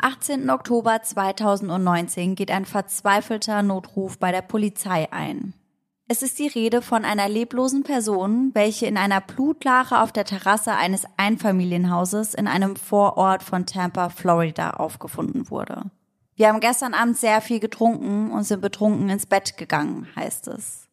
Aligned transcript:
Am 0.00 0.12
18. 0.12 0.48
Oktober 0.50 1.02
2019 1.02 2.36
geht 2.36 2.52
ein 2.52 2.66
verzweifelter 2.66 3.62
Notruf 3.62 4.16
bei 4.18 4.30
der 4.30 4.42
Polizei 4.42 5.12
ein. 5.12 5.54
Es 6.06 6.22
ist 6.22 6.38
die 6.38 6.46
Rede 6.46 6.82
von 6.82 7.04
einer 7.04 7.28
leblosen 7.28 7.82
Person, 7.82 8.50
welche 8.54 8.86
in 8.86 8.96
einer 8.96 9.20
Blutlache 9.20 10.00
auf 10.00 10.12
der 10.12 10.24
Terrasse 10.24 10.72
eines 10.74 11.04
Einfamilienhauses 11.16 12.34
in 12.34 12.46
einem 12.46 12.76
Vorort 12.76 13.42
von 13.42 13.66
Tampa, 13.66 14.08
Florida 14.08 14.70
aufgefunden 14.70 15.50
wurde. 15.50 15.86
Wir 16.36 16.48
haben 16.48 16.60
gestern 16.60 16.94
Abend 16.94 17.16
sehr 17.16 17.40
viel 17.40 17.58
getrunken 17.58 18.30
und 18.30 18.44
sind 18.44 18.60
betrunken 18.60 19.08
ins 19.08 19.26
Bett 19.26 19.56
gegangen, 19.56 20.06
heißt 20.14 20.46
es. 20.46 20.86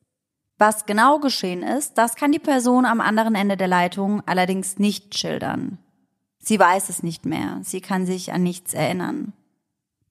Was 0.58 0.88
genau 0.88 1.20
geschehen 1.20 1.62
ist, 1.62 2.00
das 2.00 2.16
kann 2.16 2.32
die 2.32 2.40
Person 2.40 2.86
am 2.86 3.02
anderen 3.02 3.36
Ende 3.36 3.56
der 3.56 3.68
Leitung 3.68 4.24
allerdings 4.26 4.80
nicht 4.80 5.16
schildern. 5.16 5.78
Sie 6.48 6.60
weiß 6.60 6.90
es 6.90 7.02
nicht 7.02 7.26
mehr, 7.26 7.60
sie 7.64 7.82
kann 7.82 8.06
sich 8.06 8.32
an 8.32 8.44
nichts 8.44 8.76
erinnern. 8.76 9.34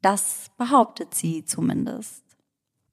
Das 0.02 0.50
behauptet 0.58 1.14
sie 1.14 1.44
zumindest. 1.44 2.24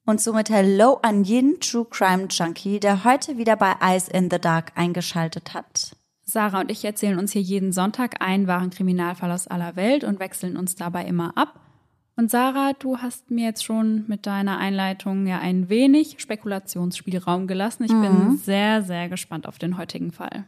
Und 0.05 0.21
somit 0.21 0.51
Hello 0.51 0.99
an 1.01 1.23
jeden 1.23 1.59
True 1.59 1.87
Crime 1.89 2.27
Junkie, 2.29 2.79
der 2.79 3.03
heute 3.03 3.39
wieder 3.39 3.55
bei 3.55 3.73
Eyes 3.81 4.07
in 4.07 4.29
the 4.29 4.37
Dark 4.37 4.73
eingeschaltet 4.75 5.55
hat. 5.55 5.95
Sarah 6.23 6.61
und 6.61 6.69
ich 6.69 6.85
erzählen 6.85 7.17
uns 7.17 7.31
hier 7.31 7.41
jeden 7.41 7.71
Sonntag 7.71 8.21
einen 8.21 8.45
wahren 8.45 8.69
Kriminalfall 8.69 9.31
aus 9.31 9.47
aller 9.47 9.75
Welt 9.75 10.03
und 10.03 10.19
wechseln 10.19 10.55
uns 10.55 10.75
dabei 10.75 11.05
immer 11.05 11.35
ab. 11.35 11.59
Und 12.15 12.29
Sarah, 12.29 12.73
du 12.73 12.99
hast 12.99 13.31
mir 13.31 13.45
jetzt 13.45 13.63
schon 13.63 14.05
mit 14.07 14.27
deiner 14.27 14.59
Einleitung 14.59 15.25
ja 15.25 15.39
ein 15.39 15.67
wenig 15.67 16.17
Spekulationsspielraum 16.19 17.47
gelassen. 17.47 17.85
Ich 17.85 17.91
mhm. 17.91 18.01
bin 18.01 18.37
sehr, 18.37 18.83
sehr 18.83 19.09
gespannt 19.09 19.47
auf 19.47 19.57
den 19.57 19.79
heutigen 19.79 20.11
Fall. 20.11 20.45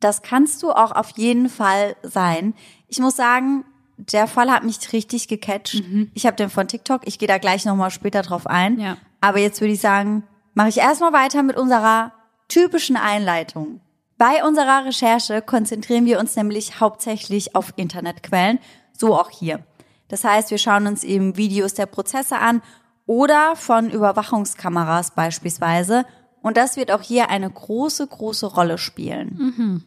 Das 0.00 0.22
kannst 0.22 0.62
du 0.62 0.70
auch 0.70 0.92
auf 0.92 1.10
jeden 1.16 1.48
Fall 1.48 1.96
sein. 2.02 2.54
Ich 2.86 2.98
muss 2.98 3.16
sagen, 3.16 3.64
der 3.96 4.28
Fall 4.28 4.50
hat 4.50 4.62
mich 4.62 4.92
richtig 4.92 5.28
gecatcht. 5.28 5.82
Mhm. 5.82 6.10
Ich 6.14 6.24
habe 6.24 6.36
den 6.36 6.50
von 6.50 6.68
TikTok. 6.68 7.02
Ich 7.04 7.18
gehe 7.18 7.28
da 7.28 7.38
gleich 7.38 7.64
nochmal 7.64 7.90
später 7.90 8.22
drauf 8.22 8.46
ein. 8.46 8.78
Ja. 8.78 8.96
Aber 9.20 9.38
jetzt 9.38 9.60
würde 9.60 9.74
ich 9.74 9.80
sagen, 9.80 10.22
mache 10.54 10.68
ich 10.68 10.78
erstmal 10.78 11.12
weiter 11.12 11.42
mit 11.42 11.56
unserer 11.56 12.12
typischen 12.46 12.96
Einleitung. 12.96 13.80
Bei 14.16 14.44
unserer 14.44 14.84
Recherche 14.84 15.42
konzentrieren 15.42 16.06
wir 16.06 16.18
uns 16.18 16.34
nämlich 16.34 16.80
hauptsächlich 16.80 17.54
auf 17.54 17.72
Internetquellen, 17.76 18.58
so 18.92 19.14
auch 19.14 19.30
hier. 19.30 19.64
Das 20.08 20.24
heißt, 20.24 20.50
wir 20.50 20.58
schauen 20.58 20.86
uns 20.86 21.04
eben 21.04 21.36
Videos 21.36 21.74
der 21.74 21.86
Prozesse 21.86 22.38
an 22.38 22.62
oder 23.06 23.54
von 23.54 23.90
Überwachungskameras 23.90 25.12
beispielsweise. 25.12 26.04
Und 26.42 26.56
das 26.56 26.76
wird 26.76 26.90
auch 26.90 27.02
hier 27.02 27.30
eine 27.30 27.50
große, 27.50 28.06
große 28.06 28.46
Rolle 28.46 28.78
spielen. 28.78 29.36
Mhm. 29.38 29.84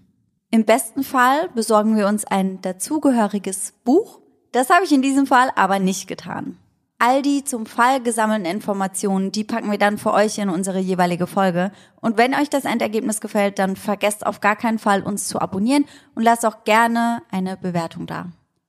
Im 0.54 0.66
besten 0.66 1.04
Fall 1.04 1.48
besorgen 1.56 1.96
wir 1.96 2.08
uns 2.08 2.26
ein 2.26 2.62
dazugehöriges 2.62 3.74
Buch. 3.86 4.20
Das 4.52 4.70
habe 4.70 4.84
ich 4.84 4.92
in 4.92 5.02
diesem 5.02 5.26
Fall 5.26 5.50
aber 5.56 5.80
nicht 5.80 6.08
getan. 6.08 6.58
All 7.00 7.22
die 7.22 7.46
zum 7.46 7.66
Fall 7.66 8.04
gesammelten 8.04 8.46
Informationen, 8.46 9.32
die 9.32 9.46
packen 9.46 9.72
wir 9.72 9.78
dann 9.78 9.98
für 9.98 10.12
euch 10.12 10.38
in 10.40 10.50
unsere 10.50 10.80
jeweilige 10.80 11.26
Folge. 11.26 11.72
Und 12.02 12.18
wenn 12.18 12.36
euch 12.36 12.50
das 12.50 12.66
Endergebnis 12.66 13.22
gefällt, 13.22 13.60
dann 13.60 13.78
vergesst 13.78 14.26
auf 14.26 14.42
gar 14.42 14.58
keinen 14.58 14.78
Fall, 14.78 15.04
uns 15.04 15.30
zu 15.30 15.40
abonnieren 15.40 15.86
und 16.16 16.24
lasst 16.24 16.46
auch 16.46 16.66
gerne 16.66 17.24
eine 17.32 17.56
Bewertung 17.56 18.06
da. 18.06 18.28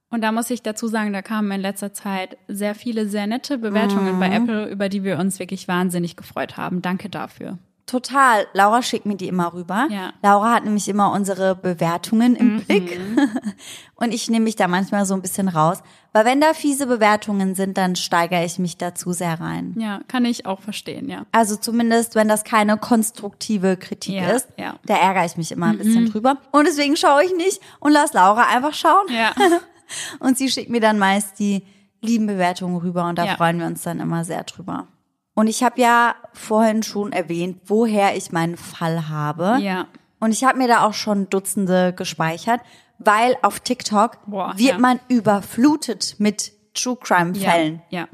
Und 0.09 0.21
da 0.23 0.31
muss 0.31 0.51
ich 0.51 0.63
dazu 0.63 0.87
sagen, 0.87 1.13
da 1.13 1.21
kamen 1.21 1.51
in 1.51 1.61
letzter 1.61 1.93
Zeit 1.93 2.39
sehr 2.47 2.77
viele 2.77 3.09
sehr 3.09 3.27
nette 3.27 3.59
Bewertungen 3.59 4.15
mhm. 4.15 4.21
bei 4.21 4.31
Apple, 4.31 4.69
über 4.69 4.89
die 4.89 5.03
wir 5.03 5.19
uns 5.19 5.41
wirklich 5.41 5.67
wahnsinnig 5.67 6.17
gefreut 6.17 6.57
haben. 6.57 6.81
Danke 6.81 7.09
dafür. 7.09 7.59
Total. 7.87 8.47
Laura 8.53 8.83
schickt 8.83 9.07
mir 9.07 9.17
die 9.17 9.29
immer 9.29 9.53
rüber. 9.53 9.89
Ja. 9.91 10.13
Laura 10.23 10.53
hat 10.55 10.65
nämlich 10.65 10.89
immer 10.89 11.13
unsere 11.13 11.57
Bewertungen 11.57 12.37
im 12.37 12.55
mhm. 12.55 12.61
Blick. 12.63 13.01
Und 13.97 14.13
ich 14.15 14.31
nehme 14.31 14.45
mich 14.45 14.57
da 14.57 14.69
manchmal 14.69 15.05
so 15.05 15.15
ein 15.15 15.23
bisschen 15.23 15.49
raus. 15.49 15.83
Weil 16.13 16.25
wenn 16.25 16.41
da 16.41 16.55
fiese 16.55 16.87
Bewertungen 16.87 17.55
sind, 17.55 17.77
dann 17.79 17.97
steigere 17.97 18.45
ich 18.45 18.59
mich 18.59 18.77
dazu 18.77 19.13
sehr 19.13 19.41
rein. 19.41 19.75
Ja, 19.79 20.01
kann 20.09 20.25
ich 20.25 20.47
auch 20.47 20.61
verstehen, 20.61 21.09
ja. 21.09 21.25
Also 21.33 21.57
zumindest, 21.57 22.15
wenn 22.15 22.29
das 22.29 22.45
keine 22.45 22.77
konstruktive 22.77 23.77
Kritik 23.77 24.15
ja, 24.15 24.31
ist, 24.31 24.49
ja. 24.59 24.75
da 24.85 24.97
ärgere 24.97 25.25
ich 25.25 25.37
mich 25.37 25.51
immer 25.53 25.67
ein 25.67 25.79
bisschen 25.79 26.05
mhm. 26.05 26.11
drüber. 26.11 26.39
Und 26.51 26.67
deswegen 26.67 26.97
schaue 26.97 27.25
ich 27.25 27.35
nicht 27.37 27.61
und 27.81 27.93
lass 27.93 28.13
Laura 28.13 28.47
einfach 28.49 28.75
schauen. 28.75 29.07
Ja. 29.11 29.33
und 30.21 30.39
sie 30.39 30.51
schickt 30.51 30.71
mir 30.71 30.81
dann 30.81 30.99
meist 30.99 31.39
die 31.39 31.63
lieben 32.01 32.27
Bewertungen 32.27 32.77
rüber 32.77 33.07
und 33.07 33.17
da 33.17 33.25
ja. 33.25 33.37
freuen 33.37 33.59
wir 33.59 33.67
uns 33.67 33.83
dann 33.83 34.01
immer 34.01 34.25
sehr 34.25 34.45
drüber. 34.45 34.89
Und 35.35 35.47
ich 35.47 35.63
habe 35.63 35.81
ja 35.81 36.15
vorhin 36.33 36.83
schon 36.83 37.13
erwähnt, 37.13 37.61
woher 37.65 38.17
ich 38.17 38.33
meinen 38.33 38.57
Fall 38.57 39.09
habe. 39.09 39.59
Ja. 39.61 39.87
Und 40.21 40.33
ich 40.33 40.45
habe 40.45 40.59
mir 40.59 40.69
da 40.69 40.85
auch 40.85 40.95
schon 40.95 41.29
Dutzende 41.31 41.93
gespeichert, 41.95 42.61
weil 42.99 43.37
auf 43.43 43.61
TikTok 43.61 44.19
Boah, 44.27 44.53
wird 44.57 44.73
ja. 44.73 44.79
man 44.79 45.01
überflutet 45.09 46.17
mit 46.19 46.53
True 46.75 46.97
Crime 46.97 47.35
Fällen. 47.35 47.83
Ja, 47.89 48.01
ja. 48.01 48.09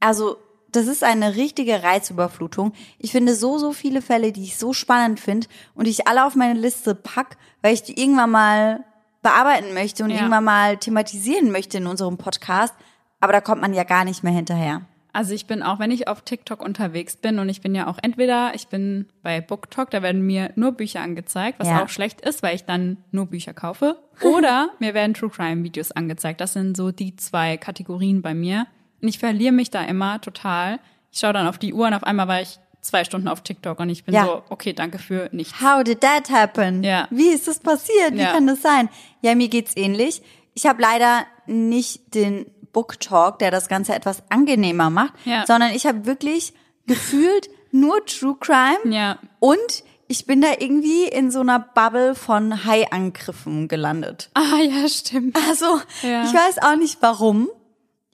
Also 0.00 0.36
das 0.70 0.86
ist 0.86 1.02
eine 1.02 1.36
richtige 1.36 1.82
Reizüberflutung. 1.82 2.72
Ich 2.98 3.12
finde 3.12 3.34
so, 3.34 3.58
so 3.58 3.72
viele 3.72 4.02
Fälle, 4.02 4.32
die 4.32 4.44
ich 4.44 4.58
so 4.58 4.72
spannend 4.72 5.18
finde 5.18 5.46
und 5.74 5.86
die 5.86 5.90
ich 5.90 6.06
alle 6.06 6.24
auf 6.24 6.34
meine 6.34 6.58
Liste 6.58 6.94
pack, 6.94 7.36
weil 7.62 7.74
ich 7.74 7.82
die 7.82 8.00
irgendwann 8.00 8.30
mal 8.30 8.84
bearbeiten 9.22 9.74
möchte 9.74 10.04
und 10.04 10.10
ja. 10.10 10.16
irgendwann 10.16 10.44
mal 10.44 10.76
thematisieren 10.76 11.50
möchte 11.50 11.78
in 11.78 11.86
unserem 11.86 12.18
Podcast. 12.18 12.74
Aber 13.20 13.32
da 13.32 13.40
kommt 13.40 13.62
man 13.62 13.74
ja 13.74 13.84
gar 13.84 14.04
nicht 14.04 14.22
mehr 14.22 14.32
hinterher. 14.32 14.82
Also 15.12 15.34
ich 15.34 15.46
bin 15.46 15.62
auch, 15.62 15.78
wenn 15.78 15.90
ich 15.90 16.06
auf 16.06 16.22
TikTok 16.22 16.62
unterwegs 16.62 17.16
bin 17.16 17.38
und 17.38 17.48
ich 17.48 17.60
bin 17.60 17.74
ja 17.74 17.86
auch 17.86 17.98
entweder, 18.02 18.52
ich 18.54 18.68
bin 18.68 19.06
bei 19.22 19.40
BookTok, 19.40 19.90
da 19.90 20.02
werden 20.02 20.22
mir 20.22 20.52
nur 20.54 20.72
Bücher 20.72 21.00
angezeigt, 21.00 21.58
was 21.58 21.68
ja. 21.68 21.82
auch 21.82 21.88
schlecht 21.88 22.20
ist, 22.20 22.42
weil 22.42 22.54
ich 22.54 22.64
dann 22.64 22.98
nur 23.10 23.26
Bücher 23.26 23.54
kaufe. 23.54 23.98
Oder 24.22 24.70
mir 24.78 24.94
werden 24.94 25.14
True 25.14 25.30
Crime 25.30 25.64
Videos 25.64 25.92
angezeigt. 25.92 26.40
Das 26.40 26.52
sind 26.52 26.76
so 26.76 26.92
die 26.92 27.16
zwei 27.16 27.56
Kategorien 27.56 28.22
bei 28.22 28.34
mir. 28.34 28.66
Und 29.00 29.08
ich 29.08 29.18
verliere 29.18 29.52
mich 29.52 29.70
da 29.70 29.84
immer 29.84 30.20
total. 30.20 30.78
Ich 31.10 31.20
schaue 31.20 31.32
dann 31.32 31.46
auf 31.46 31.58
die 31.58 31.72
Uhr 31.72 31.86
und 31.86 31.94
auf 31.94 32.04
einmal 32.04 32.28
war 32.28 32.42
ich 32.42 32.58
zwei 32.80 33.04
Stunden 33.04 33.28
auf 33.28 33.42
TikTok 33.42 33.80
und 33.80 33.90
ich 33.90 34.04
bin 34.04 34.14
ja. 34.14 34.24
so, 34.24 34.42
okay, 34.50 34.72
danke 34.72 34.98
für 34.98 35.28
nichts. 35.32 35.60
How 35.60 35.82
did 35.82 36.00
that 36.00 36.30
happen? 36.30 36.82
Ja. 36.82 37.08
Wie 37.10 37.28
ist 37.28 37.48
das 37.48 37.60
passiert? 37.60 38.12
Wie 38.12 38.20
ja. 38.20 38.32
kann 38.32 38.46
das 38.46 38.62
sein? 38.62 38.88
Ja, 39.22 39.34
mir 39.34 39.48
geht's 39.48 39.76
ähnlich. 39.76 40.22
Ich 40.54 40.66
habe 40.66 40.82
leider 40.82 41.24
nicht 41.46 42.14
den 42.14 42.46
Book 42.72 43.00
Talk, 43.00 43.38
der 43.38 43.50
das 43.50 43.68
Ganze 43.68 43.94
etwas 43.94 44.22
angenehmer 44.30 44.90
macht, 44.90 45.14
ja. 45.24 45.44
sondern 45.46 45.72
ich 45.72 45.86
habe 45.86 46.06
wirklich 46.06 46.52
gefühlt 46.86 47.48
nur 47.70 48.04
True 48.06 48.36
Crime 48.40 48.94
ja. 48.94 49.18
und 49.40 49.84
ich 50.08 50.24
bin 50.24 50.40
da 50.40 50.48
irgendwie 50.58 51.04
in 51.04 51.30
so 51.30 51.40
einer 51.40 51.58
Bubble 51.58 52.14
von 52.14 52.64
Hai-Angriffen 52.64 53.68
gelandet. 53.68 54.30
Ah 54.34 54.56
ja, 54.56 54.88
stimmt. 54.88 55.36
Also 55.48 55.80
ja. 56.02 56.24
ich 56.24 56.32
weiß 56.32 56.62
auch 56.62 56.76
nicht 56.76 56.98
warum. 57.02 57.50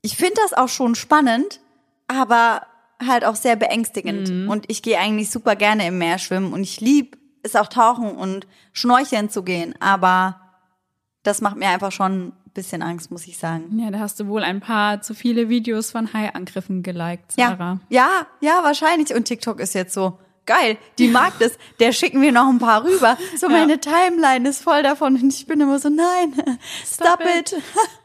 Ich 0.03 0.17
finde 0.17 0.35
das 0.43 0.55
auch 0.55 0.69
schon 0.69 0.97
spannend, 0.97 1.61
aber 2.09 2.67
halt 3.05 3.25
auch 3.25 3.37
sehr 3.37 3.55
beängstigend. 3.55 4.29
Mhm. 4.29 4.51
Und 4.51 4.65
ich 4.69 4.83
gehe 4.83 4.99
eigentlich 4.99 5.31
super 5.31 5.55
gerne 5.55 5.87
im 5.87 5.99
Meer 5.99 6.19
schwimmen 6.19 6.53
und 6.53 6.63
ich 6.63 6.81
lieb 6.81 7.17
es 7.43 7.55
auch 7.55 7.69
tauchen 7.69 8.17
und 8.17 8.47
schnorcheln 8.73 9.31
zu 9.31 9.45
gehen. 9.45 9.75
Aber 9.81 10.41
das 11.23 11.41
macht 11.41 11.57
mir 11.57 11.69
einfach 11.69 11.93
schon 11.93 12.33
bisschen 12.55 12.83
Angst, 12.83 13.11
muss 13.11 13.27
ich 13.27 13.37
sagen. 13.37 13.79
Ja, 13.79 13.91
da 13.91 13.99
hast 13.99 14.21
du 14.21 14.29
wohl 14.29 14.43
ein 14.43 14.61
paar 14.61 15.03
zu 15.03 15.15
viele 15.15 15.49
Videos 15.49 15.91
von 15.91 16.13
Hai-Angriffen 16.13 16.83
geliked, 16.83 17.33
Sarah. 17.33 17.81
Ja, 17.89 18.09
ja, 18.09 18.27
ja, 18.41 18.65
wahrscheinlich. 18.65 19.15
Und 19.15 19.25
TikTok 19.25 19.61
ist 19.61 19.75
jetzt 19.75 19.93
so, 19.93 20.19
geil, 20.47 20.79
die 20.99 21.09
mag 21.09 21.39
das, 21.39 21.53
der 21.81 21.93
schicken 21.93 22.21
wir 22.21 22.33
noch 22.33 22.49
ein 22.49 22.59
paar 22.59 22.85
rüber. 22.85 23.17
So 23.37 23.49
ja. 23.49 23.53
meine 23.53 23.81
Timeline 23.81 24.49
ist 24.49 24.63
voll 24.63 24.83
davon 24.83 25.15
und 25.17 25.33
ich 25.33 25.47
bin 25.47 25.61
immer 25.61 25.79
so, 25.79 25.89
nein, 25.89 26.35
stop, 26.85 27.21
stop 27.21 27.21
it. 27.21 27.53
it. 27.53 27.63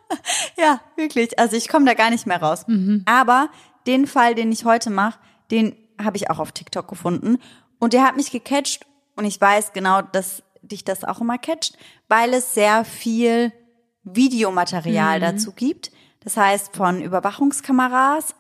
ja, 0.58 0.82
wirklich. 0.96 1.38
Also 1.40 1.56
ich 1.56 1.68
komme 1.68 1.86
da 1.86 1.94
gar 1.94 2.10
nicht 2.10 2.26
mehr 2.26 2.42
raus. 2.42 2.66
Mhm. 2.68 3.04
Aber 3.06 3.50
den 3.88 4.08
Fall, 4.08 4.36
den 4.36 4.52
ich 4.52 4.66
heute 4.66 4.90
mache, 4.90 5.20
den 5.52 5.76
habe 6.02 6.18
ich 6.18 6.30
auch 6.30 6.40
auf 6.40 6.52
TikTok 6.52 6.88
gefunden 6.88 7.38
und 7.80 7.94
der 7.94 8.04
hat 8.04 8.16
mich 8.16 8.32
gecatcht 8.32 8.86
und 9.16 9.26
ich 9.26 9.40
weiß 9.40 9.74
genau, 9.74 10.02
dass 10.02 10.44
dich 10.62 10.84
das 10.84 11.04
auch 11.04 11.22
immer 11.22 11.38
catcht, 11.38 11.78
weil 12.08 12.34
es 12.34 12.54
sehr 12.54 12.86
viel 12.86 13.52
Videomaterial 14.04 15.20
mhm. 15.20 15.24
dazu 15.24 15.52
gibt. 15.52 15.92
Das 16.22 16.38
heißt 16.38 16.76
von 16.76 17.02
Überwachungskameras 17.02 18.36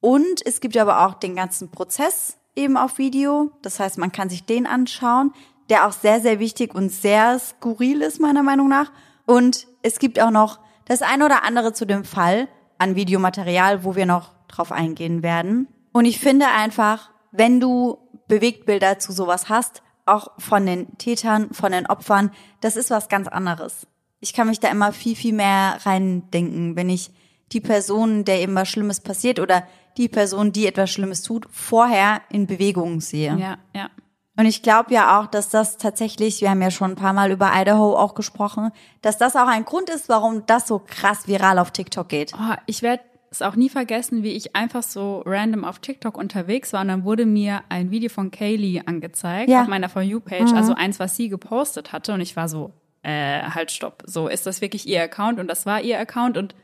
und 0.00 0.44
es 0.44 0.60
gibt 0.60 0.76
aber 0.76 1.06
auch 1.06 1.14
den 1.14 1.34
ganzen 1.34 1.70
Prozess 1.70 2.36
eben 2.54 2.76
auf 2.76 2.98
Video. 2.98 3.50
Das 3.62 3.80
heißt, 3.80 3.98
man 3.98 4.12
kann 4.12 4.28
sich 4.28 4.44
den 4.44 4.66
anschauen, 4.66 5.32
der 5.68 5.86
auch 5.86 5.92
sehr, 5.92 6.20
sehr 6.20 6.38
wichtig 6.38 6.74
und 6.74 6.90
sehr 6.90 7.38
skurril 7.38 8.02
ist, 8.02 8.20
meiner 8.20 8.42
Meinung 8.42 8.68
nach. 8.68 8.92
Und 9.26 9.66
es 9.82 9.98
gibt 9.98 10.20
auch 10.20 10.30
noch 10.30 10.60
das 10.84 11.02
ein 11.02 11.22
oder 11.22 11.44
andere 11.44 11.72
zu 11.72 11.86
dem 11.86 12.04
Fall 12.04 12.48
an 12.78 12.94
Videomaterial, 12.94 13.84
wo 13.84 13.96
wir 13.96 14.06
noch 14.06 14.32
drauf 14.48 14.70
eingehen 14.70 15.22
werden. 15.22 15.68
Und 15.92 16.04
ich 16.04 16.20
finde 16.20 16.46
einfach, 16.48 17.10
wenn 17.32 17.58
du 17.58 17.98
Bewegtbilder 18.28 18.98
zu 18.98 19.12
sowas 19.12 19.48
hast, 19.48 19.82
auch 20.04 20.28
von 20.38 20.64
den 20.66 20.96
Tätern, 20.98 21.52
von 21.52 21.72
den 21.72 21.86
Opfern, 21.86 22.30
das 22.60 22.76
ist 22.76 22.90
was 22.90 23.08
ganz 23.08 23.26
anderes 23.26 23.88
ich 24.26 24.32
kann 24.32 24.48
mich 24.48 24.58
da 24.58 24.68
immer 24.68 24.92
viel, 24.92 25.14
viel 25.14 25.32
mehr 25.32 25.78
reindenken, 25.84 26.74
wenn 26.74 26.88
ich 26.90 27.10
die 27.52 27.60
Person, 27.60 28.24
der 28.24 28.40
eben 28.40 28.56
was 28.56 28.68
Schlimmes 28.68 28.98
passiert 29.00 29.38
oder 29.38 29.62
die 29.96 30.08
Person, 30.08 30.50
die 30.50 30.66
etwas 30.66 30.90
Schlimmes 30.90 31.22
tut, 31.22 31.46
vorher 31.52 32.20
in 32.28 32.46
Bewegung 32.48 33.00
sehe. 33.00 33.36
Ja, 33.38 33.58
ja. 33.72 33.88
Und 34.36 34.46
ich 34.46 34.62
glaube 34.62 34.92
ja 34.92 35.18
auch, 35.20 35.26
dass 35.28 35.48
das 35.48 35.78
tatsächlich, 35.78 36.40
wir 36.40 36.50
haben 36.50 36.60
ja 36.60 36.72
schon 36.72 36.90
ein 36.90 36.96
paar 36.96 37.12
Mal 37.12 37.30
über 37.30 37.52
Idaho 37.54 37.96
auch 37.96 38.14
gesprochen, 38.14 38.70
dass 39.00 39.16
das 39.16 39.36
auch 39.36 39.46
ein 39.46 39.64
Grund 39.64 39.88
ist, 39.90 40.08
warum 40.08 40.44
das 40.46 40.66
so 40.66 40.80
krass 40.84 41.28
viral 41.28 41.58
auf 41.60 41.70
TikTok 41.70 42.08
geht. 42.08 42.32
Oh, 42.34 42.54
ich 42.66 42.82
werde 42.82 43.04
es 43.30 43.42
auch 43.42 43.54
nie 43.54 43.68
vergessen, 43.70 44.24
wie 44.24 44.32
ich 44.32 44.56
einfach 44.56 44.82
so 44.82 45.22
random 45.24 45.64
auf 45.64 45.78
TikTok 45.78 46.18
unterwegs 46.18 46.72
war 46.72 46.80
und 46.82 46.88
dann 46.88 47.04
wurde 47.04 47.26
mir 47.26 47.62
ein 47.68 47.90
Video 47.92 48.10
von 48.10 48.30
Kaylee 48.32 48.82
angezeigt 48.84 49.48
Ja. 49.48 49.62
auf 49.62 49.68
meiner 49.68 49.88
For 49.88 50.02
You-Page, 50.02 50.52
also 50.52 50.74
eins, 50.74 50.98
was 50.98 51.16
sie 51.16 51.28
gepostet 51.28 51.92
hatte 51.92 52.12
und 52.12 52.20
ich 52.20 52.34
war 52.36 52.48
so, 52.48 52.72
äh, 53.06 53.42
halt 53.42 53.70
stopp, 53.70 54.02
so, 54.06 54.26
ist 54.28 54.46
das 54.46 54.60
wirklich 54.60 54.86
ihr 54.88 55.02
Account? 55.02 55.38
Und 55.38 55.48
das 55.48 55.64
war 55.66 55.80
ihr 55.80 55.98
Account 56.00 56.36
und 56.36 56.54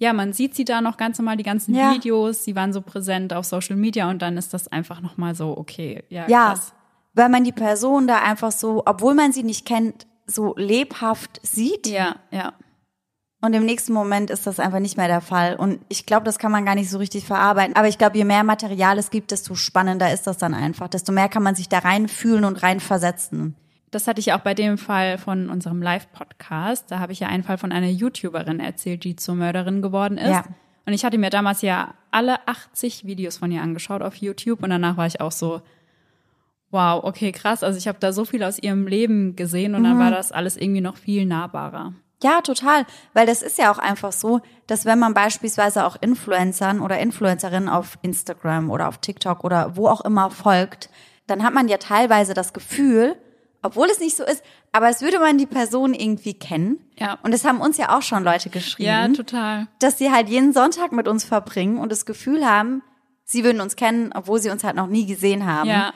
ja, 0.00 0.12
man 0.12 0.32
sieht 0.32 0.54
sie 0.54 0.64
da 0.64 0.80
noch 0.80 0.96
ganz 0.96 1.18
normal, 1.18 1.36
die 1.36 1.42
ganzen 1.42 1.74
Ja. 1.74 1.92
Videos, 1.92 2.44
sie 2.44 2.54
waren 2.54 2.72
so 2.72 2.80
präsent 2.82 3.32
auf 3.32 3.44
Social 3.44 3.76
Media 3.76 4.08
und 4.10 4.22
dann 4.22 4.36
ist 4.36 4.54
das 4.54 4.68
einfach 4.68 5.00
nochmal 5.00 5.34
so, 5.34 5.56
okay, 5.56 6.04
ja, 6.08 6.28
Ja, 6.28 6.48
krass. 6.50 6.72
weil 7.14 7.28
man 7.28 7.42
die 7.44 7.52
Person 7.52 8.06
da 8.06 8.18
einfach 8.22 8.52
so, 8.52 8.82
obwohl 8.86 9.14
man 9.14 9.32
sie 9.32 9.42
nicht 9.42 9.66
kennt, 9.66 10.06
so 10.26 10.54
lebhaft 10.56 11.40
sieht. 11.42 11.86
Ja, 11.88 12.16
ja. 12.30 12.52
Und 13.40 13.54
im 13.54 13.64
nächsten 13.64 13.92
Moment 13.92 14.30
ist 14.30 14.46
das 14.48 14.58
einfach 14.60 14.80
nicht 14.80 14.96
mehr 14.96 15.06
der 15.06 15.20
Fall. 15.20 15.54
Und 15.56 15.78
ich 15.88 16.06
glaube, 16.06 16.24
das 16.24 16.38
kann 16.38 16.50
man 16.52 16.64
gar 16.64 16.74
nicht 16.74 16.90
so 16.90 16.98
richtig 16.98 17.24
verarbeiten. 17.24 17.76
Aber 17.76 17.86
ich 17.86 17.96
glaube, 17.98 18.16
je 18.18 18.24
mehr 18.24 18.42
Material 18.42 18.98
es 18.98 19.10
gibt, 19.10 19.30
desto 19.30 19.54
spannender 19.54 20.12
ist 20.12 20.26
das 20.26 20.38
dann 20.38 20.54
einfach. 20.54 20.88
Desto 20.88 21.12
mehr 21.12 21.28
kann 21.28 21.44
man 21.44 21.54
sich 21.54 21.68
da 21.68 21.78
reinfühlen 21.78 22.44
und 22.44 22.62
reinversetzen. 22.64 23.54
Das 23.90 24.06
hatte 24.06 24.20
ich 24.20 24.32
auch 24.32 24.40
bei 24.40 24.54
dem 24.54 24.76
Fall 24.78 25.16
von 25.18 25.48
unserem 25.48 25.80
Live-Podcast. 25.80 26.90
Da 26.90 26.98
habe 26.98 27.12
ich 27.12 27.20
ja 27.20 27.28
einen 27.28 27.42
Fall 27.42 27.58
von 27.58 27.72
einer 27.72 27.88
YouTuberin 27.88 28.60
erzählt, 28.60 29.04
die 29.04 29.16
zur 29.16 29.34
Mörderin 29.34 29.80
geworden 29.82 30.18
ist. 30.18 30.28
Ja. 30.28 30.44
Und 30.86 30.92
ich 30.92 31.04
hatte 31.04 31.18
mir 31.18 31.30
damals 31.30 31.62
ja 31.62 31.94
alle 32.10 32.46
80 32.48 33.04
Videos 33.06 33.38
von 33.38 33.50
ihr 33.52 33.62
angeschaut 33.62 34.02
auf 34.02 34.16
YouTube 34.16 34.62
und 34.62 34.70
danach 34.70 34.96
war 34.96 35.06
ich 35.06 35.20
auch 35.20 35.32
so, 35.32 35.60
wow, 36.70 37.02
okay, 37.04 37.32
krass. 37.32 37.62
Also 37.62 37.78
ich 37.78 37.88
habe 37.88 37.98
da 37.98 38.12
so 38.12 38.24
viel 38.24 38.42
aus 38.42 38.58
ihrem 38.58 38.86
Leben 38.86 39.36
gesehen 39.36 39.74
und 39.74 39.82
Mhm. 39.82 39.84
dann 39.86 39.98
war 39.98 40.10
das 40.10 40.32
alles 40.32 40.56
irgendwie 40.56 40.80
noch 40.80 40.96
viel 40.96 41.24
nahbarer. 41.26 41.94
Ja, 42.22 42.40
total. 42.40 42.84
Weil 43.14 43.26
das 43.26 43.42
ist 43.42 43.58
ja 43.58 43.70
auch 43.70 43.78
einfach 43.78 44.12
so, 44.12 44.40
dass 44.66 44.84
wenn 44.84 44.98
man 44.98 45.14
beispielsweise 45.14 45.86
auch 45.86 45.96
Influencern 46.00 46.80
oder 46.80 46.98
Influencerinnen 46.98 47.68
auf 47.68 47.96
Instagram 48.02 48.70
oder 48.70 48.88
auf 48.88 48.98
TikTok 48.98 49.44
oder 49.44 49.76
wo 49.76 49.88
auch 49.88 50.00
immer 50.02 50.30
folgt, 50.30 50.90
dann 51.26 51.44
hat 51.44 51.54
man 51.54 51.68
ja 51.68 51.76
teilweise 51.76 52.34
das 52.34 52.52
Gefühl, 52.52 53.14
obwohl 53.62 53.88
es 53.90 54.00
nicht 54.00 54.16
so 54.16 54.24
ist, 54.24 54.42
aber 54.72 54.86
als 54.86 55.02
würde 55.02 55.18
man 55.18 55.38
die 55.38 55.46
Person 55.46 55.94
irgendwie 55.94 56.34
kennen. 56.34 56.78
Ja. 56.98 57.18
Und 57.22 57.32
es 57.34 57.44
haben 57.44 57.60
uns 57.60 57.76
ja 57.76 57.96
auch 57.96 58.02
schon 58.02 58.22
Leute 58.24 58.50
geschrieben. 58.50 58.88
Ja, 58.88 59.08
total. 59.08 59.66
dass 59.80 59.98
sie 59.98 60.10
halt 60.12 60.28
jeden 60.28 60.52
Sonntag 60.52 60.92
mit 60.92 61.08
uns 61.08 61.24
verbringen 61.24 61.78
und 61.78 61.90
das 61.90 62.06
Gefühl 62.06 62.46
haben, 62.46 62.82
sie 63.24 63.44
würden 63.44 63.60
uns 63.60 63.76
kennen, 63.76 64.12
obwohl 64.14 64.40
sie 64.40 64.50
uns 64.50 64.64
halt 64.64 64.76
noch 64.76 64.86
nie 64.86 65.06
gesehen 65.06 65.44
haben. 65.46 65.68
Ja. 65.68 65.92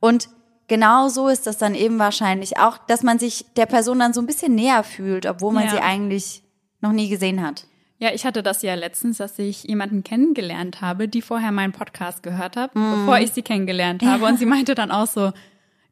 Und 0.00 0.28
genau 0.68 1.08
so 1.08 1.28
ist 1.28 1.46
das 1.46 1.58
dann 1.58 1.74
eben 1.74 1.98
wahrscheinlich 1.98 2.58
auch, 2.58 2.78
dass 2.78 3.02
man 3.02 3.18
sich 3.18 3.46
der 3.56 3.66
Person 3.66 3.98
dann 3.98 4.12
so 4.12 4.20
ein 4.20 4.26
bisschen 4.26 4.54
näher 4.54 4.82
fühlt, 4.84 5.26
obwohl 5.26 5.52
man 5.52 5.64
Ja. 5.64 5.70
sie 5.70 5.78
eigentlich 5.80 6.42
noch 6.80 6.92
nie 6.92 7.08
gesehen 7.08 7.42
hat. 7.44 7.66
Ja, 7.98 8.10
ich 8.12 8.26
hatte 8.26 8.42
das 8.42 8.60
ja 8.60 8.74
letztens, 8.74 9.16
dass 9.16 9.38
ich 9.38 9.64
jemanden 9.64 10.04
kennengelernt 10.04 10.82
habe, 10.82 11.08
die 11.08 11.22
vorher 11.22 11.50
meinen 11.50 11.72
Podcast 11.72 12.22
gehört 12.22 12.54
hat, 12.56 12.74
Mhm. 12.74 12.90
bevor 13.06 13.18
ich 13.20 13.32
sie 13.32 13.40
kennengelernt 13.42 14.02
habe. 14.04 14.26
Und 14.26 14.38
sie 14.38 14.44
meinte 14.44 14.74
dann 14.74 14.90
auch 14.90 15.06
so, 15.06 15.32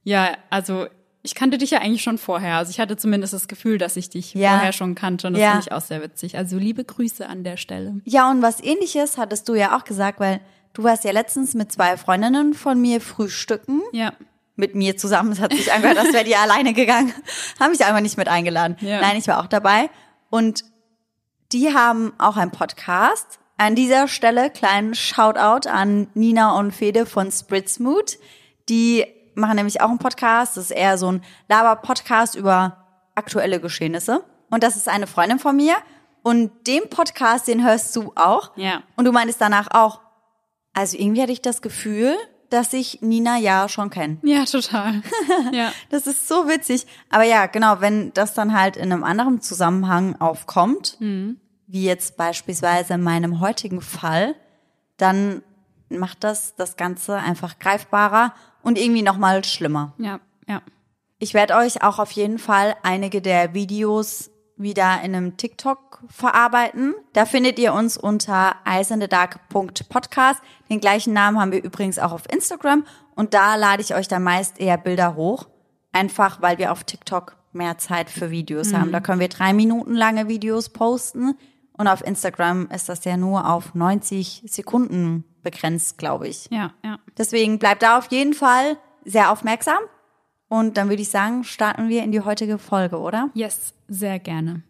ja, 0.02 0.36
also 0.50 0.86
ich 1.24 1.34
kannte 1.34 1.58
dich 1.58 1.70
ja 1.70 1.80
eigentlich 1.80 2.02
schon 2.02 2.18
vorher. 2.18 2.58
Also 2.58 2.70
ich 2.70 2.78
hatte 2.78 2.96
zumindest 2.96 3.32
das 3.32 3.48
Gefühl, 3.48 3.78
dass 3.78 3.96
ich 3.96 4.10
dich 4.10 4.34
Ja. 4.34 4.50
vorher 4.50 4.72
schon 4.72 4.94
kannte. 4.94 5.26
Und 5.26 5.32
das 5.32 5.40
Ja. 5.42 5.50
finde 5.52 5.66
ich 5.66 5.72
auch 5.72 5.80
sehr 5.80 6.02
witzig. 6.02 6.36
Also 6.36 6.58
liebe 6.58 6.84
Grüße 6.84 7.26
an 7.26 7.42
der 7.44 7.56
Stelle. 7.56 8.00
Ja, 8.04 8.30
und 8.30 8.42
was 8.42 8.62
ähnliches 8.62 9.18
hattest 9.18 9.48
du 9.48 9.54
ja 9.54 9.76
auch 9.76 9.84
gesagt, 9.84 10.20
weil 10.20 10.40
du 10.74 10.84
warst 10.84 11.02
ja 11.04 11.10
letztens 11.12 11.54
mit 11.54 11.72
zwei 11.72 11.96
Freundinnen 11.96 12.54
von 12.54 12.80
mir 12.80 13.00
frühstücken. 13.00 13.80
Ja. 13.92 14.12
mit 14.56 14.76
mir 14.76 14.96
zusammen. 14.96 15.32
Es 15.32 15.40
hat 15.40 15.52
sich 15.52 15.72
angehört, 15.72 15.98
als 15.98 16.12
wäre 16.12 16.22
die 16.22 16.36
alleine 16.36 16.74
gegangen. 16.74 17.12
Haben 17.58 17.72
mich 17.72 17.84
einfach 17.84 18.00
nicht 18.00 18.16
mit 18.16 18.28
eingeladen. 18.28 18.76
Ja. 18.80 19.00
Nein, 19.00 19.16
ich 19.16 19.26
war 19.26 19.40
auch 19.42 19.48
dabei. 19.48 19.90
Und 20.30 20.62
die 21.52 21.74
haben 21.74 22.12
auch 22.18 22.36
einen 22.36 22.52
Podcast. 22.52 23.40
An 23.56 23.74
dieser 23.74 24.06
Stelle 24.06 24.50
kleinen 24.50 24.94
Shoutout 24.94 25.68
an 25.68 26.06
Nina 26.14 26.56
und 26.56 26.70
Fede 26.70 27.04
von 27.04 27.32
Spritzmood. 27.32 28.16
Die 28.68 29.04
machen 29.34 29.56
nämlich 29.56 29.80
auch 29.80 29.88
einen 29.88 29.98
Podcast. 29.98 30.56
Das 30.56 30.64
ist 30.64 30.70
eher 30.70 30.98
so 30.98 31.10
ein 31.12 31.22
Laber-Podcast 31.48 32.34
über 32.34 32.84
aktuelle 33.14 33.60
Geschehnisse. 33.60 34.24
Und 34.50 34.62
das 34.62 34.76
ist 34.76 34.88
eine 34.88 35.06
Freundin 35.06 35.38
von 35.38 35.56
mir. 35.56 35.74
Und 36.22 36.66
den 36.66 36.88
Podcast, 36.88 37.48
den 37.48 37.64
hörst 37.64 37.94
du 37.96 38.12
auch. 38.14 38.56
Ja. 38.56 38.82
Und 38.96 39.04
du 39.04 39.12
meintest 39.12 39.40
danach 39.40 39.68
auch, 39.72 40.00
also 40.72 40.96
irgendwie 40.96 41.22
hatte 41.22 41.32
ich 41.32 41.42
das 41.42 41.62
Gefühl, 41.62 42.16
dass 42.50 42.72
ich 42.72 43.02
Nina 43.02 43.36
ja 43.36 43.68
schon 43.68 43.90
kenne. 43.90 44.18
Ja, 44.22 44.44
total. 44.44 45.02
ja. 45.52 45.72
Das 45.90 46.06
ist 46.06 46.28
so 46.28 46.48
witzig. 46.48 46.86
Aber 47.10 47.24
ja, 47.24 47.46
genau, 47.46 47.80
wenn 47.80 48.12
das 48.14 48.34
dann 48.34 48.58
halt 48.58 48.76
in 48.76 48.92
einem 48.92 49.04
anderen 49.04 49.40
Zusammenhang 49.40 50.20
aufkommt, 50.20 50.96
wie 51.66 51.84
jetzt 51.84 52.16
beispielsweise 52.16 52.94
in 52.94 53.02
meinem 53.02 53.40
heutigen 53.40 53.80
Fall, 53.80 54.34
dann 54.96 55.42
macht 55.88 56.24
das 56.24 56.54
das 56.54 56.76
Ganze 56.76 57.16
einfach 57.16 57.58
greifbarer 57.58 58.34
und 58.64 58.78
irgendwie 58.78 59.02
nochmal 59.02 59.44
schlimmer. 59.44 59.92
Ja, 59.98 60.18
ja. 60.48 60.62
Ich 61.18 61.34
werde 61.34 61.54
euch 61.54 61.82
auch 61.82 61.98
auf 61.98 62.10
jeden 62.10 62.38
Fall 62.38 62.74
einige 62.82 63.22
der 63.22 63.54
Videos 63.54 64.30
wieder 64.56 65.00
in 65.02 65.14
einem 65.14 65.36
TikTok 65.36 66.02
verarbeiten. 66.08 66.94
Da 67.12 67.26
findet 67.26 67.58
ihr 67.58 67.72
uns 67.74 67.96
unter 67.96 68.56
eisendedark.podcast. 68.64 70.40
Den 70.70 70.80
gleichen 70.80 71.12
Namen 71.12 71.40
haben 71.40 71.52
wir 71.52 71.62
übrigens 71.62 71.98
auch 71.98 72.12
auf 72.12 72.30
Instagram 72.32 72.84
und 73.14 73.34
da 73.34 73.56
lade 73.56 73.82
ich 73.82 73.94
euch 73.94 74.08
dann 74.08 74.22
meist 74.22 74.60
eher 74.60 74.78
Bilder 74.78 75.14
hoch. 75.14 75.46
Einfach, 75.92 76.42
weil 76.42 76.58
wir 76.58 76.72
auf 76.72 76.84
TikTok 76.84 77.36
mehr 77.52 77.78
Zeit 77.78 78.10
für 78.10 78.30
Videos 78.30 78.74
haben. 78.74 78.90
Da 78.90 79.00
können 79.00 79.20
wir 79.20 79.28
drei 79.28 79.52
Minuten 79.52 79.94
lange 79.94 80.28
Videos 80.28 80.70
posten 80.70 81.36
und 81.72 81.86
auf 81.88 82.04
Instagram 82.04 82.68
ist 82.68 82.88
das 82.88 83.04
ja 83.04 83.16
nur 83.16 83.48
auf 83.48 83.74
90 83.74 84.42
Sekunden 84.46 85.24
begrenzt, 85.44 85.98
glaube 85.98 86.26
ich. 86.26 86.48
Ja, 86.50 86.72
ja. 86.84 86.98
Deswegen 87.16 87.58
bleibt 87.58 87.82
da 87.82 87.98
auf 87.98 88.10
jeden 88.10 88.34
Fall 88.34 88.76
sehr 89.04 89.30
aufmerksam. 89.30 89.78
Und 90.48 90.76
dann 90.76 90.88
würde 90.88 91.02
ich 91.02 91.08
sagen, 91.08 91.44
starten 91.44 91.88
wir 91.88 92.02
in 92.02 92.12
die 92.12 92.20
heutige 92.20 92.58
Folge, 92.58 92.98
oder? 92.98 93.30
Yes, 93.34 93.74
sehr 93.88 94.18
gerne. 94.18 94.62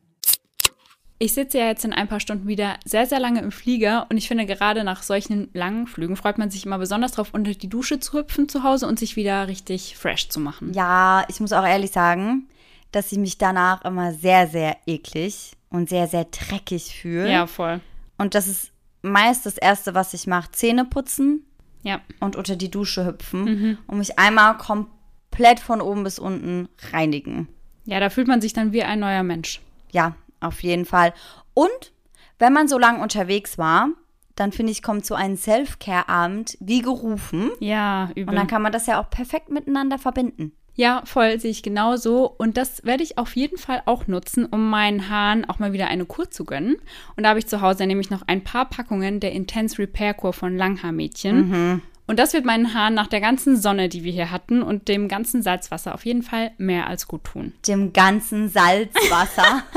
Ich 1.19 1.33
sitze 1.33 1.59
ja 1.59 1.67
jetzt 1.67 1.85
in 1.85 1.93
ein 1.93 2.09
paar 2.09 2.21
Stunden 2.21 2.49
wieder 2.49 2.77
sehr, 2.85 3.07
sehr 3.07 3.21
lange 3.21 3.41
im 3.41 3.53
Flieger 3.53 4.07
und 4.11 4.17
ich 4.17 4.27
finde, 4.29 4.47
gerade 4.47 4.83
nach 4.83 5.03
solchen 5.03 5.49
langen 5.55 5.87
Flügen 5.87 6.17
freut 6.17 6.39
man 6.39 6.51
sich 6.51 6.67
immer 6.67 6.79
besonders 6.79 7.13
drauf, 7.13 7.31
unter 7.33 7.53
die 7.53 7.69
Dusche 7.69 8.01
zu 8.01 8.19
hüpfen 8.19 8.49
zu 8.49 8.63
Hause 8.63 8.87
und 8.87 8.99
sich 8.99 9.15
wieder 9.17 9.47
richtig 9.47 9.97
fresh 9.97 10.29
zu 10.29 10.41
machen. 10.41 10.73
Ja, 10.75 11.25
ich 11.29 11.41
muss 11.41 11.53
auch 11.53 11.65
ehrlich 11.65 11.93
sagen, 11.93 12.49
dass 12.91 13.13
ich 13.13 13.19
mich 13.19 13.39
danach 13.39 13.85
immer 13.85 14.13
sehr, 14.13 14.49
sehr 14.49 14.77
eklig 14.87 15.53
und 15.71 15.89
sehr, 15.89 16.09
sehr 16.09 16.25
dreckig 16.25 16.95
fühle. 16.95 17.31
Ja, 17.31 17.47
voll. 17.47 17.81
Und 18.19 18.35
das 18.35 18.49
ist 18.49 18.73
meist 19.05 19.47
das 19.47 19.57
Erste, 19.59 19.95
was 19.95 20.15
ich 20.15 20.27
mache. 20.27 20.51
Zähne 20.53 20.85
putzen 20.85 21.45
Ja, 21.83 22.01
und 22.21 22.37
unter 22.37 22.57
die 22.57 22.71
Dusche 22.71 23.07
hüpfen 23.07 23.79
und 23.87 23.99
mich 23.99 24.19
einmal 24.19 24.57
komplett 24.57 25.61
von 25.61 25.81
oben 25.81 26.03
bis 26.05 26.19
unten 26.19 26.69
reinigen. 26.93 27.49
ja, 27.85 28.01
da 28.01 28.11
fühlt 28.11 28.27
man 28.29 28.41
sich 28.41 28.53
dann 28.53 28.73
wie 28.73 28.83
ein 28.83 29.01
neuer 29.01 29.23
Mensch. 29.23 29.61
Ja, 29.93 30.17
auf 30.41 30.63
jeden 30.63 30.85
Fall. 30.87 31.13
Und 31.55 31.93
wenn 32.39 32.53
man 32.53 32.67
so 32.67 32.79
lange 32.79 33.01
unterwegs 33.03 33.59
war, 33.59 33.89
dann 34.35 34.51
finde 34.51 34.73
ich, 34.73 34.83
kommt 34.83 35.07
so 35.07 35.15
ein 35.15 35.37
Self-Care-Abend 35.37 36.57
wie 36.61 36.83
gerufen. 36.83 37.51
Ja, 37.61 38.09
übel. 38.17 38.31
Und 38.31 38.35
dann 38.35 38.49
kann 38.49 38.63
man 38.63 38.73
das 38.73 38.87
ja 38.87 39.01
auch 39.01 39.09
perfekt 39.09 39.51
miteinander 39.51 39.99
verbinden. 39.99 40.53
Ja, 40.77 41.03
voll, 41.05 41.39
sehe 41.39 41.51
ich 41.51 41.63
genauso. 41.63 42.35
Und 42.37 42.57
das 42.57 42.85
werde 42.85 43.03
ich 43.03 43.17
auf 43.17 43.37
jeden 43.37 43.59
Fall 43.59 43.83
auch 43.87 44.07
nutzen, 44.09 44.45
um 44.45 44.71
meinen 44.71 45.09
Haaren 45.09 45.45
auch 45.45 45.59
mal 45.59 45.73
wieder 45.73 45.87
eine 45.87 46.05
Kur 46.05 46.31
zu 46.31 46.45
gönnen. 46.45 46.77
Und 47.17 47.23
da 47.23 47.31
habe 47.31 47.39
ich 47.39 47.47
zu 47.47 47.61
Hause 47.61 47.87
nämlich 47.87 48.11
noch 48.11 48.23
ein 48.27 48.43
paar 48.43 48.69
Packungen 48.69 49.21
der 49.21 49.33
Intense 49.33 49.79
Repair 49.79 50.15
Kur 50.15 50.33
von 50.33 50.57
Langhaarmädchen. 50.57 51.83
Und 52.07 52.19
das 52.19 52.35
wird 52.35 52.45
meinen 52.45 52.75
Haaren 52.75 52.95
nach 52.95 53.07
der 53.07 53.21
ganzen 53.21 53.57
Sonne, 53.57 53.89
die 53.89 54.05
wir 54.05 54.13
hier 54.13 54.31
hatten 54.31 54.63
und 54.63 54.89
dem 54.89 55.09
ganzen 55.09 55.43
Salzwasser 55.43 55.95
auf 55.95 56.05
jeden 56.05 56.23
Fall 56.23 56.51
mehr 56.59 56.87
als 56.87 57.09
gut 57.09 57.25
tun. 57.25 57.55
Dem 57.67 57.93
ganzen 57.93 58.49
Salzwasser. 58.49 59.63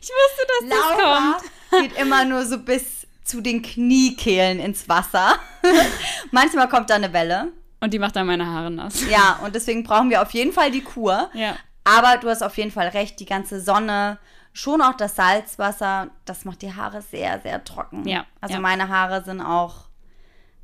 Ich 0.00 0.08
wusste, 0.08 0.46
dass 0.48 0.78
Laura 0.78 1.38
geht 1.80 1.98
immer 1.98 2.24
nur 2.24 2.44
so 2.44 2.58
bis 2.58 3.06
zu 3.24 3.40
den 3.40 3.62
Kniekehlen 3.62 4.58
ins 4.58 4.88
Wasser. 4.88 5.34
Manchmal 6.30 6.68
kommt 6.68 6.90
da 6.90 6.94
eine 6.96 7.12
Welle. 7.12 7.52
Und 7.82 7.92
die 7.92 7.98
macht 7.98 8.16
dann 8.16 8.26
meine 8.26 8.46
Haare 8.46 8.70
nass. 8.70 9.08
Ja, 9.10 9.40
und 9.44 9.54
deswegen 9.54 9.82
brauchen 9.82 10.08
wir 10.08 10.22
auf 10.22 10.30
jeden 10.30 10.52
Fall 10.52 10.70
die 10.70 10.82
Kur. 10.82 11.28
Ja. 11.34 11.56
Aber 11.84 12.16
du 12.18 12.28
hast 12.28 12.42
auf 12.42 12.56
jeden 12.56 12.70
Fall 12.70 12.88
recht, 12.88 13.18
die 13.18 13.24
ganze 13.26 13.60
Sonne, 13.60 14.18
schon 14.52 14.80
auch 14.80 14.94
das 14.96 15.16
Salzwasser, 15.16 16.08
das 16.24 16.44
macht 16.44 16.62
die 16.62 16.72
Haare 16.74 17.02
sehr, 17.02 17.40
sehr 17.40 17.64
trocken. 17.64 18.06
Ja, 18.06 18.24
Also 18.40 18.54
ja. 18.54 18.60
meine 18.60 18.88
Haare 18.88 19.24
sind 19.24 19.40
auch 19.40 19.86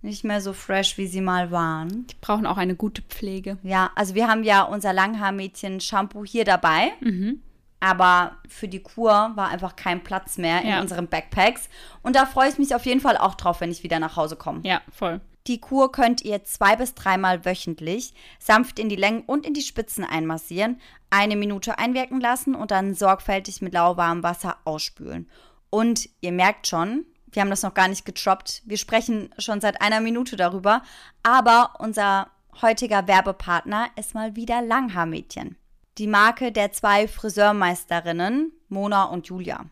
nicht 0.00 0.22
mehr 0.22 0.40
so 0.40 0.52
fresh, 0.52 0.96
wie 0.96 1.08
sie 1.08 1.20
mal 1.20 1.50
waren. 1.50 2.06
Die 2.06 2.14
brauchen 2.20 2.46
auch 2.46 2.56
eine 2.56 2.76
gute 2.76 3.02
Pflege. 3.02 3.58
Ja, 3.64 3.90
also 3.96 4.14
wir 4.14 4.28
haben 4.28 4.44
ja 4.44 4.62
unser 4.62 4.92
Langhaarmädchen-Shampoo 4.92 6.24
hier 6.24 6.44
dabei. 6.44 6.92
Mhm. 7.00 7.42
Aber 7.80 8.36
für 8.48 8.68
die 8.68 8.80
Kur 8.82 9.32
war 9.34 9.48
einfach 9.48 9.74
kein 9.76 10.02
Platz 10.04 10.36
mehr 10.38 10.62
in 10.62 10.68
Ja. 10.68 10.80
unseren 10.80 11.08
Backpacks. 11.08 11.68
Und 12.02 12.14
da 12.16 12.26
freue 12.26 12.48
ich 12.48 12.58
mich 12.58 12.74
auf 12.74 12.86
jeden 12.86 13.00
Fall 13.00 13.16
auch 13.16 13.34
drauf, 13.34 13.60
wenn 13.60 13.70
ich 13.70 13.82
wieder 13.82 13.98
nach 14.00 14.16
Hause 14.16 14.36
komme. 14.36 14.60
Ja, 14.64 14.80
voll. 14.92 15.20
Die 15.48 15.60
Kur 15.60 15.90
könnt 15.90 16.22
ihr 16.22 16.44
zwei 16.44 16.76
bis 16.76 16.94
dreimal 16.94 17.44
wöchentlich 17.46 18.12
sanft 18.38 18.78
in 18.78 18.90
die 18.90 18.96
Längen 18.96 19.22
und 19.22 19.46
in 19.46 19.54
die 19.54 19.62
Spitzen 19.62 20.04
einmassieren, 20.04 20.78
eine 21.08 21.36
Minute 21.36 21.78
einwirken 21.78 22.20
lassen 22.20 22.54
und 22.54 22.70
dann 22.70 22.94
sorgfältig 22.94 23.62
mit 23.62 23.72
lauwarmem 23.72 24.22
Wasser 24.22 24.58
ausspülen. 24.64 25.28
Und 25.70 26.08
ihr 26.20 26.32
merkt 26.32 26.66
schon, 26.66 27.06
wir 27.32 27.42
haben 27.42 27.50
das 27.50 27.62
noch 27.62 27.74
gar 27.74 27.88
nicht 27.88 28.04
getroppt. 28.04 28.62
Wir 28.66 28.76
sprechen 28.76 29.30
schon 29.38 29.60
seit 29.60 29.80
einer 29.80 30.00
Minute 30.00 30.36
darüber. 30.36 30.82
Aber 31.22 31.74
unser 31.78 32.30
heutiger 32.60 33.06
Werbepartner 33.06 33.88
ist 33.96 34.14
mal 34.14 34.36
wieder 34.36 34.62
Langhaarmädchen. 34.62 35.56
Die 35.98 36.06
Marke 36.06 36.52
der 36.52 36.72
zwei 36.72 37.08
Friseurmeisterinnen, 37.08 38.52
Mona 38.68 39.04
und 39.04 39.26
Julia. 39.26 39.66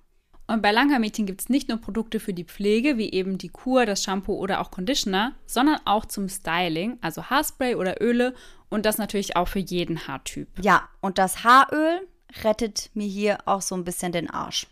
Und 0.48 0.62
bei 0.62 0.70
Langhaarmädchen 0.70 1.26
gibt 1.26 1.40
es 1.40 1.48
nicht 1.48 1.68
nur 1.68 1.78
Produkte 1.78 2.20
für 2.20 2.32
die 2.32 2.44
Pflege, 2.44 2.98
wie 2.98 3.10
eben 3.10 3.36
die 3.36 3.48
Kur, 3.48 3.84
das 3.84 4.04
Shampoo 4.04 4.34
oder 4.34 4.60
auch 4.60 4.70
Conditioner, 4.70 5.32
sondern 5.46 5.78
auch 5.84 6.04
zum 6.06 6.28
Styling, 6.28 6.98
also 7.00 7.24
Haarspray 7.24 7.74
oder 7.74 8.00
Öle 8.00 8.34
und 8.68 8.86
das 8.86 8.98
natürlich 8.98 9.36
auch 9.36 9.48
für 9.48 9.58
jeden 9.58 10.06
Haartyp. 10.06 10.48
Ja, 10.62 10.88
und 11.00 11.18
das 11.18 11.42
Haaröl 11.42 12.06
rettet 12.44 12.90
mir 12.94 13.06
hier 13.06 13.38
auch 13.46 13.62
so 13.62 13.74
ein 13.74 13.84
bisschen 13.84 14.12
den 14.12 14.30
Arsch. 14.30 14.66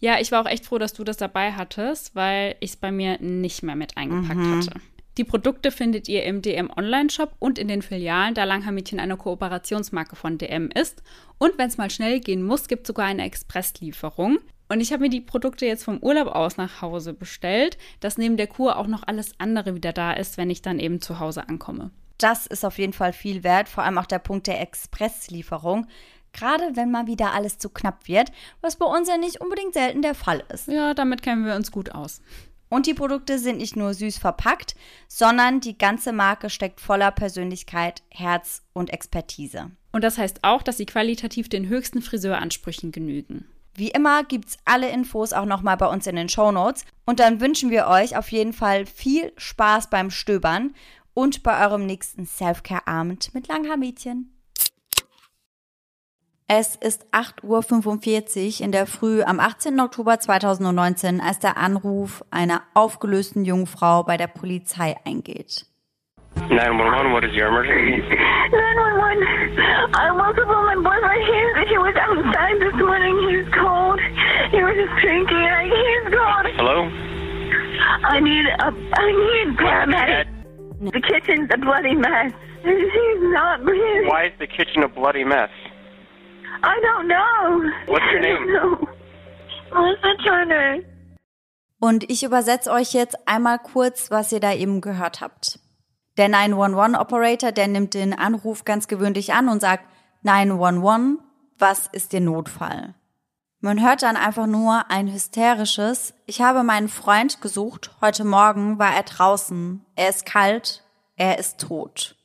Ja, 0.00 0.20
ich 0.20 0.32
war 0.32 0.42
auch 0.42 0.50
echt 0.50 0.66
froh, 0.66 0.78
dass 0.78 0.92
du 0.92 1.04
das 1.04 1.16
dabei 1.16 1.52
hattest, 1.52 2.14
weil 2.14 2.56
ich 2.60 2.72
es 2.72 2.76
bei 2.76 2.92
mir 2.92 3.18
nicht 3.20 3.62
mehr 3.62 3.76
mit 3.76 3.96
eingepackt 3.96 4.40
mhm. 4.40 4.56
hatte. 4.58 4.80
Die 5.16 5.24
Produkte 5.24 5.70
findet 5.70 6.08
ihr 6.08 6.24
im 6.24 6.42
DM 6.42 6.70
Online-Shop 6.76 7.36
und 7.38 7.58
in 7.58 7.68
den 7.68 7.82
Filialen, 7.82 8.34
da 8.34 8.44
Langhaarmädchen 8.44 8.98
eine 8.98 9.16
Kooperationsmarke 9.16 10.16
von 10.16 10.38
DM 10.38 10.70
ist. 10.70 11.02
Und 11.38 11.56
wenn 11.56 11.68
es 11.68 11.78
mal 11.78 11.88
schnell 11.88 12.18
gehen 12.18 12.42
muss, 12.42 12.66
gibt 12.66 12.82
es 12.82 12.88
sogar 12.88 13.06
eine 13.06 13.24
Expresslieferung. 13.24 14.38
Und 14.68 14.80
ich 14.80 14.92
habe 14.92 15.02
mir 15.02 15.10
die 15.10 15.20
Produkte 15.20 15.66
jetzt 15.66 15.84
vom 15.84 15.98
Urlaub 15.98 16.28
aus 16.28 16.56
nach 16.56 16.80
Hause 16.80 17.12
bestellt, 17.12 17.76
dass 18.00 18.18
neben 18.18 18.36
der 18.36 18.46
Kur 18.46 18.76
auch 18.76 18.86
noch 18.86 19.02
alles 19.06 19.32
andere 19.38 19.74
wieder 19.74 19.92
da 19.92 20.12
ist, 20.12 20.38
wenn 20.38 20.50
ich 20.50 20.62
dann 20.62 20.78
eben 20.78 21.00
zu 21.00 21.20
Hause 21.20 21.48
ankomme. 21.48 21.90
Das 22.18 22.46
ist 22.46 22.64
auf 22.64 22.78
jeden 22.78 22.92
Fall 22.92 23.12
viel 23.12 23.44
wert, 23.44 23.68
vor 23.68 23.84
allem 23.84 23.98
auch 23.98 24.06
der 24.06 24.18
Punkt 24.18 24.46
der 24.46 24.60
Expresslieferung. 24.60 25.86
Gerade 26.32 26.70
wenn 26.74 26.90
mal 26.90 27.06
wieder 27.06 27.32
alles 27.32 27.58
zu 27.58 27.68
knapp 27.68 28.08
wird, 28.08 28.32
was 28.60 28.76
bei 28.76 28.86
uns 28.86 29.08
ja 29.08 29.18
nicht 29.18 29.40
unbedingt 29.40 29.74
selten 29.74 30.02
der 30.02 30.14
Fall 30.14 30.42
ist. 30.52 30.68
Ja, 30.68 30.94
damit 30.94 31.22
kennen 31.22 31.44
wir 31.44 31.54
uns 31.54 31.70
gut 31.70 31.92
aus. 31.92 32.22
Und 32.68 32.86
die 32.86 32.94
Produkte 32.94 33.38
sind 33.38 33.58
nicht 33.58 33.76
nur 33.76 33.94
süß 33.94 34.18
verpackt, 34.18 34.74
sondern 35.06 35.60
die 35.60 35.78
ganze 35.78 36.12
Marke 36.12 36.50
steckt 36.50 36.80
voller 36.80 37.12
Persönlichkeit, 37.12 38.02
Herz 38.10 38.62
und 38.72 38.90
Expertise. 38.92 39.70
Und 39.92 40.02
das 40.02 40.18
heißt 40.18 40.40
auch, 40.42 40.62
dass 40.62 40.78
sie 40.78 40.86
qualitativ 40.86 41.48
den 41.48 41.68
höchsten 41.68 42.02
Friseuransprüchen 42.02 42.90
genügen. 42.90 43.46
Wie 43.76 43.88
immer 43.88 44.22
gibt's 44.22 44.56
alle 44.64 44.88
Infos 44.90 45.32
auch 45.32 45.46
nochmal 45.46 45.76
bei 45.76 45.86
uns 45.86 46.06
in 46.06 46.14
den 46.14 46.28
Show 46.28 46.52
Notes. 46.52 46.84
Und 47.06 47.18
dann 47.18 47.40
wünschen 47.40 47.70
wir 47.70 47.88
euch 47.88 48.16
auf 48.16 48.30
jeden 48.30 48.52
Fall 48.52 48.86
viel 48.86 49.32
Spaß 49.36 49.90
beim 49.90 50.10
Stöbern 50.10 50.74
und 51.12 51.42
bei 51.42 51.64
eurem 51.64 51.84
nächsten 51.84 52.24
Self-Care-Abend 52.26 53.34
mit 53.34 53.48
Langhaarmädchen. 53.48 54.30
Es 56.46 56.76
ist 56.76 57.06
8.45 57.10 58.60
Uhr 58.60 58.64
in 58.66 58.70
der 58.70 58.86
Früh 58.86 59.22
am 59.22 59.40
18. 59.40 59.80
Oktober 59.80 60.20
2019, 60.20 61.20
als 61.20 61.38
der 61.38 61.56
Anruf 61.56 62.22
einer 62.30 62.62
aufgelösten 62.74 63.44
jungen 63.44 63.66
Frau 63.66 64.02
bei 64.02 64.16
der 64.16 64.26
Polizei 64.26 64.96
eingeht. 65.04 65.66
911, 66.50 67.12
what 67.12 67.24
is 67.24 67.32
your 67.32 67.48
emergency? 67.48 68.04
911, 68.04 69.94
I 69.94 70.10
woke 70.12 70.38
up 70.38 70.48
on 70.48 70.64
my 70.68 70.76
boyfriend. 70.76 71.24
He, 71.24 71.72
he 71.72 71.78
was 71.78 71.94
outside 71.96 72.60
this 72.60 72.76
morning. 72.76 73.16
He's 73.32 73.48
cold. 73.54 74.00
He 74.52 74.60
was 74.62 74.76
just 74.76 74.94
drinking. 75.00 75.40
I, 75.40 75.64
he's 75.64 76.06
gone. 76.12 76.46
Hello? 76.60 76.78
I 78.04 78.20
need 78.20 78.44
a, 78.46 78.68
I 78.68 79.06
need 79.12 79.56
paramedic. 79.56 80.26
The 80.92 81.00
kitchen's 81.00 81.48
a 81.52 81.58
bloody 81.58 81.94
mess. 81.94 82.32
He's 82.62 83.22
not 83.32 83.64
breathing. 83.64 84.08
Why 84.08 84.26
is 84.26 84.32
the 84.38 84.46
kitchen 84.46 84.82
a 84.82 84.88
bloody 84.88 85.24
mess? 85.24 85.50
I 86.62 86.80
don't 86.80 87.08
know. 87.08 87.70
What's 87.88 88.04
your 88.12 88.20
name? 88.20 88.86
Melissa 89.72 90.14
Turner. 90.24 90.80
Und 91.80 92.08
ich 92.10 92.22
übersetze 92.22 92.70
euch 92.70 92.94
jetzt 92.94 93.16
einmal 93.26 93.58
kurz, 93.58 94.10
was 94.10 94.32
ihr 94.32 94.40
da 94.40 94.54
eben 94.54 94.80
gehört 94.80 95.20
habt. 95.20 95.58
Der 96.16 96.28
911-Operator, 96.28 97.50
der 97.50 97.66
nimmt 97.66 97.94
den 97.94 98.16
Anruf 98.16 98.64
ganz 98.64 98.86
gewöhnlich 98.86 99.32
an 99.32 99.48
und 99.48 99.60
sagt 99.60 99.84
911, 100.22 101.18
was 101.58 101.88
ist 101.88 102.12
der 102.12 102.20
Notfall? 102.20 102.94
Man 103.60 103.82
hört 103.84 104.02
dann 104.02 104.16
einfach 104.16 104.46
nur 104.46 104.90
ein 104.90 105.10
hysterisches, 105.10 106.14
ich 106.26 106.40
habe 106.40 106.62
meinen 106.62 106.88
Freund 106.88 107.40
gesucht, 107.40 107.90
heute 108.00 108.24
Morgen 108.24 108.78
war 108.78 108.94
er 108.94 109.02
draußen, 109.02 109.84
er 109.96 110.08
ist 110.08 110.24
kalt, 110.24 110.84
er 111.16 111.38
ist 111.38 111.58
tot. 111.58 112.16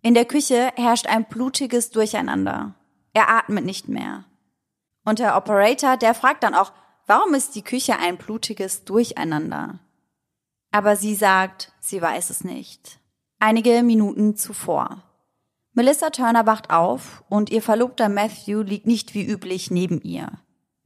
In 0.00 0.14
der 0.14 0.24
Küche 0.24 0.70
herrscht 0.76 1.06
ein 1.06 1.24
blutiges 1.24 1.90
Durcheinander. 1.90 2.74
Er 3.12 3.28
atmet 3.28 3.64
nicht 3.64 3.88
mehr. 3.88 4.24
Und 5.04 5.18
der 5.18 5.36
Operator, 5.36 5.96
der 5.96 6.14
fragt 6.14 6.42
dann 6.42 6.54
auch, 6.54 6.72
warum 7.06 7.34
ist 7.34 7.54
die 7.54 7.62
Küche 7.62 7.98
ein 7.98 8.16
blutiges 8.16 8.84
Durcheinander? 8.84 9.80
Aber 10.70 10.96
sie 10.96 11.14
sagt, 11.14 11.72
sie 11.80 12.00
weiß 12.00 12.30
es 12.30 12.44
nicht 12.44 13.00
einige 13.38 13.82
Minuten 13.82 14.36
zuvor. 14.36 15.02
Melissa 15.72 16.10
Turner 16.10 16.46
wacht 16.46 16.70
auf 16.70 17.22
und 17.28 17.50
ihr 17.50 17.62
Verlobter 17.62 18.08
Matthew 18.08 18.62
liegt 18.62 18.86
nicht 18.86 19.14
wie 19.14 19.26
üblich 19.26 19.70
neben 19.70 20.00
ihr. 20.00 20.32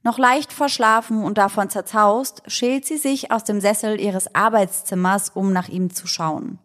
Noch 0.03 0.19
leicht 0.19 0.53
verschlafen 0.53 1.23
und 1.23 1.39
davon 1.39 1.71
zerzaust, 1.71 2.43
schält 2.47 2.87
sie 2.87 2.97
sich 2.97 3.31
aus 3.31 3.45
dem 3.45 3.61
Sessel 3.61 4.01
ihres 4.01 4.35
Arbeitszimmers, 4.35 5.31
um 5.31 5.53
nach 5.53 5.69
ihm 5.69 5.95
zu 5.95 6.07
schauen. 6.07 6.59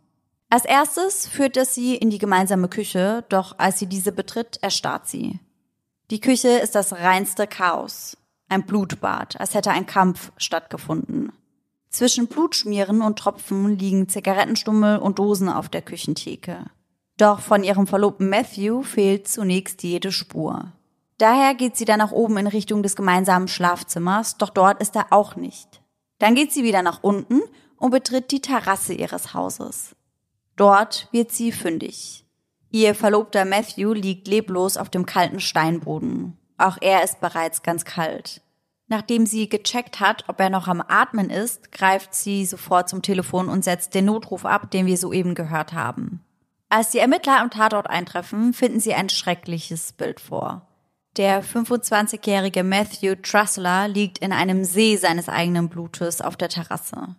Als 0.50 0.66
erstes 0.66 1.28
führt 1.28 1.58
es 1.58 1.76
sie 1.76 1.96
in 1.96 2.10
die 2.10 2.18
gemeinsame 2.18 2.70
Küche, 2.70 3.26
doch 3.30 3.60
als 3.60 3.80
sie 3.80 3.88
diese 3.88 4.12
betritt, 4.12 4.58
erstarrt 4.62 5.08
sie. 5.08 5.40
Die 6.12 6.22
Küche 6.22 6.50
ist 6.50 6.76
das 6.76 6.94
reinste 6.94 7.46
Chaos. 7.46 8.16
Ein 8.48 8.66
Blutbad, 8.66 9.40
als 9.40 9.54
hätte 9.54 9.72
ein 9.72 9.86
Kampf 9.86 10.32
stattgefunden. 10.38 11.32
Zwischen 11.96 12.28
Blutschmieren 12.28 13.02
und 13.02 13.20
Tropfen 13.20 13.80
liegen 13.80 14.10
Zigarettenstummel 14.10 14.98
und 14.98 15.18
Dosen 15.18 15.48
auf 15.48 15.70
der 15.70 15.82
Küchentheke. 15.82 16.66
Doch 17.16 17.40
von 17.40 17.64
ihrem 17.64 17.88
Verlobten 17.88 18.28
Matthew 18.28 18.82
fehlt 18.84 19.30
zunächst 19.30 19.82
jede 19.82 20.12
Spur. 20.12 20.74
Daher 21.20 21.56
geht 21.56 21.78
sie 21.78 21.86
dann 21.86 22.00
nach 22.00 22.12
oben 22.12 22.36
in 22.36 22.48
Richtung 22.48 22.84
des 22.84 22.98
gemeinsamen 22.98 23.48
Schlafzimmers, 23.48 24.36
doch 24.36 24.50
dort 24.50 24.82
ist 24.82 24.98
er 24.98 25.14
auch 25.14 25.38
nicht. 25.38 25.82
Dann 26.20 26.36
geht 26.36 26.52
sie 26.52 26.66
wieder 26.66 26.82
nach 26.82 27.02
unten 27.02 27.42
und 27.78 27.92
betritt 27.92 28.30
die 28.32 28.42
Terrasse 28.42 28.94
ihres 28.94 29.34
Hauses. 29.34 29.96
Dort 30.58 31.08
wird 31.14 31.32
sie 31.32 31.54
fündig. 31.54 32.26
Ihr 32.72 32.94
Verlobter 32.94 33.46
Matthew 33.46 33.94
liegt 33.94 34.28
leblos 34.28 34.76
auf 34.76 34.90
dem 34.90 35.06
kalten 35.06 35.40
Steinboden. 35.40 36.38
Auch 36.58 36.78
er 36.82 37.06
ist 37.06 37.22
bereits 37.22 37.64
ganz 37.64 37.86
kalt. 37.86 38.42
Nachdem 38.88 39.26
sie 39.26 39.50
gecheckt 39.50 40.00
hat, 40.00 40.26
ob 40.28 40.40
er 40.40 40.50
noch 40.50 40.68
am 40.68 40.84
Atmen 40.88 41.30
ist, 41.30 41.72
greift 41.72 42.14
sie 42.14 42.46
sofort 42.46 42.88
zum 42.88 43.02
Telefon 43.02 43.50
und 43.50 43.64
setzt 43.64 43.96
den 43.96 44.06
Notruf 44.06 44.46
ab, 44.46 44.70
den 44.70 44.86
wir 44.86 44.98
soeben 44.98 45.34
gehört 45.34 45.74
haben. 45.74 46.24
Als 46.70 46.92
die 46.92 47.00
Ermittler 47.00 47.40
am 47.42 47.50
Tatort 47.50 47.90
eintreffen, 47.90 48.54
finden 48.54 48.80
sie 48.80 48.94
ein 48.94 49.10
schreckliches 49.10 49.94
Bild 49.94 50.20
vor. 50.20 50.68
Der 51.18 51.44
25-jährige 51.44 52.64
Matthew 52.64 53.16
Trussler 53.24 53.88
liegt 53.88 54.18
in 54.18 54.34
einem 54.34 54.66
See 54.66 54.98
seines 54.98 55.30
eigenen 55.30 55.70
Blutes 55.70 56.22
auf 56.22 56.36
der 56.36 56.50
Terrasse. 56.50 57.16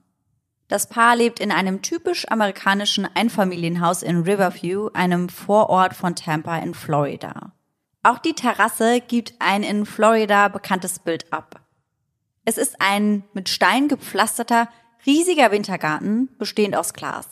Das 0.68 0.88
Paar 0.88 1.16
lebt 1.16 1.40
in 1.40 1.50
einem 1.50 1.80
typisch 1.80 2.28
amerikanischen 2.28 3.08
Einfamilienhaus 3.14 4.02
in 4.02 4.22
Riverview, 4.22 4.90
einem 4.92 5.28
Vorort 5.28 5.94
von 5.94 6.14
Tampa 6.14 6.58
in 6.58 6.74
Florida. 6.74 7.52
Auch 8.06 8.18
die 8.18 8.34
Terrasse 8.34 9.00
gibt 9.00 9.34
ein 9.40 9.64
in 9.64 9.84
Florida 9.84 10.46
bekanntes 10.46 11.00
Bild 11.00 11.32
ab. 11.32 11.60
Es 12.44 12.56
ist 12.56 12.76
ein 12.78 13.24
mit 13.32 13.48
Stein 13.48 13.88
gepflasterter, 13.88 14.68
riesiger 15.04 15.50
Wintergarten, 15.50 16.28
bestehend 16.38 16.76
aus 16.76 16.92
Glas. 16.92 17.26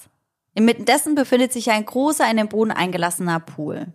Inmitten 0.53 0.85
dessen 0.85 1.15
befindet 1.15 1.53
sich 1.53 1.71
ein 1.71 1.87
großer, 1.87 2.29
in 2.29 2.39
den 2.39 2.49
Boden 2.49 2.73
eingelassener 2.73 3.39
Pool. 3.39 3.93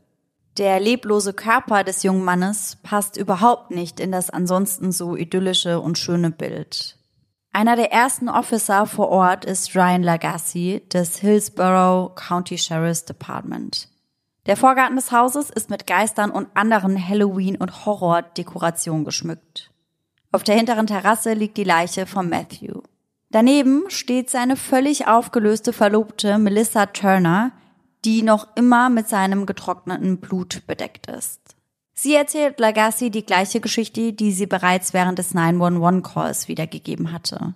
Der 0.57 0.79
leblose 0.79 1.33
Körper 1.33 1.83
des 1.83 2.03
jungen 2.03 2.23
Mannes 2.23 2.77
passt 2.81 3.17
überhaupt 3.17 3.71
nicht 3.71 3.99
in 3.99 4.13
das 4.13 4.29
ansonsten 4.29 4.93
so 4.93 5.17
idyllische 5.17 5.81
und 5.81 5.97
schöne 5.97 6.31
Bild. 6.31 6.97
Einer 7.51 7.75
der 7.75 7.91
ersten 7.91 8.29
Officer 8.29 8.85
vor 8.85 9.09
Ort 9.09 9.43
ist 9.43 9.75
Ryan 9.75 10.03
Lagasse 10.03 10.79
des 10.79 11.17
Hillsborough 11.17 12.15
County 12.15 12.57
Sheriff's 12.57 13.03
Department. 13.03 13.88
Der 14.49 14.57
Vorgarten 14.57 14.95
des 14.95 15.11
Hauses 15.11 15.51
ist 15.51 15.69
mit 15.69 15.85
Geistern 15.85 16.31
und 16.31 16.47
anderen 16.55 16.97
Halloween- 17.07 17.57
und 17.57 17.85
Horror-Dekorationen 17.85 19.05
geschmückt. 19.05 19.69
Auf 20.31 20.41
der 20.41 20.55
hinteren 20.55 20.87
Terrasse 20.87 21.33
liegt 21.33 21.55
die 21.55 21.63
Leiche 21.63 22.07
von 22.07 22.29
Matthew. 22.29 22.81
Daneben 23.29 23.83
steht 23.89 24.31
seine 24.31 24.55
völlig 24.55 25.05
aufgelöste 25.05 25.71
Verlobte 25.71 26.39
Melissa 26.39 26.87
Turner, 26.87 27.51
die 28.05 28.23
noch 28.23 28.47
immer 28.55 28.89
mit 28.89 29.07
seinem 29.07 29.45
getrockneten 29.45 30.17
Blut 30.17 30.63
bedeckt 30.65 31.05
ist. 31.05 31.55
Sie 31.93 32.15
erzählt 32.15 32.59
Lagasse 32.59 33.11
die 33.11 33.27
gleiche 33.27 33.59
Geschichte, 33.59 34.13
die 34.13 34.31
sie 34.31 34.47
bereits 34.47 34.95
während 34.95 35.19
des 35.19 35.35
911-Calls 35.35 36.47
wiedergegeben 36.47 37.11
hatte. 37.11 37.53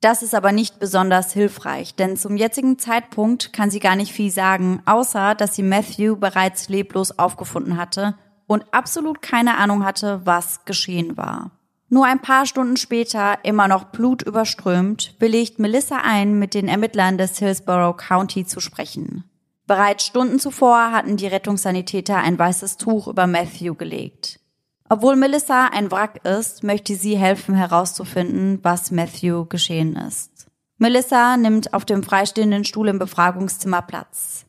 Das 0.00 0.22
ist 0.22 0.34
aber 0.34 0.52
nicht 0.52 0.78
besonders 0.78 1.32
hilfreich, 1.32 1.94
denn 1.94 2.16
zum 2.16 2.36
jetzigen 2.36 2.78
Zeitpunkt 2.78 3.52
kann 3.52 3.70
sie 3.70 3.80
gar 3.80 3.96
nicht 3.96 4.12
viel 4.12 4.30
sagen, 4.30 4.82
außer 4.84 5.34
dass 5.34 5.56
sie 5.56 5.62
Matthew 5.62 6.16
bereits 6.16 6.68
leblos 6.68 7.18
aufgefunden 7.18 7.76
hatte 7.76 8.14
und 8.46 8.64
absolut 8.72 9.22
keine 9.22 9.56
Ahnung 9.56 9.84
hatte, 9.84 10.20
was 10.24 10.64
geschehen 10.64 11.16
war. 11.16 11.50
Nur 11.88 12.04
ein 12.04 12.20
paar 12.20 12.46
Stunden 12.46 12.76
später, 12.76 13.38
immer 13.44 13.68
noch 13.68 13.84
blutüberströmt, 13.84 15.14
willigt 15.20 15.58
Melissa 15.58 15.98
ein, 16.04 16.38
mit 16.38 16.52
den 16.54 16.68
Ermittlern 16.68 17.16
des 17.16 17.38
Hillsborough 17.38 17.96
County 17.96 18.44
zu 18.44 18.60
sprechen. 18.60 19.24
Bereits 19.66 20.04
Stunden 20.04 20.38
zuvor 20.38 20.90
hatten 20.92 21.16
die 21.16 21.26
Rettungssanitäter 21.26 22.16
ein 22.16 22.38
weißes 22.38 22.76
Tuch 22.76 23.08
über 23.08 23.26
Matthew 23.26 23.74
gelegt. 23.74 24.40
Obwohl 24.88 25.16
Melissa 25.16 25.66
ein 25.66 25.90
Wrack 25.90 26.24
ist, 26.24 26.62
möchte 26.62 26.94
sie 26.94 27.16
helfen 27.16 27.54
herauszufinden, 27.54 28.60
was 28.62 28.90
Matthew 28.90 29.46
geschehen 29.46 29.96
ist. 29.96 30.46
Melissa 30.78 31.36
nimmt 31.36 31.74
auf 31.74 31.84
dem 31.84 32.02
freistehenden 32.02 32.64
Stuhl 32.64 32.88
im 32.88 32.98
Befragungszimmer 32.98 33.82
Platz. 33.82 34.44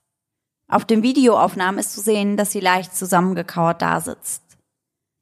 Auf 0.68 0.86
den 0.86 1.02
Videoaufnahmen 1.02 1.80
ist 1.80 1.94
zu 1.94 2.02
sehen, 2.02 2.38
dass 2.38 2.52
sie 2.52 2.60
leicht 2.60 2.96
zusammengekauert 2.96 3.82
dasitzt. 3.82 4.44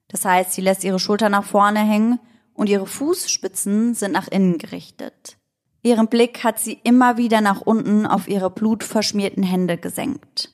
Das 0.07 0.25
heißt, 0.25 0.53
sie 0.53 0.61
lässt 0.61 0.83
ihre 0.83 0.99
Schulter 0.99 1.29
nach 1.29 1.43
vorne 1.43 1.79
hängen 1.79 2.19
und 2.53 2.69
ihre 2.69 2.87
Fußspitzen 2.87 3.93
sind 3.93 4.11
nach 4.11 4.27
innen 4.27 4.57
gerichtet. 4.57 5.37
Ihren 5.83 6.07
Blick 6.07 6.43
hat 6.43 6.59
sie 6.59 6.79
immer 6.83 7.17
wieder 7.17 7.41
nach 7.41 7.61
unten 7.61 8.07
auf 8.07 8.27
ihre 8.27 8.49
blutverschmierten 8.49 9.43
Hände 9.43 9.77
gesenkt. 9.77 10.51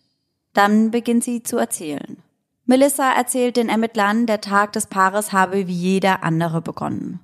Dann 0.53 0.91
beginnt 0.91 1.23
sie 1.23 1.41
zu 1.41 1.57
erzählen. 1.57 2.17
Melissa 2.65 3.11
erzählt 3.11 3.57
den 3.57 3.69
Ermittlern, 3.69 4.25
der 4.25 4.41
Tag 4.41 4.73
des 4.73 4.87
Paares 4.87 5.33
habe 5.33 5.67
wie 5.67 5.73
jeder 5.73 6.23
andere 6.23 6.61
begonnen. 6.61 7.19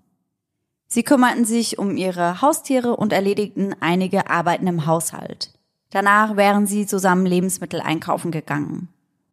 Sie 0.87 1.03
kümmerten 1.03 1.45
sich 1.45 1.77
um 1.77 1.97
ihre 1.97 2.41
Haustiere 2.41 2.95
und 2.95 3.13
erledigten 3.13 3.75
einige 3.79 4.29
Arbeiten 4.29 4.67
im 4.67 4.85
Haushalt. 4.85 5.53
Danach 5.89 6.35
wären 6.35 6.65
sie 6.65 6.85
zusammen 6.85 7.25
Lebensmittel 7.25 7.81
einkaufen 7.81 8.31
gegangen. 8.31 8.89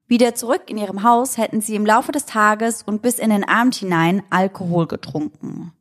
Wieder 0.07 0.35
zurück 0.35 0.65
in 0.67 0.77
ihrem 0.77 1.03
Haus 1.03 1.39
hätten 1.39 1.61
sie 1.61 1.75
im 1.75 1.87
Laufe 1.87 2.13
des 2.13 2.27
Tages 2.27 2.83
und 2.83 3.03
bis 3.03 3.19
in 3.19 3.31
den 3.31 3.45
Abend 3.49 3.75
hinein 3.75 4.23
Alkohol 4.31 4.87
getrunken. 4.87 5.73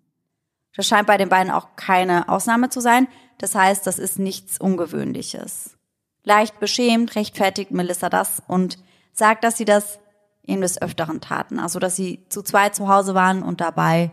Das 0.75 0.87
scheint 0.87 1.07
bei 1.07 1.17
den 1.17 1.29
beiden 1.29 1.51
auch 1.51 1.75
keine 1.75 2.29
Ausnahme 2.29 2.69
zu 2.69 2.79
sein, 2.79 3.07
das 3.37 3.55
heißt, 3.55 3.85
das 3.85 3.99
ist 3.99 4.19
nichts 4.19 4.59
Ungewöhnliches. 4.59 5.77
Leicht 6.23 6.59
beschämt 6.59 7.15
rechtfertigt 7.15 7.71
Melissa 7.71 8.09
das 8.09 8.41
und 8.47 8.77
sagt, 9.11 9.43
dass 9.43 9.57
sie 9.57 9.65
das 9.65 9.99
eben 10.45 10.61
des 10.61 10.81
Öfteren 10.81 11.21
taten, 11.21 11.59
also 11.59 11.79
dass 11.79 11.95
sie 11.95 12.25
zu 12.29 12.41
zweit 12.41 12.75
zu 12.75 12.87
Hause 12.87 13.15
waren 13.15 13.43
und 13.43 13.61
dabei 13.61 14.11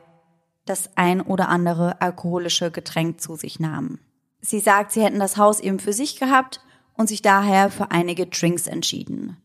das 0.65 0.91
ein 0.97 1.21
oder 1.21 1.49
andere 1.49 2.01
alkoholische 2.01 2.71
Getränk 2.71 3.21
zu 3.21 3.37
sich 3.37 3.61
nahmen. 3.61 3.99
Sie 4.41 4.61
sagt, 4.61 4.93
sie 4.93 5.03
hätten 5.03 5.19
das 5.19 5.37
Haus 5.37 5.61
eben 5.61 5.81
für 5.81 5.93
sich 5.93 6.19
gehabt 6.19 6.61
und 6.95 7.09
sich 7.09 7.23
daher 7.23 7.71
für 7.71 7.91
einige 7.91 8.27
Drinks 8.27 8.67
entschieden. 8.67 9.37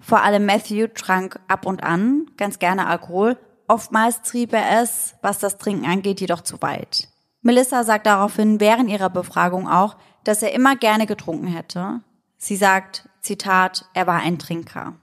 Vor 0.00 0.22
allem 0.22 0.46
Matthew 0.46 0.88
trank 0.94 1.40
ab 1.48 1.66
und 1.66 1.82
an 1.82 2.30
ganz 2.36 2.58
gerne 2.58 2.86
Alkohol. 2.86 3.36
Oftmals 3.66 4.22
trieb 4.22 4.52
er 4.52 4.80
es, 4.82 5.14
was 5.20 5.38
das 5.38 5.58
Trinken 5.58 5.84
angeht, 5.84 6.20
jedoch 6.20 6.42
zu 6.42 6.62
weit. 6.62 7.08
Melissa 7.42 7.84
sagt 7.84 8.06
daraufhin 8.06 8.60
während 8.60 8.90
ihrer 8.90 9.10
Befragung 9.10 9.68
auch, 9.68 9.96
dass 10.24 10.42
er 10.42 10.52
immer 10.52 10.76
gerne 10.76 11.06
getrunken 11.06 11.46
hätte. 11.46 12.00
Sie 12.36 12.56
sagt, 12.56 13.08
Zitat, 13.20 13.86
er 13.94 14.06
war 14.06 14.20
ein 14.20 14.38
Trinker. 14.38 14.94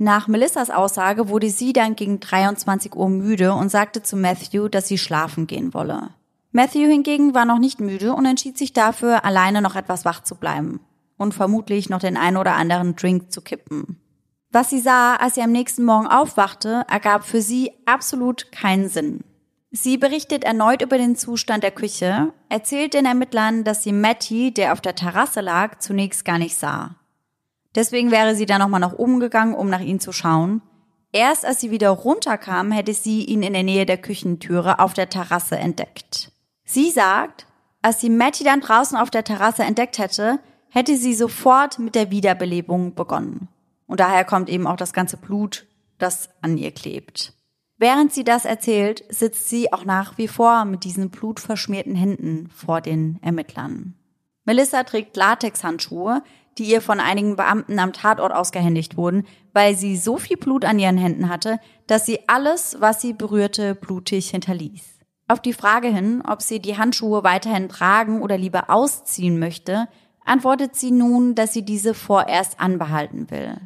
Nach 0.00 0.28
Melissas 0.28 0.70
Aussage 0.70 1.28
wurde 1.28 1.50
sie 1.50 1.72
dann 1.72 1.96
gegen 1.96 2.20
23 2.20 2.94
Uhr 2.94 3.08
müde 3.08 3.52
und 3.52 3.68
sagte 3.68 4.00
zu 4.00 4.16
Matthew, 4.16 4.68
dass 4.68 4.86
sie 4.86 4.96
schlafen 4.96 5.48
gehen 5.48 5.74
wolle. 5.74 6.10
Matthew 6.52 6.86
hingegen 6.86 7.34
war 7.34 7.44
noch 7.44 7.58
nicht 7.58 7.80
müde 7.80 8.14
und 8.14 8.24
entschied 8.24 8.56
sich 8.56 8.72
dafür, 8.72 9.24
alleine 9.24 9.60
noch 9.60 9.74
etwas 9.74 10.04
wach 10.04 10.22
zu 10.22 10.36
bleiben 10.36 10.80
und 11.16 11.34
vermutlich 11.34 11.90
noch 11.90 11.98
den 11.98 12.16
ein 12.16 12.36
oder 12.36 12.54
anderen 12.54 12.94
Drink 12.94 13.32
zu 13.32 13.40
kippen. 13.40 14.00
Was 14.52 14.70
sie 14.70 14.78
sah, 14.78 15.16
als 15.16 15.34
sie 15.34 15.42
am 15.42 15.52
nächsten 15.52 15.84
Morgen 15.84 16.06
aufwachte, 16.06 16.84
ergab 16.88 17.24
für 17.24 17.42
sie 17.42 17.72
absolut 17.84 18.52
keinen 18.52 18.88
Sinn. 18.88 19.24
Sie 19.70 19.98
berichtet 19.98 20.44
erneut 20.44 20.80
über 20.80 20.96
den 20.96 21.16
Zustand 21.16 21.62
der 21.64 21.72
Küche, 21.72 22.32
erzählt 22.48 22.94
den 22.94 23.04
Ermittlern, 23.04 23.64
dass 23.64 23.82
sie 23.82 23.92
Matty, 23.92 24.54
der 24.54 24.72
auf 24.72 24.80
der 24.80 24.94
Terrasse 24.94 25.42
lag, 25.42 25.80
zunächst 25.80 26.24
gar 26.24 26.38
nicht 26.38 26.56
sah. 26.56 26.94
Deswegen 27.74 28.10
wäre 28.10 28.34
sie 28.34 28.46
dann 28.46 28.60
nochmal 28.60 28.80
nach 28.80 28.94
oben 28.94 29.20
gegangen, 29.20 29.54
um 29.54 29.68
nach 29.68 29.80
ihm 29.80 30.00
zu 30.00 30.12
schauen. 30.12 30.62
Erst 31.12 31.44
als 31.44 31.60
sie 31.60 31.70
wieder 31.70 31.90
runterkam, 31.90 32.70
hätte 32.70 32.92
sie 32.92 33.24
ihn 33.24 33.42
in 33.42 33.52
der 33.52 33.62
Nähe 33.62 33.86
der 33.86 33.98
Küchentüre 33.98 34.78
auf 34.78 34.94
der 34.94 35.08
Terrasse 35.08 35.56
entdeckt. 35.56 36.32
Sie 36.64 36.90
sagt, 36.90 37.46
als 37.80 38.00
sie 38.00 38.10
Matty 38.10 38.44
dann 38.44 38.60
draußen 38.60 38.98
auf 38.98 39.10
der 39.10 39.24
Terrasse 39.24 39.62
entdeckt 39.62 39.98
hätte, 39.98 40.38
hätte 40.68 40.96
sie 40.96 41.14
sofort 41.14 41.78
mit 41.78 41.94
der 41.94 42.10
Wiederbelebung 42.10 42.94
begonnen. 42.94 43.48
Und 43.86 44.00
daher 44.00 44.24
kommt 44.24 44.50
eben 44.50 44.66
auch 44.66 44.76
das 44.76 44.92
ganze 44.92 45.16
Blut, 45.16 45.66
das 45.98 46.28
an 46.42 46.58
ihr 46.58 46.72
klebt. 46.72 47.32
Während 47.78 48.12
sie 48.12 48.24
das 48.24 48.44
erzählt, 48.44 49.04
sitzt 49.08 49.48
sie 49.48 49.72
auch 49.72 49.84
nach 49.84 50.18
wie 50.18 50.28
vor 50.28 50.64
mit 50.64 50.84
diesen 50.84 51.10
blutverschmierten 51.10 51.94
Händen 51.94 52.50
vor 52.50 52.80
den 52.80 53.18
Ermittlern. 53.22 53.94
Melissa 54.44 54.82
trägt 54.82 55.16
Latexhandschuhe, 55.16 56.22
die 56.58 56.64
ihr 56.64 56.80
von 56.80 57.00
einigen 57.00 57.36
Beamten 57.36 57.78
am 57.78 57.92
Tatort 57.92 58.32
ausgehändigt 58.32 58.96
wurden, 58.96 59.26
weil 59.52 59.76
sie 59.76 59.96
so 59.96 60.16
viel 60.16 60.36
Blut 60.36 60.64
an 60.64 60.78
ihren 60.78 60.98
Händen 60.98 61.28
hatte, 61.28 61.58
dass 61.86 62.06
sie 62.06 62.28
alles, 62.28 62.76
was 62.80 63.00
sie 63.00 63.12
berührte, 63.12 63.74
blutig 63.74 64.30
hinterließ. 64.30 64.98
Auf 65.28 65.40
die 65.40 65.52
Frage 65.52 65.88
hin, 65.88 66.22
ob 66.26 66.42
sie 66.42 66.58
die 66.58 66.78
Handschuhe 66.78 67.22
weiterhin 67.22 67.68
tragen 67.68 68.22
oder 68.22 68.38
lieber 68.38 68.70
ausziehen 68.70 69.38
möchte, 69.38 69.88
antwortet 70.24 70.74
sie 70.74 70.90
nun, 70.90 71.34
dass 71.34 71.52
sie 71.52 71.64
diese 71.64 71.94
vorerst 71.94 72.60
anbehalten 72.60 73.30
will. 73.30 73.56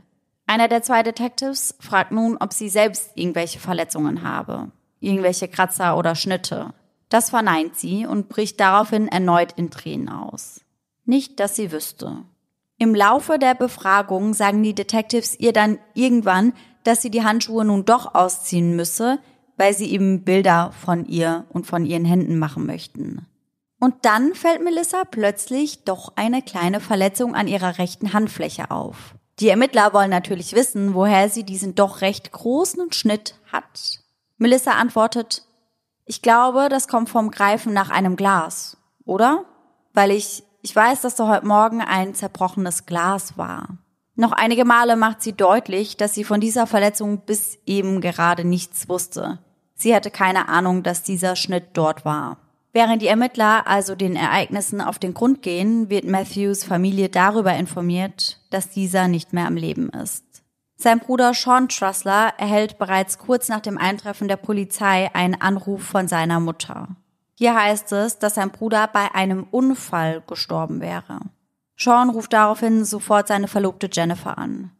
Einer 0.46 0.68
der 0.68 0.82
zwei 0.82 1.02
Detectives 1.02 1.76
fragt 1.80 2.12
nun, 2.12 2.36
ob 2.36 2.52
sie 2.52 2.68
selbst 2.68 3.12
irgendwelche 3.14 3.58
Verletzungen 3.58 4.22
habe, 4.22 4.70
irgendwelche 5.00 5.48
Kratzer 5.48 5.96
oder 5.96 6.14
Schnitte. 6.14 6.74
Das 7.08 7.30
verneint 7.30 7.76
sie 7.76 8.06
und 8.06 8.28
bricht 8.28 8.58
daraufhin 8.58 9.08
erneut 9.08 9.52
in 9.52 9.70
Tränen 9.70 10.08
aus. 10.08 10.60
Nicht, 11.04 11.40
dass 11.40 11.56
sie 11.56 11.72
wüsste. 11.72 12.24
Im 12.82 12.96
Laufe 12.96 13.38
der 13.38 13.54
Befragung 13.54 14.34
sagen 14.34 14.60
die 14.64 14.74
Detectives 14.74 15.38
ihr 15.38 15.52
dann 15.52 15.78
irgendwann, 15.94 16.52
dass 16.82 17.00
sie 17.00 17.12
die 17.12 17.22
Handschuhe 17.22 17.64
nun 17.64 17.84
doch 17.84 18.16
ausziehen 18.16 18.74
müsse, 18.74 19.20
weil 19.56 19.72
sie 19.72 19.92
eben 19.92 20.24
Bilder 20.24 20.72
von 20.84 21.06
ihr 21.06 21.44
und 21.50 21.64
von 21.64 21.86
ihren 21.86 22.04
Händen 22.04 22.40
machen 22.40 22.66
möchten. 22.66 23.24
Und 23.78 23.94
dann 24.02 24.34
fällt 24.34 24.64
Melissa 24.64 25.04
plötzlich 25.08 25.84
doch 25.84 26.14
eine 26.16 26.42
kleine 26.42 26.80
Verletzung 26.80 27.36
an 27.36 27.46
ihrer 27.46 27.78
rechten 27.78 28.14
Handfläche 28.14 28.72
auf. 28.72 29.14
Die 29.38 29.48
Ermittler 29.48 29.92
wollen 29.92 30.10
natürlich 30.10 30.52
wissen, 30.54 30.92
woher 30.94 31.28
sie 31.28 31.44
diesen 31.44 31.76
doch 31.76 32.00
recht 32.00 32.32
großen 32.32 32.90
Schnitt 32.90 33.36
hat. 33.52 34.00
Melissa 34.38 34.72
antwortet, 34.72 35.44
ich 36.04 36.20
glaube, 36.20 36.68
das 36.68 36.88
kommt 36.88 37.10
vom 37.10 37.30
Greifen 37.30 37.72
nach 37.74 37.90
einem 37.90 38.16
Glas, 38.16 38.76
oder? 39.04 39.44
Weil 39.94 40.10
ich, 40.10 40.42
ich 40.62 40.74
weiß, 40.74 41.02
dass 41.02 41.16
da 41.16 41.28
heute 41.28 41.46
Morgen 41.46 41.80
ein 41.80 42.14
zerbrochenes 42.14 42.86
Glas 42.86 43.36
war. 43.36 43.78
Noch 44.14 44.32
einige 44.32 44.64
Male 44.64 44.96
macht 44.96 45.22
sie 45.22 45.32
deutlich, 45.32 45.96
dass 45.96 46.14
sie 46.14 46.24
von 46.24 46.40
dieser 46.40 46.66
Verletzung 46.66 47.18
bis 47.26 47.58
eben 47.66 48.00
gerade 48.00 48.44
nichts 48.44 48.88
wusste. 48.88 49.40
Sie 49.74 49.94
hatte 49.94 50.10
keine 50.10 50.48
Ahnung, 50.48 50.82
dass 50.82 51.02
dieser 51.02 51.34
Schnitt 51.34 51.70
dort 51.72 52.04
war. 52.04 52.36
Während 52.72 53.02
die 53.02 53.08
Ermittler 53.08 53.66
also 53.66 53.94
den 53.94 54.16
Ereignissen 54.16 54.80
auf 54.80 54.98
den 54.98 55.12
Grund 55.12 55.42
gehen, 55.42 55.90
wird 55.90 56.04
Matthews 56.04 56.64
Familie 56.64 57.08
darüber 57.08 57.52
informiert, 57.54 58.40
dass 58.50 58.70
dieser 58.70 59.08
nicht 59.08 59.32
mehr 59.32 59.46
am 59.46 59.56
Leben 59.56 59.90
ist. 59.90 60.24
Sein 60.76 61.00
Bruder 61.00 61.34
Sean 61.34 61.68
Trussler 61.68 62.32
erhält 62.38 62.78
bereits 62.78 63.18
kurz 63.18 63.48
nach 63.48 63.60
dem 63.60 63.78
Eintreffen 63.78 64.28
der 64.28 64.36
Polizei 64.36 65.10
einen 65.14 65.40
Anruf 65.40 65.82
von 65.82 66.08
seiner 66.08 66.40
Mutter. 66.40 66.88
Hier 67.42 67.56
heißt 67.56 67.90
es, 67.90 68.20
dass 68.20 68.36
sein 68.36 68.52
Bruder 68.52 68.86
bei 68.86 69.16
einem 69.16 69.48
Unfall 69.50 70.22
gestorben 70.28 70.80
wäre. 70.80 71.18
Sean 71.76 72.08
ruft 72.08 72.32
daraufhin 72.34 72.84
sofort 72.84 73.26
seine 73.26 73.48
Verlobte 73.48 73.90
Jennifer 73.92 74.38
an. 74.38 74.70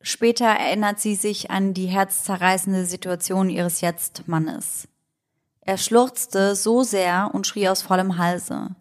Später 0.00 0.46
erinnert 0.46 1.00
sie 1.00 1.16
sich 1.16 1.50
an 1.50 1.74
die 1.74 1.86
herzzerreißende 1.86 2.84
Situation 2.84 3.50
ihres 3.50 3.80
Jetzt-Mannes. 3.80 4.86
Er 5.60 5.76
schluchzte 5.76 6.54
so 6.54 6.84
sehr 6.84 7.30
und 7.32 7.48
schrie 7.48 7.68
aus 7.68 7.82
vollem 7.82 8.16
Halse. 8.16 8.76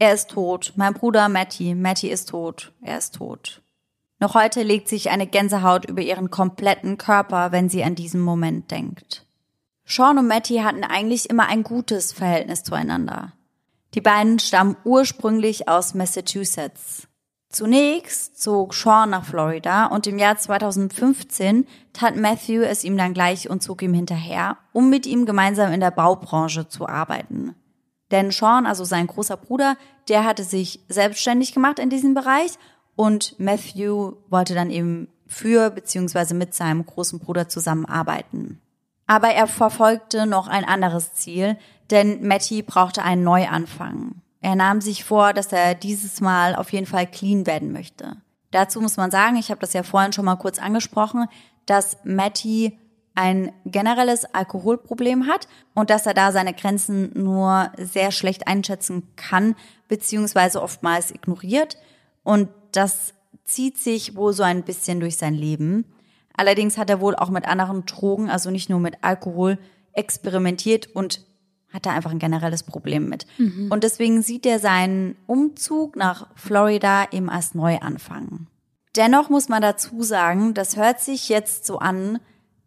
Er 0.00 0.12
ist 0.12 0.30
tot. 0.30 0.72
Mein 0.74 0.94
Bruder 0.94 1.28
Matty. 1.28 1.76
Matty 1.76 2.08
ist 2.08 2.30
tot. 2.30 2.72
Er 2.80 2.98
ist 2.98 3.14
tot. 3.14 3.62
Noch 4.18 4.34
heute 4.34 4.64
legt 4.64 4.88
sich 4.88 5.10
eine 5.10 5.28
Gänsehaut 5.28 5.84
über 5.88 6.02
ihren 6.02 6.32
kompletten 6.32 6.98
Körper, 6.98 7.52
wenn 7.52 7.68
sie 7.68 7.84
an 7.84 7.94
diesen 7.94 8.20
Moment 8.20 8.72
denkt. 8.72 9.25
Sean 9.86 10.18
und 10.18 10.26
Matty 10.26 10.56
hatten 10.56 10.82
eigentlich 10.82 11.30
immer 11.30 11.46
ein 11.46 11.62
gutes 11.62 12.12
Verhältnis 12.12 12.64
zueinander. 12.64 13.32
Die 13.94 14.00
beiden 14.00 14.40
stammen 14.40 14.76
ursprünglich 14.84 15.68
aus 15.68 15.94
Massachusetts. 15.94 17.06
Zunächst 17.48 18.42
zog 18.42 18.74
Sean 18.74 19.10
nach 19.10 19.24
Florida 19.24 19.86
und 19.86 20.08
im 20.08 20.18
Jahr 20.18 20.36
2015 20.36 21.66
tat 21.92 22.16
Matthew 22.16 22.62
es 22.62 22.82
ihm 22.82 22.96
dann 22.96 23.14
gleich 23.14 23.48
und 23.48 23.62
zog 23.62 23.80
ihm 23.80 23.94
hinterher, 23.94 24.58
um 24.72 24.90
mit 24.90 25.06
ihm 25.06 25.24
gemeinsam 25.24 25.72
in 25.72 25.80
der 25.80 25.92
Baubranche 25.92 26.68
zu 26.68 26.88
arbeiten. 26.88 27.54
Denn 28.10 28.32
Sean, 28.32 28.66
also 28.66 28.84
sein 28.84 29.06
großer 29.06 29.36
Bruder, 29.36 29.76
der 30.08 30.24
hatte 30.24 30.42
sich 30.42 30.84
selbstständig 30.88 31.54
gemacht 31.54 31.78
in 31.78 31.90
diesem 31.90 32.14
Bereich 32.14 32.52
und 32.96 33.38
Matthew 33.38 34.14
wollte 34.28 34.54
dann 34.54 34.70
eben 34.70 35.08
für 35.26 35.70
beziehungsweise 35.70 36.34
mit 36.34 36.54
seinem 36.54 36.84
großen 36.84 37.20
Bruder 37.20 37.48
zusammenarbeiten. 37.48 38.60
Aber 39.06 39.28
er 39.28 39.46
verfolgte 39.46 40.26
noch 40.26 40.48
ein 40.48 40.64
anderes 40.64 41.14
Ziel, 41.14 41.56
denn 41.90 42.22
Matty 42.22 42.62
brauchte 42.62 43.02
einen 43.02 43.22
Neuanfang. 43.22 44.22
Er 44.40 44.56
nahm 44.56 44.80
sich 44.80 45.04
vor, 45.04 45.32
dass 45.32 45.52
er 45.52 45.74
dieses 45.74 46.20
Mal 46.20 46.54
auf 46.54 46.72
jeden 46.72 46.86
Fall 46.86 47.06
clean 47.06 47.46
werden 47.46 47.72
möchte. 47.72 48.16
Dazu 48.50 48.80
muss 48.80 48.96
man 48.96 49.10
sagen, 49.10 49.36
ich 49.36 49.50
habe 49.50 49.60
das 49.60 49.72
ja 49.72 49.82
vorhin 49.82 50.12
schon 50.12 50.24
mal 50.24 50.36
kurz 50.36 50.58
angesprochen, 50.58 51.26
dass 51.66 51.98
Matty 52.04 52.78
ein 53.14 53.50
generelles 53.64 54.26
Alkoholproblem 54.26 55.26
hat 55.26 55.48
und 55.74 55.90
dass 55.90 56.06
er 56.06 56.14
da 56.14 56.32
seine 56.32 56.52
Grenzen 56.52 57.10
nur 57.14 57.72
sehr 57.78 58.12
schlecht 58.12 58.46
einschätzen 58.46 59.08
kann, 59.16 59.56
beziehungsweise 59.88 60.62
oftmals 60.62 61.10
ignoriert. 61.10 61.78
Und 62.22 62.50
das 62.72 63.14
zieht 63.44 63.78
sich 63.78 64.16
wohl 64.16 64.32
so 64.32 64.42
ein 64.42 64.64
bisschen 64.64 65.00
durch 65.00 65.16
sein 65.16 65.34
Leben. 65.34 65.86
Allerdings 66.36 66.78
hat 66.78 66.90
er 66.90 67.00
wohl 67.00 67.16
auch 67.16 67.30
mit 67.30 67.46
anderen 67.46 67.86
Drogen, 67.86 68.30
also 68.30 68.50
nicht 68.50 68.68
nur 68.70 68.80
mit 68.80 68.98
Alkohol, 69.02 69.58
experimentiert 69.92 70.94
und 70.94 71.24
hat 71.72 71.86
da 71.86 71.90
einfach 71.90 72.10
ein 72.10 72.18
generelles 72.18 72.62
Problem 72.62 73.08
mit. 73.08 73.26
Mhm. 73.38 73.68
Und 73.70 73.84
deswegen 73.84 74.22
sieht 74.22 74.46
er 74.46 74.58
seinen 74.58 75.16
Umzug 75.26 75.96
nach 75.96 76.28
Florida 76.34 77.06
eben 77.10 77.28
als 77.28 77.54
Neuanfang. 77.54 78.46
Dennoch 78.96 79.28
muss 79.28 79.48
man 79.48 79.62
dazu 79.62 80.02
sagen, 80.02 80.54
das 80.54 80.76
hört 80.76 81.00
sich 81.00 81.28
jetzt 81.28 81.66
so 81.66 81.78
an, 81.78 82.18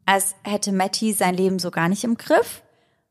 als 0.05 0.35
hätte 0.43 0.71
Matty 0.71 1.13
sein 1.13 1.35
Leben 1.35 1.59
so 1.59 1.71
gar 1.71 1.89
nicht 1.89 2.03
im 2.03 2.17
Griff, 2.17 2.61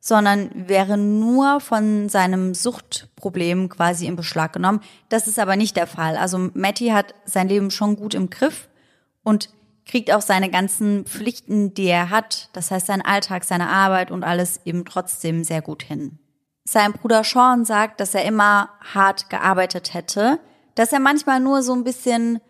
sondern 0.01 0.69
wäre 0.69 0.97
nur 0.97 1.61
von 1.61 2.09
seinem 2.09 2.55
Suchtproblem 2.55 3.69
quasi 3.69 4.07
in 4.07 4.17
Beschlag 4.17 4.53
genommen. 4.53 4.81
Das 5.09 5.27
ist 5.27 5.39
aber 5.39 5.57
nicht 5.57 5.77
der 5.77 5.87
Fall. 5.87 6.17
Also 6.17 6.51
Matty 6.55 6.89
hat 6.89 7.15
sein 7.25 7.49
Leben 7.49 7.71
schon 7.71 7.97
gut 7.97 8.15
im 8.15 8.31
Griff 8.31 8.69
und 9.25 9.51
kriegt 9.89 10.13
auch 10.13 10.21
seine 10.21 10.51
ganzen 10.51 11.05
Pflichten, 11.07 11.75
die 11.75 11.87
er 11.87 12.11
hat, 12.11 12.51
das 12.53 12.71
heißt 12.71 12.87
sein 12.87 13.03
Alltag, 13.03 13.45
seine 13.45 13.69
Arbeit 13.69 14.11
und 14.11 14.23
alles 14.23 14.61
eben 14.65 14.85
trotzdem 14.85 15.43
sehr 15.43 15.63
gut 15.63 15.83
hin. 15.83 16.19
Sein 16.65 16.93
Bruder 16.93 17.25
Sean 17.25 17.65
sagt, 17.65 17.99
dass 17.99 18.15
er 18.15 18.25
immer 18.25 18.69
hart 18.95 19.31
gearbeitet 19.31 19.95
hätte, 19.95 20.39
dass 20.75 20.93
er 20.93 21.01
manchmal 21.01 21.41
nur 21.41 21.63
so 21.63 21.73
ein 21.73 21.83
bisschen 21.83 22.41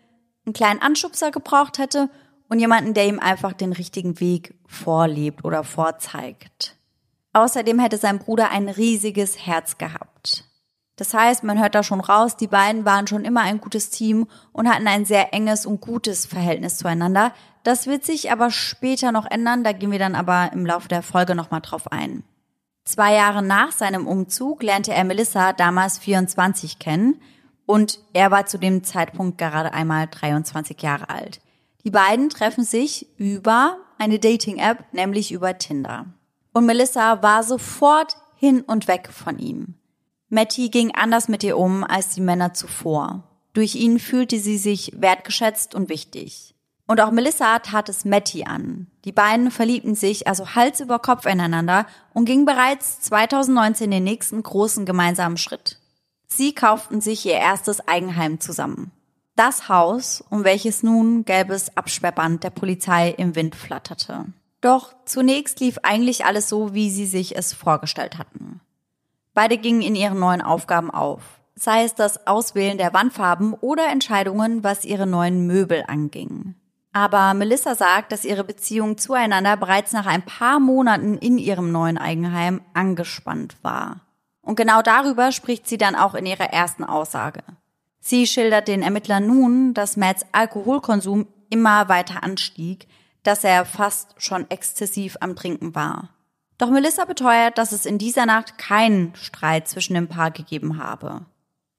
einen 0.45 0.53
kleinen 0.53 0.81
Anschubser 0.81 1.31
gebraucht 1.31 1.77
hätte 1.77 2.09
und 2.49 2.59
jemanden, 2.59 2.93
der 2.93 3.07
ihm 3.07 3.19
einfach 3.19 3.53
den 3.53 3.71
richtigen 3.71 4.19
Weg 4.19 4.55
vorlebt 4.67 5.45
oder 5.45 5.63
vorzeigt. 5.63 6.75
Außerdem 7.31 7.79
hätte 7.79 7.97
sein 7.97 8.19
Bruder 8.19 8.49
ein 8.51 8.67
riesiges 8.67 9.45
Herz 9.45 9.77
gehabt. 9.77 10.48
Das 10.99 11.13
heißt, 11.13 11.45
man 11.45 11.57
hört 11.57 11.75
da 11.75 11.81
schon 11.81 12.01
raus, 12.01 12.35
die 12.35 12.47
beiden 12.47 12.83
waren 12.83 13.07
schon 13.07 13.23
immer 13.23 13.39
ein 13.39 13.61
gutes 13.61 13.89
Team 13.89 14.27
und 14.51 14.67
hatten 14.67 14.85
ein 14.85 15.05
sehr 15.05 15.33
enges 15.33 15.65
und 15.65 15.79
gutes 15.79 16.25
Verhältnis 16.25 16.75
zueinander. 16.75 17.31
Das 17.63 17.87
wird 17.87 18.03
sich 18.03 18.33
aber 18.33 18.51
später 18.51 19.13
noch 19.13 19.25
ändern, 19.25 19.63
da 19.63 19.71
gehen 19.71 19.93
wir 19.93 19.99
dann 19.99 20.13
aber 20.13 20.51
im 20.51 20.65
Laufe 20.65 20.89
der 20.89 21.01
Folge 21.01 21.35
nochmal 21.35 21.61
drauf 21.61 21.89
ein. 21.89 22.25
Zwei 22.83 23.13
Jahre 23.13 23.41
nach 23.41 23.71
seinem 23.71 24.07
Umzug 24.07 24.61
lernte 24.61 24.93
er 24.93 25.05
Melissa, 25.05 25.53
damals 25.53 25.99
24, 25.99 26.79
kennen 26.79 27.21
und 27.65 27.99
er 28.11 28.29
war 28.29 28.45
zu 28.45 28.57
dem 28.57 28.83
Zeitpunkt 28.83 29.37
gerade 29.37 29.73
einmal 29.73 30.07
23 30.11 30.81
Jahre 30.81 31.09
alt. 31.09 31.39
Die 31.85 31.91
beiden 31.91 32.27
treffen 32.27 32.65
sich 32.65 33.07
über 33.17 33.77
eine 33.97 34.19
Dating-App, 34.19 34.91
nämlich 34.91 35.31
über 35.31 35.57
Tinder. 35.57 36.07
Und 36.51 36.65
Melissa 36.65 37.23
war 37.23 37.43
sofort 37.43 38.17
hin 38.35 38.63
und 38.63 38.89
weg 38.89 39.07
von 39.13 39.39
ihm. 39.39 39.78
Matty 40.29 40.69
ging 40.69 40.91
anders 40.93 41.27
mit 41.27 41.43
ihr 41.43 41.57
um 41.57 41.83
als 41.83 42.09
die 42.09 42.21
Männer 42.21 42.53
zuvor. 42.53 43.23
Durch 43.53 43.75
ihn 43.75 43.99
fühlte 43.99 44.39
sie 44.39 44.57
sich 44.57 44.93
wertgeschätzt 44.95 45.75
und 45.75 45.89
wichtig. 45.89 46.55
Und 46.87 47.01
auch 47.01 47.11
Melissa 47.11 47.59
tat 47.59 47.89
es 47.89 48.05
Matty 48.05 48.45
an. 48.45 48.87
Die 49.05 49.11
beiden 49.11 49.51
verliebten 49.51 49.95
sich 49.95 50.27
also 50.27 50.55
Hals 50.55 50.79
über 50.79 50.99
Kopf 50.99 51.25
ineinander 51.25 51.85
und 52.13 52.25
gingen 52.25 52.45
bereits 52.45 53.01
2019 53.01 53.91
den 53.91 54.03
nächsten 54.03 54.41
großen 54.41 54.85
gemeinsamen 54.85 55.37
Schritt. 55.37 55.79
Sie 56.27 56.53
kauften 56.53 57.01
sich 57.01 57.25
ihr 57.25 57.33
erstes 57.33 57.87
Eigenheim 57.87 58.39
zusammen 58.39 58.91
das 59.39 59.69
Haus, 59.69 60.21
um 60.29 60.43
welches 60.43 60.83
nun 60.83 61.23
gelbes 61.23 61.77
Absperrband 61.77 62.43
der 62.43 62.49
Polizei 62.49 63.09
im 63.11 63.35
Wind 63.35 63.55
flatterte. 63.55 64.25
Doch 64.59 64.93
zunächst 65.05 65.61
lief 65.61 65.77
eigentlich 65.83 66.25
alles 66.25 66.49
so, 66.49 66.73
wie 66.73 66.89
sie 66.89 67.05
sich 67.05 67.37
es 67.37 67.53
vorgestellt 67.53 68.17
hatten. 68.17 68.59
Beide 69.39 69.57
gingen 69.57 69.81
in 69.81 69.95
ihren 69.95 70.19
neuen 70.19 70.41
Aufgaben 70.41 70.91
auf, 70.91 71.21
sei 71.55 71.85
es 71.85 71.95
das 71.95 72.27
Auswählen 72.27 72.77
der 72.77 72.91
Wandfarben 72.91 73.53
oder 73.53 73.87
Entscheidungen, 73.87 74.65
was 74.65 74.83
ihre 74.83 75.07
neuen 75.07 75.47
Möbel 75.47 75.85
anging. 75.87 76.55
Aber 76.91 77.33
Melissa 77.33 77.75
sagt, 77.75 78.11
dass 78.11 78.25
ihre 78.25 78.43
Beziehung 78.43 78.97
zueinander 78.97 79.55
bereits 79.55 79.93
nach 79.93 80.07
ein 80.07 80.23
paar 80.23 80.59
Monaten 80.59 81.17
in 81.17 81.37
ihrem 81.37 81.71
neuen 81.71 81.97
Eigenheim 81.97 82.59
angespannt 82.73 83.55
war. 83.61 84.01
Und 84.41 84.57
genau 84.57 84.81
darüber 84.81 85.31
spricht 85.31 85.69
sie 85.69 85.77
dann 85.77 85.95
auch 85.95 86.15
in 86.15 86.25
ihrer 86.25 86.51
ersten 86.51 86.83
Aussage. 86.83 87.39
Sie 88.01 88.27
schildert 88.27 88.67
den 88.67 88.81
Ermittlern 88.81 89.25
nun, 89.25 89.73
dass 89.73 89.95
Matts 89.95 90.25
Alkoholkonsum 90.33 91.27
immer 91.49 91.87
weiter 91.87 92.25
anstieg, 92.25 92.89
dass 93.23 93.45
er 93.45 93.63
fast 93.63 94.15
schon 94.17 94.49
exzessiv 94.49 95.15
am 95.21 95.37
Trinken 95.37 95.75
war. 95.75 96.09
Doch 96.59 96.69
Melissa 96.69 97.05
beteuert, 97.05 97.57
dass 97.57 97.71
es 97.71 97.85
in 97.85 97.97
dieser 97.97 98.25
Nacht 98.25 98.57
keinen 98.57 99.15
Streit 99.15 99.67
zwischen 99.67 99.93
dem 99.93 100.09
Paar 100.09 100.29
gegeben 100.29 100.77
habe. 100.77 101.25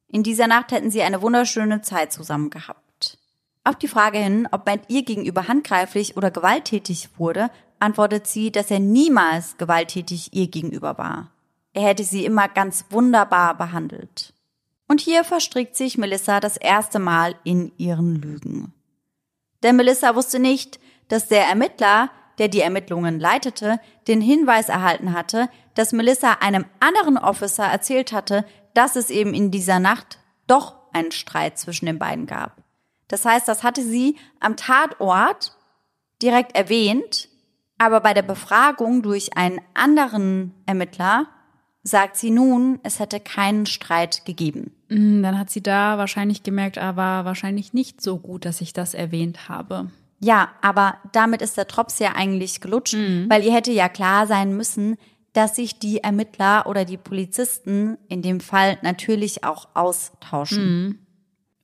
In 0.09 0.23
dieser 0.23 0.49
Nacht 0.49 0.73
hätten 0.73 0.91
sie 0.91 1.03
eine 1.03 1.23
wunderschöne 1.23 1.83
Zeit 1.83 2.13
zusammen 2.13 2.51
gehabt. 2.51 3.19
Auf 3.63 3.77
die 3.77 3.89
Frage 3.89 4.19
hin, 4.19 4.49
ob 4.51 4.67
Matt 4.67 4.81
ihr 4.89 5.05
gegenüber 5.05 5.47
handgreiflich 5.49 6.17
oder 6.17 6.31
gewalttätig 6.31 7.11
wurde, 7.19 7.51
antwortet 7.79 8.27
sie, 8.27 8.51
dass 8.51 8.71
er 8.71 8.81
niemals 8.81 9.59
gewalttätig 9.59 10.33
ihr 10.33 10.49
gegenüber 10.49 10.97
war. 10.97 11.31
Er 11.75 11.83
hätte 11.83 12.03
sie 12.03 12.25
immer 12.25 12.49
ganz 12.49 12.87
wunderbar 12.89 13.57
behandelt. 13.57 14.33
Und 14.89 15.01
hier 15.01 15.25
verstrickt 15.25 15.77
sich 15.77 15.99
Melissa 15.99 16.41
das 16.41 16.57
erste 16.57 16.99
Mal 16.99 17.35
in 17.45 17.71
ihren 17.77 18.17
Lügen. 18.17 18.73
Denn 19.63 19.77
Melissa 19.77 20.15
wusste 20.15 20.39
nicht, 20.39 20.81
dass 21.09 21.29
der 21.29 21.47
Ermittler, 21.47 22.11
der 22.39 22.49
die 22.49 22.61
Ermittlungen 22.61 23.21
leitete, 23.21 23.81
den 24.09 24.21
Hinweis 24.21 24.69
erhalten 24.69 25.13
hatte, 25.13 25.49
dass 25.75 25.93
Melissa 25.93 26.35
einem 26.41 26.65
anderen 26.81 27.19
Officer 27.19 27.65
erzählt 27.65 28.13
hatte, 28.13 28.45
dass 28.75 28.97
es 28.97 29.11
eben 29.11 29.35
in 29.35 29.51
dieser 29.51 29.79
Nacht 29.79 30.19
doch 30.47 30.77
einen 30.93 31.13
Streit 31.13 31.59
zwischen 31.59 31.87
den 31.87 31.99
beiden 31.99 32.27
gab. 32.27 32.63
Das 33.09 33.25
heißt, 33.25 33.49
das 33.49 33.63
hatte 33.63 33.83
sie 33.83 34.17
am 34.39 34.57
Tatort 34.57 35.57
direkt 36.23 36.57
erwähnt, 36.57 37.29
aber 37.79 38.01
bei 38.01 38.15
der 38.15 38.23
Befragung 38.23 39.03
durch 39.03 39.37
einen 39.37 39.61
anderen 39.75 40.55
Ermittler 40.67 41.27
sagt 41.83 42.17
sie 42.17 42.31
nun, 42.31 42.79
es 42.83 43.01
hätte 43.01 43.21
keinen 43.21 43.67
Streit 43.67 44.25
gegeben. 44.27 44.73
Mm, 44.89 45.23
dann 45.23 45.39
hat 45.39 45.51
sie 45.51 45.63
da 45.63 45.99
wahrscheinlich 45.99 46.43
gemerkt, 46.43 46.77
er 46.77 46.97
ah, 46.99 47.25
wahrscheinlich 47.25 47.73
nicht 47.73 48.01
so 48.03 48.19
gut, 48.19 48.45
dass 48.45 48.61
ich 48.61 48.73
das 48.73 48.95
erwähnt 48.95 49.49
habe. 49.49 49.91
Ja, 50.21 50.51
aber 50.61 50.99
damit 51.13 51.41
ist 51.41 51.57
der 51.57 51.65
Drops 51.65 51.99
ja 51.99 52.13
eigentlich 52.15 52.61
gelutscht, 52.61 52.95
mhm. 52.95 53.27
weil 53.29 53.43
ihr 53.43 53.55
hätte 53.55 53.73
ja 53.73 53.89
klar 53.89 54.27
sein 54.27 54.57
müssen, 54.57 54.97
dass 55.33 55.57
sich 55.57 55.79
die 55.79 56.03
Ermittler 56.03 56.67
oder 56.67 56.85
die 56.85 56.97
Polizisten 56.97 57.97
in 58.09 58.21
dem 58.21 58.41
Fall 58.41 58.79
natürlich 58.83 59.45
auch 59.45 59.69
austauschen. 59.75 60.65
Mhm. 60.65 60.99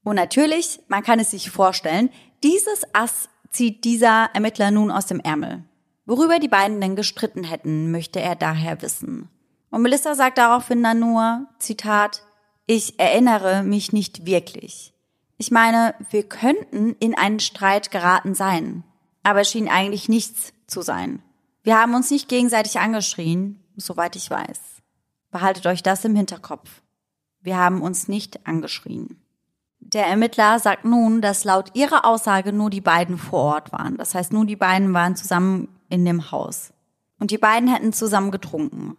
Und 0.05 0.17
natürlich, 0.17 0.81
man 0.89 1.03
kann 1.03 1.19
es 1.19 1.33
sich 1.33 1.51
vorstellen, 1.51 2.11
dieses 2.43 2.83
Ass 2.95 3.29
zieht 3.51 3.85
dieser 3.85 4.31
Ermittler 4.33 4.71
nun 4.71 4.91
aus 4.91 5.07
dem 5.07 5.21
Ärmel. 5.21 5.65
Worüber 6.07 6.39
die 6.39 6.49
beiden 6.49 6.81
denn 6.81 6.97
gestritten 6.97 7.43
hätten, 7.43 7.91
möchte 7.91 8.21
er 8.21 8.37
daher 8.37 8.81
wissen. 8.81 9.29
Und 9.71 9.83
Melissa 9.83 10.15
sagt 10.15 10.39
daraufhin 10.39 10.83
dann 10.83 11.01
nur, 11.01 11.47
Zitat, 11.59 12.23
ich 12.67 12.99
erinnere 13.01 13.65
mich 13.65 13.93
nicht 13.93 14.25
wirklich. 14.25 14.93
Ich 15.39 15.51
meine, 15.51 15.95
wir 16.11 16.23
könnten 16.23 16.95
in 16.99 17.17
einen 17.17 17.41
Streit 17.41 17.91
geraten 17.91 18.35
sein, 18.35 18.85
aber 19.23 19.43
es 19.43 19.51
schien 19.51 19.69
eigentlich 19.69 20.09
nichts 20.09 20.53
zu 20.67 20.83
sein. 20.83 21.23
Wir 21.63 21.79
haben 21.79 21.95
uns 21.95 22.11
nicht 22.11 22.29
gegenseitig 22.29 22.79
angeschrien, 22.79 23.63
soweit 23.77 24.17
ich 24.17 24.31
weiß. 24.31 24.61
Behaltet 25.31 25.67
euch 25.67 25.83
das 25.83 26.05
im 26.05 26.17
Hinterkopf. 26.17 26.83
Wir 27.41 27.59
haben 27.59 27.83
uns 27.83 28.09
nicht 28.09 28.47
angeschrien. 28.47 29.21
Der 29.81 30.07
Ermittler 30.07 30.59
sagt 30.59 30.85
nun, 30.85 31.21
dass 31.21 31.45
laut 31.45 31.75
ihrer 31.75 32.05
Aussage 32.05 32.53
nur 32.53 32.71
die 32.71 32.81
beiden 32.81 33.19
vor 33.19 33.55
Ort 33.55 33.73
waren. 33.73 33.97
Das 33.99 34.15
heißt, 34.15 34.33
nur 34.33 34.47
die 34.47 34.57
beiden 34.57 34.95
waren 34.95 35.17
zusammen 35.17 35.69
in 35.89 36.05
dem 36.05 36.31
Haus. 36.33 36.73
Und 37.21 37.31
die 37.31 37.39
beiden 37.39 37.69
hätten 37.69 37.93
zusammen 37.93 38.31
getrunken. 38.31 38.97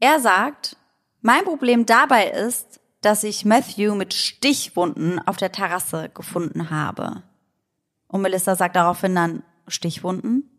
Er 0.00 0.20
sagt, 0.20 0.76
mein 1.22 1.44
Problem 1.44 1.86
dabei 1.86 2.28
ist, 2.30 2.77
dass 3.00 3.24
ich 3.24 3.44
Matthew 3.44 3.94
mit 3.94 4.14
Stichwunden 4.14 5.18
auf 5.26 5.36
der 5.36 5.52
Terrasse 5.52 6.10
gefunden 6.12 6.70
habe. 6.70 7.22
Und 8.08 8.22
Melissa 8.22 8.56
sagt 8.56 8.76
daraufhin 8.76 9.14
dann, 9.14 9.42
Stichwunden? 9.66 10.50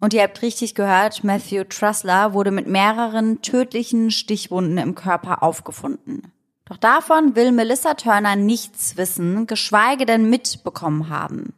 Und 0.00 0.12
ihr 0.12 0.22
habt 0.22 0.42
richtig 0.42 0.74
gehört, 0.74 1.24
Matthew 1.24 1.64
Trussler 1.64 2.34
wurde 2.34 2.50
mit 2.50 2.66
mehreren 2.66 3.42
tödlichen 3.42 4.10
Stichwunden 4.10 4.78
im 4.78 4.94
Körper 4.94 5.42
aufgefunden. 5.42 6.32
Doch 6.66 6.76
davon 6.76 7.36
will 7.36 7.52
Melissa 7.52 7.94
Turner 7.94 8.36
nichts 8.36 8.96
wissen, 8.96 9.46
geschweige 9.46 10.06
denn 10.06 10.30
mitbekommen 10.30 11.08
haben. 11.08 11.54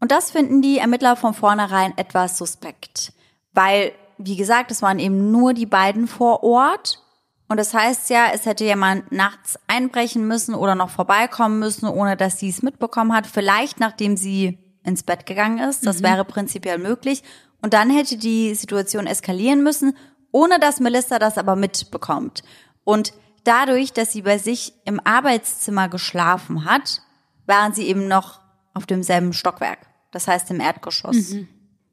Und 0.00 0.10
das 0.12 0.30
finden 0.30 0.62
die 0.62 0.78
Ermittler 0.78 1.16
von 1.16 1.34
vornherein 1.34 1.96
etwas 1.96 2.38
suspekt. 2.38 3.12
Weil, 3.52 3.92
wie 4.18 4.36
gesagt, 4.36 4.70
es 4.70 4.82
waren 4.82 4.98
eben 4.98 5.30
nur 5.30 5.54
die 5.54 5.66
beiden 5.66 6.06
vor 6.08 6.42
Ort. 6.42 7.02
Und 7.50 7.56
das 7.56 7.74
heißt 7.74 8.10
ja, 8.10 8.28
es 8.32 8.46
hätte 8.46 8.62
jemand 8.62 9.10
nachts 9.10 9.58
einbrechen 9.66 10.24
müssen 10.28 10.54
oder 10.54 10.76
noch 10.76 10.88
vorbeikommen 10.88 11.58
müssen, 11.58 11.88
ohne 11.88 12.16
dass 12.16 12.38
sie 12.38 12.48
es 12.48 12.62
mitbekommen 12.62 13.12
hat. 13.12 13.26
Vielleicht 13.26 13.80
nachdem 13.80 14.16
sie 14.16 14.60
ins 14.84 15.02
Bett 15.02 15.26
gegangen 15.26 15.58
ist. 15.58 15.84
Das 15.84 15.98
mhm. 15.98 16.04
wäre 16.04 16.24
prinzipiell 16.24 16.78
möglich. 16.78 17.24
Und 17.60 17.74
dann 17.74 17.90
hätte 17.90 18.16
die 18.16 18.54
Situation 18.54 19.08
eskalieren 19.08 19.64
müssen, 19.64 19.96
ohne 20.30 20.60
dass 20.60 20.78
Melissa 20.78 21.18
das 21.18 21.38
aber 21.38 21.56
mitbekommt. 21.56 22.44
Und 22.84 23.14
dadurch, 23.42 23.92
dass 23.92 24.12
sie 24.12 24.22
bei 24.22 24.38
sich 24.38 24.72
im 24.84 25.00
Arbeitszimmer 25.04 25.88
geschlafen 25.88 26.66
hat, 26.66 27.02
waren 27.46 27.72
sie 27.72 27.88
eben 27.88 28.06
noch 28.06 28.38
auf 28.74 28.86
demselben 28.86 29.32
Stockwerk. 29.32 29.88
Das 30.12 30.28
heißt 30.28 30.52
im 30.52 30.60
Erdgeschoss. 30.60 31.30
Mhm. 31.30 31.48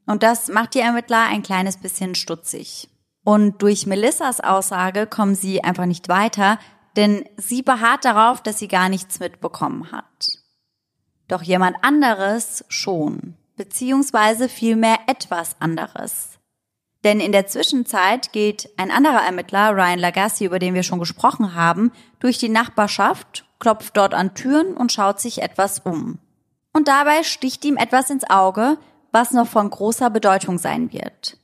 Und 0.06 0.22
das 0.22 0.46
macht 0.46 0.74
die 0.74 0.80
Ermittler 0.80 1.24
ein 1.24 1.42
kleines 1.42 1.78
bisschen 1.78 2.14
stutzig. 2.14 2.88
Und 3.28 3.60
durch 3.60 3.86
Melissas 3.86 4.40
Aussage 4.40 5.06
kommen 5.06 5.34
sie 5.34 5.62
einfach 5.62 5.84
nicht 5.84 6.08
weiter, 6.08 6.58
denn 6.96 7.28
sie 7.36 7.60
beharrt 7.60 8.06
darauf, 8.06 8.42
dass 8.42 8.58
sie 8.58 8.68
gar 8.68 8.88
nichts 8.88 9.20
mitbekommen 9.20 9.92
hat. 9.92 10.28
Doch 11.28 11.42
jemand 11.42 11.76
anderes 11.82 12.64
schon 12.68 13.36
beziehungsweise 13.54 14.48
vielmehr 14.48 14.96
etwas 15.08 15.60
anderes. 15.60 16.38
Denn 17.04 17.20
in 17.20 17.32
der 17.32 17.46
Zwischenzeit 17.46 18.32
geht 18.32 18.70
ein 18.78 18.90
anderer 18.90 19.22
Ermittler, 19.22 19.76
Ryan 19.76 19.98
Lagassi, 19.98 20.46
über 20.46 20.58
den 20.58 20.72
wir 20.72 20.82
schon 20.82 20.98
gesprochen 20.98 21.54
haben, 21.54 21.92
durch 22.20 22.38
die 22.38 22.48
Nachbarschaft, 22.48 23.44
klopft 23.58 23.94
dort 23.98 24.14
an 24.14 24.34
Türen 24.34 24.74
und 24.74 24.90
schaut 24.90 25.20
sich 25.20 25.42
etwas 25.42 25.80
um. 25.80 26.18
Und 26.72 26.88
dabei 26.88 27.24
sticht 27.24 27.62
ihm 27.66 27.76
etwas 27.76 28.08
ins 28.08 28.24
Auge, 28.30 28.78
was 29.12 29.32
noch 29.32 29.48
von 29.48 29.68
großer 29.68 30.08
Bedeutung 30.08 30.56
sein 30.56 30.94
wird. 30.94 31.36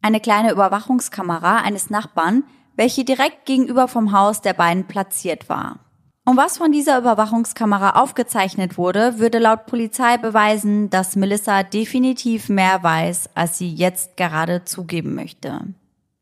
Eine 0.00 0.20
kleine 0.20 0.52
Überwachungskamera 0.52 1.56
eines 1.58 1.90
Nachbarn, 1.90 2.44
welche 2.76 3.04
direkt 3.04 3.46
gegenüber 3.46 3.88
vom 3.88 4.12
Haus 4.12 4.40
der 4.40 4.52
beiden 4.52 4.86
platziert 4.86 5.48
war. 5.48 5.80
Und 6.24 6.36
was 6.36 6.58
von 6.58 6.72
dieser 6.72 6.98
Überwachungskamera 6.98 8.00
aufgezeichnet 8.00 8.76
wurde, 8.76 9.18
würde 9.18 9.38
laut 9.38 9.66
Polizei 9.66 10.18
beweisen, 10.18 10.90
dass 10.90 11.16
Melissa 11.16 11.62
definitiv 11.62 12.50
mehr 12.50 12.82
weiß, 12.82 13.30
als 13.34 13.58
sie 13.58 13.72
jetzt 13.72 14.16
gerade 14.16 14.64
zugeben 14.64 15.14
möchte. 15.14 15.60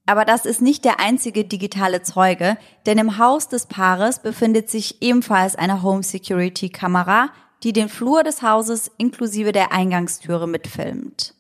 Aber 0.06 0.24
das 0.24 0.46
ist 0.46 0.62
nicht 0.62 0.84
der 0.84 1.00
einzige 1.00 1.44
digitale 1.44 2.02
Zeuge, 2.02 2.56
denn 2.86 2.98
im 2.98 3.18
Haus 3.18 3.48
des 3.48 3.66
Paares 3.66 4.20
befindet 4.22 4.70
sich 4.70 5.02
ebenfalls 5.02 5.56
eine 5.56 5.82
Home 5.82 6.04
Security 6.04 6.68
Kamera, 6.68 7.30
die 7.64 7.72
den 7.72 7.88
Flur 7.88 8.22
des 8.22 8.42
Hauses 8.42 8.90
inklusive 8.98 9.50
der 9.50 9.72
Eingangstüre 9.72 10.46
mitfilmt. 10.46 11.34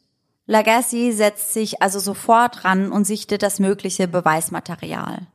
Lagasse 0.46 1.12
setzt 1.12 1.52
sich 1.52 1.82
also 1.82 1.98
sofort 1.98 2.64
ran 2.64 2.92
und 2.92 3.04
sichtet 3.04 3.42
das 3.42 3.58
mögliche 3.58 4.06
Beweismaterial. 4.06 5.26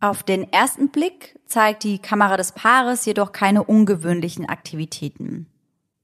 Auf 0.00 0.24
den 0.24 0.52
ersten 0.52 0.88
Blick 0.88 1.38
zeigt 1.46 1.84
die 1.84 2.00
Kamera 2.00 2.36
des 2.36 2.50
Paares 2.50 3.04
jedoch 3.04 3.30
keine 3.30 3.62
ungewöhnlichen 3.62 4.48
Aktivitäten. 4.48 5.46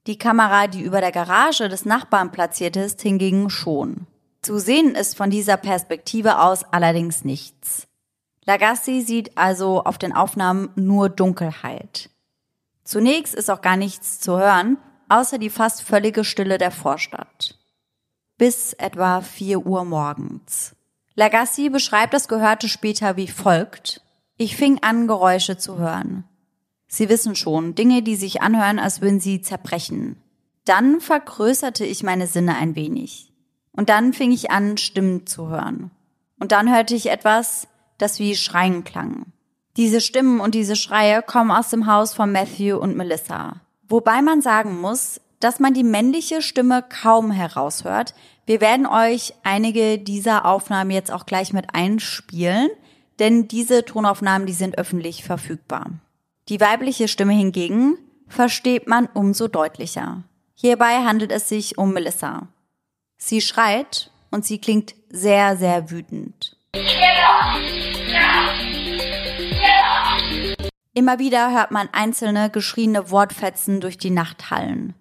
Die 0.06 0.18
Kamera, 0.18 0.68
die 0.68 0.82
über 0.82 1.00
der 1.00 1.10
Garage 1.10 1.68
des 1.68 1.84
Nachbarn 1.84 2.30
platziert 2.30 2.76
ist, 2.76 3.02
hingegen 3.02 3.50
schon. 3.50 4.06
Zu 4.40 4.58
sehen 4.58 4.94
ist 4.94 5.16
von 5.16 5.30
dieser 5.30 5.56
Perspektive 5.56 6.38
aus 6.38 6.62
allerdings 6.62 7.24
nichts. 7.24 7.88
Lagassi 8.44 9.02
sieht 9.02 9.36
also 9.36 9.82
auf 9.82 9.98
den 9.98 10.14
Aufnahmen 10.14 10.70
nur 10.76 11.08
Dunkelheit. 11.10 12.08
Zunächst 12.84 13.34
ist 13.34 13.50
auch 13.50 13.60
gar 13.60 13.76
nichts 13.76 14.20
zu 14.20 14.38
hören, 14.38 14.78
außer 15.08 15.38
die 15.38 15.50
fast 15.50 15.82
völlige 15.82 16.24
Stille 16.24 16.56
der 16.56 16.70
Vorstadt. 16.70 17.57
Bis 18.38 18.72
etwa 18.72 19.20
vier 19.20 19.66
Uhr 19.66 19.84
morgens. 19.84 20.76
Lagassi 21.16 21.70
beschreibt 21.70 22.14
das 22.14 22.28
Gehörte 22.28 22.68
später 22.68 23.16
wie 23.16 23.26
folgt. 23.26 24.00
Ich 24.36 24.56
fing 24.56 24.78
an, 24.80 25.08
Geräusche 25.08 25.58
zu 25.58 25.78
hören. 25.78 26.22
Sie 26.86 27.08
wissen 27.08 27.34
schon, 27.34 27.74
Dinge, 27.74 28.02
die 28.02 28.14
sich 28.14 28.40
anhören, 28.40 28.78
als 28.78 29.00
würden 29.00 29.18
sie 29.18 29.42
zerbrechen. 29.42 30.22
Dann 30.64 31.00
vergrößerte 31.00 31.84
ich 31.84 32.04
meine 32.04 32.28
Sinne 32.28 32.56
ein 32.56 32.76
wenig. 32.76 33.32
Und 33.72 33.88
dann 33.88 34.12
fing 34.12 34.30
ich 34.30 34.52
an, 34.52 34.78
Stimmen 34.78 35.26
zu 35.26 35.48
hören. 35.48 35.90
Und 36.38 36.52
dann 36.52 36.72
hörte 36.72 36.94
ich 36.94 37.10
etwas, 37.10 37.66
das 37.98 38.20
wie 38.20 38.36
Schreien 38.36 38.84
klang. 38.84 39.32
Diese 39.76 40.00
Stimmen 40.00 40.38
und 40.38 40.54
diese 40.54 40.76
Schreie 40.76 41.22
kommen 41.22 41.50
aus 41.50 41.70
dem 41.70 41.86
Haus 41.86 42.14
von 42.14 42.30
Matthew 42.30 42.76
und 42.76 42.96
Melissa. 42.96 43.56
Wobei 43.88 44.22
man 44.22 44.42
sagen 44.42 44.80
muss, 44.80 45.20
dass 45.40 45.60
man 45.60 45.74
die 45.74 45.84
männliche 45.84 46.42
Stimme 46.42 46.82
kaum 46.82 47.30
heraushört. 47.30 48.14
Wir 48.46 48.60
werden 48.60 48.86
euch 48.86 49.34
einige 49.42 49.98
dieser 49.98 50.44
Aufnahmen 50.46 50.90
jetzt 50.90 51.12
auch 51.12 51.26
gleich 51.26 51.52
mit 51.52 51.74
einspielen, 51.74 52.68
denn 53.18 53.48
diese 53.48 53.84
Tonaufnahmen, 53.84 54.46
die 54.46 54.52
sind 54.52 54.78
öffentlich 54.78 55.24
verfügbar. 55.24 55.90
Die 56.48 56.60
weibliche 56.60 57.08
Stimme 57.08 57.34
hingegen 57.34 57.98
versteht 58.26 58.86
man 58.86 59.06
umso 59.06 59.48
deutlicher. 59.48 60.22
Hierbei 60.54 61.04
handelt 61.04 61.30
es 61.30 61.48
sich 61.48 61.78
um 61.78 61.92
Melissa. 61.92 62.48
Sie 63.16 63.40
schreit 63.40 64.10
und 64.30 64.44
sie 64.44 64.58
klingt 64.58 64.94
sehr, 65.10 65.56
sehr 65.56 65.90
wütend. 65.90 66.56
Immer 70.94 71.18
wieder 71.18 71.52
hört 71.52 71.70
man 71.70 71.88
einzelne 71.92 72.50
geschrieene 72.50 73.10
Wortfetzen 73.10 73.80
durch 73.80 73.98
die 73.98 74.10
Nacht 74.10 74.50
hallen. 74.50 74.94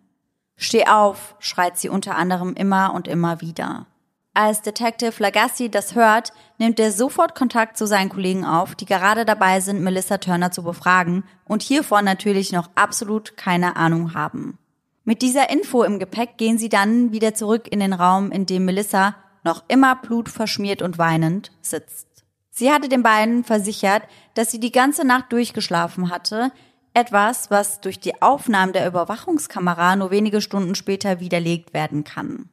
Steh 0.57 0.87
auf, 0.87 1.35
schreit 1.39 1.77
sie 1.77 1.87
unter 1.87 2.15
anderem 2.15 2.53
immer 2.55 2.93
und 2.93 3.07
immer 3.07 3.41
wieder. 3.41 3.85
Als 4.33 4.61
Detective 4.61 5.13
Lagassi 5.17 5.69
das 5.69 5.95
hört, 5.95 6.31
nimmt 6.57 6.79
er 6.79 6.91
sofort 6.91 7.33
Kontakt 7.33 7.77
zu 7.77 7.87
seinen 7.87 8.09
Kollegen 8.09 8.45
auf, 8.45 8.75
die 8.75 8.85
gerade 8.85 9.25
dabei 9.25 9.61
sind, 9.61 9.81
Melissa 9.81 10.17
Turner 10.17 10.51
zu 10.51 10.63
befragen 10.63 11.23
und 11.45 11.63
hiervon 11.63 12.05
natürlich 12.05 12.51
noch 12.51 12.69
absolut 12.75 13.37
keine 13.37 13.75
Ahnung 13.77 14.13
haben. 14.13 14.59
Mit 15.05 15.21
dieser 15.21 15.49
Info 15.49 15.83
im 15.83 15.99
Gepäck 15.99 16.37
gehen 16.37 16.57
sie 16.57 16.69
dann 16.69 17.11
wieder 17.11 17.33
zurück 17.33 17.67
in 17.71 17.79
den 17.79 17.93
Raum, 17.93 18.31
in 18.31 18.45
dem 18.45 18.65
Melissa, 18.65 19.15
noch 19.43 19.63
immer 19.69 19.95
blutverschmiert 19.95 20.81
und 20.81 20.97
weinend, 20.97 21.51
sitzt. 21.61 22.07
Sie 22.51 22.71
hatte 22.71 22.89
den 22.89 23.03
beiden 23.03 23.43
versichert, 23.43 24.03
dass 24.33 24.51
sie 24.51 24.59
die 24.59 24.71
ganze 24.71 25.05
Nacht 25.05 25.31
durchgeschlafen 25.31 26.11
hatte, 26.11 26.51
etwas, 26.97 27.51
was 27.51 27.79
durch 27.79 27.99
die 27.99 28.23
Aufnahmen 28.23 28.73
der 28.73 28.87
Überwachungskamera 28.87 29.95
nur 29.95 30.09
wenige 30.09 30.41
Stunden 30.41 30.73
später 30.73 31.19
widerlegt 31.19 31.75
werden 31.75 32.03
kann. 32.03 32.49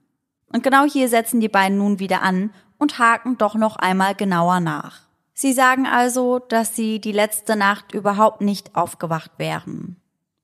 Und 0.52 0.62
genau 0.62 0.84
hier 0.84 1.08
setzen 1.08 1.40
die 1.40 1.48
beiden 1.48 1.78
nun 1.78 1.98
wieder 1.98 2.20
an 2.20 2.50
und 2.76 2.98
haken 2.98 3.38
doch 3.38 3.54
noch 3.54 3.76
einmal 3.76 4.14
genauer 4.14 4.60
nach. 4.60 5.00
Sie 5.32 5.54
sagen 5.54 5.86
also, 5.86 6.40
dass 6.40 6.76
sie 6.76 7.00
die 7.00 7.12
letzte 7.12 7.56
Nacht 7.56 7.92
überhaupt 7.92 8.42
nicht 8.42 8.76
aufgewacht 8.76 9.32
wären. 9.38 9.96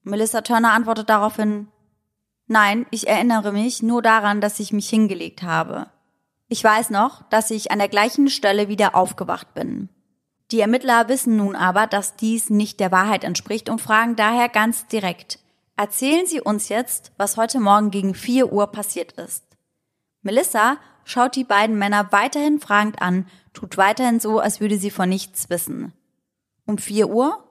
Melissa 0.03 0.41
Turner 0.41 0.73
antwortet 0.73 1.11
daraufhin, 1.11 1.69
Nein, 2.47 2.87
ich 2.91 3.07
erinnere 3.07 3.53
mich 3.53 3.83
nur 3.83 4.01
daran, 4.01 4.41
dass 4.41 4.59
ich 4.61 4.73
mich 4.73 4.89
hingelegt 4.89 5.43
habe. 5.43 5.89
Ich 6.49 6.65
weiß 6.65 6.89
noch, 6.89 7.23
dass 7.29 7.51
ich 7.51 7.71
an 7.71 7.79
der 7.79 7.89
gleichen 7.89 8.29
Stelle 8.29 8.67
wieder 8.67 8.97
aufgewacht 8.97 9.53
bin. 9.53 9.91
Die 10.53 10.61
Ermittler 10.61 11.09
wissen 11.09 11.37
nun 11.37 11.55
aber, 11.55 11.87
dass 11.87 12.17
dies 12.17 12.51
nicht 12.51 12.81
der 12.81 12.91
Wahrheit 12.91 13.23
entspricht 13.23 13.69
und 13.69 13.81
fragen 13.81 14.17
daher 14.17 14.49
ganz 14.49 14.87
direkt, 14.89 15.39
erzählen 15.77 16.27
Sie 16.27 16.41
uns 16.41 16.69
jetzt, 16.69 17.13
was 17.17 17.37
heute 17.37 17.61
Morgen 17.61 17.91
gegen 17.91 18.15
4 18.15 18.53
Uhr 18.53 18.67
passiert 18.67 19.13
ist. 19.13 19.45
Melissa 20.23 20.79
schaut 21.05 21.37
die 21.37 21.45
beiden 21.45 21.79
Männer 21.79 22.11
weiterhin 22.11 22.61
fragend 22.61 23.01
an, 23.01 23.27
tut 23.53 23.77
weiterhin 23.77 24.19
so, 24.19 24.41
als 24.41 24.61
würde 24.61 24.77
sie 24.77 24.91
von 24.91 25.09
nichts 25.09 25.51
wissen. 25.51 25.93
Um 26.67 26.79
4 26.79 27.09
Uhr? 27.09 27.45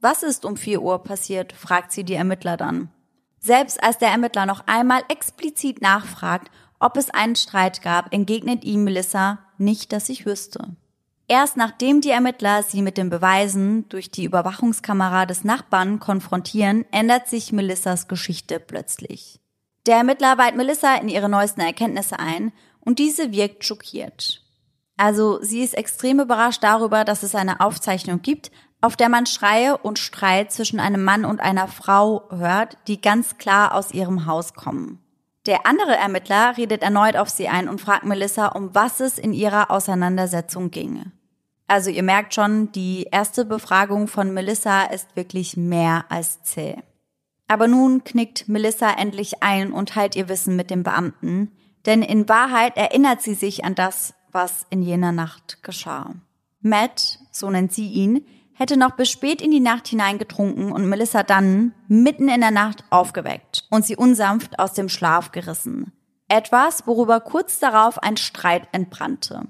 Was 0.00 0.22
ist 0.22 0.44
um 0.44 0.56
4 0.56 0.82
Uhr 0.82 1.02
passiert? 1.02 1.52
fragt 1.52 1.92
sie 1.92 2.04
die 2.04 2.14
Ermittler 2.14 2.56
dann. 2.56 2.90
Selbst 3.38 3.82
als 3.82 3.98
der 3.98 4.10
Ermittler 4.10 4.44
noch 4.44 4.66
einmal 4.66 5.02
explizit 5.08 5.80
nachfragt, 5.80 6.50
ob 6.78 6.96
es 6.96 7.10
einen 7.10 7.36
Streit 7.36 7.80
gab, 7.80 8.12
entgegnet 8.12 8.64
ihm 8.64 8.84
Melissa 8.84 9.38
nicht, 9.56 9.92
dass 9.92 10.08
ich 10.08 10.26
wüsste. 10.26 10.76
Erst 11.30 11.56
nachdem 11.56 12.00
die 12.00 12.10
Ermittler 12.10 12.64
sie 12.64 12.82
mit 12.82 12.98
den 12.98 13.08
Beweisen 13.08 13.88
durch 13.88 14.10
die 14.10 14.24
Überwachungskamera 14.24 15.26
des 15.26 15.44
Nachbarn 15.44 16.00
konfrontieren, 16.00 16.84
ändert 16.90 17.28
sich 17.28 17.52
Melissas 17.52 18.08
Geschichte 18.08 18.58
plötzlich. 18.58 19.38
Der 19.86 19.98
Ermittler 19.98 20.38
weiht 20.38 20.56
Melissa 20.56 20.96
in 20.96 21.08
ihre 21.08 21.28
neuesten 21.28 21.60
Erkenntnisse 21.60 22.18
ein 22.18 22.50
und 22.80 22.98
diese 22.98 23.30
wirkt 23.30 23.64
schockiert. 23.64 24.42
Also 24.96 25.40
sie 25.40 25.62
ist 25.62 25.74
extrem 25.74 26.18
überrascht 26.18 26.64
darüber, 26.64 27.04
dass 27.04 27.22
es 27.22 27.36
eine 27.36 27.60
Aufzeichnung 27.60 28.22
gibt, 28.22 28.50
auf 28.80 28.96
der 28.96 29.08
man 29.08 29.26
Schreie 29.26 29.78
und 29.78 30.00
Streit 30.00 30.50
zwischen 30.50 30.80
einem 30.80 31.04
Mann 31.04 31.24
und 31.24 31.38
einer 31.38 31.68
Frau 31.68 32.28
hört, 32.30 32.76
die 32.88 33.00
ganz 33.00 33.38
klar 33.38 33.76
aus 33.76 33.92
ihrem 33.92 34.26
Haus 34.26 34.54
kommen. 34.54 34.98
Der 35.46 35.64
andere 35.64 35.94
Ermittler 35.94 36.56
redet 36.56 36.82
erneut 36.82 37.14
auf 37.14 37.28
sie 37.28 37.46
ein 37.46 37.68
und 37.68 37.80
fragt 37.80 38.04
Melissa, 38.04 38.48
um 38.48 38.74
was 38.74 38.98
es 38.98 39.16
in 39.16 39.32
ihrer 39.32 39.70
Auseinandersetzung 39.70 40.72
ginge. 40.72 41.12
Also 41.70 41.88
ihr 41.88 42.02
merkt 42.02 42.34
schon, 42.34 42.72
die 42.72 43.06
erste 43.12 43.44
Befragung 43.44 44.08
von 44.08 44.34
Melissa 44.34 44.86
ist 44.86 45.14
wirklich 45.14 45.56
mehr 45.56 46.04
als 46.08 46.42
zäh. 46.42 46.78
Aber 47.46 47.68
nun 47.68 48.02
knickt 48.02 48.48
Melissa 48.48 48.90
endlich 48.90 49.44
ein 49.44 49.70
und 49.70 49.90
teilt 49.90 50.16
ihr 50.16 50.28
Wissen 50.28 50.56
mit 50.56 50.68
dem 50.68 50.82
Beamten, 50.82 51.52
denn 51.86 52.02
in 52.02 52.28
Wahrheit 52.28 52.76
erinnert 52.76 53.22
sie 53.22 53.34
sich 53.34 53.64
an 53.64 53.76
das, 53.76 54.14
was 54.32 54.66
in 54.70 54.82
jener 54.82 55.12
Nacht 55.12 55.62
geschah. 55.62 56.16
Matt, 56.60 57.20
so 57.30 57.48
nennt 57.48 57.72
sie 57.72 57.86
ihn, 57.86 58.26
hätte 58.52 58.76
noch 58.76 58.96
bis 58.96 59.08
spät 59.08 59.40
in 59.40 59.52
die 59.52 59.60
Nacht 59.60 59.86
hinein 59.86 60.18
getrunken 60.18 60.72
und 60.72 60.88
Melissa 60.88 61.22
dann 61.22 61.72
mitten 61.86 62.28
in 62.28 62.40
der 62.40 62.50
Nacht 62.50 62.82
aufgeweckt 62.90 63.68
und 63.70 63.86
sie 63.86 63.94
unsanft 63.94 64.58
aus 64.58 64.72
dem 64.72 64.88
Schlaf 64.88 65.30
gerissen. 65.30 65.92
Etwas, 66.26 66.88
worüber 66.88 67.20
kurz 67.20 67.60
darauf 67.60 68.02
ein 68.02 68.16
Streit 68.16 68.66
entbrannte. 68.72 69.46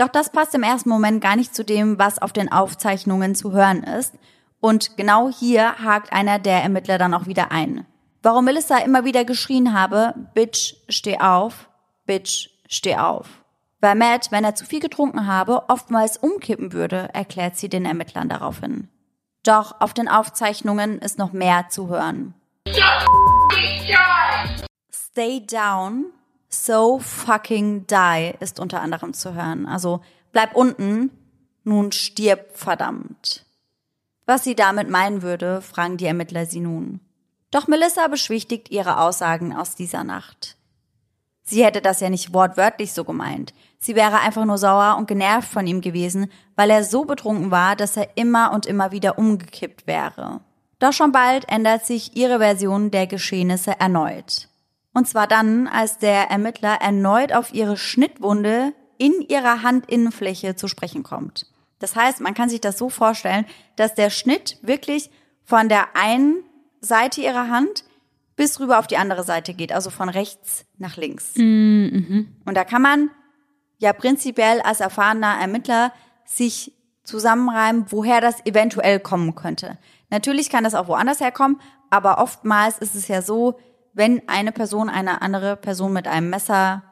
Doch 0.00 0.08
das 0.08 0.32
passt 0.32 0.54
im 0.54 0.62
ersten 0.62 0.88
Moment 0.88 1.20
gar 1.20 1.36
nicht 1.36 1.54
zu 1.54 1.62
dem, 1.62 1.98
was 1.98 2.22
auf 2.22 2.32
den 2.32 2.50
Aufzeichnungen 2.50 3.34
zu 3.34 3.52
hören 3.52 3.82
ist. 3.82 4.14
Und 4.58 4.96
genau 4.96 5.28
hier 5.28 5.76
hakt 5.76 6.10
einer 6.10 6.38
der 6.38 6.62
Ermittler 6.62 6.96
dann 6.96 7.12
auch 7.12 7.26
wieder 7.26 7.52
ein. 7.52 7.84
Warum 8.22 8.46
Melissa 8.46 8.78
immer 8.78 9.04
wieder 9.04 9.26
geschrien 9.26 9.74
habe, 9.74 10.14
Bitch, 10.32 10.76
steh 10.88 11.20
auf, 11.20 11.68
Bitch, 12.06 12.48
steh 12.66 12.96
auf. 12.96 13.26
Weil 13.80 13.94
Matt, 13.94 14.32
wenn 14.32 14.42
er 14.42 14.54
zu 14.54 14.64
viel 14.64 14.80
getrunken 14.80 15.26
habe, 15.26 15.68
oftmals 15.68 16.16
umkippen 16.16 16.72
würde, 16.72 17.10
erklärt 17.12 17.58
sie 17.58 17.68
den 17.68 17.84
Ermittlern 17.84 18.30
daraufhin. 18.30 18.88
Doch 19.42 19.82
auf 19.82 19.92
den 19.92 20.08
Aufzeichnungen 20.08 20.98
ist 21.00 21.18
noch 21.18 21.34
mehr 21.34 21.68
zu 21.68 21.88
hören. 21.88 22.32
Stay 24.90 25.46
down, 25.46 26.06
so 26.50 26.98
fucking 26.98 27.86
die 27.86 28.34
ist 28.40 28.60
unter 28.60 28.80
anderem 28.80 29.14
zu 29.14 29.34
hören. 29.34 29.66
Also 29.66 30.00
bleib 30.32 30.54
unten, 30.54 31.10
nun 31.64 31.92
stirb 31.92 32.56
verdammt. 32.56 33.46
Was 34.26 34.44
sie 34.44 34.54
damit 34.54 34.90
meinen 34.90 35.22
würde, 35.22 35.62
fragen 35.62 35.96
die 35.96 36.06
Ermittler 36.06 36.46
sie 36.46 36.60
nun. 36.60 37.00
Doch 37.50 37.66
Melissa 37.66 38.06
beschwichtigt 38.08 38.70
ihre 38.70 38.98
Aussagen 38.98 39.56
aus 39.56 39.74
dieser 39.74 40.04
Nacht. 40.04 40.56
Sie 41.42 41.64
hätte 41.64 41.80
das 41.80 42.00
ja 42.00 42.10
nicht 42.10 42.32
wortwörtlich 42.32 42.92
so 42.92 43.04
gemeint. 43.04 43.54
Sie 43.78 43.96
wäre 43.96 44.20
einfach 44.20 44.44
nur 44.44 44.58
sauer 44.58 44.96
und 44.98 45.08
genervt 45.08 45.48
von 45.48 45.66
ihm 45.66 45.80
gewesen, 45.80 46.30
weil 46.54 46.70
er 46.70 46.84
so 46.84 47.04
betrunken 47.04 47.50
war, 47.50 47.74
dass 47.74 47.96
er 47.96 48.16
immer 48.16 48.52
und 48.52 48.66
immer 48.66 48.92
wieder 48.92 49.18
umgekippt 49.18 49.86
wäre. 49.86 50.40
Doch 50.78 50.92
schon 50.92 51.12
bald 51.12 51.48
ändert 51.48 51.86
sich 51.86 52.16
ihre 52.16 52.38
Version 52.38 52.90
der 52.90 53.06
Geschehnisse 53.06 53.78
erneut. 53.80 54.49
Und 54.92 55.06
zwar 55.06 55.26
dann, 55.26 55.68
als 55.68 55.98
der 55.98 56.30
Ermittler 56.30 56.80
erneut 56.80 57.32
auf 57.32 57.54
ihre 57.54 57.76
Schnittwunde 57.76 58.72
in 58.98 59.22
ihrer 59.28 59.62
Handinnenfläche 59.62 60.56
zu 60.56 60.68
sprechen 60.68 61.02
kommt. 61.02 61.46
Das 61.78 61.96
heißt, 61.96 62.20
man 62.20 62.34
kann 62.34 62.48
sich 62.48 62.60
das 62.60 62.76
so 62.76 62.90
vorstellen, 62.90 63.46
dass 63.76 63.94
der 63.94 64.10
Schnitt 64.10 64.58
wirklich 64.62 65.10
von 65.44 65.68
der 65.68 65.96
einen 65.96 66.44
Seite 66.80 67.20
ihrer 67.20 67.48
Hand 67.48 67.84
bis 68.36 68.60
rüber 68.60 68.78
auf 68.78 68.86
die 68.86 68.96
andere 68.96 69.24
Seite 69.24 69.54
geht, 69.54 69.72
also 69.72 69.90
von 69.90 70.08
rechts 70.08 70.64
nach 70.78 70.96
links. 70.96 71.34
Mhm. 71.36 72.36
Und 72.44 72.54
da 72.54 72.64
kann 72.64 72.82
man 72.82 73.10
ja 73.78 73.92
prinzipiell 73.92 74.60
als 74.60 74.80
erfahrener 74.80 75.38
Ermittler 75.40 75.92
sich 76.24 76.72
zusammenreimen, 77.04 77.86
woher 77.88 78.20
das 78.20 78.44
eventuell 78.46 79.00
kommen 79.00 79.34
könnte. 79.34 79.78
Natürlich 80.10 80.50
kann 80.50 80.64
das 80.64 80.74
auch 80.74 80.88
woanders 80.88 81.20
herkommen, 81.20 81.60
aber 81.90 82.18
oftmals 82.18 82.78
ist 82.78 82.94
es 82.94 83.08
ja 83.08 83.22
so, 83.22 83.58
wenn 83.92 84.28
eine 84.28 84.52
Person 84.52 84.88
eine 84.88 85.22
andere 85.22 85.56
Person 85.56 85.92
mit 85.92 86.06
einem 86.06 86.30
Messer 86.30 86.82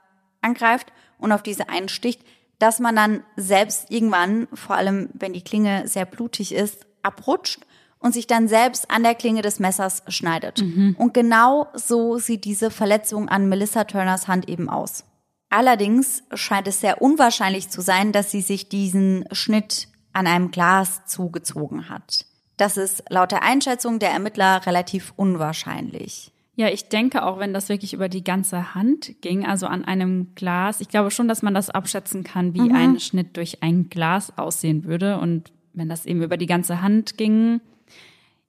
angreift 0.40 0.92
und 1.18 1.32
auf 1.32 1.42
diese 1.42 1.68
einsticht, 1.68 2.22
dass 2.58 2.80
man 2.80 2.96
dann 2.96 3.22
selbst 3.36 3.90
irgendwann, 3.90 4.48
vor 4.52 4.76
allem 4.76 5.10
wenn 5.14 5.32
die 5.32 5.42
Klinge 5.44 5.86
sehr 5.86 6.04
blutig 6.04 6.52
ist, 6.54 6.86
abrutscht 7.02 7.60
und 8.00 8.14
sich 8.14 8.26
dann 8.26 8.48
selbst 8.48 8.90
an 8.90 9.02
der 9.02 9.14
Klinge 9.14 9.42
des 9.42 9.60
Messers 9.60 10.02
schneidet. 10.08 10.60
Und 10.98 11.14
genau 11.14 11.68
so 11.74 12.18
sieht 12.18 12.44
diese 12.44 12.70
Verletzung 12.70 13.28
an 13.28 13.48
Melissa 13.48 13.84
Turners 13.84 14.28
Hand 14.28 14.48
eben 14.48 14.68
aus. 14.68 15.04
Allerdings 15.50 16.22
scheint 16.34 16.68
es 16.68 16.80
sehr 16.80 17.00
unwahrscheinlich 17.00 17.70
zu 17.70 17.80
sein, 17.80 18.12
dass 18.12 18.30
sie 18.30 18.42
sich 18.42 18.68
diesen 18.68 19.24
Schnitt 19.32 19.88
an 20.12 20.26
einem 20.26 20.50
Glas 20.50 21.06
zugezogen 21.06 21.88
hat. 21.88 22.26
Das 22.56 22.76
ist 22.76 23.04
laut 23.08 23.30
der 23.30 23.42
Einschätzung 23.42 23.98
der 23.98 24.10
Ermittler 24.10 24.66
relativ 24.66 25.12
unwahrscheinlich. 25.16 26.32
Ja, 26.58 26.66
ich 26.66 26.88
denke 26.88 27.24
auch, 27.24 27.38
wenn 27.38 27.54
das 27.54 27.68
wirklich 27.68 27.92
über 27.94 28.08
die 28.08 28.24
ganze 28.24 28.74
Hand 28.74 29.22
ging, 29.22 29.46
also 29.46 29.68
an 29.68 29.84
einem 29.84 30.34
Glas, 30.34 30.80
ich 30.80 30.88
glaube 30.88 31.12
schon, 31.12 31.28
dass 31.28 31.40
man 31.40 31.54
das 31.54 31.70
abschätzen 31.70 32.24
kann, 32.24 32.52
wie 32.52 32.72
ein 32.72 32.98
Schnitt 32.98 33.36
durch 33.36 33.62
ein 33.62 33.88
Glas 33.90 34.36
aussehen 34.36 34.82
würde. 34.82 35.18
Und 35.18 35.52
wenn 35.72 35.88
das 35.88 36.04
eben 36.04 36.20
über 36.20 36.36
die 36.36 36.46
ganze 36.46 36.82
Hand 36.82 37.16
ging, 37.16 37.60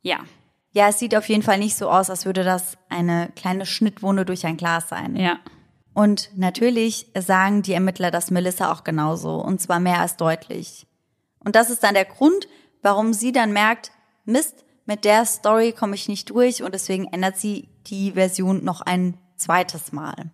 ja, 0.01 0.21
Ja, 0.71 0.87
es 0.89 0.97
sieht 0.97 1.15
auf 1.15 1.29
jeden 1.29 1.43
Fall 1.43 1.59
nicht 1.59 1.75
so 1.75 1.87
aus, 1.87 2.09
als 2.09 2.25
würde 2.25 2.43
das 2.43 2.79
eine 2.89 3.29
kleine 3.35 3.67
Schnittwunde 3.67 4.25
durch 4.25 4.43
ein 4.47 4.57
Glas 4.57 4.89
sein. 4.89 5.15
ja. 5.15 5.37
Und 5.93 6.31
natürlich 6.35 7.07
sagen 7.15 7.61
die 7.61 7.73
Ermittler 7.73 8.09
das 8.09 8.31
Melissa 8.31 8.71
auch 8.71 8.83
genauso, 8.83 9.35
und 9.35 9.61
zwar 9.61 9.79
mehr 9.79 9.99
als 9.99 10.17
deutlich. 10.17 10.87
Und 11.45 11.55
das 11.55 11.69
ist 11.69 11.83
dann 11.83 11.93
der 11.93 12.05
Grund, 12.05 12.47
warum 12.81 13.13
sie 13.13 13.31
dann 13.31 13.53
merkt, 13.53 13.91
Mist, 14.25 14.65
mit 14.89 15.05
der 15.05 15.23
Story 15.25 15.71
komme 15.71 15.93
ich 15.93 16.09
nicht 16.09 16.31
durch 16.31 16.63
und 16.63 16.73
deswegen 16.73 17.05
ändert 17.05 17.37
sie 17.37 17.69
die 17.85 18.13
Version 18.13 18.63
noch 18.63 18.81
ein 18.81 19.19
zweites 19.37 19.91
Mal. 19.91 20.31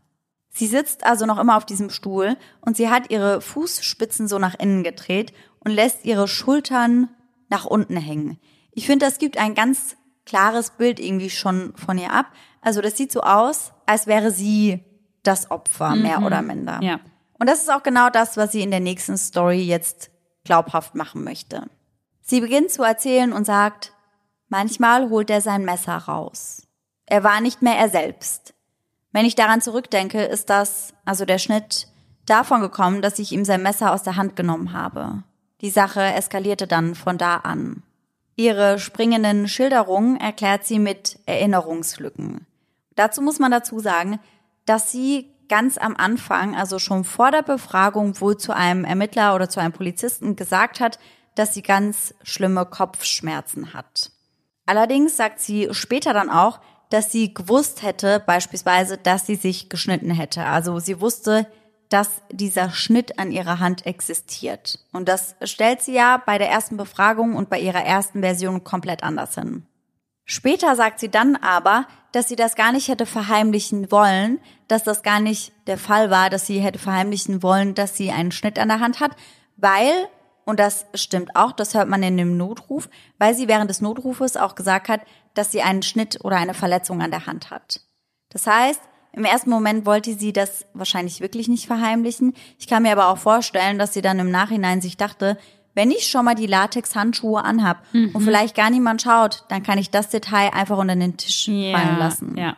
Sie 0.50 0.68
sitzt 0.68 1.06
also 1.06 1.26
noch 1.26 1.38
immer 1.38 1.58
auf 1.58 1.65
diesem 1.65 1.89
Stuhl 1.89 2.38
und 2.62 2.78
sie 2.78 2.89
hat 2.89 3.12
ihre 3.12 3.41
Fußspitzen 3.41 4.30
so 4.30 4.39
nach 4.39 4.58
innen 4.58 4.84
gedreht 4.84 5.34
und 5.60 5.72
lässt 5.72 6.06
ihre 6.06 6.30
Schultern 6.30 7.10
nach 7.50 7.65
unten 7.65 7.98
hängen. 7.98 8.39
Ich 8.72 8.86
finde, 8.86 9.06
das 9.06 9.18
gibt 9.18 9.38
ein 9.38 9.56
ganz 9.56 9.98
klares 10.26 10.70
Bild 10.70 11.02
irgendwie 11.02 11.30
schon 11.30 11.76
von 11.76 11.98
ihr 11.98 12.13
ab. 12.13 12.28
Also 12.62 12.80
das 12.80 12.96
sieht 12.96 13.12
so 13.12 13.24
aus, 13.24 13.74
als 13.86 14.08
wäre 14.08 14.32
sie 14.32 14.86
das 15.24 15.52
Opfer, 15.52 15.98
mehr 15.98 16.22
oder 16.22 16.41
minder. 16.41 16.80
Ja. 16.82 17.02
Und 17.38 17.50
das 17.50 17.60
ist 17.60 17.70
auch 17.70 17.84
genau 17.84 18.10
das, 18.10 18.38
was 18.38 18.54
sie 18.54 18.62
in 18.62 18.72
der 18.72 18.80
nächsten 18.80 19.18
Story 19.18 19.63
jetzt 19.63 20.12
glaubhaft 20.46 20.96
machen 20.96 21.26
möchte. 21.26 21.70
Sie 22.22 22.39
beginnt 22.39 22.72
zu 22.72 22.84
erzählen 22.84 23.34
und 23.34 23.44
sagt, 23.44 23.91
manchmal 24.49 25.10
holt 25.10 25.29
er 25.29 25.41
sein 25.41 25.65
Messer 25.65 25.97
raus. 25.97 26.67
Er 27.05 27.23
war 27.23 27.41
nicht 27.41 27.62
mehr 27.62 27.77
er 27.77 27.89
selbst. 27.89 28.53
Wenn 29.12 29.25
ich 29.25 29.36
daran 29.36 29.62
zurückdenke, 29.62 30.23
ist 30.23 30.49
das, 30.49 30.93
also 31.05 31.25
der 31.25 31.38
Schnitt, 31.38 31.88
davon 32.25 32.62
gekommen, 32.62 33.01
dass 33.01 33.19
ich 33.19 33.31
ihm 33.31 33.45
sein 33.45 33.62
Messer 33.62 33.93
aus 33.93 34.03
der 34.03 34.15
Hand 34.15 34.36
genommen 34.36 34.73
habe. 34.73 35.23
Die 35.62 35.69
Sache 35.69 36.01
eskalierte 36.01 36.67
dann 36.67 36.95
von 36.95 37.17
da 37.17 37.38
an. 37.38 37.84
Ihre 38.36 38.79
springenden 38.79 39.47
Schilderungen 39.47 40.19
erklärt 40.19 40.65
sie 40.65 40.79
mit 40.79 41.19
Erinnerungslücken. 41.25 42.45
Dazu 42.95 43.21
muss 43.21 43.39
man 43.39 43.51
dazu 43.51 43.79
sagen, 43.79 44.19
dass 44.65 44.91
sie 44.91 45.31
ganz 45.47 45.77
am 45.77 45.95
Anfang, 45.95 46.55
also 46.55 46.79
schon 46.79 47.03
vor 47.03 47.31
der 47.31 47.43
Befragung, 47.43 48.19
wohl 48.19 48.38
zu 48.38 48.53
einem 48.53 48.84
Ermittler 48.84 49.36
oder 49.36 49.47
zu 49.47 49.60
einem 49.60 49.73
Polizisten 49.73 50.36
gesagt 50.36 50.79
hat, 50.79 50.99
dass 51.36 51.53
sie 51.53 51.62
ganz 51.62 52.13
schlimme 52.23 52.65
Kopfschmerzen 52.65 53.73
hat. 53.73 54.12
Allerdings 54.65 55.17
sagt 55.17 55.39
sie 55.39 55.69
später 55.71 56.13
dann 56.13 56.30
auch, 56.30 56.60
dass 56.89 57.12
sie 57.12 57.34
gewusst 57.34 57.84
hätte, 57.84 58.23
beispielsweise, 58.25 58.97
dass 58.97 59.25
sie 59.25 59.36
sich 59.36 59.69
geschnitten 59.69 60.12
hätte. 60.12 60.43
Also 60.45 60.80
sie 60.80 61.01
wusste, 61.01 61.47
dass 61.89 62.10
dieser 62.32 62.71
Schnitt 62.71 63.19
an 63.19 63.32
ihrer 63.32 63.60
Hand 63.60 63.86
existiert. 63.86 64.80
Und 64.91 65.08
das 65.08 65.36
stellt 65.43 65.82
sie 65.82 65.93
ja 65.93 66.21
bei 66.25 66.38
der 66.38 66.49
ersten 66.49 66.78
Befragung 66.78 67.36
und 67.36 67.49
bei 67.49 67.60
ihrer 67.60 67.84
ersten 67.84 68.21
Version 68.21 68.63
komplett 68.63 69.04
anders 69.04 69.36
hin. 69.36 69.65
Später 70.25 70.75
sagt 70.75 70.99
sie 70.99 71.10
dann 71.10 71.36
aber, 71.36 71.86
dass 72.12 72.28
sie 72.28 72.36
das 72.36 72.56
gar 72.56 72.71
nicht 72.71 72.88
hätte 72.88 73.06
verheimlichen 73.06 73.91
wollen, 73.91 74.39
dass 74.67 74.84
das 74.84 75.04
gar 75.04 75.20
nicht 75.20 75.53
der 75.68 75.78
Fall 75.78 76.09
war, 76.09 76.32
dass 76.32 76.47
sie 76.47 76.59
hätte 76.59 76.80
verheimlichen 76.80 77.43
wollen, 77.43 77.76
dass 77.76 77.95
sie 77.95 78.11
einen 78.11 78.32
Schnitt 78.32 78.57
an 78.57 78.70
der 78.70 78.80
Hand 78.80 78.99
hat, 78.99 79.11
weil, 79.57 79.91
und 80.46 80.60
das 80.60 80.86
stimmt 80.93 81.36
auch, 81.36 81.52
das 81.52 81.74
hört 81.74 81.89
man 81.89 82.04
in 82.04 82.18
dem 82.18 82.38
Notruf, 82.38 82.89
weil 83.18 83.36
sie 83.36 83.48
während 83.48 83.70
des 83.70 83.82
Notrufes 83.82 84.38
auch 84.38 84.56
gesagt 84.56 84.88
hat, 84.88 85.02
dass 85.34 85.52
sie 85.52 85.62
einen 85.62 85.82
Schnitt 85.82 86.24
oder 86.24 86.38
eine 86.38 86.54
Verletzung 86.54 87.02
an 87.02 87.12
der 87.12 87.26
Hand 87.26 87.50
hat. 87.50 87.82
Das 88.30 88.48
heißt, 88.48 88.82
im 89.12 89.26
ersten 89.26 89.50
Moment 89.50 89.86
wollte 89.86 90.14
sie 90.14 90.34
das 90.34 90.66
wahrscheinlich 90.74 91.22
wirklich 91.22 91.48
nicht 91.48 91.68
verheimlichen. 91.68 92.34
Ich 92.60 92.68
kann 92.68 92.84
mir 92.84 92.91
aber 92.91 93.08
auch 93.08 93.18
vorstellen, 93.18 93.80
dass 93.80 93.93
sie 93.93 94.02
dann 94.02 94.20
im 94.20 94.30
Nachhinein 94.30 94.82
sich 94.82 94.98
dachte, 94.98 95.38
wenn 95.74 95.91
ich 95.91 96.08
schon 96.08 96.26
mal 96.26 96.36
die 96.36 96.48
Latex-Handschuhe 96.48 97.43
anhab 97.43 97.84
und 97.93 98.22
vielleicht 98.22 98.56
gar 98.56 98.70
niemand 98.70 99.02
schaut, 99.02 99.43
dann 99.50 99.62
kann 99.62 99.78
ich 99.78 99.89
das 99.89 100.10
Detail 100.10 100.54
einfach 100.54 100.78
unter 100.78 100.96
den 100.96 101.18
Tisch 101.18 101.46
fallen 101.46 102.00
lassen. 102.00 102.38
Ja. 102.38 102.56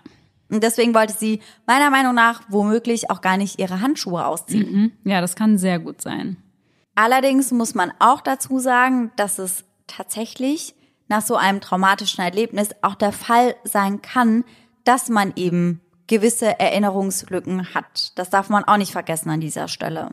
Und 0.49 0.63
deswegen 0.63 0.93
wollte 0.93 1.13
sie 1.13 1.41
meiner 1.65 1.89
Meinung 1.89 2.13
nach 2.15 2.41
womöglich 2.47 3.09
auch 3.09 3.21
gar 3.21 3.37
nicht 3.37 3.59
ihre 3.59 3.81
Handschuhe 3.81 4.25
ausziehen. 4.25 4.71
Mhm. 4.71 4.91
Ja, 5.03 5.19
das 5.19 5.35
kann 5.35 5.57
sehr 5.57 5.79
gut 5.79 6.01
sein. 6.01 6.37
Allerdings 6.97 7.51
muss 7.51 7.75
man 7.75 7.93
auch 7.99 8.21
dazu 8.21 8.57
sagen, 8.57 9.11
dass 9.17 9.37
es 9.37 9.65
tatsächlich 9.85 10.73
nach 11.07 11.21
so 11.21 11.35
einem 11.35 11.61
traumatischen 11.61 12.23
Erlebnis 12.23 12.69
auch 12.81 12.95
der 12.95 13.11
Fall 13.11 13.55
sein 13.63 14.01
kann, 14.01 14.43
dass 14.83 15.07
man 15.07 15.31
eben 15.35 15.79
gewisse 16.07 16.59
Erinnerungslücken 16.59 17.75
hat. 17.75 18.17
Das 18.17 18.31
darf 18.31 18.49
man 18.49 18.63
auch 18.63 18.77
nicht 18.77 18.93
vergessen 18.93 19.29
an 19.29 19.41
dieser 19.41 19.67
Stelle. 19.67 20.09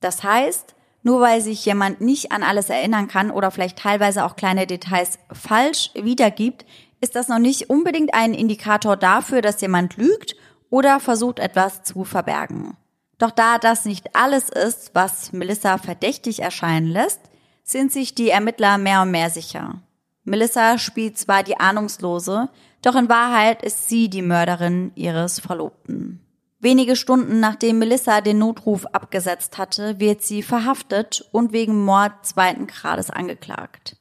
Das 0.00 0.24
heißt, 0.24 0.74
nur 1.02 1.20
weil 1.20 1.42
sich 1.42 1.62
jemand 1.66 2.00
nicht 2.00 2.32
an 2.32 2.42
alles 2.42 2.70
erinnern 2.70 3.06
kann 3.06 3.30
oder 3.30 3.50
vielleicht 3.50 3.78
teilweise 3.78 4.24
auch 4.24 4.34
kleine 4.34 4.66
Details 4.66 5.18
falsch 5.30 5.90
wiedergibt, 5.92 6.64
ist 7.02 7.16
das 7.16 7.28
noch 7.28 7.38
nicht 7.38 7.68
unbedingt 7.68 8.14
ein 8.14 8.32
Indikator 8.32 8.96
dafür, 8.96 9.42
dass 9.42 9.60
jemand 9.60 9.98
lügt 9.98 10.36
oder 10.70 11.00
versucht 11.00 11.38
etwas 11.38 11.82
zu 11.82 12.04
verbergen. 12.04 12.78
Doch 13.18 13.30
da 13.30 13.58
das 13.58 13.84
nicht 13.84 14.14
alles 14.16 14.48
ist, 14.48 14.90
was 14.94 15.32
Melissa 15.32 15.78
verdächtig 15.78 16.40
erscheinen 16.40 16.88
lässt, 16.88 17.20
sind 17.62 17.92
sich 17.92 18.14
die 18.14 18.30
Ermittler 18.30 18.78
mehr 18.78 19.02
und 19.02 19.10
mehr 19.10 19.30
sicher. 19.30 19.80
Melissa 20.24 20.78
spielt 20.78 21.18
zwar 21.18 21.42
die 21.42 21.58
Ahnungslose, 21.58 22.48
doch 22.82 22.94
in 22.96 23.08
Wahrheit 23.08 23.62
ist 23.62 23.88
sie 23.88 24.08
die 24.08 24.22
Mörderin 24.22 24.92
ihres 24.94 25.40
Verlobten. 25.40 26.20
Wenige 26.60 26.96
Stunden 26.96 27.40
nachdem 27.40 27.78
Melissa 27.78 28.22
den 28.22 28.38
Notruf 28.38 28.86
abgesetzt 28.86 29.58
hatte, 29.58 30.00
wird 30.00 30.22
sie 30.22 30.42
verhaftet 30.42 31.28
und 31.30 31.52
wegen 31.52 31.84
Mord 31.84 32.12
zweiten 32.22 32.66
Grades 32.66 33.10
angeklagt. 33.10 33.96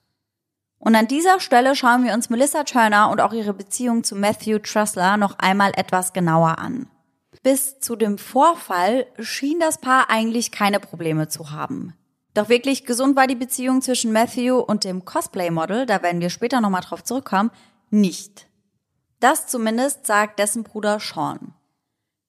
Und 0.80 0.96
an 0.96 1.08
dieser 1.08 1.40
Stelle 1.40 1.76
schauen 1.76 2.06
wir 2.06 2.14
uns 2.14 2.30
Melissa 2.30 2.64
Turner 2.64 3.10
und 3.10 3.20
auch 3.22 3.34
ihre 3.34 3.54
Beziehung 3.54 4.04
zu 4.04 4.16
Matthew 4.16 4.60
Trussler 4.60 5.18
noch 5.18 5.40
einmal 5.40 5.72
etwas 5.76 6.14
genauer 6.14 6.58
an. 6.58 6.88
Bis 7.44 7.80
zu 7.80 7.98
dem 7.98 8.18
Vorfall 8.18 9.06
schien 9.20 9.60
das 9.60 9.78
Paar 9.78 10.10
eigentlich 10.10 10.52
keine 10.52 10.80
Probleme 10.80 11.28
zu 11.28 11.52
haben. 11.52 11.94
Doch 12.34 12.48
wirklich 12.48 12.86
gesund 12.86 13.18
war 13.18 13.28
die 13.28 13.36
Beziehung 13.36 13.82
zwischen 13.82 14.14
Matthew 14.14 14.58
und 14.58 14.86
dem 14.86 15.04
Cosplay-Model, 15.04 15.86
da 15.86 16.02
werden 16.02 16.22
wir 16.22 16.30
später 16.30 16.62
nochmal 16.62 16.82
drauf 16.82 17.04
zurückkommen, 17.04 17.52
nicht. 17.90 18.48
Das 19.20 19.48
zumindest 19.48 20.08
sagt 20.08 20.40
dessen 20.40 20.64
Bruder 20.64 21.00
Sean. 21.00 21.54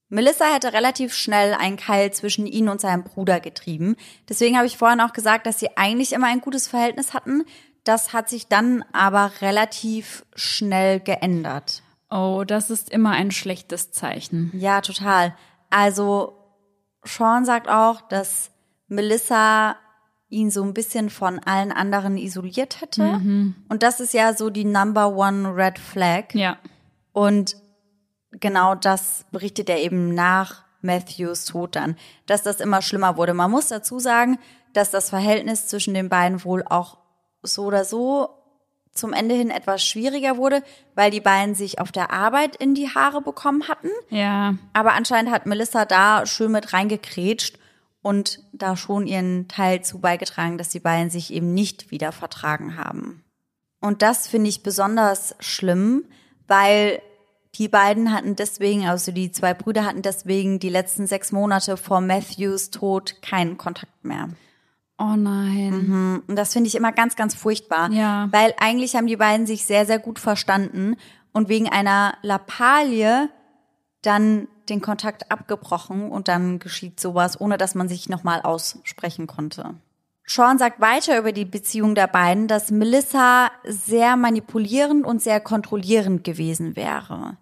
Melissa 0.08 0.52
hätte 0.52 0.72
relativ 0.72 1.14
schnell 1.14 1.54
einen 1.54 1.76
Keil 1.76 2.12
zwischen 2.12 2.46
ihn 2.46 2.68
und 2.68 2.80
seinem 2.80 3.04
Bruder 3.04 3.40
getrieben. 3.40 3.96
Deswegen 4.28 4.56
habe 4.56 4.66
ich 4.66 4.76
vorhin 4.76 5.00
auch 5.00 5.12
gesagt, 5.12 5.46
dass 5.46 5.58
sie 5.58 5.76
eigentlich 5.76 6.12
immer 6.12 6.26
ein 6.26 6.40
gutes 6.40 6.68
Verhältnis 6.68 7.14
hatten. 7.14 7.44
Das 7.84 8.12
hat 8.12 8.28
sich 8.28 8.48
dann 8.48 8.84
aber 8.92 9.30
relativ 9.40 10.26
schnell 10.34 11.00
geändert. 11.00 11.83
Oh, 12.10 12.44
das 12.46 12.70
ist 12.70 12.90
immer 12.90 13.10
ein 13.10 13.30
schlechtes 13.30 13.92
Zeichen. 13.92 14.50
Ja, 14.54 14.80
total. 14.80 15.34
Also 15.70 16.38
Sean 17.02 17.44
sagt 17.44 17.68
auch, 17.68 18.00
dass 18.02 18.50
Melissa 18.88 19.76
ihn 20.28 20.50
so 20.50 20.62
ein 20.62 20.74
bisschen 20.74 21.10
von 21.10 21.38
allen 21.40 21.72
anderen 21.72 22.16
isoliert 22.16 22.80
hätte. 22.80 23.20
Und 23.68 23.82
das 23.82 24.00
ist 24.00 24.14
ja 24.14 24.34
so 24.34 24.50
die 24.50 24.64
Number 24.64 25.14
One 25.14 25.54
Red 25.54 25.78
Flag. 25.78 26.34
Ja. 26.34 26.58
Und 27.12 27.56
genau 28.32 28.74
das 28.74 29.26
berichtet 29.30 29.68
er 29.68 29.78
eben 29.78 30.14
nach 30.14 30.64
Matthews 30.82 31.46
Tod 31.46 31.76
dann, 31.76 31.96
dass 32.26 32.42
das 32.42 32.60
immer 32.60 32.82
schlimmer 32.82 33.16
wurde. 33.16 33.34
Man 33.34 33.50
muss 33.50 33.68
dazu 33.68 33.98
sagen, 33.98 34.38
dass 34.72 34.90
das 34.90 35.10
Verhältnis 35.10 35.66
zwischen 35.66 35.94
den 35.94 36.08
beiden 36.08 36.44
wohl 36.44 36.64
auch 36.64 36.98
so 37.42 37.64
oder 37.64 37.84
so 37.84 38.28
zum 38.94 39.12
Ende 39.12 39.34
hin 39.34 39.50
etwas 39.50 39.84
schwieriger 39.84 40.36
wurde, 40.36 40.62
weil 40.94 41.10
die 41.10 41.20
beiden 41.20 41.54
sich 41.54 41.80
auf 41.80 41.92
der 41.92 42.12
Arbeit 42.12 42.56
in 42.56 42.74
die 42.74 42.88
Haare 42.88 43.20
bekommen 43.20 43.68
hatten. 43.68 43.90
Ja. 44.08 44.54
Aber 44.72 44.92
anscheinend 44.92 45.32
hat 45.32 45.46
Melissa 45.46 45.84
da 45.84 46.26
schön 46.26 46.52
mit 46.52 46.72
reingekrätscht 46.72 47.58
und 48.02 48.40
da 48.52 48.76
schon 48.76 49.06
ihren 49.06 49.48
Teil 49.48 49.82
zu 49.82 49.98
beigetragen, 49.98 50.58
dass 50.58 50.68
die 50.68 50.80
beiden 50.80 51.10
sich 51.10 51.32
eben 51.32 51.54
nicht 51.54 51.90
wieder 51.90 52.12
vertragen 52.12 52.76
haben. 52.76 53.24
Und 53.80 54.02
das 54.02 54.28
finde 54.28 54.48
ich 54.48 54.62
besonders 54.62 55.34
schlimm, 55.40 56.04
weil 56.46 57.02
die 57.56 57.68
beiden 57.68 58.12
hatten 58.12 58.36
deswegen, 58.36 58.86
also 58.86 59.12
die 59.12 59.30
zwei 59.30 59.54
Brüder 59.54 59.84
hatten 59.84 60.02
deswegen 60.02 60.58
die 60.58 60.68
letzten 60.68 61.06
sechs 61.06 61.32
Monate 61.32 61.76
vor 61.76 62.00
Matthews 62.00 62.70
Tod 62.70 63.22
keinen 63.22 63.58
Kontakt 63.58 64.04
mehr. 64.04 64.28
Oh 64.98 65.16
nein. 65.16 66.22
Und 66.26 66.36
das 66.36 66.52
finde 66.52 66.68
ich 66.68 66.74
immer 66.74 66.92
ganz, 66.92 67.16
ganz 67.16 67.34
furchtbar. 67.34 67.90
Ja. 67.90 68.28
Weil 68.30 68.54
eigentlich 68.58 68.94
haben 68.94 69.06
die 69.06 69.16
beiden 69.16 69.46
sich 69.46 69.64
sehr, 69.64 69.86
sehr 69.86 69.98
gut 69.98 70.18
verstanden 70.18 70.96
und 71.32 71.48
wegen 71.48 71.68
einer 71.68 72.14
Lappalie 72.22 73.28
dann 74.02 74.48
den 74.68 74.80
Kontakt 74.80 75.30
abgebrochen 75.30 76.10
und 76.10 76.28
dann 76.28 76.58
geschieht 76.58 77.00
sowas, 77.00 77.40
ohne 77.40 77.58
dass 77.58 77.74
man 77.74 77.88
sich 77.88 78.08
nochmal 78.08 78.40
aussprechen 78.42 79.26
konnte. 79.26 79.74
Sean 80.26 80.58
sagt 80.58 80.80
weiter 80.80 81.18
über 81.18 81.32
die 81.32 81.44
Beziehung 81.44 81.94
der 81.94 82.06
beiden, 82.06 82.48
dass 82.48 82.70
Melissa 82.70 83.50
sehr 83.64 84.16
manipulierend 84.16 85.04
und 85.04 85.20
sehr 85.20 85.40
kontrollierend 85.40 86.24
gewesen 86.24 86.76
wäre. 86.76 87.36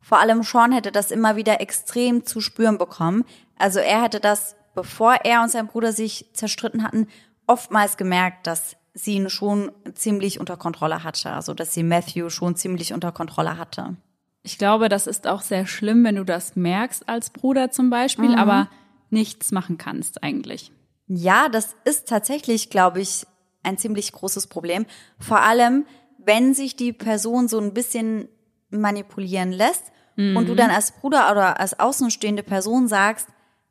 Vor 0.00 0.18
allem 0.18 0.42
Sean 0.42 0.72
hätte 0.72 0.92
das 0.92 1.10
immer 1.10 1.36
wieder 1.36 1.60
extrem 1.60 2.24
zu 2.24 2.40
spüren 2.40 2.78
bekommen. 2.78 3.24
Also 3.56 3.78
er 3.78 4.02
hätte 4.02 4.20
das, 4.20 4.56
bevor 4.74 5.14
er 5.24 5.42
und 5.42 5.50
sein 5.50 5.66
Bruder 5.66 5.92
sich 5.92 6.26
zerstritten 6.32 6.82
hatten, 6.82 7.08
oftmals 7.46 7.96
gemerkt, 7.96 8.46
dass 8.46 8.76
sie 8.94 9.14
ihn 9.14 9.28
schon 9.30 9.72
ziemlich 9.94 10.38
unter 10.40 10.56
Kontrolle 10.56 11.02
hatte. 11.04 11.30
Also 11.30 11.52
dass 11.54 11.74
sie 11.74 11.82
Matthew 11.82 12.30
schon 12.30 12.56
ziemlich 12.56 12.92
unter 12.92 13.12
Kontrolle 13.12 13.58
hatte. 13.58 13.96
Ich 14.42 14.58
glaube, 14.58 14.88
das 14.88 15.06
ist 15.06 15.26
auch 15.26 15.42
sehr 15.42 15.66
schlimm, 15.66 16.04
wenn 16.04 16.16
du 16.16 16.24
das 16.24 16.54
merkst 16.54 17.08
als 17.08 17.30
Bruder 17.30 17.70
zum 17.70 17.90
Beispiel, 17.90 18.30
Mhm. 18.30 18.34
aber 18.38 18.68
nichts 19.10 19.52
machen 19.52 19.78
kannst 19.78 20.22
eigentlich. 20.22 20.70
Ja, 21.06 21.48
das 21.48 21.74
ist 21.84 22.08
tatsächlich, 22.08 22.70
glaube 22.70 23.00
ich, 23.00 23.26
ein 23.62 23.78
ziemlich 23.78 24.12
großes 24.12 24.46
Problem. 24.46 24.86
Vor 25.18 25.40
allem, 25.40 25.86
wenn 26.18 26.54
sich 26.54 26.76
die 26.76 26.92
Person 26.92 27.48
so 27.48 27.58
ein 27.58 27.74
bisschen 27.74 28.28
manipulieren 28.70 29.52
lässt 29.52 29.84
und 30.16 30.48
du 30.48 30.54
dann 30.54 30.70
als 30.70 30.92
Bruder 30.92 31.30
oder 31.32 31.58
als 31.58 31.80
außenstehende 31.80 32.42
Person 32.44 32.86
sagst, 32.86 33.26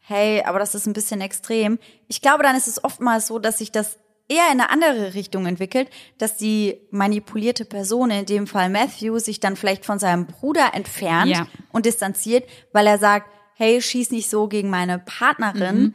hey, 0.06 0.44
aber 0.44 0.60
das 0.60 0.76
ist 0.76 0.86
ein 0.86 0.94
bisschen 0.94 1.22
extrem. 1.22 1.80
Ich 2.08 2.22
glaube, 2.22 2.44
dann 2.44 2.56
ist 2.56 2.68
es 2.68 2.84
oftmals 2.84 3.28
so, 3.28 3.40
dass 3.40 3.58
sich 3.58 3.72
das 3.72 3.98
eher 4.30 4.46
in 4.52 4.60
eine 4.62 4.70
andere 4.70 5.14
Richtung 5.16 5.46
entwickelt, 5.46 5.90
dass 6.18 6.38
die 6.38 6.78
manipulierte 6.92 7.66
Person, 7.66 8.10
in 8.12 8.26
dem 8.26 8.48
Fall 8.48 8.70
Matthew, 8.70 9.20
sich 9.20 9.40
dann 9.40 9.56
vielleicht 9.56 9.86
von 9.86 10.00
seinem 10.00 10.26
Bruder 10.28 10.74
entfernt 10.74 11.32
Ja. 11.32 11.48
und 11.72 11.86
distanziert, 11.86 12.48
weil 12.72 12.88
er 12.88 12.98
sagt, 12.98 13.30
hey, 13.56 13.82
schieß 13.82 14.12
nicht 14.12 14.30
so 14.30 14.48
gegen 14.48 14.70
meine 14.70 15.00
Partnerin, 15.00 15.94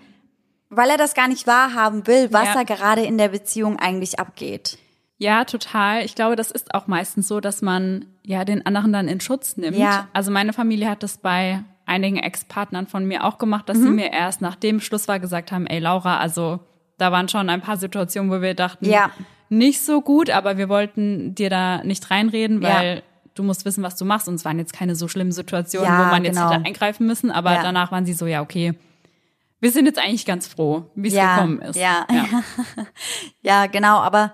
weil 0.70 0.90
er 0.90 0.96
das 0.98 1.14
gar 1.14 1.28
nicht 1.28 1.46
wahrhaben 1.46 2.06
will, 2.06 2.32
was 2.32 2.48
Ja. 2.48 2.54
da 2.54 2.62
gerade 2.64 3.02
in 3.04 3.18
der 3.18 3.28
Beziehung 3.28 3.78
eigentlich 3.78 4.18
abgeht. 4.18 4.78
Ja, 5.16 5.44
total. 5.44 6.04
Ich 6.04 6.14
glaube, 6.14 6.36
das 6.36 6.50
ist 6.50 6.74
auch 6.74 6.86
meistens 6.86 7.26
so, 7.26 7.40
dass 7.40 7.60
man 7.62 8.06
ja 8.22 8.44
den 8.44 8.64
anderen 8.66 8.92
dann 8.92 9.08
in 9.08 9.20
Schutz 9.20 9.56
nimmt. 9.56 9.76
Ja. 9.76 10.06
Also 10.12 10.30
meine 10.30 10.52
Familie 10.52 10.88
hat 10.90 11.02
das 11.02 11.16
bei 11.18 11.64
einigen 11.88 12.16
Ex-Partnern 12.18 12.86
von 12.86 13.04
mir 13.06 13.24
auch 13.24 13.38
gemacht, 13.38 13.68
dass 13.68 13.78
sie 13.78 13.88
mir 13.90 14.12
erst 14.12 14.40
nachdem 14.40 14.80
Schluss 14.80 15.08
war 15.08 15.18
gesagt 15.20 15.50
haben, 15.52 15.66
ey 15.66 15.78
Laura, 15.78 16.18
also 16.18 16.60
da 16.98 17.10
waren 17.12 17.28
schon 17.28 17.48
ein 17.50 17.60
paar 17.60 17.76
Situationen, 17.76 18.30
wo 18.30 18.40
wir 18.42 18.54
dachten, 18.54 18.84
Ja. 18.86 19.10
nicht 19.48 19.80
so 19.80 20.00
gut, 20.02 20.30
aber 20.30 20.56
wir 20.58 20.68
wollten 20.68 21.34
dir 21.34 21.48
da 21.50 21.82
nicht 21.84 22.10
reinreden, 22.10 22.60
Ja. 22.62 22.68
weil 22.74 23.02
du 23.34 23.42
musst 23.44 23.64
wissen, 23.64 23.82
was 23.84 23.94
du 23.96 24.04
machst. 24.04 24.28
Und 24.28 24.34
es 24.34 24.44
waren 24.44 24.58
jetzt 24.58 24.72
keine 24.72 24.94
so 24.96 25.06
schlimmen 25.08 25.30
Situationen, 25.32 25.88
Ja, 25.88 25.98
wo 26.00 26.10
man 26.10 26.24
jetzt 26.24 26.36
genau. 26.36 26.50
hätte 26.50 26.64
eingreifen 26.66 27.06
müssen, 27.06 27.30
aber 27.30 27.54
Ja. 27.54 27.62
danach 27.62 27.92
waren 27.92 28.04
sie 28.04 28.12
so, 28.14 28.26
ja, 28.26 28.42
okay. 28.42 28.74
Wir 29.60 29.70
sind 29.72 29.86
jetzt 29.86 29.98
eigentlich 29.98 30.26
ganz 30.26 30.46
froh, 30.48 30.86
wie 30.94 31.08
es 31.08 31.14
Ja, 31.14 31.36
gekommen 31.36 31.60
ist. 31.62 31.76
ja. 31.76 32.06
Ja, 33.42 33.66
genau, 33.72 33.98
aber 33.98 34.32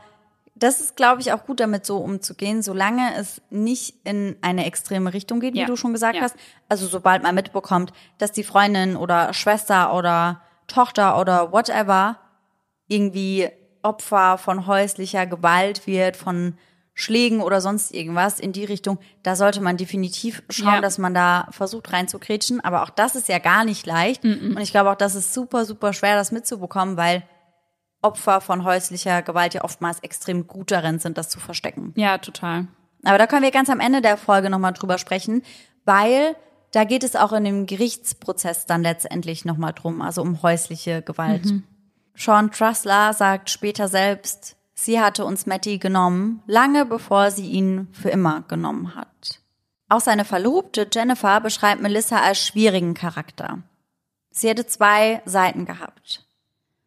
das 0.65 0.81
ist, 0.81 0.97
glaube 0.97 1.21
ich, 1.21 1.33
auch 1.33 1.45
gut 1.47 1.61
damit 1.61 1.87
so 1.87 1.99
umzugehen, 1.99 2.63
solange 2.63 3.15
es 3.17 3.41
nicht 3.51 3.95
in 4.05 4.37
eine 4.43 4.67
extreme 4.67 5.13
Richtung 5.15 5.41
geht, 5.41 5.55
wie 5.55 5.61
Ja. 5.61 5.67
du 5.67 5.77
schon 5.77 5.93
gesagt 5.93 6.17
Ja. 6.17 6.23
hast. 6.23 6.35
Also 6.69 6.87
sobald 6.87 7.23
man 7.23 7.35
mitbekommt, 7.35 7.93
dass 8.19 8.33
die 8.33 8.45
Freundin 8.45 8.97
oder 8.97 9.33
Schwester 9.35 9.95
oder 9.95 10.41
Tochter 10.67 11.21
oder 11.21 11.53
whatever 11.53 12.19
irgendwie 12.89 13.49
Opfer 13.83 14.39
von 14.39 14.67
häuslicher 14.67 15.27
Gewalt 15.27 15.87
wird, 15.87 16.17
von 16.17 16.57
Schlägen 16.97 17.41
oder 17.41 17.61
sonst 17.61 17.93
irgendwas 17.93 18.39
in 18.39 18.53
die 18.53 18.65
Richtung, 18.65 18.99
da 19.25 19.35
sollte 19.35 19.61
man 19.61 19.77
definitiv 19.77 20.43
schauen, 20.49 20.75
Ja. 20.75 20.81
dass 20.81 20.97
man 20.97 21.13
da 21.13 21.49
versucht 21.51 21.93
reinzukretschen. 21.93 22.61
Aber 22.61 22.83
auch 22.85 22.91
das 22.91 23.17
ist 23.17 23.29
ja 23.29 23.39
gar 23.41 23.65
nicht 23.65 23.85
leicht. 23.85 24.25
Und 24.25 24.61
ich 24.61 24.71
glaube 24.71 24.91
auch, 24.91 24.95
das 24.95 25.15
ist 25.17 25.35
super, 25.35 25.65
super 25.65 25.93
schwer, 25.93 26.15
das 26.17 26.31
mitzubekommen, 26.31 26.97
weil 26.97 27.25
Opfer 28.05 28.41
von 28.41 28.65
häuslicher 28.65 29.23
Gewalt 29.23 29.55
ja 29.55 29.65
oftmals 29.65 29.99
extrem 30.01 30.47
gut 30.47 30.71
darin 30.71 30.99
sind, 30.99 31.19
das 31.19 31.29
zu 31.29 31.41
verstecken. 31.41 31.93
ja, 31.97 32.19
total. 32.19 32.69
Aber 33.03 33.19
da 33.19 33.27
können 33.27 33.43
wir 33.43 33.51
ganz 33.51 33.69
am 33.69 33.81
Ende 33.81 34.01
der 34.01 34.17
Folge 34.17 34.49
nochmal 34.49 34.73
drüber 34.73 34.97
sprechen, 34.97 35.43
weil 35.85 36.37
da 36.73 36.85
geht 36.85 37.05
es 37.05 37.17
auch 37.17 37.33
in 37.33 37.45
dem 37.45 37.67
Gerichtsprozess 37.67 38.67
dann 38.67 38.83
letztendlich 38.83 39.45
nochmal 39.45 39.73
drum, 39.73 40.03
also 40.03 40.23
um 40.23 40.43
häusliche 40.43 41.03
Gewalt. 41.03 41.63
Sean 42.17 42.51
Trussler 42.51 43.13
sagt 43.13 43.51
später 43.51 43.89
selbst, 43.89 44.57
sie 44.75 45.01
hatte 45.01 45.25
uns 45.25 45.47
Matty 45.47 45.79
genommen, 45.79 46.43
lange 46.47 46.85
bevor 46.85 47.31
sie 47.31 47.47
ihn 47.47 47.89
für 47.93 48.11
immer 48.11 48.43
genommen 48.49 48.95
hat. 48.95 49.41
Auch 49.89 50.01
seine 50.01 50.25
Verlobte 50.25 50.89
Jennifer 50.93 51.41
beschreibt 51.41 51.83
Melissa 51.83 52.21
als 52.21 52.45
schwierigen 52.45 52.95
Charakter. 52.95 53.59
Sie 54.31 54.49
hätte 54.49 54.67
zwei 54.67 55.23
Seiten 55.25 55.67
gehabt. 55.67 56.24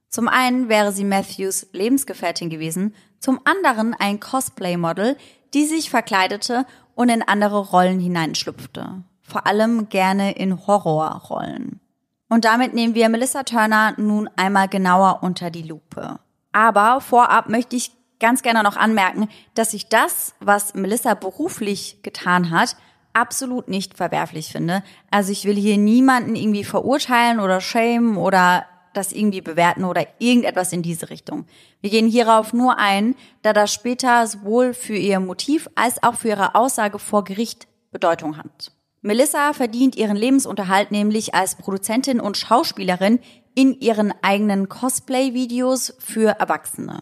Zum 0.10 0.28
einen 0.28 0.70
wäre 0.70 0.92
sie 0.92 1.04
Matthews 1.04 1.68
Lebensgefährtin 1.74 2.50
gewesen, 2.50 2.96
zum 3.20 3.40
anderen 3.46 3.94
ein 3.94 4.20
Cosplay-Model, 4.20 5.18
die 5.54 5.66
sich 5.66 5.90
verkleidete 5.90 6.66
und 6.96 7.10
in 7.10 7.22
andere 7.24 7.60
Rollen 7.60 8.00
hineinschlüpfte. 8.00 9.04
vor 9.28 9.46
allem 9.46 9.90
gerne 9.90 10.32
in 10.32 10.66
Horrorrollen. 10.66 11.82
Und 12.30 12.46
damit 12.46 12.74
nehmen 12.74 12.96
wir 12.96 13.10
Melissa 13.10 13.44
Turner 13.44 13.94
nun 13.98 14.30
einmal 14.36 14.68
genauer 14.70 15.20
unter 15.22 15.50
die 15.50 15.64
Lupe. 15.64 16.20
Aber 16.54 17.02
vorab 17.02 17.50
möchte 17.50 17.76
ich 17.76 17.92
ganz 18.20 18.42
gerne 18.42 18.64
noch 18.64 18.78
anmerken, 18.78 19.30
dass 19.54 19.74
ich 19.74 19.90
das, 19.90 20.34
was 20.40 20.74
Melissa 20.74 21.14
beruflich 21.14 22.00
getan 22.04 22.52
hat, 22.52 22.76
absolut 23.14 23.68
nicht 23.68 23.98
verwerflich 23.98 24.52
finde. 24.52 24.84
Also 25.12 25.32
ich 25.32 25.46
will 25.46 25.56
hier 25.56 25.78
niemanden 25.78 26.36
irgendwie 26.36 26.64
verurteilen 26.64 27.40
oder 27.40 27.62
schämen 27.62 28.18
oder 28.18 28.66
das 28.98 29.12
irgendwie 29.12 29.42
bewerten 29.42 29.86
oder 29.86 30.06
irgendetwas 30.20 30.74
in 30.74 30.82
diese 30.82 31.10
Richtung. 31.10 31.46
Wir 31.82 31.90
gehen 31.90 32.08
hierauf 32.08 32.52
nur 32.52 32.78
ein, 32.80 33.16
da 33.44 33.54
das 33.54 33.74
später 33.74 34.26
sowohl 34.28 34.74
für 34.74 34.96
ihr 34.96 35.20
Motiv 35.20 35.70
als 35.76 36.02
auch 36.04 36.16
für 36.16 36.30
ihre 36.30 36.56
Aussage 36.56 37.00
vor 37.00 37.24
Gericht 37.24 37.68
Bedeutung 37.92 38.38
hat. 38.38 38.72
Melissa 39.02 39.54
verdient 39.54 39.96
ihren 39.96 40.18
Lebensunterhalt 40.18 40.92
nämlich 40.92 41.34
als 41.34 41.56
Produzentin 41.56 42.20
und 42.20 42.36
Schauspielerin 42.36 43.20
in 43.56 43.80
ihren 43.80 44.14
eigenen 44.22 44.70
Cosplay-Videos 44.70 45.96
für 46.00 46.40
Erwachsene. 46.40 47.02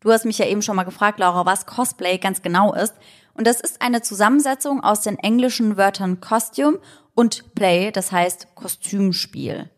Du 0.00 0.12
hast 0.12 0.24
mich 0.24 0.38
ja 0.38 0.46
eben 0.46 0.62
schon 0.62 0.76
mal 0.76 0.84
gefragt, 0.84 1.18
Laura, 1.18 1.44
was 1.44 1.66
Cosplay 1.66 2.18
ganz 2.18 2.42
genau 2.42 2.72
ist. 2.72 2.94
Und 3.34 3.46
das 3.46 3.60
ist 3.60 3.82
eine 3.82 4.00
Zusammensetzung 4.00 4.82
aus 4.82 5.02
den 5.02 5.18
englischen 5.18 5.76
Wörtern 5.76 6.20
Costume 6.20 6.78
und 7.14 7.54
Play, 7.54 7.90
das 7.90 8.10
heißt 8.12 8.54
Kostümspiel. 8.54 9.70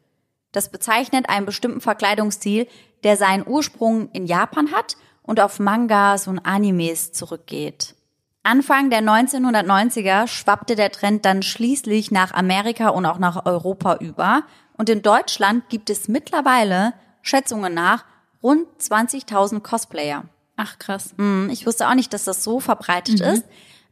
Das 0.53 0.71
bezeichnet 0.71 1.29
einen 1.29 1.47
bestimmten 1.47 1.81
Verkleidungsstil, 1.81 2.67
der 3.05 3.17
seinen 3.17 3.47
Ursprung 3.47 4.11
in 4.13 4.27
Japan 4.27 4.73
hat 4.73 4.97
und 5.23 5.41
auf 5.41 5.59
Mangas 5.59 6.27
und 6.27 6.41
Animes 6.41 7.13
zurückgeht. 7.13 7.95
Anfang 8.43 8.89
der 8.91 9.03
1990er 9.03 10.27
schwappte 10.27 10.75
der 10.75 10.91
Trend 10.91 11.25
dann 11.25 11.43
schließlich 11.43 12.11
nach 12.11 12.33
Amerika 12.33 12.89
und 12.89 13.05
auch 13.05 13.19
nach 13.19 13.45
Europa 13.45 13.97
über. 13.97 14.45
Und 14.77 14.89
in 14.89 15.03
Deutschland 15.03 15.69
gibt 15.69 15.91
es 15.91 16.09
mittlerweile, 16.09 16.95
Schätzungen 17.21 17.75
nach, 17.75 18.07
rund 18.43 18.67
20.000 18.81 19.61
Cosplayer. 19.61 20.25
Ach 20.57 20.79
krass. 20.79 21.15
Hm, 21.19 21.51
ich 21.51 21.67
wusste 21.67 21.89
auch 21.89 21.95
nicht, 21.95 22.15
dass 22.15 22.25
das 22.25 22.43
so 22.43 22.61
verbreitet 22.61 23.21
mhm. 23.21 23.27
ist. 23.27 23.45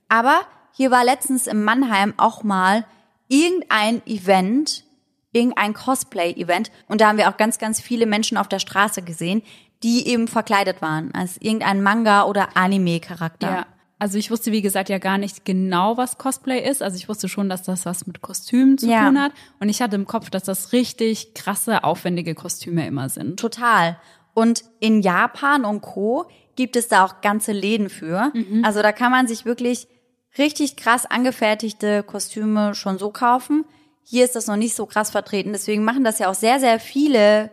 Aber 0.09 0.41
hier 0.73 0.91
war 0.91 1.05
letztens 1.05 1.47
in 1.47 1.63
Mannheim 1.63 2.15
auch 2.17 2.43
mal 2.43 2.87
irgendein 3.29 4.07
Event, 4.07 4.85
irgendein 5.33 5.75
Cosplay-Event. 5.75 6.71
Und 6.89 7.01
da 7.01 7.09
haben 7.09 7.19
wir 7.19 7.29
auch 7.29 7.37
ganz, 7.37 7.59
ganz 7.59 7.81
viele 7.81 8.07
Menschen 8.07 8.37
auf 8.39 8.49
der 8.49 8.59
Straße 8.59 9.03
gesehen, 9.03 9.43
die 9.83 10.09
eben 10.09 10.29
verkleidet 10.29 10.83
waren 10.83 11.15
als 11.15 11.37
irgendein 11.41 11.83
Manga- 11.83 12.25
oder 12.25 12.57
Anime-Charakter. 12.57 13.51
Ja. 13.51 13.67
Also 14.01 14.17
ich 14.17 14.31
wusste, 14.31 14.53
wie 14.53 14.63
gesagt, 14.63 14.89
ja 14.89 14.99
gar 14.99 15.19
nicht 15.19 15.45
genau, 15.45 15.97
was 15.97 16.19
Cosplay 16.19 16.69
ist. 16.69 16.83
Also 16.83 16.97
ich 16.97 17.09
wusste 17.09 17.29
schon, 17.29 17.49
dass 17.49 17.65
das 17.65 17.85
was 17.85 18.07
mit 18.07 18.21
Kostümen 18.21 18.79
zu 18.79 18.89
ja. 18.89 19.07
tun 19.07 19.21
hat. 19.21 19.33
Und 19.59 19.69
ich 19.69 19.83
hatte 19.83 19.97
im 19.97 20.07
Kopf, 20.07 20.31
dass 20.31 20.45
das 20.45 20.73
richtig 20.73 21.35
krasse, 21.35 21.83
aufwendige 21.83 22.35
Kostüme 22.35 22.87
immer 22.87 23.09
sind. 23.09 23.41
Total. 23.41 23.99
Und 24.35 24.63
in 24.79 25.03
Japan 25.03 25.65
und 25.65 25.81
Co. 25.81 26.27
gibt 26.55 26.77
es 26.77 26.87
da 26.87 27.05
auch 27.05 27.21
ganze 27.23 27.51
Läden 27.51 27.89
für. 27.89 28.31
Mhm. 28.35 28.65
Also 28.65 28.83
da 28.83 28.93
kann 28.93 29.11
man 29.11 29.27
sich 29.27 29.45
wirklich 29.45 29.89
richtig 30.39 30.77
krass 30.77 31.05
angefertigte 31.05 32.05
Kostüme 32.05 32.77
schon 32.77 32.99
so 32.99 33.11
kaufen. 33.11 33.65
Hier 34.11 34.25
ist 34.25 34.37
das 34.37 34.47
noch 34.47 34.57
nicht 34.57 34.75
so 34.75 34.87
krass 34.87 35.11
vertreten. 35.11 35.53
Deswegen 35.53 35.85
machen 35.85 36.03
das 36.03 36.19
ja 36.19 36.31
auch 36.31 36.35
sehr, 36.35 36.61
sehr 36.61 36.81
viele 36.81 37.51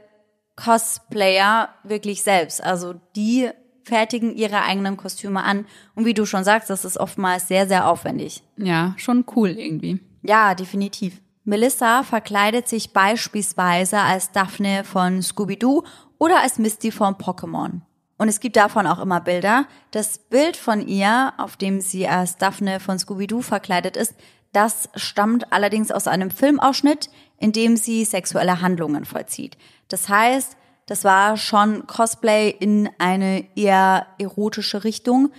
Cosplayer 0.55 1.67
wirklich 1.83 2.23
selbst. 2.23 2.63
Also 2.63 2.95
die 3.17 3.49
fertigen 3.83 4.33
ihre 4.33 4.63
eigenen 4.63 4.95
Kostüme 4.95 5.43
an. 5.43 5.65
Und 5.95 6.05
wie 6.05 6.13
du 6.13 6.25
schon 6.25 6.45
sagst, 6.45 6.69
das 6.69 6.85
ist 6.85 6.97
oftmals 6.97 7.49
sehr, 7.49 7.67
sehr 7.67 7.89
aufwendig. 7.89 8.41
Ja, 8.55 8.93
schon 8.95 9.25
cool 9.35 9.49
irgendwie. 9.49 9.99
Ja, 10.21 10.55
definitiv. 10.55 11.21
Melissa 11.43 12.03
verkleidet 12.03 12.69
sich 12.69 12.93
beispielsweise 12.93 13.99
als 13.99 14.31
Daphne 14.31 14.85
von 14.85 15.21
Scooby-Doo 15.21 15.83
oder 16.19 16.41
als 16.41 16.57
Misty 16.57 16.91
von 16.91 17.15
Pokémon. 17.15 17.81
Und 18.17 18.29
es 18.29 18.39
gibt 18.39 18.55
davon 18.55 18.87
auch 18.87 18.99
immer 18.99 19.19
Bilder. 19.19 19.67
Das 19.91 20.19
Bild 20.19 20.55
von 20.55 20.87
ihr, 20.87 21.33
auf 21.37 21.57
dem 21.57 21.81
sie 21.81 22.07
als 22.07 22.37
Daphne 22.37 22.79
von 22.79 22.97
Scooby-Doo 22.97 23.41
verkleidet 23.41 23.97
ist, 23.97 24.15
das 24.55 24.89
stammt 24.95 25.51
allerdings 25.51 25.91
aus 25.91 26.07
einem 26.07 26.31
Filmausschnitt, 26.31 27.09
in 27.37 27.51
dem 27.51 27.75
sie 27.77 28.05
sexuelle 28.05 28.61
Handlungen 28.61 29.05
vollzieht. 29.05 29.57
Das 29.89 30.07
heißt, 30.09 30.55
das 30.85 31.03
war 31.03 31.35
schon 31.37 31.87
Cosplay 31.87 32.49
in 32.49 32.89
eine 32.97 33.45
eher 33.55 34.07
erotische 34.17 34.83
Richtung 34.83 35.31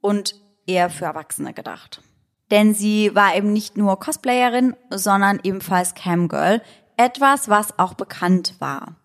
und 0.00 0.34
eher 0.66 0.90
für 0.90 1.04
Erwachsene 1.04 1.52
gedacht. 1.52 2.02
Denn 2.50 2.74
sie 2.74 3.14
war 3.14 3.36
eben 3.36 3.52
nicht 3.52 3.76
nur 3.76 3.98
Cosplayerin, 4.00 4.76
sondern 4.90 5.40
ebenfalls 5.42 5.94
Camgirl, 5.94 6.62
etwas, 6.96 7.48
was 7.48 7.78
auch 7.78 7.94
bekannt 7.94 8.54
war. 8.58 8.96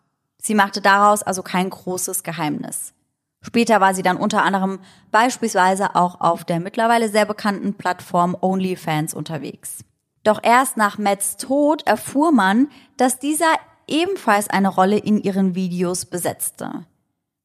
Sie 0.42 0.56
machte 0.56 0.82
daraus 0.82 1.22
also 1.24 1.44
kein 1.44 1.70
großes 1.70 2.24
Geheimnis. 2.24 2.94
Später 3.42 3.80
war 3.80 3.94
sie 3.94 4.04
dann 4.04 4.18
unter 4.18 4.44
anderem 4.44 4.80
beispielsweise 5.12 5.96
auch 5.96 6.20
auf 6.20 6.44
der 6.44 6.60
mittlerweile 6.60 7.10
sehr 7.10 7.26
bekannten 7.26 7.74
Plattform 7.76 8.36
OnlyFans 8.40 9.14
unterwegs. 9.14 9.86
Doch 10.24 10.44
erst 10.44 10.76
nach 10.78 10.98
Matts 10.98 11.38
Tod 11.38 11.88
erfuhr 11.88 12.32
man, 12.32 12.68
dass 12.98 13.20
dieser 13.20 13.56
ebenfalls 13.88 14.50
eine 14.50 14.68
Rolle 14.68 14.98
in 14.98 15.18
ihren 15.18 15.56
Videos 15.56 16.06
besetzte. 16.06 16.86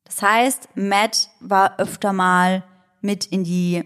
Das 0.04 0.20
heißt, 0.20 0.68
Matt 0.74 1.30
war 1.40 1.78
öfter 1.78 2.12
mal 2.12 2.64
mit 3.00 3.24
in 3.26 3.44
die 3.44 3.84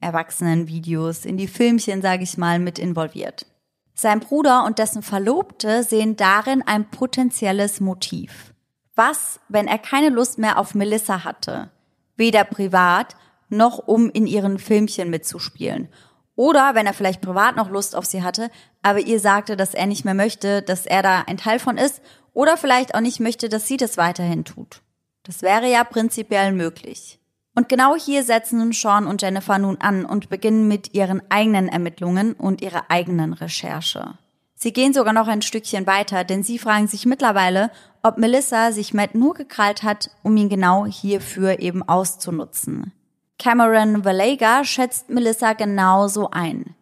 Erwachsenenvideos, 0.00 1.24
in 1.24 1.36
die 1.36 1.46
Filmchen, 1.46 2.02
sage 2.02 2.22
ich 2.22 2.38
mal, 2.38 2.58
mit 2.58 2.78
involviert. 2.78 3.46
Sein 3.94 4.20
Bruder 4.20 4.64
und 4.64 4.78
dessen 4.78 5.02
Verlobte 5.02 5.82
sehen 5.82 6.16
darin 6.16 6.62
ein 6.62 6.90
potenzielles 6.90 7.80
Motiv. 7.80 8.54
Was, 9.00 9.40
wenn 9.48 9.66
er 9.66 9.78
keine 9.78 10.10
Lust 10.10 10.36
mehr 10.36 10.58
auf 10.58 10.74
Melissa 10.74 11.24
hatte? 11.24 11.70
Weder 12.16 12.44
privat 12.44 13.16
noch 13.48 13.78
um 13.78 14.10
in 14.10 14.26
ihren 14.26 14.58
Filmchen 14.58 15.08
mitzuspielen 15.08 15.88
oder 16.36 16.74
wenn 16.74 16.86
er 16.86 16.94
vielleicht 16.94 17.20
privat 17.20 17.56
noch 17.56 17.68
Lust 17.68 17.94
auf 17.94 18.06
sie 18.06 18.22
hatte, 18.22 18.50
aber 18.82 19.00
ihr 19.00 19.20
sagte, 19.20 19.58
dass 19.58 19.74
er 19.74 19.86
nicht 19.86 20.06
mehr 20.06 20.14
möchte, 20.14 20.62
dass 20.62 20.86
er 20.86 21.02
da 21.02 21.24
ein 21.26 21.36
Teil 21.36 21.58
von 21.58 21.76
ist. 21.76 22.00
Oder 22.32 22.56
vielleicht 22.56 22.94
auch 22.94 23.00
nicht 23.00 23.20
möchte, 23.20 23.50
dass 23.50 23.66
sie 23.66 23.76
das 23.76 23.98
weiterhin 23.98 24.46
tut. 24.46 24.80
Das 25.22 25.42
wäre 25.42 25.70
ja 25.70 25.84
prinzipiell 25.84 26.52
möglich. 26.52 27.20
Und 27.54 27.68
genau 27.68 27.94
hier 27.94 28.22
setzen 28.22 28.72
Sean 28.72 29.06
und 29.06 29.20
Jennifer 29.20 29.58
nun 29.58 29.78
an 29.82 30.06
und 30.06 30.30
beginnen 30.30 30.66
mit 30.66 30.94
ihren 30.94 31.22
eigenen 31.30 31.68
Ermittlungen 31.68 32.32
und 32.32 32.62
ihrer 32.62 32.84
eigenen 32.88 33.34
Recherche. 33.34 34.18
Sie 34.54 34.72
gehen 34.72 34.94
sogar 34.94 35.12
noch 35.12 35.28
ein 35.28 35.42
Stückchen 35.42 35.86
weiter, 35.86 36.24
denn 36.24 36.42
sie 36.42 36.58
fragen 36.58 36.86
sich 36.86 37.04
mittlerweile, 37.04 37.70
ob 38.02 38.18
Melissa 38.18 38.72
sich 38.72 38.94
Matt 38.94 39.14
nur 39.14 39.34
gekrallt 39.34 39.82
hat, 39.82 40.10
um 40.22 40.36
ihn 40.36 40.48
genau 40.48 40.86
hierfür 40.86 41.60
eben 41.60 41.86
auszunutzen. 41.86 42.92
Cameron 43.38 44.04
Valega 44.04 44.64
schätzt 44.64 45.08
Melissa 45.08 45.54
genauso 45.54 46.30
ein. 46.30 46.74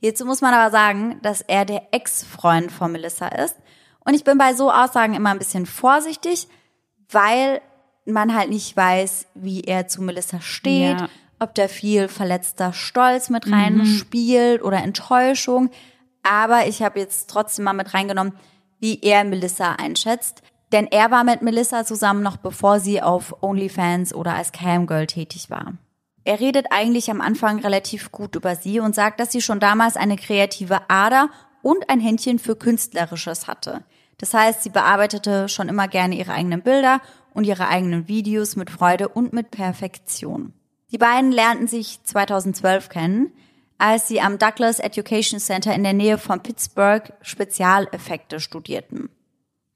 Hierzu 0.00 0.24
muss 0.24 0.40
man 0.40 0.54
aber 0.54 0.70
sagen, 0.70 1.18
dass 1.22 1.40
er 1.40 1.64
der 1.64 1.88
Ex-Freund 1.92 2.70
von 2.70 2.92
Melissa 2.92 3.28
ist. 3.28 3.56
Und 4.04 4.14
ich 4.14 4.24
bin 4.24 4.38
bei 4.38 4.54
so 4.54 4.72
Aussagen 4.72 5.14
immer 5.14 5.30
ein 5.30 5.38
bisschen 5.38 5.66
vorsichtig, 5.66 6.48
weil 7.10 7.60
man 8.06 8.34
halt 8.34 8.48
nicht 8.48 8.76
weiß, 8.76 9.26
wie 9.34 9.62
er 9.62 9.86
zu 9.88 10.02
Melissa 10.02 10.40
steht, 10.40 11.00
ja. 11.00 11.08
ob 11.40 11.54
da 11.54 11.68
viel 11.68 12.08
verletzter 12.08 12.72
Stolz 12.72 13.28
mit 13.28 13.50
rein 13.50 13.78
mhm. 13.78 13.86
spielt 13.86 14.62
oder 14.62 14.78
Enttäuschung. 14.78 15.70
Aber 16.22 16.66
ich 16.66 16.82
habe 16.82 17.00
jetzt 17.00 17.28
trotzdem 17.28 17.64
mal 17.64 17.74
mit 17.74 17.92
reingenommen, 17.92 18.34
wie 18.80 19.00
er 19.02 19.24
Melissa 19.24 19.72
einschätzt. 19.72 20.42
Denn 20.72 20.86
er 20.86 21.10
war 21.10 21.24
mit 21.24 21.42
Melissa 21.42 21.84
zusammen 21.84 22.22
noch 22.22 22.36
bevor 22.36 22.80
sie 22.80 23.00
auf 23.00 23.42
OnlyFans 23.42 24.14
oder 24.14 24.34
als 24.34 24.52
Camgirl 24.52 25.06
tätig 25.06 25.50
war. 25.50 25.74
Er 26.24 26.40
redet 26.40 26.66
eigentlich 26.70 27.10
am 27.10 27.22
Anfang 27.22 27.60
relativ 27.60 28.12
gut 28.12 28.36
über 28.36 28.54
sie 28.54 28.80
und 28.80 28.94
sagt, 28.94 29.18
dass 29.18 29.32
sie 29.32 29.40
schon 29.40 29.60
damals 29.60 29.96
eine 29.96 30.16
kreative 30.16 30.80
Ader 30.88 31.30
und 31.62 31.88
ein 31.88 32.00
Händchen 32.00 32.38
für 32.38 32.54
Künstlerisches 32.54 33.46
hatte. 33.46 33.82
Das 34.18 34.34
heißt, 34.34 34.62
sie 34.62 34.70
bearbeitete 34.70 35.48
schon 35.48 35.68
immer 35.68 35.88
gerne 35.88 36.16
ihre 36.16 36.32
eigenen 36.32 36.62
Bilder 36.62 37.00
und 37.32 37.44
ihre 37.44 37.68
eigenen 37.68 38.08
Videos 38.08 38.56
mit 38.56 38.68
Freude 38.68 39.08
und 39.08 39.32
mit 39.32 39.50
Perfektion. 39.50 40.52
Die 40.90 40.98
beiden 40.98 41.32
lernten 41.32 41.66
sich 41.66 42.02
2012 42.04 42.88
kennen, 42.88 43.32
als 43.78 44.08
sie 44.08 44.20
am 44.20 44.38
Douglas 44.38 44.80
Education 44.80 45.38
Center 45.38 45.72
in 45.72 45.84
der 45.84 45.92
Nähe 45.92 46.18
von 46.18 46.42
Pittsburgh 46.42 47.12
Spezialeffekte 47.22 48.40
studierten. 48.40 49.08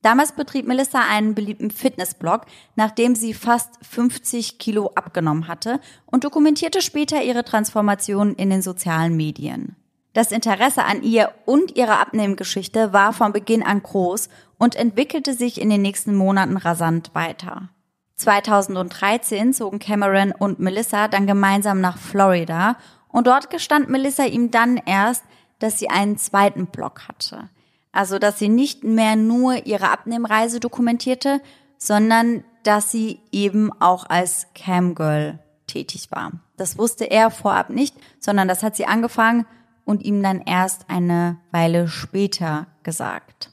Damals 0.02 0.32
betrieb 0.32 0.66
Melissa 0.66 1.00
einen 1.08 1.34
beliebten 1.34 1.70
Fitnessblog, 1.70 2.42
nachdem 2.74 3.14
sie 3.14 3.34
fast 3.34 3.70
50 3.82 4.58
Kilo 4.58 4.90
abgenommen 4.96 5.46
hatte 5.46 5.80
und 6.06 6.24
dokumentierte 6.24 6.82
später 6.82 7.22
ihre 7.22 7.44
Transformation 7.44 8.34
in 8.34 8.50
den 8.50 8.62
sozialen 8.62 9.16
Medien. 9.16 9.76
Das 10.12 10.32
Interesse 10.32 10.84
an 10.84 11.02
ihr 11.02 11.32
und 11.46 11.76
ihrer 11.76 12.00
Abnehmgeschichte 12.00 12.92
war 12.92 13.12
von 13.12 13.32
Beginn 13.32 13.62
an 13.62 13.82
groß 13.82 14.28
und 14.58 14.74
entwickelte 14.74 15.32
sich 15.34 15.60
in 15.60 15.70
den 15.70 15.80
nächsten 15.80 16.14
Monaten 16.14 16.56
rasant 16.56 17.14
weiter. 17.14 17.70
2013 18.16 19.54
zogen 19.54 19.78
Cameron 19.78 20.32
und 20.32 20.58
Melissa 20.58 21.08
dann 21.08 21.26
gemeinsam 21.26 21.80
nach 21.80 21.96
Florida 21.96 22.76
und 23.08 23.26
dort 23.26 23.50
gestand 23.50 23.88
Melissa 23.88 24.24
ihm 24.24 24.50
dann 24.50 24.76
erst, 24.76 25.24
dass 25.60 25.78
sie 25.78 25.88
einen 25.88 26.18
zweiten 26.18 26.66
Blog 26.66 27.08
hatte. 27.08 27.48
Also, 27.92 28.18
dass 28.18 28.38
sie 28.38 28.48
nicht 28.48 28.84
mehr 28.84 29.16
nur 29.16 29.66
ihre 29.66 29.90
Abnehmreise 29.90 30.60
dokumentierte, 30.60 31.40
sondern 31.76 32.42
dass 32.62 32.90
sie 32.90 33.20
eben 33.32 33.70
auch 33.80 34.08
als 34.08 34.46
Camgirl 34.54 35.38
tätig 35.66 36.10
war. 36.10 36.32
Das 36.56 36.78
wusste 36.78 37.04
er 37.04 37.30
vorab 37.30 37.70
nicht, 37.70 37.94
sondern 38.18 38.48
das 38.48 38.62
hat 38.62 38.76
sie 38.76 38.86
angefangen 38.86 39.46
und 39.84 40.04
ihm 40.04 40.22
dann 40.22 40.40
erst 40.40 40.88
eine 40.88 41.38
Weile 41.50 41.88
später 41.88 42.66
gesagt. 42.82 43.50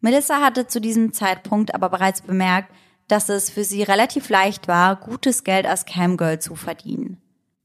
Melissa 0.00 0.40
hatte 0.40 0.66
zu 0.66 0.80
diesem 0.80 1.12
Zeitpunkt 1.12 1.74
aber 1.74 1.88
bereits 1.88 2.22
bemerkt, 2.22 2.72
dass 3.08 3.28
es 3.28 3.50
für 3.50 3.64
sie 3.64 3.82
relativ 3.82 4.28
leicht 4.28 4.68
war, 4.68 4.96
gutes 4.96 5.44
Geld 5.44 5.66
als 5.66 5.84
Camgirl 5.84 6.38
zu 6.38 6.54
verdienen. 6.54 7.20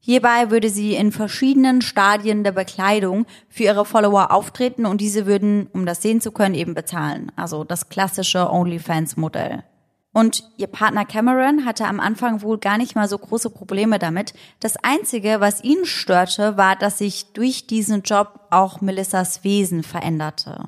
Hierbei 0.06 0.52
würde 0.52 0.70
sie 0.70 0.94
in 0.94 1.10
verschiedenen 1.10 1.82
Stadien 1.82 2.44
der 2.44 2.52
Bekleidung 2.52 3.26
für 3.48 3.64
ihre 3.64 3.84
Follower 3.84 4.30
auftreten 4.30 4.86
und 4.86 5.00
diese 5.00 5.26
würden, 5.26 5.66
um 5.72 5.84
das 5.84 6.00
sehen 6.00 6.20
zu 6.20 6.30
können, 6.30 6.54
eben 6.54 6.74
bezahlen. 6.74 7.32
Also 7.34 7.64
das 7.64 7.88
klassische 7.88 8.48
OnlyFans-Modell. 8.48 9.64
Und 10.12 10.44
ihr 10.58 10.68
Partner 10.68 11.04
Cameron 11.06 11.64
hatte 11.64 11.86
am 11.86 11.98
Anfang 11.98 12.40
wohl 12.42 12.58
gar 12.58 12.78
nicht 12.78 12.94
mal 12.94 13.08
so 13.08 13.18
große 13.18 13.50
Probleme 13.50 13.98
damit. 13.98 14.32
Das 14.60 14.76
Einzige, 14.76 15.40
was 15.40 15.64
ihn 15.64 15.84
störte, 15.84 16.56
war, 16.56 16.76
dass 16.76 16.98
sich 16.98 17.32
durch 17.32 17.66
diesen 17.66 18.02
Job 18.02 18.42
auch 18.50 18.80
Melissas 18.80 19.42
Wesen 19.42 19.82
veränderte. 19.82 20.66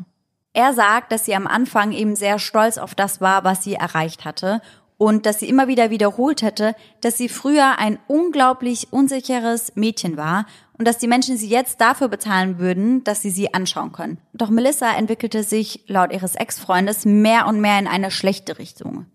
Er 0.53 0.73
sagt, 0.73 1.13
dass 1.13 1.27
sie 1.27 1.37
am 1.37 1.47
Anfang 1.47 1.93
eben 1.93 2.17
sehr 2.17 2.41
stolz 2.41 2.77
auf 2.77 2.97
das 2.97 3.21
war, 3.21 3.45
was 3.45 3.63
sie 3.63 3.75
erreicht 3.75 4.25
hatte 4.25 4.61
und 4.99 5.27
dass 5.27 5.39
sie 5.39 5.49
immer 5.49 5.69
wieder 5.69 5.91
wiederholt 5.91 6.43
hätte, 6.43 6.75
dass 7.01 7.17
sie 7.17 7.29
früher 7.29 7.79
ein 7.79 7.99
unglaublich 8.09 8.93
unsicheres 8.93 9.73
Mädchen 9.77 10.17
war 10.17 10.45
und 10.77 10.87
dass 10.87 10.99
die 10.99 11.09
Menschen 11.09 11.37
sie 11.37 11.49
jetzt 11.49 11.81
dafür 11.81 12.09
bezahlen 12.09 12.59
würden, 12.59 13.05
dass 13.05 13.23
sie 13.23 13.31
sie 13.31 13.55
anschauen 13.55 13.93
können. 13.93 14.19
Doch 14.35 14.51
Melissa 14.51 14.93
entwickelte 14.93 15.45
sich 15.45 15.85
laut 15.87 16.13
ihres 16.13 16.35
Ex-Freundes 16.35 17.05
mehr 17.05 17.47
und 17.47 17.61
mehr 17.61 17.79
in 17.79 17.87
eine 17.87 18.11
schlechte 18.11 18.59
Richtung. 18.59 19.07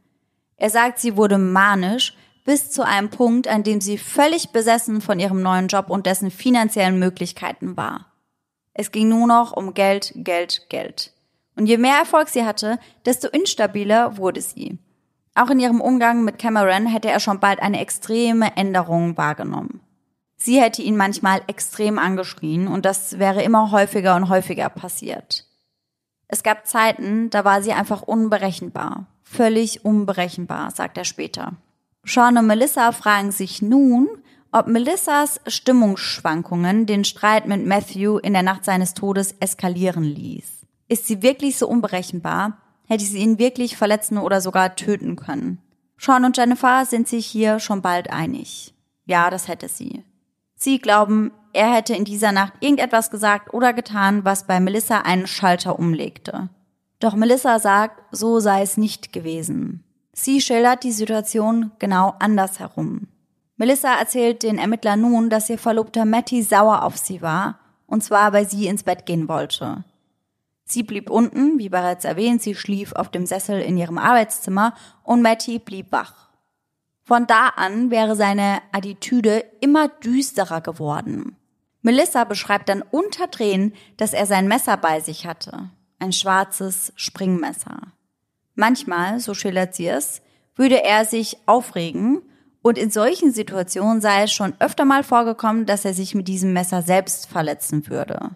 Er 0.55 0.69
sagt, 0.69 0.99
sie 0.99 1.17
wurde 1.17 1.37
manisch 1.37 2.15
bis 2.45 2.71
zu 2.71 2.85
einem 2.85 3.09
Punkt, 3.09 3.47
an 3.47 3.63
dem 3.63 3.81
sie 3.81 3.97
völlig 3.97 4.49
besessen 4.49 5.01
von 5.01 5.19
ihrem 5.19 5.41
neuen 5.41 5.67
Job 5.67 5.89
und 5.89 6.05
dessen 6.05 6.31
finanziellen 6.31 6.99
Möglichkeiten 6.99 7.75
war. 7.75 8.13
Es 8.73 8.91
ging 8.91 9.09
nur 9.09 9.27
noch 9.27 9.51
um 9.55 9.73
Geld, 9.73 10.13
Geld, 10.15 10.67
Geld. 10.69 11.11
Und 11.55 11.67
je 11.67 11.77
mehr 11.77 11.97
Erfolg 11.97 12.29
sie 12.29 12.45
hatte, 12.45 12.79
desto 13.05 13.27
instabiler 13.27 14.17
wurde 14.17 14.41
sie. 14.41 14.79
Auch 15.35 15.49
in 15.49 15.59
ihrem 15.59 15.81
Umgang 15.81 16.23
mit 16.23 16.37
Cameron 16.37 16.85
hätte 16.85 17.09
er 17.09 17.19
schon 17.19 17.39
bald 17.39 17.61
eine 17.61 17.79
extreme 17.79 18.55
Änderung 18.55 19.17
wahrgenommen. 19.17 19.81
Sie 20.35 20.61
hätte 20.61 20.81
ihn 20.81 20.97
manchmal 20.97 21.41
extrem 21.47 21.97
angeschrien 21.97 22.67
und 22.67 22.85
das 22.85 23.17
wäre 23.17 23.43
immer 23.43 23.71
häufiger 23.71 24.15
und 24.15 24.29
häufiger 24.29 24.69
passiert. 24.69 25.47
Es 26.27 26.43
gab 26.43 26.67
Zeiten, 26.67 27.29
da 27.29 27.45
war 27.45 27.61
sie 27.61 27.73
einfach 27.73 28.01
unberechenbar 28.01 29.07
völlig 29.33 29.83
unberechenbar, 29.83 30.71
sagt 30.71 30.97
er 30.97 31.05
später. 31.05 31.53
Sean 32.05 32.37
und 32.37 32.47
Melissa 32.47 32.91
fragen 32.91 33.31
sich 33.31 33.61
nun, 33.61 34.07
ob 34.51 34.67
Melissas 34.67 35.41
Stimmungsschwankungen 35.47 36.85
den 36.85 37.03
Streit 37.03 37.47
mit 37.47 37.65
Matthew 37.65 38.19
in 38.19 38.33
der 38.33 38.43
Nacht 38.43 38.63
seines 38.65 38.93
Todes 38.93 39.35
eskalieren 39.39 40.03
ließ. 40.03 40.45
Ist 40.87 41.07
sie 41.07 41.23
wirklich 41.23 41.57
so 41.57 41.67
unberechenbar? 41.67 42.59
Hätte 42.87 43.05
sie 43.05 43.19
ihn 43.19 43.39
wirklich 43.39 43.77
verletzen 43.77 44.17
oder 44.17 44.41
sogar 44.41 44.75
töten 44.75 45.15
können? 45.15 45.59
Sean 45.97 46.25
und 46.25 46.37
Jennifer 46.37 46.85
sind 46.85 47.07
sich 47.07 47.25
hier 47.25 47.59
schon 47.59 47.81
bald 47.81 48.09
einig. 48.09 48.73
Ja, 49.05 49.29
das 49.29 49.47
hätte 49.47 49.69
sie. 49.69 50.03
Sie 50.55 50.79
glauben, 50.79 51.31
er 51.53 51.73
hätte 51.73 51.95
in 51.95 52.03
dieser 52.03 52.31
Nacht 52.31 52.53
irgendetwas 52.59 53.11
gesagt 53.11 53.53
oder 53.53 53.73
getan, 53.73 54.25
was 54.25 54.47
bei 54.47 54.59
Melissa 54.59 54.99
einen 54.99 55.27
Schalter 55.27 55.77
umlegte. 55.77 56.49
Doch 56.99 57.15
Melissa 57.15 57.59
sagt, 57.59 58.01
so 58.11 58.39
sei 58.39 58.61
es 58.61 58.77
nicht 58.77 59.13
gewesen. 59.13 59.83
Sie 60.13 60.41
schildert 60.41 60.83
die 60.83 60.91
Situation 60.91 61.71
genau 61.79 62.15
andersherum. 62.19 63.07
Melissa 63.57 63.95
erzählt 63.95 64.43
den 64.43 64.57
Ermittlern 64.57 65.01
nun, 65.01 65.29
dass 65.29 65.49
ihr 65.49 65.57
Verlobter 65.57 66.05
Matty 66.05 66.43
sauer 66.43 66.83
auf 66.83 66.97
sie 66.97 67.21
war, 67.21 67.59
und 67.87 68.03
zwar 68.03 68.33
weil 68.33 68.47
sie 68.47 68.67
ins 68.67 68.83
Bett 68.83 69.05
gehen 69.05 69.27
wollte. 69.27 69.83
Sie 70.65 70.83
blieb 70.83 71.09
unten, 71.09 71.59
wie 71.59 71.69
bereits 71.69 72.05
erwähnt, 72.05 72.41
sie 72.41 72.55
schlief 72.55 72.93
auf 72.93 73.09
dem 73.09 73.25
Sessel 73.25 73.59
in 73.61 73.77
ihrem 73.77 73.97
Arbeitszimmer 73.97 74.73
und 75.03 75.21
Matty 75.21 75.59
blieb 75.59 75.91
wach. 75.91 76.29
Von 77.03 77.27
da 77.27 77.49
an 77.49 77.91
wäre 77.91 78.15
seine 78.15 78.61
Attitüde 78.71 79.43
immer 79.59 79.89
düsterer 79.89 80.61
geworden. 80.61 81.35
Melissa 81.81 82.23
beschreibt 82.23 82.69
dann 82.69 82.81
unter 82.81 83.29
Tränen, 83.29 83.73
dass 83.97 84.13
er 84.13 84.25
sein 84.25 84.47
Messer 84.47 84.77
bei 84.77 85.01
sich 85.01 85.25
hatte 85.25 85.69
ein 86.03 86.11
schwarzes 86.11 86.91
Springmesser. 86.97 87.77
Manchmal, 88.55 89.19
so 89.19 89.33
schildert 89.33 89.73
sie 89.73 89.87
es, 89.87 90.21
würde 90.55 90.83
er 90.83 91.05
sich 91.05 91.37
aufregen 91.45 92.21
und 92.61 92.77
in 92.77 92.91
solchen 92.91 93.31
Situationen 93.31 94.01
sei 94.01 94.23
es 94.23 94.33
schon 94.33 94.53
öfter 94.59 94.85
mal 94.85 95.03
vorgekommen, 95.03 95.65
dass 95.65 95.85
er 95.85 95.93
sich 95.93 96.13
mit 96.13 96.27
diesem 96.27 96.53
Messer 96.53 96.81
selbst 96.81 97.27
verletzen 97.27 97.87
würde. 97.87 98.31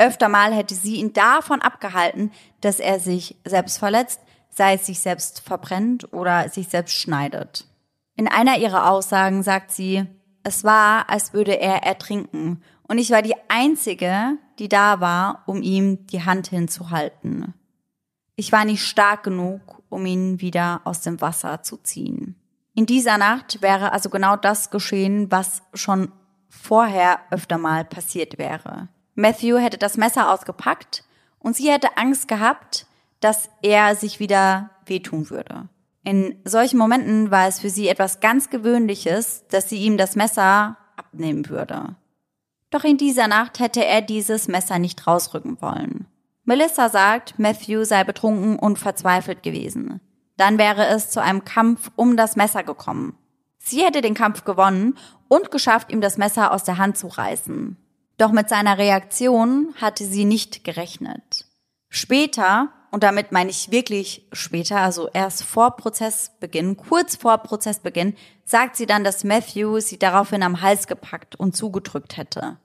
Öfter 0.00 0.30
mal 0.30 0.54
hätte 0.54 0.74
sie 0.74 0.96
ihn 0.96 1.12
davon 1.12 1.60
abgehalten, 1.60 2.32
dass 2.62 2.80
er 2.80 3.00
sich 3.00 3.36
selbst 3.44 3.78
verletzt, 3.78 4.20
sei 4.48 4.74
es 4.74 4.86
sich 4.86 5.00
selbst 5.00 5.40
verbrennt 5.40 6.12
oder 6.14 6.48
sich 6.48 6.68
selbst 6.68 6.96
schneidet. 6.96 7.66
In 8.16 8.26
einer 8.26 8.56
ihrer 8.56 8.90
Aussagen 8.90 9.42
sagt 9.42 9.70
sie, 9.70 10.06
es 10.42 10.64
war, 10.64 11.10
als 11.10 11.34
würde 11.34 11.60
er 11.60 11.82
ertrinken 11.82 12.62
und 12.88 12.96
ich 12.96 13.10
war 13.10 13.20
die 13.20 13.36
Einzige, 13.48 14.38
die 14.58 14.70
da 14.70 15.00
war, 15.00 15.42
um 15.46 15.60
ihm 15.60 16.06
die 16.06 16.24
Hand 16.24 16.48
hinzuhalten. 16.48 17.52
Ich 18.36 18.52
war 18.52 18.64
nicht 18.64 18.82
stark 18.82 19.22
genug, 19.22 19.82
um 19.90 20.06
ihn 20.06 20.40
wieder 20.40 20.80
aus 20.84 21.02
dem 21.02 21.20
Wasser 21.20 21.62
zu 21.62 21.76
ziehen. 21.76 22.36
In 22.74 22.86
dieser 22.86 23.18
Nacht 23.18 23.60
wäre 23.60 23.92
also 23.92 24.08
genau 24.08 24.36
das 24.36 24.70
geschehen, 24.70 25.30
was 25.30 25.62
schon 25.74 26.10
vorher 26.48 27.20
öfter 27.30 27.58
mal 27.58 27.84
passiert 27.84 28.38
wäre. 28.38 28.88
Matthew 29.20 29.58
hätte 29.58 29.76
das 29.76 29.98
Messer 29.98 30.32
ausgepackt 30.32 31.04
und 31.38 31.54
sie 31.54 31.70
hätte 31.70 31.98
Angst 31.98 32.26
gehabt, 32.26 32.86
dass 33.20 33.50
er 33.60 33.94
sich 33.94 34.18
wieder 34.18 34.70
wehtun 34.86 35.28
würde. 35.28 35.68
In 36.02 36.40
solchen 36.44 36.78
Momenten 36.78 37.30
war 37.30 37.46
es 37.46 37.60
für 37.60 37.68
sie 37.68 37.88
etwas 37.88 38.20
ganz 38.20 38.48
Gewöhnliches, 38.48 39.46
dass 39.48 39.68
sie 39.68 39.76
ihm 39.76 39.98
das 39.98 40.16
Messer 40.16 40.78
abnehmen 40.96 41.48
würde. 41.50 41.96
Doch 42.70 42.84
in 42.84 42.96
dieser 42.96 43.28
Nacht 43.28 43.58
hätte 43.58 43.84
er 43.84 44.00
dieses 44.00 44.48
Messer 44.48 44.78
nicht 44.78 45.06
rausrücken 45.06 45.60
wollen. 45.60 46.06
Melissa 46.44 46.88
sagt, 46.88 47.38
Matthew 47.38 47.84
sei 47.84 48.04
betrunken 48.04 48.58
und 48.58 48.78
verzweifelt 48.78 49.42
gewesen. 49.42 50.00
Dann 50.38 50.56
wäre 50.56 50.86
es 50.86 51.10
zu 51.10 51.20
einem 51.20 51.44
Kampf 51.44 51.90
um 51.94 52.16
das 52.16 52.36
Messer 52.36 52.62
gekommen. 52.62 53.18
Sie 53.58 53.84
hätte 53.84 54.00
den 54.00 54.14
Kampf 54.14 54.44
gewonnen 54.44 54.96
und 55.28 55.50
geschafft, 55.50 55.92
ihm 55.92 56.00
das 56.00 56.16
Messer 56.16 56.52
aus 56.52 56.64
der 56.64 56.78
Hand 56.78 56.96
zu 56.96 57.08
reißen. 57.08 57.76
Doch 58.20 58.32
mit 58.32 58.50
seiner 58.50 58.76
Reaktion 58.76 59.72
hatte 59.80 60.04
sie 60.04 60.26
nicht 60.26 60.62
gerechnet. 60.62 61.46
Später 61.88 62.68
und 62.90 63.02
damit 63.02 63.32
meine 63.32 63.48
ich 63.48 63.70
wirklich 63.70 64.28
später, 64.30 64.76
also 64.80 65.08
erst 65.08 65.42
vor 65.42 65.76
Prozessbeginn, 65.78 66.76
kurz 66.76 67.16
vor 67.16 67.38
Prozessbeginn, 67.38 68.14
sagt 68.44 68.76
sie 68.76 68.84
dann, 68.84 69.04
dass 69.04 69.24
Matthew 69.24 69.80
sie 69.80 69.98
daraufhin 69.98 70.42
am 70.42 70.60
Hals 70.60 70.86
gepackt 70.86 71.34
und 71.34 71.56
zugedrückt 71.56 72.18
hätte. 72.18 72.58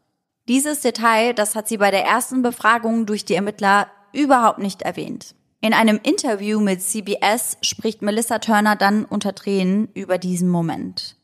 Dieses 0.49 0.82
Detail, 0.82 1.34
das 1.34 1.56
hat 1.56 1.70
sie 1.70 1.78
bei 1.78 1.89
der 1.89 2.03
ersten 2.03 2.41
Befragung 2.41 3.06
durch 3.06 3.24
die 3.24 3.36
Ermittler 3.36 3.88
überhaupt 4.12 4.60
nicht 4.60 4.82
erwähnt. 4.82 5.36
In 5.62 5.74
einem 5.74 6.01
Interview 6.03 6.60
mit 6.60 6.82
CBS 6.82 7.60
spricht 7.62 8.01
Melissa 8.01 8.39
Turner 8.39 8.76
dann 8.76 9.06
unter 9.06 9.34
Tränen 9.34 9.88
über 9.93 10.18
diesen 10.18 10.49
Moment. 10.49 11.16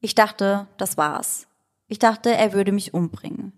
Ich 0.00 0.14
dachte, 0.14 0.68
das 0.76 0.96
war's. 0.96 1.48
Ich 1.88 1.98
dachte, 1.98 2.32
er 2.32 2.52
würde 2.52 2.70
mich 2.70 2.94
umbringen. 2.94 3.52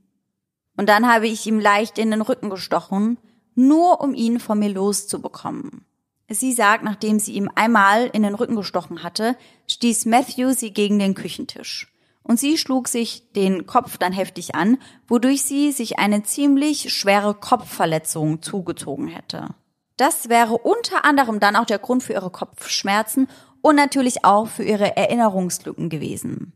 Und 0.77 0.89
dann 0.89 1.07
habe 1.11 1.27
ich 1.27 1.47
ihm 1.47 1.61
leicht 1.61 1.99
in 1.99 2.11
den 2.11 2.21
Rücken 2.23 2.51
gestochen 2.51 3.19
nur 3.57 4.01
um 4.01 4.15
ihn 4.15 4.39
von 4.39 4.59
mir 4.59 4.69
loszubekommen. 4.69 5.85
Sie 6.29 6.53
sagt, 6.53 6.85
nachdem 6.85 7.19
sie 7.19 7.33
ihm 7.33 7.51
einmal 7.55 8.07
in 8.13 8.23
den 8.23 8.35
Rücken 8.35 8.57
gestochen 8.57 9.03
hatte, 9.03 9.37
stieß 9.69 10.07
Matthew 10.07 10.53
sie 10.53 10.73
gegen 10.73 10.99
den 10.99 11.15
Küchentisch. 11.15 11.93
Und 12.23 12.41
sie 12.41 12.59
schlug 12.59 12.89
sich 12.89 13.33
den 13.33 13.67
Kopf 13.67 13.99
dann 13.99 14.13
heftig 14.13 14.55
an, 14.55 14.79
wodurch 15.07 15.43
sie 15.43 15.71
sich 15.71 15.99
eine 15.99 16.25
ziemlich 16.25 16.93
schwere 16.93 17.35
Kopfverletzung 17.35 18.43
zugezogen 18.43 19.07
hätte. 19.07 19.51
Das 19.97 20.29
wäre 20.29 20.59
unter 20.59 21.05
anderem 21.05 21.41
dann 21.41 21.57
auch 21.57 21.65
der 21.65 21.79
Grund 21.79 22.03
für 22.03 22.15
ihre 22.15 22.31
Kopfschmerzen 22.31 23.29
und 23.63 23.77
natürlich 23.77 24.25
auch 24.25 24.49
für 24.49 24.65
ihre 24.65 24.97
Erinnerungslücken 24.97 25.89
gewesen. 25.89 26.53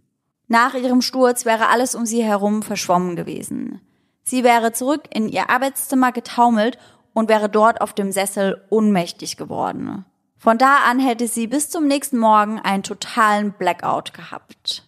Nach 0.48 0.74
ihrem 0.74 1.00
Sturz 1.00 1.44
wäre 1.44 1.68
alles 1.68 1.94
um 1.94 2.04
sie 2.04 2.24
herum 2.24 2.62
verschwommen 2.62 3.14
gewesen. 3.14 3.80
Sie 4.22 4.44
wäre 4.44 4.72
zurück 4.72 5.02
in 5.12 5.28
ihr 5.28 5.50
Arbeitszimmer 5.50 6.12
getaumelt 6.12 6.78
und 7.12 7.28
wäre 7.28 7.48
dort 7.48 7.80
auf 7.80 7.92
dem 7.92 8.12
Sessel 8.12 8.64
ohnmächtig 8.70 9.36
geworden. 9.36 10.04
Von 10.38 10.56
da 10.56 10.78
an 10.88 10.98
hätte 10.98 11.28
sie 11.28 11.46
bis 11.46 11.68
zum 11.68 11.86
nächsten 11.86 12.18
Morgen 12.18 12.58
einen 12.58 12.82
totalen 12.82 13.52
Blackout 13.52 14.14
gehabt. 14.14 14.84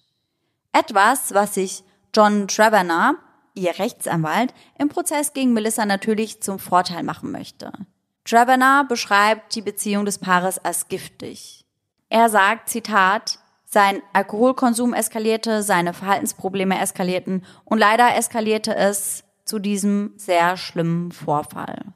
Etwas, 0.72 1.34
was 1.34 1.54
sich 1.54 1.84
John 2.14 2.48
Trevenor, 2.48 3.16
ihr 3.54 3.78
Rechtsanwalt, 3.78 4.54
im 4.78 4.88
Prozess 4.88 5.34
gegen 5.34 5.52
Melissa 5.52 5.84
natürlich 5.84 6.42
zum 6.42 6.58
Vorteil 6.58 7.02
machen 7.02 7.30
möchte. 7.30 7.72
Trevor 8.24 8.84
beschreibt 8.84 9.54
die 9.54 9.62
Beziehung 9.62 10.06
des 10.06 10.18
Paares 10.18 10.58
als 10.64 10.88
giftig. 10.88 11.66
Er 12.08 12.28
sagt, 12.28 12.68
Zitat, 12.68 13.38
sein 13.72 14.02
Alkoholkonsum 14.12 14.92
eskalierte, 14.92 15.62
seine 15.62 15.94
Verhaltensprobleme 15.94 16.78
eskalierten 16.78 17.42
und 17.64 17.78
leider 17.78 18.14
eskalierte 18.16 18.76
es 18.76 19.24
zu 19.46 19.58
diesem 19.58 20.12
sehr 20.16 20.58
schlimmen 20.58 21.10
Vorfall. 21.10 21.86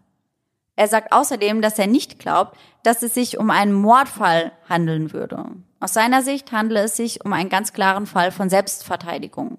Er 0.75 0.89
sagt 0.89 1.13
außerdem, 1.13 1.61
dass 1.61 1.79
er 1.79 1.87
nicht 1.87 2.19
glaubt, 2.19 2.57
dass 2.83 3.03
es 3.03 3.13
sich 3.13 3.39
um 3.39 3.51
einen 3.51 3.75
Mordfall 3.75 4.53
handeln 4.69 5.13
würde. 5.13 5.45
Aus 5.79 5.93
seiner 5.93 6.23
Sicht 6.23 6.51
handele 6.51 6.85
es 6.85 6.97
sich 6.97 7.25
um 7.25 7.33
einen 7.35 7.51
ganz 7.51 7.75
klaren 7.75 8.07
Fall 8.07 8.33
von 8.33 8.49
Selbstverteidigung. 8.49 9.59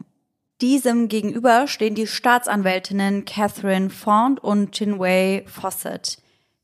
Diesem 0.59 1.09
gegenüber 1.09 1.67
stehen 1.67 1.93
die 1.93 2.07
Staatsanwältinnen 2.07 3.25
Catherine 3.25 3.91
Font 3.91 4.43
und 4.43 4.75
Chinwei 4.75 5.43
Fawcett, 5.45 6.17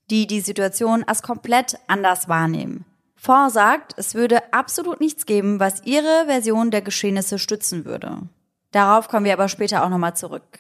die 0.09 0.25
die 0.25 0.41
Situation 0.41 1.03
als 1.03 1.21
komplett 1.21 1.77
anders 1.85 2.27
wahrnehmen. 2.27 2.85
Font 3.23 3.53
sagt, 3.53 3.93
es 3.95 4.15
würde 4.15 4.51
absolut 4.51 4.99
nichts 4.99 5.25
geben, 5.25 5.57
was 5.57 5.85
ihre 5.85 6.25
Version 6.25 6.71
der 6.71 6.81
Geschehnisse 6.81 7.39
stützen 7.39 7.85
würde. 7.85 8.17
Darauf 8.71 9.07
kommen 9.07 9.25
wir 9.25 9.31
aber 9.31 9.47
später 9.47 9.85
auch 9.85 9.89
nochmal 9.89 10.13
zurück. 10.13 10.59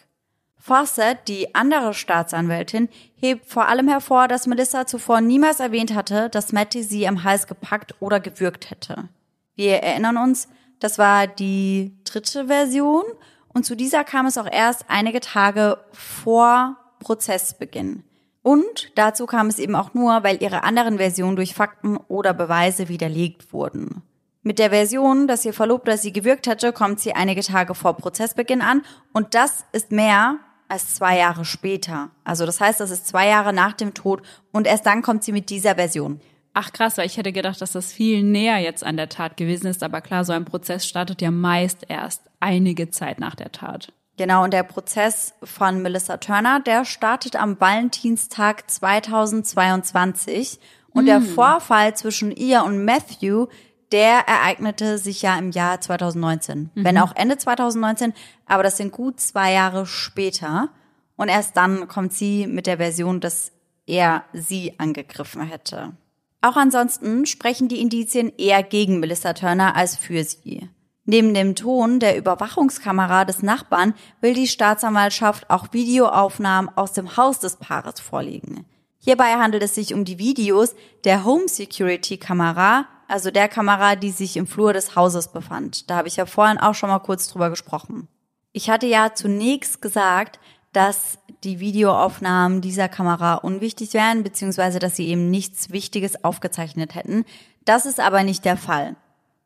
Fawcett, 0.59 1.27
die 1.27 1.55
andere 1.55 1.93
Staatsanwältin, 1.93 2.87
hebt 3.15 3.47
vor 3.47 3.67
allem 3.67 3.89
hervor, 3.89 4.29
dass 4.29 4.47
Melissa 4.47 4.87
zuvor 4.87 5.19
niemals 5.19 5.59
erwähnt 5.59 5.93
hatte, 5.93 6.29
dass 6.29 6.53
Matty 6.53 6.83
sie 6.83 7.05
am 7.05 7.25
Hals 7.25 7.47
gepackt 7.47 7.95
oder 7.99 8.21
gewürgt 8.21 8.69
hätte. 8.69 9.09
Wir 9.55 9.83
erinnern 9.83 10.15
uns, 10.15 10.47
das 10.79 10.97
war 10.97 11.27
die 11.27 11.97
dritte 12.05 12.47
Version 12.47 13.03
und 13.49 13.65
zu 13.65 13.75
dieser 13.75 14.05
kam 14.05 14.25
es 14.25 14.37
auch 14.37 14.49
erst 14.49 14.85
einige 14.87 15.19
Tage 15.19 15.79
vor 15.91 16.77
Prozessbeginn. 16.99 18.05
Und 18.43 18.91
dazu 18.95 19.25
kam 19.25 19.47
es 19.47 19.57
eben 19.57 19.75
auch 19.75 19.93
nur, 19.93 20.23
weil 20.23 20.43
ihre 20.43 20.63
anderen 20.63 20.97
Versionen 20.97 21.37
durch 21.37 21.55
Fakten 21.55 21.97
oder 21.97 22.33
Beweise 22.33 22.89
widerlegt 22.89 23.53
wurden. 23.53 24.03
Mit 24.43 24.59
der 24.59 24.69
Version, 24.69 25.27
dass 25.27 25.45
ihr 25.45 25.53
Verlobter 25.53 25.97
sie 25.97 26.11
gewürgt 26.11 26.47
hätte, 26.47 26.73
kommt 26.73 26.99
sie 26.99 27.13
einige 27.13 27.41
Tage 27.41 27.73
vor 27.73 27.95
Prozessbeginn 27.95 28.61
an 28.61 28.83
und 29.13 29.33
das 29.33 29.63
ist 29.71 29.93
mehr 29.93 30.39
als 30.67 30.95
zwei 30.95 31.17
Jahre 31.17 31.45
später. 31.45 32.09
Also 32.25 32.45
das 32.45 32.59
heißt, 32.59 32.81
das 32.81 32.91
ist 32.91 33.07
zwei 33.07 33.29
Jahre 33.29 33.53
nach 33.53 33.71
dem 33.71 33.93
Tod 33.93 34.21
und 34.51 34.67
erst 34.67 34.85
dann 34.85 35.01
kommt 35.01 35.23
sie 35.23 35.31
mit 35.31 35.49
dieser 35.49 35.75
Version. 35.75 36.19
Ach 36.53 36.73
krass, 36.73 36.97
weil 36.97 37.07
ich 37.07 37.17
hätte 37.17 37.31
gedacht, 37.31 37.61
dass 37.61 37.71
das 37.71 37.93
viel 37.93 38.21
näher 38.21 38.59
jetzt 38.59 38.83
an 38.83 38.97
der 38.97 39.09
Tat 39.09 39.37
gewesen 39.37 39.67
ist. 39.67 39.81
Aber 39.81 40.01
klar, 40.01 40.23
so 40.23 40.33
ein 40.33 40.45
Prozess 40.45 40.85
startet 40.85 41.21
ja 41.21 41.31
meist 41.31 41.85
erst 41.87 42.21
einige 42.39 42.91
Zeit 42.91 43.19
nach 43.19 43.35
der 43.35 43.51
Tat. 43.51 43.91
Genau, 44.17 44.43
und 44.43 44.53
der 44.53 44.63
Prozess 44.63 45.33
von 45.43 45.81
Melissa 45.81 46.17
Turner, 46.17 46.59
der 46.59 46.85
startet 46.85 47.35
am 47.35 47.59
Valentinstag 47.59 48.69
2022. 48.69 50.59
Und 50.91 51.05
mm. 51.05 51.07
der 51.07 51.21
Vorfall 51.21 51.95
zwischen 51.95 52.31
ihr 52.31 52.63
und 52.63 52.85
Matthew, 52.85 53.47
der 53.91 54.27
ereignete 54.27 54.97
sich 54.97 55.21
ja 55.21 55.37
im 55.37 55.51
Jahr 55.51 55.79
2019. 55.81 56.71
Mhm. 56.73 56.83
Wenn 56.83 56.97
auch 56.97 57.15
Ende 57.15 57.37
2019, 57.37 58.13
aber 58.45 58.63
das 58.63 58.77
sind 58.77 58.91
gut 58.91 59.19
zwei 59.19 59.53
Jahre 59.53 59.85
später. 59.85 60.69
Und 61.15 61.29
erst 61.29 61.55
dann 61.57 61.87
kommt 61.87 62.13
sie 62.13 62.47
mit 62.47 62.67
der 62.67 62.77
Version, 62.77 63.19
dass 63.19 63.51
er 63.85 64.23
sie 64.33 64.73
angegriffen 64.79 65.43
hätte. 65.43 65.93
Auch 66.41 66.57
ansonsten 66.57 67.25
sprechen 67.25 67.67
die 67.67 67.79
Indizien 67.79 68.33
eher 68.37 68.63
gegen 68.63 68.99
Melissa 68.99 69.33
Turner 69.33 69.75
als 69.75 69.95
für 69.95 70.23
sie. 70.23 70.69
Neben 71.05 71.33
dem 71.33 71.55
Ton 71.55 71.99
der 71.99 72.17
Überwachungskamera 72.17 73.25
des 73.25 73.43
Nachbarn 73.43 73.93
will 74.21 74.33
die 74.33 74.47
Staatsanwaltschaft 74.47 75.49
auch 75.49 75.73
Videoaufnahmen 75.73 76.71
aus 76.77 76.93
dem 76.93 77.17
Haus 77.17 77.39
des 77.39 77.57
Paares 77.57 77.99
vorlegen. 77.99 78.65
Hierbei 78.99 79.33
handelt 79.33 79.63
es 79.63 79.75
sich 79.75 79.93
um 79.93 80.05
die 80.05 80.17
Videos 80.17 80.75
der 81.03 81.25
Home 81.25 81.49
Security 81.49 82.17
Kamera, 82.17 82.87
also 83.09 83.31
der 83.31 83.49
Kamera, 83.49 83.97
die 83.97 84.11
sich 84.11 84.37
im 84.37 84.47
Flur 84.47 84.71
des 84.71 84.95
Hauses 84.95 85.27
befand. 85.27 85.89
Da 85.89 85.97
habe 85.97 86.07
ich 86.07 86.15
ja 86.15 86.25
vorhin 86.25 86.57
auch 86.57 86.73
schon 86.73 86.89
mal 86.89 86.99
kurz 86.99 87.27
drüber 87.27 87.49
gesprochen. 87.49 88.07
Ich 88.53 88.69
hatte 88.69 88.85
ja 88.85 89.13
zunächst 89.13 89.81
gesagt, 89.81 90.39
dass 90.71 91.19
die 91.43 91.59
Videoaufnahmen 91.59 92.61
dieser 92.61 92.87
Kamera 92.87 93.35
unwichtig 93.35 93.93
wären, 93.93 94.23
beziehungsweise 94.23 94.79
dass 94.79 94.95
sie 94.95 95.07
eben 95.09 95.29
nichts 95.29 95.71
Wichtiges 95.71 96.23
aufgezeichnet 96.23 96.95
hätten. 96.95 97.25
Das 97.65 97.85
ist 97.85 97.99
aber 97.99 98.23
nicht 98.23 98.45
der 98.45 98.57
Fall. 98.57 98.95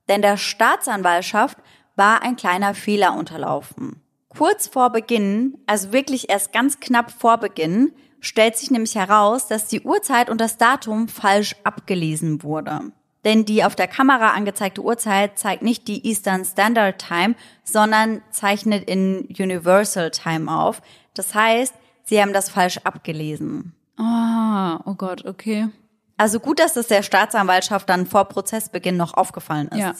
Denn 0.07 0.21
der 0.21 0.37
Staatsanwaltschaft 0.37 1.57
war 1.95 2.21
ein 2.21 2.35
kleiner 2.35 2.73
Fehler 2.73 3.15
unterlaufen. 3.15 4.01
Kurz 4.29 4.67
vor 4.67 4.91
Beginn, 4.91 5.57
also 5.65 5.91
wirklich 5.91 6.29
erst 6.29 6.53
ganz 6.53 6.79
knapp 6.79 7.11
vor 7.11 7.37
Beginn, 7.37 7.91
stellt 8.19 8.57
sich 8.57 8.71
nämlich 8.71 8.95
heraus, 8.95 9.47
dass 9.47 9.67
die 9.67 9.81
Uhrzeit 9.81 10.29
und 10.29 10.41
das 10.41 10.57
Datum 10.57 11.07
falsch 11.07 11.55
abgelesen 11.63 12.43
wurde. 12.43 12.91
Denn 13.25 13.45
die 13.45 13.63
auf 13.63 13.75
der 13.75 13.87
Kamera 13.87 14.31
angezeigte 14.31 14.81
Uhrzeit 14.81 15.37
zeigt 15.37 15.63
nicht 15.63 15.87
die 15.87 16.07
Eastern 16.07 16.45
Standard 16.45 17.05
Time, 17.05 17.35
sondern 17.63 18.21
zeichnet 18.31 18.87
in 18.87 19.27
Universal 19.37 20.11
Time 20.11 20.51
auf. 20.51 20.81
Das 21.13 21.33
heißt, 21.33 21.73
sie 22.03 22.21
haben 22.21 22.31
das 22.31 22.49
falsch 22.49 22.77
abgelesen. 22.83 23.73
Ah, 23.97 24.79
oh 24.85 24.93
Gott, 24.93 25.25
okay. 25.25 25.67
Also 26.17 26.39
gut, 26.39 26.59
dass 26.59 26.75
es 26.75 26.87
der 26.87 27.03
Staatsanwaltschaft 27.03 27.87
dann 27.89 28.05
vor 28.05 28.25
Prozessbeginn 28.25 28.97
noch 28.97 29.13
aufgefallen 29.13 29.67
ist. 29.69 29.79
Ja. 29.79 29.93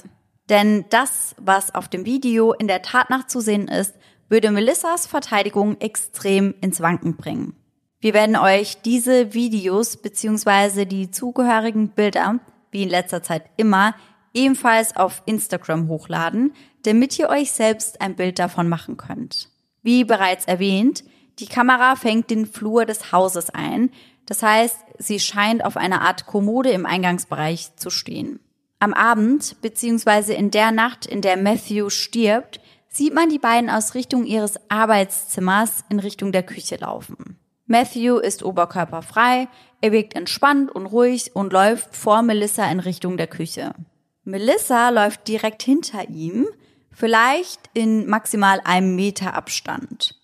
Denn 0.49 0.86
das, 0.89 1.36
was 1.38 1.76
auf 1.76 1.88
dem 1.88 2.05
Video 2.05 2.53
in 2.53 2.68
der 2.68 2.82
Tat 2.82 3.09
nachzusehen 3.09 3.68
ist, 3.68 3.93
würde 4.30 4.51
Melissas 4.51 5.07
Verteidigung 5.07 5.80
extrem 5.80 6.55
ins 6.61 6.82
Wanken 6.82 7.15
bringen. 7.15 7.55
Wir 7.99 8.13
werden 8.13 8.36
euch 8.36 8.82
diese 8.82 9.34
Videos 9.34 9.97
beziehungsweise 9.97 10.86
die 10.86 11.11
zugehörigen 11.11 11.89
Bilder, 11.89 12.39
wie 12.72 12.84
in 12.84 12.89
letzter 12.89 13.24
Zeit 13.24 13.43
immer, 13.57 13.95
ebenfalls 14.34 14.95
auf 14.95 15.24
Instagram 15.26 15.88
hochladen, 15.88 16.53
damit 16.84 17.18
ihr 17.18 17.30
euch 17.30 17.51
selbst 17.51 18.01
ein 18.01 18.15
Bild 18.15 18.39
davon 18.39 18.70
machen 18.70 18.97
könnt. 18.97 19.49
Wie 19.82 20.03
bereits 20.03 20.45
erwähnt, 20.45 21.03
die 21.39 21.47
Kamera 21.47 21.95
fängt 21.95 22.30
den 22.30 22.45
Flur 22.45 22.86
des 22.86 23.11
Hauses 23.11 23.49
ein. 23.49 23.91
Das 24.28 24.43
heißt, 24.43 24.78
sie 24.99 25.19
scheint 25.19 25.65
auf 25.65 25.78
einer 25.78 26.01
Art 26.01 26.28
Kommode 26.28 26.69
im 26.69 26.86
Eingangsbereich 26.86 27.75
zu 27.78 27.89
stehen. 27.89 28.39
Am 28.80 28.93
Abend, 28.93 29.59
beziehungsweise 29.61 30.34
in 30.34 30.51
der 30.51 30.71
Nacht, 30.71 31.07
in 31.07 31.21
der 31.21 31.38
Matthew 31.38 31.89
stirbt, 31.89 32.59
sieht 32.89 33.13
man 33.13 33.30
die 33.30 33.39
beiden 33.39 33.69
aus 33.69 33.95
Richtung 33.95 34.25
ihres 34.25 34.59
Arbeitszimmers 34.69 35.84
in 35.89 35.99
Richtung 35.99 36.32
der 36.32 36.43
Küche 36.43 36.75
laufen. 36.75 37.39
Matthew 37.65 38.17
ist 38.17 38.43
oberkörperfrei, 38.43 39.47
er 39.82 39.91
wirkt 39.91 40.15
entspannt 40.15 40.71
und 40.71 40.86
ruhig 40.86 41.36
und 41.36 41.53
läuft 41.53 41.95
vor 41.95 42.21
Melissa 42.21 42.69
in 42.69 42.80
Richtung 42.80 43.17
der 43.17 43.28
Küche. 43.28 43.73
Melissa 44.23 44.89
läuft 44.89 45.28
direkt 45.28 45.63
hinter 45.63 46.09
ihm, 46.09 46.47
vielleicht 46.91 47.69
in 47.73 48.07
maximal 48.07 48.61
einem 48.63 48.95
Meter 48.95 49.34
Abstand. 49.34 50.16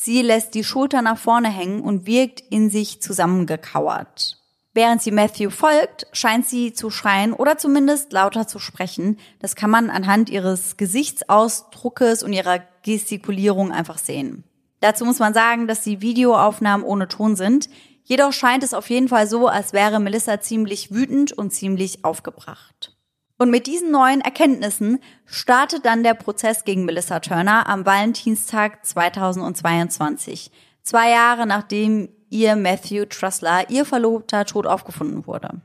Sie 0.00 0.22
lässt 0.22 0.54
die 0.54 0.62
Schulter 0.62 1.02
nach 1.02 1.18
vorne 1.18 1.48
hängen 1.48 1.80
und 1.80 2.06
wirkt 2.06 2.40
in 2.50 2.70
sich 2.70 3.02
zusammengekauert. 3.02 4.40
Während 4.72 5.02
sie 5.02 5.10
Matthew 5.10 5.50
folgt, 5.50 6.06
scheint 6.12 6.46
sie 6.46 6.72
zu 6.72 6.88
schreien 6.88 7.32
oder 7.32 7.58
zumindest 7.58 8.12
lauter 8.12 8.46
zu 8.46 8.60
sprechen. 8.60 9.18
Das 9.40 9.56
kann 9.56 9.70
man 9.70 9.90
anhand 9.90 10.30
ihres 10.30 10.76
Gesichtsausdruckes 10.76 12.22
und 12.22 12.32
ihrer 12.32 12.60
Gestikulierung 12.84 13.72
einfach 13.72 13.98
sehen. 13.98 14.44
Dazu 14.78 15.04
muss 15.04 15.18
man 15.18 15.34
sagen, 15.34 15.66
dass 15.66 15.80
die 15.80 16.00
Videoaufnahmen 16.00 16.86
ohne 16.86 17.08
Ton 17.08 17.34
sind. 17.34 17.68
Jedoch 18.04 18.32
scheint 18.32 18.62
es 18.62 18.74
auf 18.74 18.88
jeden 18.90 19.08
Fall 19.08 19.26
so, 19.26 19.48
als 19.48 19.72
wäre 19.72 19.98
Melissa 19.98 20.40
ziemlich 20.40 20.92
wütend 20.92 21.32
und 21.32 21.50
ziemlich 21.50 22.04
aufgebracht. 22.04 22.97
Und 23.38 23.50
mit 23.50 23.68
diesen 23.68 23.92
neuen 23.92 24.20
Erkenntnissen 24.20 24.98
startet 25.24 25.86
dann 25.86 26.02
der 26.02 26.14
Prozess 26.14 26.64
gegen 26.64 26.84
Melissa 26.84 27.20
Turner 27.20 27.68
am 27.68 27.86
Valentinstag 27.86 28.84
2022. 28.84 30.50
Zwei 30.82 31.10
Jahre 31.10 31.46
nachdem 31.46 32.08
ihr 32.30 32.56
Matthew 32.56 33.06
Trussler, 33.06 33.70
ihr 33.70 33.84
Verlobter, 33.84 34.44
tot 34.44 34.66
aufgefunden 34.66 35.26
wurde. 35.26 35.62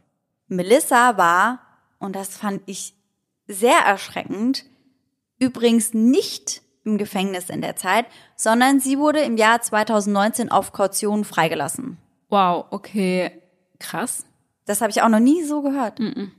Melissa 0.48 1.18
war, 1.18 1.62
und 1.98 2.16
das 2.16 2.38
fand 2.38 2.62
ich 2.68 2.94
sehr 3.48 3.80
erschreckend, 3.80 4.66
übrigens 5.40 5.94
nicht 5.96 6.62
im 6.86 6.98
Gefängnis 6.98 7.50
in 7.50 7.62
der 7.62 7.76
Zeit, 7.76 8.06
sondern 8.36 8.80
sie 8.80 9.00
wurde 9.00 9.22
im 9.22 9.36
Jahr 9.36 9.62
2019 9.62 10.52
auf 10.52 10.74
Kaution 10.74 11.26
freigelassen. 11.26 11.98
Wow, 12.30 12.66
okay, 12.70 13.42
krass. 13.80 14.26
Das 14.66 14.82
habe 14.82 14.92
ich 14.92 15.02
auch 15.02 15.10
noch 15.10 15.20
nie 15.20 15.44
so 15.44 15.62
gehört. 15.62 16.00
Mm 16.00 16.04
-mm. 16.04 16.32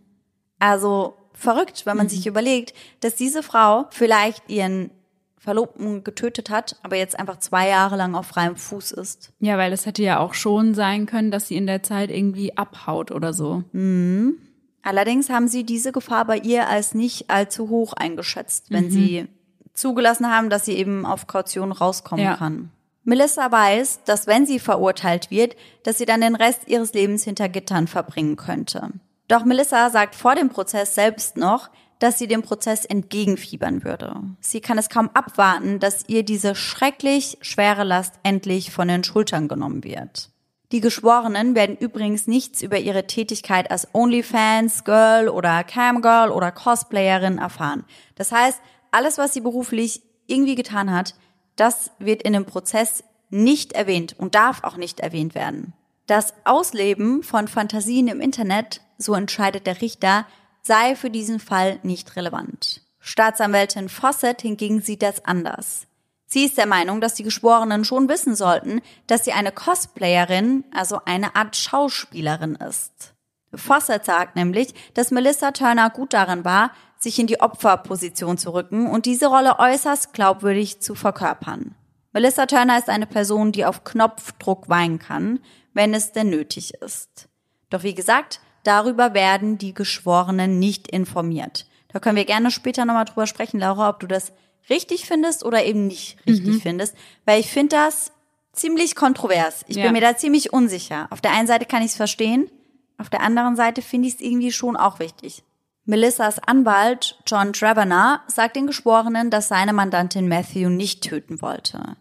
Also 0.59 1.17
verrückt, 1.35 1.87
wenn 1.87 1.97
man 1.97 2.07
mhm. 2.07 2.11
sich 2.11 2.27
überlegt, 2.27 2.75
dass 3.01 3.15
diese 3.15 3.43
Frau 3.43 3.87
vielleicht 3.91 4.49
ihren 4.49 4.91
Verlobten 5.39 6.05
getötet 6.05 6.49
hat, 6.49 6.77
aber 6.83 6.97
jetzt 6.97 7.19
einfach 7.19 7.39
zwei 7.39 7.69
Jahre 7.69 7.97
lang 7.97 8.15
auf 8.15 8.27
freiem 8.27 8.57
Fuß 8.57 8.93
ist. 8.93 9.31
Ja, 9.41 9.59
weil 9.59 9.75
es 9.75 9.85
hätte 9.85 10.03
ja 10.03 10.19
auch 10.19 10.33
schon 10.33 10.75
sein 10.75 11.05
können, 11.05 11.31
dass 11.31 11.49
sie 11.49 11.57
in 11.57 11.67
der 11.67 11.83
Zeit 11.83 12.11
irgendwie 12.11 12.57
abhaut 12.57 13.11
oder 13.11 13.35
so. 13.35 13.63
Mhm. 13.73 14.39
Allerdings 14.83 15.29
haben 15.29 15.49
sie 15.49 15.65
diese 15.65 15.93
Gefahr 15.93 16.25
bei 16.25 16.39
ihr 16.39 16.69
als 16.69 16.95
nicht 16.95 17.31
allzu 17.31 17.69
hoch 17.69 17.93
eingeschätzt, 17.93 18.71
wenn 18.71 18.87
mhm. 18.87 18.91
sie 18.91 19.29
zugelassen 19.75 20.31
haben, 20.31 20.49
dass 20.49 20.65
sie 20.65 20.75
eben 20.75 21.05
auf 21.05 21.27
Kaution 21.27 21.73
rauskommen 21.73 22.25
Ja. 22.25 22.37
kann. 22.37 22.71
Melissa 23.03 23.53
weiß, 23.53 24.05
dass 24.05 24.27
wenn 24.27 24.47
sie 24.47 24.59
verurteilt 24.59 25.31
wird, 25.31 25.57
dass 25.83 25.99
sie 25.99 26.07
dann 26.07 26.23
den 26.23 26.35
Rest 26.35 26.69
ihres 26.69 26.95
Lebens 26.95 27.23
hinter 27.25 27.51
Gittern 27.51 27.87
verbringen 27.87 28.37
könnte. 28.37 28.91
Doch 29.29 29.45
Melissa 29.45 29.91
sagt 29.91 30.15
vor 30.15 30.35
dem 30.35 30.51
Prozess 30.51 30.95
selbst 30.95 31.37
noch, 31.37 31.71
dass 31.99 32.19
sie 32.19 32.27
dem 32.27 32.43
Prozess 32.43 32.85
entgegenfiebern 32.85 33.85
würde. 33.85 34.17
Sie 34.41 34.61
kann 34.61 34.79
es 34.79 34.89
kaum 34.89 35.11
abwarten, 35.15 35.81
dass 35.81 36.09
ihr 36.09 36.23
diese 36.23 36.55
schrecklich 36.55 37.39
schwere 37.41 37.85
Last 37.85 38.15
endlich 38.23 38.71
von 38.71 38.89
den 38.89 39.05
Schultern 39.05 39.49
genommen 39.49 39.85
wird. 39.85 40.31
Die 40.73 40.81
Geschworenen 40.81 41.55
werden 41.55 41.77
übrigens 41.77 42.27
nichts 42.27 42.61
über 42.61 42.79
ihre 42.79 43.07
Tätigkeit 43.07 43.71
als 43.71 43.89
OnlyFans, 43.95 44.85
Girl 44.85 45.29
oder 45.29 45.63
Camgirl 45.63 46.31
oder 46.31 46.51
Cosplayerin 46.51 47.39
erfahren. 47.39 47.85
Das 48.17 48.33
heißt, 48.33 48.61
alles, 48.91 49.17
was 49.17 49.33
sie 49.33 49.41
beruflich 49.41 50.03
irgendwie 50.27 50.57
getan 50.57 50.93
hat, 50.93 51.15
das 51.57 51.91
wird 51.99 52.23
in 52.23 52.33
dem 52.33 52.45
Prozess 52.45 53.05
nicht 53.31 53.73
erwähnt 53.73 54.17
und 54.19 54.35
darf 54.35 54.65
auch 54.65 54.77
nicht 54.77 55.01
erwähnt 55.01 55.35
werden. 55.35 55.75
Das 56.07 56.35
Ausleben 56.45 57.23
von 57.23 57.49
Fantasien 57.49 58.09
im 58.09 58.21
Internet, 58.21 58.83
so 58.99 59.15
entscheidet 59.15 59.67
der 59.67 59.81
Richter, 59.81 60.27
sei 60.63 60.97
für 60.97 61.11
diesen 61.11 61.41
Fall 61.41 61.79
nicht 61.83 62.17
relevant. 62.17 62.83
Staatsanwältin 63.01 63.89
Fawcett 63.89 64.43
hingegen 64.43 64.81
sieht 64.81 65.03
das 65.03 65.25
anders. 65.25 65.87
Sie 66.27 66.45
ist 66.45 66.57
der 66.57 66.67
Meinung, 66.67 67.01
dass 67.01 67.15
die 67.15 67.23
Geschworenen 67.23 67.85
schon 67.85 68.09
wissen 68.09 68.35
sollten, 68.35 68.81
dass 69.07 69.25
sie 69.25 69.33
eine 69.33 69.53
Cosplayerin, 69.53 70.65
also 70.75 71.01
eine 71.05 71.37
Art 71.37 71.55
Schauspielerin 71.55 72.57
ist. 72.57 73.15
Fawcett 73.55 74.05
sagt 74.05 74.37
nämlich, 74.37 74.75
dass 74.95 75.11
Melissa 75.11 75.53
Turner 75.53 75.91
gut 75.91 76.13
darin 76.13 76.45
war, 76.45 76.71
sich 76.99 77.19
in 77.19 77.27
die 77.27 77.41
Opferposition 77.41 78.39
zu 78.39 78.53
rücken 78.53 78.89
und 78.89 79.07
diese 79.07 79.27
Rolle 79.27 79.59
äußerst 79.59 80.13
glaubwürdig 80.13 80.81
zu 80.81 80.95
verkörpern. 80.95 81.75
Melissa 82.13 82.47
Turner 82.47 82.79
ist 82.79 82.89
eine 82.89 83.07
Person, 83.07 83.53
die 83.53 83.65
auf 83.65 83.85
Knopfdruck 83.85 84.69
weinen 84.69 84.99
kann, 84.99 85.41
wenn 85.73 85.95
es 85.95 86.13
denn 86.13 86.31
nötig 86.31 86.75
ist. 86.75 87.29
Doch 87.71 87.83
wie 87.83 87.95
gesagt, 87.95 88.41
darüber 88.67 89.15
werden 89.15 89.59
die 89.59 89.75
Geschworenen 89.75 90.59
nicht 90.59 90.89
informiert. 90.89 91.67
Da 91.93 92.01
können 92.01 92.17
wir 92.17 92.25
gerne 92.25 92.51
später 92.51 92.85
nochmal 92.85 93.05
drüber 93.05 93.27
sprechen, 93.27 93.61
Laura, 93.61 93.89
ob 93.89 94.01
du 94.01 94.07
das 94.07 94.33
richtig 94.69 95.07
findest 95.07 95.45
oder 95.45 95.65
eben 95.65 95.87
nicht 95.87 96.17
richtig 96.27 96.63
findest, 96.63 96.97
weil 97.25 97.39
ich 97.41 97.49
finde 97.51 97.77
das 97.77 98.11
ziemlich 98.53 98.97
kontrovers. 98.97 99.65
Ich 99.69 99.77
Ja. 99.77 99.85
bin 99.85 99.93
mir 99.93 100.01
da 100.01 100.17
ziemlich 100.17 100.53
unsicher. 100.53 101.07
Auf 101.11 101.21
der 101.21 101.33
einen 101.33 101.47
Seite 101.47 101.67
kann 101.67 101.83
ich 101.83 101.91
es 101.93 101.97
verstehen, 101.97 102.51
auf 102.99 103.11
der 103.11 103.21
anderen 103.23 103.57
Seite 103.57 103.83
finde 103.83 104.09
ich 104.09 104.15
es 104.15 104.21
irgendwie 104.21 104.53
schon 104.53 104.77
auch 104.77 104.99
wichtig. 104.99 105.43
Melissas 105.85 106.39
Anwalt 106.39 107.19
John 107.27 107.53
Travener 107.53 108.23
sagt 108.27 108.57
den 108.57 108.67
Geschworenen, 108.67 109.31
dass 109.31 109.49
seine 109.49 109.73
Mandantin 109.75 110.29
Matthew 110.29 110.71
nicht 110.71 111.03
töten 111.03 111.43
wollte. 111.43 111.97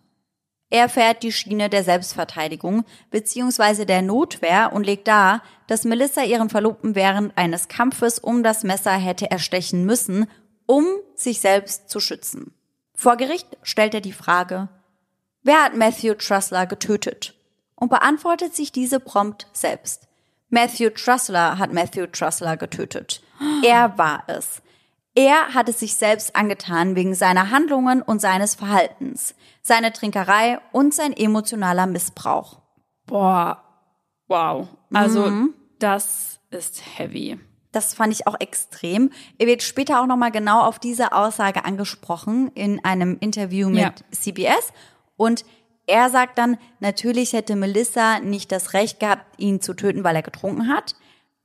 Er 0.74 0.89
fährt 0.89 1.21
die 1.21 1.32
Schiene 1.32 1.69
der 1.69 1.84
Selbstverteidigung 1.84 2.84
bzw. 3.11 3.86
der 3.86 4.01
Notwehr 4.01 4.74
und 4.74 4.88
legt 4.88 5.07
dar, 5.07 5.43
dass 5.67 5.84
Melissa 5.84 6.24
ihren 6.24 6.49
Verlobten 6.49 6.95
während 6.95 7.38
eines 7.38 7.67
Kampfes 7.67 8.17
um 8.17 8.41
das 8.41 8.63
Messer 8.63 8.93
hätte 8.93 9.30
erstechen 9.30 9.86
müssen, 9.86 10.26
um 10.65 10.88
sich 11.13 11.41
selbst 11.41 11.91
zu 11.91 11.99
schützen. 11.99 12.55
Vor 12.95 13.17
Gericht 13.17 13.55
stellt 13.61 13.93
er 13.93 14.01
die 14.01 14.13
Frage, 14.13 14.67
wer 15.43 15.63
hat 15.63 15.78
Matthew 15.78 16.15
Trussler 16.15 16.65
getötet? 16.65 17.36
Und 17.76 17.89
beantwortet 17.89 18.55
sich 18.55 18.71
diese 18.71 18.99
prompt 18.99 19.45
selbst. 19.53 20.07
Matthew 20.49 20.89
Trussler 20.89 21.59
hat 21.59 21.71
Matthew 21.71 22.07
Trussler 22.07 22.57
getötet. 22.57 23.21
Er 23.63 23.95
war 23.99 24.24
es. 24.26 24.62
Er 25.16 25.53
hat 25.53 25.70
es 25.70 25.80
sich 25.80 25.95
selbst 25.95 26.36
angetan 26.36 26.95
wegen 26.95 27.14
seiner 27.14 27.51
Handlungen 27.51 28.01
und 28.01 28.20
seines 28.20 28.55
Verhaltens, 28.55 29.36
seine 29.61 29.93
Trinkerei 29.93 30.59
und 30.72 30.93
sein 30.93 31.14
emotionaler 31.16 31.86
Missbrauch. 31.86 32.59
Boah, 33.05 33.61
wow. 34.28 34.68
Also 34.91 35.28
Mhm. 35.28 35.53
das 35.80 36.39
ist 36.49 36.82
heavy. 36.97 37.39
Das 37.72 37.93
fand 37.93 38.14
ich 38.14 38.28
auch 38.28 38.39
extrem. 38.39 39.11
Er 39.39 39.47
wird 39.47 39.64
später 39.64 40.01
auch 40.01 40.05
nochmal 40.05 40.32
genau 40.32 40.61
auf 40.61 40.78
diese 40.80 41.11
Aussage 41.14 41.66
angesprochen 41.66 42.51
in 42.53 42.84
einem 42.86 43.18
Interview 43.20 43.70
mit 43.70 43.80
Ja. 43.80 43.93
CBS. 44.11 44.72
Und 45.18 45.43
er 45.86 46.09
sagt 46.09 46.38
dann, 46.38 46.57
natürlich 46.80 47.34
hätte 47.34 47.55
Melissa 47.55 48.20
nicht 48.20 48.51
das 48.51 48.74
Recht 48.74 48.99
gehabt, 48.99 49.26
ihn 49.38 49.59
zu 49.59 49.74
töten, 49.74 50.03
weil 50.03 50.16
er 50.16 50.22
getrunken 50.22 50.70
hat. 50.70 50.95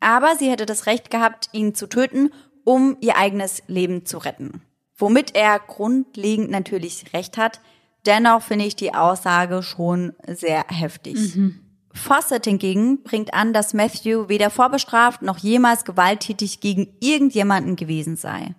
Aber 0.01 0.37
sie 0.37 0.51
hätte 0.51 0.65
das 0.67 0.87
Recht 0.87 1.11
gehabt, 1.11 1.49
ihn 1.53 1.75
zu 1.75 1.87
töten, 1.89 2.31
um 2.69 2.99
ihr 3.01 3.17
eigenes 3.17 3.63
Leben 3.67 4.05
zu 4.05 4.19
retten. 4.19 4.61
Womit 4.99 5.35
er 5.35 5.59
grundlegend 5.59 6.51
natürlich 6.51 7.15
recht 7.15 7.39
hat. 7.39 7.63
Dennoch 8.05 8.43
finde 8.43 8.67
ich 8.67 8.77
die 8.77 8.93
Aussage 8.93 9.63
schon 9.63 10.13
sehr 10.27 10.67
heftig. 10.69 11.17
Fawcett 11.95 12.45
hingegen 12.45 13.03
bringt 13.03 13.33
an, 13.33 13.55
dass 13.55 13.73
Matthew 13.73 14.29
weder 14.29 14.51
vorbestraft 14.51 15.23
noch 15.23 15.39
jemals 15.39 15.87
gewalttätig 15.87 16.61
gegen 16.61 16.95
irgendjemanden 17.01 17.75
gewesen 17.75 18.17
sei. 18.17 18.55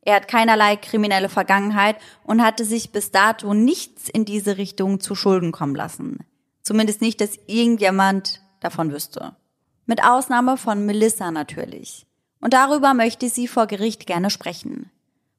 Er 0.00 0.16
hat 0.16 0.26
keinerlei 0.26 0.74
kriminelle 0.74 1.28
Vergangenheit 1.28 1.98
und 2.24 2.42
hatte 2.42 2.64
sich 2.64 2.90
bis 2.90 3.12
dato 3.12 3.54
nichts 3.54 4.08
in 4.08 4.24
diese 4.24 4.58
Richtung 4.58 4.98
zu 4.98 5.14
Schulden 5.14 5.52
kommen 5.52 5.76
lassen. 5.76 6.18
Zumindest 6.62 7.00
nicht, 7.00 7.20
dass 7.20 7.38
irgendjemand 7.46 8.42
davon 8.58 8.90
wüsste. 8.92 9.36
Mit 9.86 10.02
Ausnahme 10.02 10.56
von 10.56 10.84
Melissa 10.84 11.30
natürlich. 11.30 12.06
Und 12.42 12.52
darüber 12.52 12.92
möchte 12.92 13.30
sie 13.30 13.48
vor 13.48 13.66
Gericht 13.66 14.06
gerne 14.06 14.28
sprechen. 14.28 14.90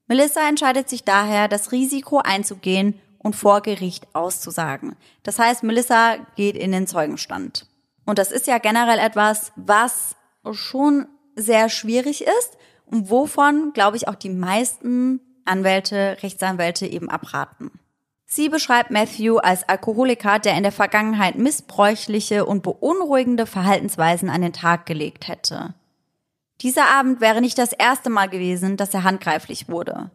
Melissa 0.08 0.48
entscheidet 0.48 0.90
sich 0.90 1.04
daher, 1.04 1.48
das 1.48 1.72
Risiko 1.72 2.20
einzugehen 2.20 3.00
und 3.20 3.36
vor 3.36 3.62
Gericht 3.62 4.08
auszusagen. 4.14 4.96
Das 5.22 5.38
heißt, 5.38 5.64
Melissa 5.64 6.16
geht 6.36 6.56
in 6.56 6.72
den 6.72 6.88
Zeugenstand. 6.88 7.68
Und 8.06 8.20
das 8.20 8.32
ist 8.32 8.48
ja 8.48 8.58
generell 8.58 9.00
etwas, 9.00 9.52
was 9.56 10.16
schon 10.52 11.08
sehr 11.36 11.70
schwierig 11.70 12.24
ist 12.24 12.58
und 12.86 13.10
wovon, 13.10 13.74
glaube 13.74 13.98
ich, 13.98 14.08
auch 14.08 14.16
die 14.16 14.30
meisten 14.30 15.20
Anwälte, 15.46 16.18
Rechtsanwälte 16.22 16.86
eben 16.88 17.10
abraten. 17.10 17.72
Sie 18.26 18.50
beschreibt 18.50 18.92
Matthew 18.92 19.38
als 19.38 19.68
Alkoholiker, 19.68 20.40
der 20.40 20.56
in 20.56 20.64
der 20.64 20.72
Vergangenheit 20.72 21.38
missbräuchliche 21.38 22.46
und 22.46 22.64
beunruhigende 22.64 23.46
Verhaltensweisen 23.46 24.30
an 24.30 24.42
den 24.42 24.54
Tag 24.54 24.86
gelegt 24.86 25.28
hätte. 25.28 25.74
Dieser 26.62 26.90
Abend 26.90 27.22
wäre 27.22 27.42
nicht 27.42 27.58
das 27.58 27.74
erste 27.74 28.10
Mal 28.10 28.30
gewesen, 28.30 28.78
dass 28.78 28.94
er 28.94 29.04
handgreiflich 29.04 29.70
wurde. 29.70 30.12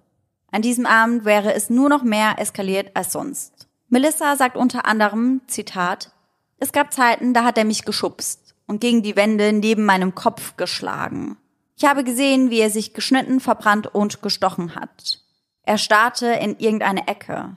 An 0.50 0.62
diesem 0.62 0.86
Abend 0.86 1.24
wäre 1.24 1.52
es 1.52 1.68
nur 1.68 1.88
noch 1.88 2.02
mehr 2.02 2.36
eskaliert 2.38 2.90
als 2.94 3.12
sonst. 3.12 3.68
Melissa 3.88 4.36
sagt 4.36 4.56
unter 4.56 4.86
anderem, 4.86 5.40
Zitat, 5.46 6.12
es 6.58 6.72
gab 6.72 6.92
Zeiten, 6.92 7.34
da 7.34 7.44
hat 7.44 7.58
er 7.58 7.64
mich 7.64 7.84
geschubst 7.84 8.54
und 8.66 8.80
gegen 8.80 9.02
die 9.02 9.16
Wände 9.16 9.52
neben 9.52 9.84
meinem 9.84 10.14
Kopf 10.14 10.56
geschlagen. 10.56 11.36
Ich 11.76 11.84
habe 11.84 12.02
gesehen, 12.02 12.50
wie 12.50 12.58
er 12.58 12.70
sich 12.70 12.92
geschnitten, 12.92 13.40
verbrannt 13.40 13.86
und 13.94 14.20
gestochen 14.20 14.74
hat. 14.74 15.20
Er 15.62 15.78
starrte 15.78 16.26
in 16.26 16.58
irgendeine 16.58 17.06
Ecke. 17.06 17.56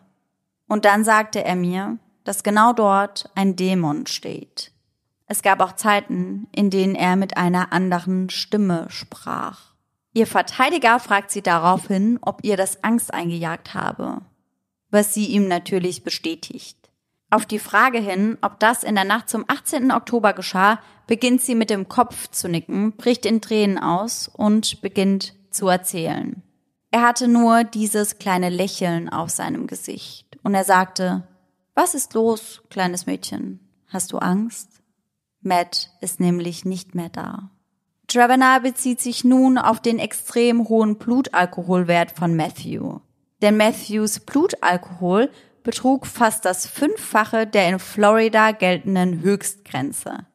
Und 0.67 0.85
dann 0.85 1.03
sagte 1.03 1.43
er 1.43 1.55
mir, 1.55 1.97
dass 2.23 2.43
genau 2.43 2.71
dort 2.71 3.29
ein 3.35 3.55
Dämon 3.55 4.05
steht. 4.05 4.71
Es 5.31 5.41
gab 5.43 5.61
auch 5.61 5.77
Zeiten, 5.77 6.49
in 6.53 6.69
denen 6.69 6.93
er 6.93 7.15
mit 7.15 7.37
einer 7.37 7.71
anderen 7.71 8.29
Stimme 8.29 8.87
sprach. 8.89 9.75
Ihr 10.11 10.27
Verteidiger 10.27 10.99
fragt 10.99 11.31
sie 11.31 11.41
daraufhin, 11.41 12.19
ob 12.21 12.43
ihr 12.43 12.57
das 12.57 12.83
Angst 12.83 13.13
eingejagt 13.13 13.73
habe, 13.73 14.23
was 14.89 15.13
sie 15.13 15.27
ihm 15.27 15.47
natürlich 15.47 16.03
bestätigt. 16.03 16.77
Auf 17.29 17.45
die 17.45 17.59
Frage 17.59 17.99
hin, 17.99 18.39
ob 18.41 18.59
das 18.59 18.83
in 18.83 18.95
der 18.95 19.05
Nacht 19.05 19.29
zum 19.29 19.45
18. 19.47 19.93
Oktober 19.93 20.33
geschah, 20.33 20.81
beginnt 21.07 21.39
sie 21.39 21.55
mit 21.55 21.69
dem 21.69 21.87
Kopf 21.87 22.27
zu 22.27 22.49
nicken, 22.49 22.91
bricht 22.97 23.25
in 23.25 23.39
Tränen 23.39 23.77
aus 23.77 24.27
und 24.27 24.81
beginnt 24.81 25.33
zu 25.49 25.69
erzählen. 25.69 26.43
Er 26.91 27.03
hatte 27.03 27.29
nur 27.29 27.63
dieses 27.63 28.17
kleine 28.17 28.49
Lächeln 28.49 29.07
auf 29.07 29.29
seinem 29.29 29.67
Gesicht 29.67 30.37
und 30.43 30.55
er 30.55 30.65
sagte, 30.65 31.25
was 31.73 31.95
ist 31.95 32.15
los, 32.15 32.63
kleines 32.69 33.05
Mädchen? 33.05 33.61
Hast 33.87 34.11
du 34.11 34.17
Angst? 34.17 34.70
Matt 35.41 35.89
ist 36.01 36.19
nämlich 36.19 36.65
nicht 36.65 36.95
mehr 36.95 37.09
da. 37.09 37.49
Travener 38.07 38.59
bezieht 38.59 38.99
sich 38.99 39.23
nun 39.23 39.57
auf 39.57 39.79
den 39.81 39.97
extrem 39.97 40.67
hohen 40.67 40.97
Blutalkoholwert 40.97 42.11
von 42.11 42.35
Matthew. 42.35 42.99
Denn 43.41 43.57
Matthews 43.57 44.19
Blutalkohol 44.19 45.29
betrug 45.63 46.05
fast 46.05 46.45
das 46.45 46.65
Fünffache 46.65 47.47
der 47.47 47.69
in 47.69 47.79
Florida 47.79 48.51
geltenden 48.51 49.21
Höchstgrenze. 49.21 50.25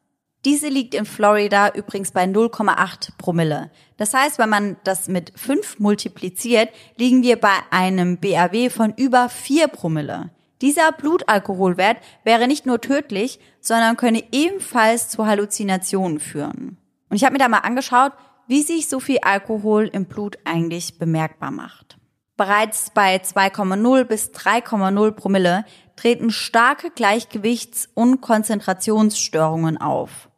Diese 0.45 0.69
liegt 0.69 0.95
in 0.95 1.07
Florida 1.07 1.71
übrigens 1.75 2.13
bei 2.13 2.25
0,8 2.25 3.17
Promille. 3.19 3.71
Das 3.97 4.15
heißt, 4.15 4.39
wenn 4.39 4.49
man 4.49 4.77
das 4.85 5.09
mit 5.09 5.33
5 5.37 5.81
multipliziert, 5.81 6.69
liegen 6.97 7.23
wir 7.23 7.37
bei 7.37 7.55
einem 7.71 8.19
BAW 8.19 8.71
von 8.71 8.95
über 8.97 9.29
4 9.29 9.67
Promille. 9.69 10.31
Dieser 10.63 10.93
Blutalkoholwert 10.93 11.99
wäre 12.25 12.49
nicht 12.49 12.67
nur 12.67 12.81
tödlich, 12.81 13.41
sondern 13.61 13.97
könne 13.97 14.25
ebenfalls 14.33 15.09
zu 15.09 15.27
Halluzinationen 15.27 16.19
führen. 16.19 16.79
Und 17.09 17.17
ich 17.17 17.25
habe 17.25 17.35
mir 17.35 17.39
da 17.39 17.49
mal 17.49 17.59
angeschaut, 17.59 18.13
wie 18.47 18.63
sich 18.63 18.89
so 18.89 19.01
viel 19.01 19.19
Alkohol 19.23 19.89
im 19.93 20.07
Blut 20.07 20.39
eigentlich 20.45 20.99
bemerkbar 20.99 21.51
macht. 21.51 21.99
Bereits 22.37 22.91
bei 22.91 23.17
2,0 23.17 24.05
bis 24.05 24.31
3,0 24.31 25.11
Promille 25.13 25.65
treten 25.97 26.31
starke 26.31 26.91
Gleichgewichts- 26.91 27.89
und 27.95 28.21
Konzentrationsstörungen 28.21 29.79
auf. 29.79 30.29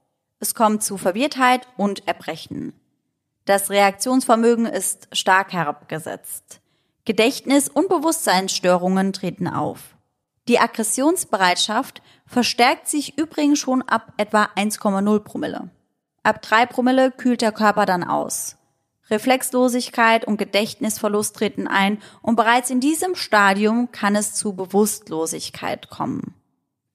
Es 0.41 0.55
kommt 0.55 0.85
zu 0.85 0.97
Verwirrtheit 0.97 1.66
und 1.77 2.07
Erbrechen. 2.07 2.73
Das 3.45 3.71
Reaktionsvermögen 3.71 4.66
ist 4.66 5.09
stark 5.12 5.53
herabgesetzt. 5.53 6.61
Gedächtnis- 7.05 7.69
und 7.69 7.89
Bewusstseinsstörungen 7.89 9.12
treten 9.12 9.49
auf. 9.49 9.97
Die 10.49 10.59
Aggressionsbereitschaft 10.59 12.01
verstärkt 12.26 12.88
sich 12.88 13.18
übrigens 13.18 13.59
schon 13.59 13.82
ab 13.82 14.14
etwa 14.16 14.49
1,0 14.57 15.20
Promille. 15.20 15.68
Ab 16.22 16.40
3 16.40 16.64
Promille 16.64 17.11
kühlt 17.11 17.42
der 17.42 17.53
Körper 17.53 17.84
dann 17.84 18.03
aus. 18.03 18.57
Reflexlosigkeit 19.11 20.24
und 20.24 20.38
Gedächtnisverlust 20.38 21.36
treten 21.36 21.68
ein 21.68 21.99
und 22.22 22.36
bereits 22.36 22.70
in 22.70 22.80
diesem 22.80 23.14
Stadium 23.14 23.92
kann 23.92 24.16
es 24.16 24.34
zu 24.34 24.55
Bewusstlosigkeit 24.55 25.90
kommen. 25.90 26.34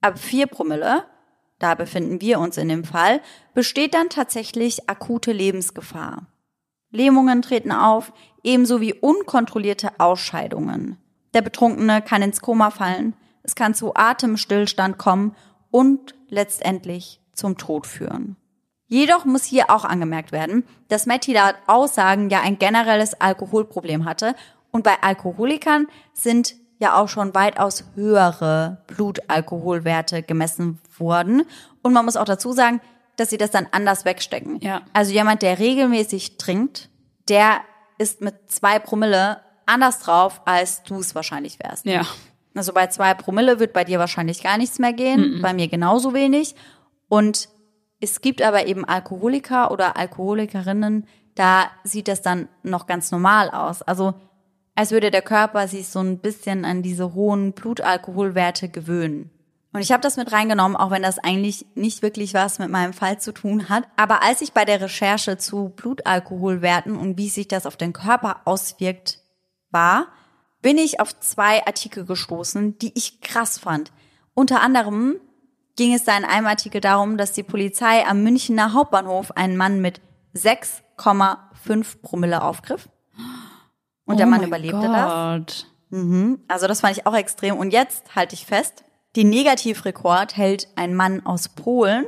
Ab 0.02 0.18
4 0.18 0.48
Promille, 0.48 1.06
da 1.60 1.76
befinden 1.76 2.22
wir 2.22 2.40
uns 2.40 2.58
in 2.58 2.70
dem 2.70 2.84
Fall, 2.84 3.22
besteht 3.54 3.94
dann 3.94 4.10
tatsächlich 4.10 4.90
akute 4.90 5.32
Lebensgefahr. 5.32 6.26
Lähmungen 6.90 7.44
treten 7.44 7.72
auf, 7.72 8.14
ebenso 8.44 8.82
wie 8.82 8.94
unkontrollierte 8.94 10.00
Ausscheidungen. 10.00 10.98
Der 11.34 11.42
Betrunkene 11.42 12.02
kann 12.02 12.22
ins 12.22 12.42
Koma 12.42 12.70
fallen, 12.70 13.16
es 13.44 13.56
kann 13.56 13.74
zu 13.74 13.96
Atemstillstand 13.96 14.98
kommen 14.98 15.36
und 15.70 16.16
letztendlich 16.30 17.22
zum 17.34 17.58
Tod 17.58 17.86
führen. 17.88 18.38
Jedoch 18.88 19.26
muss 19.26 19.44
hier 19.44 19.70
auch 19.70 19.86
angemerkt 19.86 20.32
werden, 20.32 20.66
dass 20.88 21.06
Matty 21.06 21.34
laut 21.34 21.56
Aussagen 21.68 22.30
ja 22.30 22.42
ein 22.42 22.60
generelles 22.60 23.20
Alkoholproblem 23.20 24.06
hatte 24.06 24.36
und 24.72 24.84
bei 24.84 25.02
Alkoholikern 25.02 25.88
sind 26.14 26.56
ja 26.80 26.96
auch 26.96 27.08
schon 27.08 27.34
weitaus 27.34 27.86
höhere 27.96 28.84
Blutalkoholwerte 28.88 30.24
gemessen 30.24 30.80
worden. 30.98 31.44
Und 31.82 31.94
man 31.94 32.06
muss 32.06 32.18
auch 32.18 32.26
dazu 32.26 32.52
sagen, 32.52 32.82
dass 33.16 33.30
sie 33.30 33.38
das 33.38 33.52
dann 33.52 33.68
anders 33.72 34.06
wegstecken. 34.06 34.60
Ja. 34.62 34.82
Also 34.92 35.12
jemand, 35.12 35.44
der 35.44 35.60
regelmäßig 35.60 36.38
trinkt, 36.38 36.90
der 37.30 37.62
ist 37.98 38.22
mit 38.22 38.52
zwei 38.52 38.80
Promille 38.80 39.42
anders 39.66 40.00
drauf, 40.00 40.42
als 40.46 40.84
du 40.84 41.00
es 41.00 41.16
wahrscheinlich 41.16 41.60
wärst. 41.60 41.86
Ja. 41.86 42.06
Also 42.56 42.74
bei 42.74 42.88
zwei 42.88 43.14
Promille 43.14 43.60
wird 43.60 43.74
bei 43.74 43.84
dir 43.84 44.00
wahrscheinlich 44.00 44.44
gar 44.44 44.58
nichts 44.58 44.80
mehr 44.80 44.94
gehen, 44.94 45.42
bei 45.42 45.54
mir 45.54 45.68
genauso 45.68 46.14
wenig. 46.14 46.56
Und 47.10 47.50
es 48.00 48.22
gibt 48.22 48.42
aber 48.42 48.68
eben 48.68 48.86
Alkoholiker 48.86 49.72
oder 49.72 49.98
Alkoholikerinnen, 49.98 51.08
da 51.36 51.72
sieht 51.84 52.08
das 52.08 52.22
dann 52.22 52.48
noch 52.62 52.86
ganz 52.86 53.12
normal 53.12 53.50
aus. 53.50 53.82
Also 53.82 54.14
als 54.76 54.92
würde 54.92 55.12
der 55.12 55.22
Körper 55.22 55.68
sich 55.68 55.88
so 55.88 56.00
ein 56.00 56.20
bisschen 56.20 56.66
an 56.66 56.82
diese 56.82 57.14
hohen 57.14 57.54
Blutalkoholwerte 57.54 58.70
gewöhnen. 58.70 59.30
Und 59.72 59.82
ich 59.82 59.92
habe 59.92 60.02
das 60.02 60.18
mit 60.18 60.32
reingenommen, 60.32 60.78
auch 60.78 60.92
wenn 60.92 61.02
das 61.02 61.18
eigentlich 61.18 61.66
nicht 61.74 62.04
wirklich 62.04 62.36
was 62.36 62.60
mit 62.60 62.70
meinem 62.70 62.94
Fall 62.94 63.20
zu 63.20 63.32
tun 63.32 63.70
hat. 63.70 63.86
Aber 63.96 64.24
als 64.24 64.42
ich 64.42 64.54
bei 64.54 64.66
der 64.66 64.82
Recherche 64.82 65.38
zu 65.38 65.70
Blutalkoholwerten 65.70 66.96
und 66.96 67.18
wie 67.18 67.30
sich 67.30 67.48
das 67.48 67.66
auf 67.66 67.76
den 67.76 67.94
Körper 67.94 68.42
auswirkt 68.46 69.20
war, 69.72 70.08
bin 70.64 70.80
ich 70.80 71.00
auf 71.00 71.20
zwei 71.20 71.64
Artikel 71.68 72.06
gestoßen, 72.06 72.80
die 72.80 72.92
ich 72.96 73.22
krass 73.22 73.60
fand. 73.60 73.92
Unter 74.34 74.62
anderem 74.62 75.18
ging 75.76 75.94
es 75.94 76.06
da 76.06 76.18
in 76.18 76.26
einem 76.26 76.48
Artikel 76.48 76.82
darum, 76.82 77.18
dass 77.18 77.34
die 77.34 77.44
Polizei 77.44 78.08
am 78.08 78.24
Münchner 78.24 78.74
Hauptbahnhof 78.74 79.32
einen 79.32 79.58
Mann 79.58 79.82
mit 79.82 80.02
6,5 80.36 82.02
Promille 82.02 82.42
aufgriff. 82.42 82.90
Und 84.06 84.18
der 84.18 84.28
oh 84.28 84.30
Mann 84.30 84.40
mein 84.40 84.48
überlebte 84.48 84.88
das. 84.88 85.12
Gott. 85.12 85.68
Also 86.48 86.68
das 86.68 86.82
fand 86.82 86.98
ich 86.98 87.06
auch 87.06 87.16
extrem. 87.16 87.58
Und 87.58 87.72
jetzt 87.72 88.16
halte 88.16 88.34
ich 88.34 88.46
fest, 88.46 88.84
den 89.16 89.30
Negativrekord 89.30 90.36
hält 90.36 90.70
ein 90.76 90.96
Mann 90.96 91.26
aus 91.26 91.50
Polen. 91.50 92.06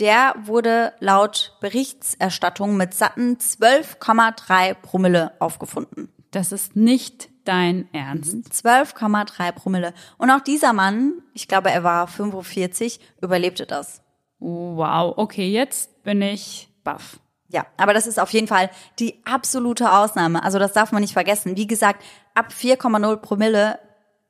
Der 0.00 0.34
wurde 0.44 0.94
laut 1.00 1.56
Berichterstattung 1.60 2.76
mit 2.76 2.94
satten 2.94 3.36
12,3 3.36 4.74
Promille 4.74 5.32
aufgefunden. 5.40 6.12
Das 6.30 6.52
ist 6.52 6.74
nicht 6.76 7.28
dein 7.48 7.92
Ernst. 7.92 8.34
12,3 8.52 9.52
Promille. 9.52 9.94
Und 10.18 10.30
auch 10.30 10.40
dieser 10.40 10.72
Mann, 10.72 11.14
ich 11.32 11.48
glaube, 11.48 11.70
er 11.70 11.82
war 11.82 12.06
45, 12.06 13.00
überlebte 13.22 13.66
das. 13.66 14.02
Wow, 14.38 15.14
okay, 15.16 15.50
jetzt 15.50 16.02
bin 16.04 16.22
ich 16.22 16.68
baff. 16.84 17.18
Ja, 17.48 17.66
aber 17.78 17.94
das 17.94 18.06
ist 18.06 18.20
auf 18.20 18.30
jeden 18.30 18.46
Fall 18.46 18.70
die 18.98 19.22
absolute 19.24 19.90
Ausnahme. 19.90 20.42
Also 20.44 20.58
das 20.58 20.74
darf 20.74 20.92
man 20.92 21.00
nicht 21.00 21.14
vergessen. 21.14 21.56
Wie 21.56 21.66
gesagt, 21.66 22.04
ab 22.34 22.52
4,0 22.52 23.16
Promille 23.16 23.78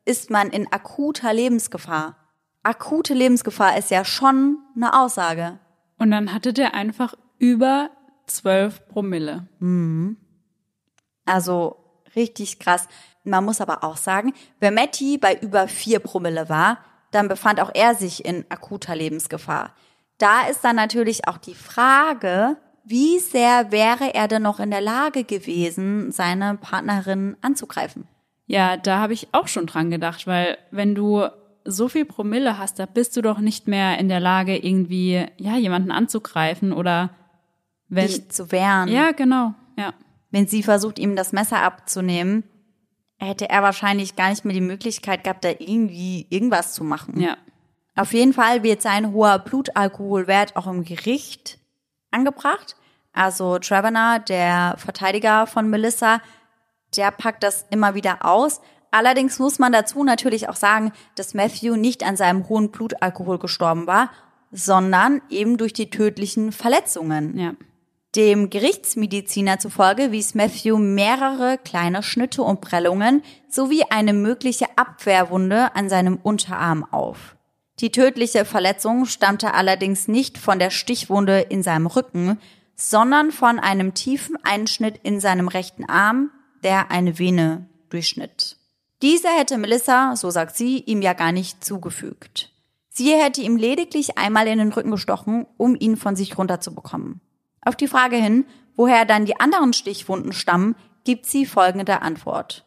ist 0.04 0.30
man 0.30 0.50
in 0.50 0.72
akuter 0.72 1.34
Lebensgefahr. 1.34 2.16
Akute 2.62 3.14
Lebensgefahr 3.14 3.76
ist 3.76 3.90
ja 3.90 4.04
schon 4.04 4.58
eine 4.76 4.98
Aussage. 4.98 5.58
Und 5.98 6.12
dann 6.12 6.32
hatte 6.32 6.52
der 6.52 6.74
einfach 6.74 7.14
über 7.38 7.90
12 8.26 8.86
Promille. 8.88 9.48
Also 11.26 11.77
richtig 12.16 12.58
krass. 12.58 12.88
Man 13.24 13.44
muss 13.44 13.60
aber 13.60 13.84
auch 13.84 13.96
sagen, 13.96 14.32
wenn 14.60 14.74
Matti 14.74 15.18
bei 15.18 15.36
über 15.36 15.68
4 15.68 15.98
Promille 16.00 16.48
war, 16.48 16.78
dann 17.10 17.28
befand 17.28 17.60
auch 17.60 17.70
er 17.74 17.94
sich 17.94 18.24
in 18.24 18.44
akuter 18.48 18.94
Lebensgefahr. 18.94 19.74
Da 20.18 20.46
ist 20.48 20.64
dann 20.64 20.76
natürlich 20.76 21.28
auch 21.28 21.38
die 21.38 21.54
Frage, 21.54 22.56
wie 22.84 23.18
sehr 23.18 23.70
wäre 23.70 24.14
er 24.14 24.28
denn 24.28 24.42
noch 24.42 24.60
in 24.60 24.70
der 24.70 24.80
Lage 24.80 25.24
gewesen, 25.24 26.10
seine 26.10 26.56
Partnerin 26.56 27.36
anzugreifen? 27.40 28.06
Ja, 28.46 28.76
da 28.78 28.98
habe 28.98 29.12
ich 29.12 29.28
auch 29.32 29.46
schon 29.46 29.66
dran 29.66 29.90
gedacht, 29.90 30.26
weil 30.26 30.56
wenn 30.70 30.94
du 30.94 31.26
so 31.64 31.88
viel 31.88 32.06
Promille 32.06 32.56
hast, 32.56 32.78
da 32.78 32.86
bist 32.86 33.14
du 33.16 33.22
doch 33.22 33.40
nicht 33.40 33.68
mehr 33.68 33.98
in 33.98 34.08
der 34.08 34.20
Lage, 34.20 34.56
irgendwie, 34.56 35.26
ja, 35.36 35.56
jemanden 35.56 35.90
anzugreifen 35.90 36.72
oder 36.72 37.10
wenn. 37.88 38.06
Dich 38.06 38.30
zu 38.30 38.50
wehren. 38.50 38.88
ja, 38.88 39.12
genau, 39.12 39.52
ja. 39.76 39.92
Wenn 40.30 40.46
sie 40.46 40.62
versucht, 40.62 40.98
ihm 40.98 41.16
das 41.16 41.32
Messer 41.32 41.62
abzunehmen, 41.62 42.44
hätte 43.18 43.48
er 43.48 43.62
wahrscheinlich 43.62 44.16
gar 44.16 44.30
nicht 44.30 44.44
mehr 44.44 44.54
die 44.54 44.60
Möglichkeit 44.60 45.24
gehabt, 45.24 45.44
da 45.44 45.50
irgendwie 45.50 46.26
irgendwas 46.30 46.74
zu 46.74 46.84
machen. 46.84 47.20
Ja. 47.20 47.36
Auf 47.96 48.12
jeden 48.12 48.32
Fall 48.32 48.62
wird 48.62 48.80
sein 48.80 49.12
hoher 49.12 49.40
Blutalkoholwert 49.40 50.54
auch 50.54 50.68
im 50.68 50.84
Gericht 50.84 51.58
angebracht. 52.10 52.76
Also 53.12 53.58
Trevor, 53.58 54.20
der 54.20 54.76
Verteidiger 54.78 55.46
von 55.48 55.68
Melissa, 55.68 56.20
der 56.96 57.10
packt 57.10 57.42
das 57.42 57.66
immer 57.70 57.94
wieder 57.94 58.24
aus. 58.24 58.60
Allerdings 58.92 59.38
muss 59.38 59.58
man 59.58 59.72
dazu 59.72 60.04
natürlich 60.04 60.48
auch 60.48 60.56
sagen, 60.56 60.92
dass 61.16 61.34
Matthew 61.34 61.74
nicht 61.76 62.04
an 62.04 62.16
seinem 62.16 62.48
hohen 62.48 62.70
Blutalkohol 62.70 63.38
gestorben 63.38 63.86
war, 63.86 64.10
sondern 64.52 65.20
eben 65.28 65.58
durch 65.58 65.72
die 65.72 65.90
tödlichen 65.90 66.52
Verletzungen. 66.52 67.36
Ja. 67.36 67.52
Dem 68.16 68.48
Gerichtsmediziner 68.48 69.58
zufolge 69.58 70.12
wies 70.12 70.34
Matthew 70.34 70.78
mehrere 70.78 71.58
kleine 71.58 72.02
Schnitte 72.02 72.42
und 72.42 72.62
Prellungen 72.62 73.22
sowie 73.50 73.82
eine 73.90 74.14
mögliche 74.14 74.66
Abwehrwunde 74.76 75.74
an 75.76 75.90
seinem 75.90 76.16
Unterarm 76.16 76.84
auf. 76.90 77.36
Die 77.80 77.92
tödliche 77.92 78.44
Verletzung 78.44 79.04
stammte 79.04 79.52
allerdings 79.52 80.08
nicht 80.08 80.38
von 80.38 80.58
der 80.58 80.70
Stichwunde 80.70 81.40
in 81.40 81.62
seinem 81.62 81.86
Rücken, 81.86 82.38
sondern 82.76 83.30
von 83.30 83.58
einem 83.58 83.92
tiefen 83.92 84.36
Einschnitt 84.42 84.98
in 85.02 85.20
seinem 85.20 85.48
rechten 85.48 85.84
Arm, 85.84 86.30
der 86.64 86.90
eine 86.90 87.18
Vene 87.18 87.68
durchschnitt. 87.90 88.56
Diese 89.02 89.28
hätte 89.28 89.58
Melissa, 89.58 90.16
so 90.16 90.30
sagt 90.30 90.56
sie, 90.56 90.80
ihm 90.80 91.02
ja 91.02 91.12
gar 91.12 91.30
nicht 91.30 91.64
zugefügt. 91.64 92.52
Sie 92.88 93.12
hätte 93.12 93.42
ihm 93.42 93.56
lediglich 93.56 94.18
einmal 94.18 94.48
in 94.48 94.58
den 94.58 94.72
Rücken 94.72 94.90
gestochen, 94.90 95.46
um 95.56 95.76
ihn 95.78 95.96
von 95.96 96.16
sich 96.16 96.36
runterzubekommen. 96.36 97.20
Auf 97.62 97.76
die 97.76 97.88
Frage 97.88 98.16
hin, 98.16 98.44
woher 98.76 99.04
dann 99.04 99.24
die 99.24 99.40
anderen 99.40 99.72
Stichwunden 99.72 100.32
stammen, 100.32 100.76
gibt 101.04 101.26
sie 101.26 101.46
folgende 101.46 102.02
Antwort. 102.02 102.66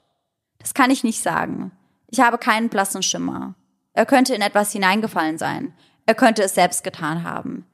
Das 0.60 0.74
kann 0.74 0.92
ich 0.92 1.04
nicht 1.04 1.22
sagen. 1.22 1.72
Ich 2.08 2.20
habe 2.20 2.38
keinen 2.38 2.70
blassen 2.70 3.04
Schimmer. 3.04 3.56
Er 3.94 4.06
könnte 4.06 4.36
in 4.36 4.42
etwas 4.42 4.72
hineingefallen 4.72 5.38
sein. 5.38 5.74
Er 6.06 6.16
könnte 6.16 6.44
es 6.44 6.56
selbst 6.56 6.84
getan 6.84 7.24
haben. 7.24 7.66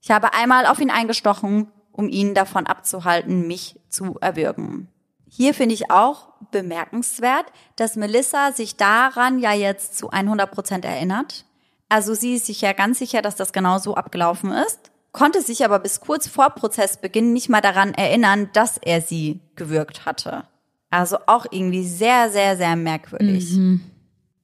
Ich 0.00 0.10
habe 0.10 0.34
einmal 0.34 0.66
auf 0.66 0.80
ihn 0.80 0.90
eingestochen, 0.90 1.70
um 1.92 2.08
ihn 2.08 2.34
davon 2.34 2.66
abzuhalten, 2.66 3.46
mich 3.46 3.78
zu 3.88 4.16
erwürgen. 4.20 4.88
Hier 5.28 5.54
finde 5.54 5.74
ich 5.74 5.90
auch 5.90 6.32
bemerkenswert, 6.50 7.46
dass 7.76 7.96
Melissa 7.96 8.52
sich 8.52 8.76
daran 8.76 9.38
ja 9.38 9.52
jetzt 9.52 9.96
zu 9.96 10.10
100 10.10 10.50
Prozent 10.50 10.84
erinnert. 10.84 11.44
Also 11.88 12.14
sie 12.14 12.34
ist 12.34 12.46
sich 12.46 12.60
ja 12.60 12.72
ganz 12.72 12.98
sicher, 12.98 13.22
dass 13.22 13.36
das 13.36 13.52
genau 13.52 13.78
so 13.78 13.94
abgelaufen 13.94 14.52
ist, 14.52 14.90
konnte 15.12 15.42
sich 15.42 15.64
aber 15.64 15.78
bis 15.78 16.00
kurz 16.00 16.28
vor 16.28 16.50
Prozessbeginn 16.50 17.32
nicht 17.32 17.48
mal 17.48 17.60
daran 17.60 17.94
erinnern, 17.94 18.50
dass 18.52 18.78
er 18.78 19.00
sie 19.00 19.40
gewürgt 19.56 20.06
hatte. 20.06 20.44
Also 20.90 21.18
auch 21.26 21.46
irgendwie 21.50 21.86
sehr, 21.86 22.30
sehr, 22.30 22.56
sehr 22.56 22.76
merkwürdig. 22.76 23.56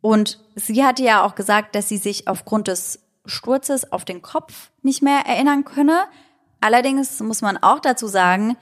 Und 0.01 0.39
sie 0.55 0.85
hatte 0.85 1.03
ja 1.03 1.25
auch 1.25 1.35
gesagt, 1.35 1.75
dass 1.75 1.89
sie 1.89 1.97
sich 1.97 2.29
aufgrund 2.29 2.69
des 2.69 3.01
Sturzes 3.25 3.91
auf 3.91 4.05
den 4.05 4.23
Kopf 4.23 4.71
nicht 4.83 5.03
mehr 5.03 5.21
erinnern 5.27 5.65
könne. 5.65 6.05
Allerdings 6.61 7.21
muss 7.21 7.43
man 7.43 7.57
auch 7.57 7.81
dazu 7.81 8.07
sagen, 8.07 8.57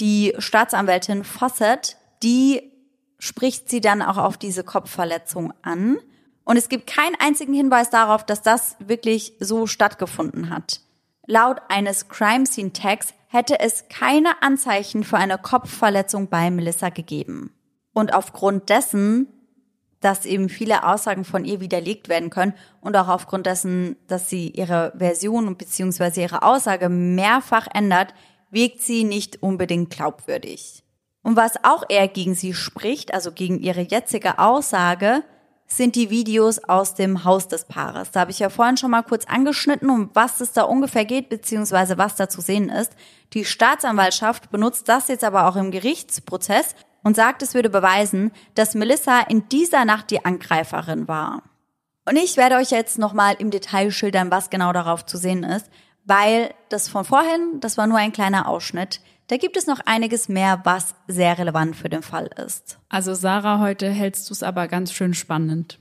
die 0.00 0.34
Staatsanwältin 0.38 1.24
Fawcett, 1.24 1.96
die 2.22 2.72
spricht 3.18 3.70
sie 3.70 3.80
dann 3.80 4.02
auch 4.02 4.18
auf 4.18 4.36
diese 4.36 4.64
Kopfverletzung 4.64 5.54
an. 5.62 5.96
Und 6.44 6.58
es 6.58 6.68
gibt 6.68 6.86
keinen 6.86 7.16
einzigen 7.18 7.54
Hinweis 7.54 7.88
darauf, 7.88 8.26
dass 8.26 8.42
das 8.42 8.76
wirklich 8.78 9.34
so 9.40 9.66
stattgefunden 9.66 10.50
hat. 10.50 10.80
Laut 11.26 11.58
eines 11.68 12.08
Crime 12.08 12.46
Scene 12.46 12.72
Tags 12.72 13.14
hätte 13.28 13.58
es 13.58 13.88
keine 13.88 14.42
Anzeichen 14.42 15.04
für 15.04 15.16
eine 15.16 15.38
Kopfverletzung 15.38 16.28
bei 16.28 16.50
Melissa 16.50 16.90
gegeben. 16.90 17.52
Und 17.92 18.12
aufgrund 18.12 18.68
dessen, 18.68 19.28
dass 20.00 20.26
eben 20.26 20.48
viele 20.48 20.84
Aussagen 20.86 21.24
von 21.24 21.44
ihr 21.44 21.60
widerlegt 21.60 22.08
werden 22.08 22.28
können 22.28 22.54
und 22.80 22.96
auch 22.96 23.08
aufgrund 23.08 23.46
dessen, 23.46 23.96
dass 24.06 24.28
sie 24.28 24.50
ihre 24.50 24.92
Version 24.96 25.56
bzw. 25.56 26.22
ihre 26.22 26.42
Aussage 26.42 26.90
mehrfach 26.90 27.68
ändert, 27.72 28.12
wirkt 28.50 28.82
sie 28.82 29.04
nicht 29.04 29.42
unbedingt 29.42 29.90
glaubwürdig. 29.90 30.84
Und 31.22 31.36
was 31.36 31.64
auch 31.64 31.84
eher 31.88 32.06
gegen 32.06 32.34
sie 32.34 32.52
spricht, 32.52 33.14
also 33.14 33.32
gegen 33.32 33.60
ihre 33.60 33.80
jetzige 33.80 34.38
Aussage, 34.38 35.24
sind 35.66 35.96
die 35.96 36.10
Videos 36.10 36.58
aus 36.58 36.94
dem 36.94 37.24
Haus 37.24 37.48
des 37.48 37.64
Paares. 37.64 38.10
Da 38.10 38.20
habe 38.20 38.30
ich 38.30 38.38
ja 38.38 38.48
vorhin 38.48 38.76
schon 38.76 38.90
mal 38.90 39.02
kurz 39.02 39.24
angeschnitten, 39.26 39.90
um 39.90 40.10
was 40.14 40.40
es 40.40 40.52
da 40.52 40.62
ungefähr 40.62 41.04
geht, 41.04 41.28
beziehungsweise 41.28 41.98
was 41.98 42.16
da 42.16 42.28
zu 42.28 42.40
sehen 42.40 42.68
ist. 42.68 42.92
Die 43.32 43.44
Staatsanwaltschaft 43.44 44.50
benutzt 44.50 44.88
das 44.88 45.08
jetzt 45.08 45.24
aber 45.24 45.48
auch 45.48 45.56
im 45.56 45.70
Gerichtsprozess 45.70 46.74
und 47.02 47.16
sagt, 47.16 47.42
es 47.42 47.54
würde 47.54 47.70
beweisen, 47.70 48.32
dass 48.54 48.74
Melissa 48.74 49.20
in 49.20 49.48
dieser 49.48 49.84
Nacht 49.84 50.10
die 50.10 50.24
Angreiferin 50.24 51.08
war. 51.08 51.42
Und 52.06 52.16
ich 52.16 52.36
werde 52.36 52.56
euch 52.56 52.70
jetzt 52.70 52.98
nochmal 52.98 53.36
im 53.38 53.50
Detail 53.50 53.90
schildern, 53.90 54.30
was 54.30 54.50
genau 54.50 54.72
darauf 54.72 55.06
zu 55.06 55.16
sehen 55.16 55.42
ist, 55.42 55.70
weil 56.04 56.52
das 56.68 56.88
von 56.88 57.04
vorhin, 57.04 57.60
das 57.60 57.78
war 57.78 57.86
nur 57.86 57.98
ein 57.98 58.12
kleiner 58.12 58.46
Ausschnitt. 58.48 59.00
Da 59.26 59.38
gibt 59.38 59.56
es 59.56 59.66
noch 59.66 59.80
einiges 59.86 60.28
mehr, 60.28 60.60
was 60.64 60.94
sehr 61.08 61.38
relevant 61.38 61.76
für 61.76 61.88
den 61.88 62.02
Fall 62.02 62.28
ist. 62.44 62.78
Also 62.90 63.14
Sarah, 63.14 63.58
heute 63.58 63.88
hältst 63.88 64.28
du 64.28 64.34
es 64.34 64.42
aber 64.42 64.68
ganz 64.68 64.92
schön 64.92 65.14
spannend. 65.14 65.78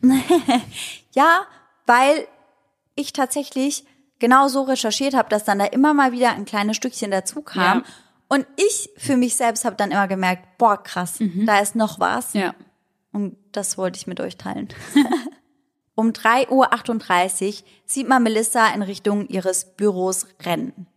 ja, 1.12 1.42
weil 1.86 2.28
ich 2.96 3.12
tatsächlich 3.12 3.86
genau 4.20 4.48
so 4.48 4.62
recherchiert 4.62 5.14
habe, 5.14 5.28
dass 5.28 5.44
dann 5.44 5.60
da 5.60 5.66
immer 5.66 5.94
mal 5.94 6.14
wieder 6.14 6.32
ein 6.32 6.46
kleines 6.46 6.78
Stückchen 6.78 7.12
dazu 7.12 7.42
kam. 7.42 7.80
Ja. 7.80 7.84
Und 8.30 8.48
ich 8.56 8.90
für 8.98 9.18
mich 9.18 9.36
selbst 9.36 9.66
habe 9.66 9.76
dann 9.76 9.92
immer 9.92 10.08
gemerkt, 10.08 10.58
boah, 10.58 10.82
krass, 10.82 11.20
mhm. 11.20 11.46
da 11.46 11.60
ist 11.60 11.76
noch 11.76 12.00
was. 12.00 12.34
Ja. 12.34 12.56
Und 13.12 13.36
das 13.52 13.78
wollte 13.78 13.98
ich 13.98 14.08
mit 14.08 14.22
euch 14.22 14.38
teilen. 14.38 14.70
um 15.96 16.12
3.38 16.12 16.50
Uhr 17.48 17.68
sieht 17.86 18.08
man 18.08 18.24
Melissa 18.24 18.74
in 18.74 18.82
Richtung 18.82 19.28
ihres 19.28 19.76
Büros 19.76 20.28
rennen. 20.42 20.88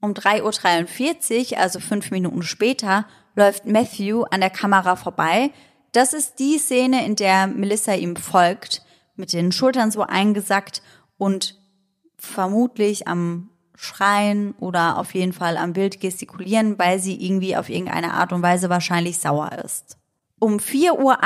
Um 0.00 0.12
3.43 0.12 1.52
Uhr, 1.52 1.58
also 1.58 1.78
fünf 1.78 2.10
Minuten 2.10 2.42
später, 2.42 3.06
läuft 3.34 3.66
Matthew 3.66 4.22
an 4.30 4.40
der 4.40 4.50
Kamera 4.50 4.96
vorbei. 4.96 5.50
Das 5.92 6.14
ist 6.14 6.38
die 6.38 6.58
Szene, 6.58 7.04
in 7.04 7.16
der 7.16 7.46
Melissa 7.46 7.92
ihm 7.94 8.16
folgt, 8.16 8.82
mit 9.16 9.32
den 9.32 9.52
Schultern 9.52 9.90
so 9.90 10.02
eingesackt 10.02 10.82
und 11.18 11.58
vermutlich 12.16 13.08
am 13.08 13.50
Schreien 13.76 14.52
oder 14.58 14.98
auf 14.98 15.14
jeden 15.14 15.32
Fall 15.32 15.56
am 15.56 15.74
Wild 15.74 16.00
gestikulieren, 16.00 16.78
weil 16.78 16.98
sie 16.98 17.14
irgendwie 17.24 17.56
auf 17.56 17.68
irgendeine 17.68 18.14
Art 18.14 18.32
und 18.32 18.42
Weise 18.42 18.68
wahrscheinlich 18.68 19.18
sauer 19.18 19.52
ist. 19.64 19.96
Um 20.38 20.58
4.01 20.58 20.98
Uhr, 20.98 21.18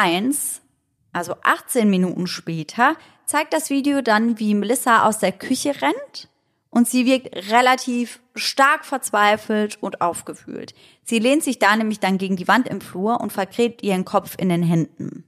also 1.13 1.37
18 1.43 1.91
Minuten 1.91 2.27
später, 2.27 2.97
zeigt 3.27 3.53
das 3.53 3.71
Video 3.71 4.03
dann, 4.03 4.39
wie 4.39 4.55
Melissa 4.55 5.07
aus 5.07 5.19
der 5.19 5.33
Küche 5.33 5.81
rennt 5.81 6.29
und 6.75 6.89
sie 6.89 7.07
wirkt 7.07 7.53
relativ 7.53 8.21
stark 8.35 8.85
verzweifelt 8.85 9.81
und 9.81 10.01
aufgewühlt. 10.01 10.75
Sie 11.05 11.21
lehnt 11.21 11.45
sich 11.45 11.61
da 11.61 11.77
nämlich 11.77 12.01
dann 12.01 12.19
gegen 12.19 12.35
die 12.35 12.49
Wand 12.49 12.67
im 12.67 12.81
Flur 12.81 13.21
und 13.21 13.33
vergräbt 13.33 13.85
ihren 13.85 14.05
Kopf 14.05 14.35
in 14.37 14.49
den 14.49 14.65
Händen. 14.65 15.23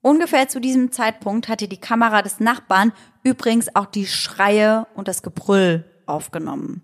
Ungefähr 0.00 0.48
zu 0.48 0.60
diesem 0.60 0.92
Zeitpunkt 0.92 1.48
hatte 1.48 1.66
die 1.66 1.80
Kamera 1.80 2.22
des 2.22 2.38
Nachbarn 2.38 2.92
übrigens 3.24 3.74
auch 3.74 3.86
die 3.86 4.06
Schreie 4.06 4.86
und 4.94 5.08
das 5.08 5.24
Gebrüll 5.24 5.84
aufgenommen. 6.06 6.82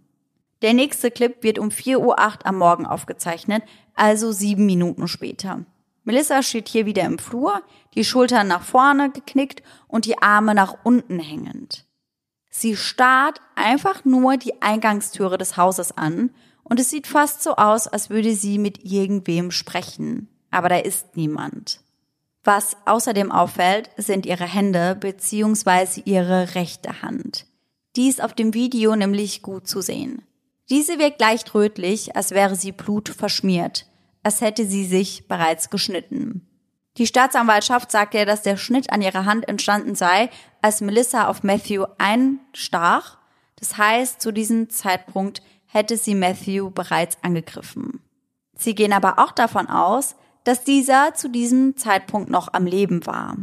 Der 0.63 0.75
nächste 0.75 1.13
Clip 1.13 1.41
wird 1.45 1.61
um 1.61 1.69
4.08 1.69 1.99
Uhr 1.99 2.19
am 2.45 2.59
Morgen 2.59 2.87
aufgezeichnet, 2.87 3.63
also 3.95 4.33
sieben 4.33 4.67
Minuten 4.67 5.07
später. 5.07 5.65
Melissa 6.03 6.43
steht 6.43 6.69
hier 6.69 6.87
wieder 6.87 7.05
im 7.05 7.21
Flur, 7.21 7.63
die 7.95 8.05
Schultern 8.05 8.49
nach 8.49 8.63
vorne 8.63 9.13
geknickt 9.13 9.63
und 9.87 10.07
die 10.07 10.21
Arme 10.21 10.57
nach 10.57 10.75
unten 10.83 11.21
hängend. 11.21 11.88
Sie 12.61 12.75
starrt 12.75 13.41
einfach 13.55 14.05
nur 14.05 14.37
die 14.37 14.61
Eingangstüre 14.63 15.39
des 15.39 15.57
Hauses 15.57 15.97
an 15.97 16.31
und 16.65 16.81
es 16.81 16.91
sieht 16.91 17.07
fast 17.07 17.41
so 17.41 17.55
aus, 17.55 17.87
als 17.87 18.11
würde 18.11 18.35
sie 18.35 18.59
mit 18.59 18.85
irgendwem 18.85 19.53
sprechen. 19.53 20.27
Aber 20.51 20.69
da 20.69 20.79
ist 20.79 21.17
niemand. 21.17 21.79
Was 22.43 22.77
außerdem 22.85 23.31
auffällt, 23.31 23.91
sind 23.97 24.27
ihre 24.27 24.45
Hände 24.45 24.97
bzw. 24.99 26.03
ihre 26.05 26.57
rechte 26.57 27.01
Hand. 27.01 27.47
Die 27.95 28.09
ist 28.09 28.21
auf 28.21 28.35
dem 28.35 28.53
Video 28.55 28.97
nämlich 28.97 29.43
gut 29.43 29.69
zu 29.69 29.81
sehen. 29.81 30.23
Diese 30.69 30.99
wirkt 30.99 31.21
leicht 31.21 31.55
rötlich, 31.55 32.17
als 32.17 32.33
wäre 32.33 32.57
sie 32.57 32.73
blutverschmiert, 32.73 33.87
als 34.25 34.41
hätte 34.41 34.67
sie 34.67 34.85
sich 34.85 35.29
bereits 35.29 35.71
geschnitten. 35.71 36.49
Die 36.99 37.07
Staatsanwaltschaft 37.07 37.93
sagt 37.93 38.15
ja, 38.15 38.25
dass 38.25 38.43
der 38.43 38.57
Schnitt 38.57 38.91
an 38.93 39.03
ihrer 39.03 39.25
Hand 39.25 39.49
entstanden 39.49 39.95
sei, 39.95 40.31
als 40.61 40.81
Melissa 40.81 41.29
auf 41.29 41.45
Matthew 41.45 41.85
einstach. 41.97 43.19
Das 43.57 43.79
heißt, 43.79 44.21
zu 44.21 44.33
diesem 44.33 44.69
Zeitpunkt 44.69 45.41
hätte 45.67 45.97
sie 45.97 46.17
Matthew 46.17 46.71
bereits 46.71 47.17
angegriffen. 47.23 48.01
Sie 48.57 48.75
gehen 48.75 48.93
aber 48.93 49.21
auch 49.21 49.31
davon 49.31 49.69
aus, 49.69 50.17
dass 50.43 50.65
dieser 50.65 51.15
zu 51.15 51.29
diesem 51.29 51.77
Zeitpunkt 51.77 52.31
noch 52.31 52.53
am 52.53 52.67
Leben 52.67 53.07
war. 53.07 53.37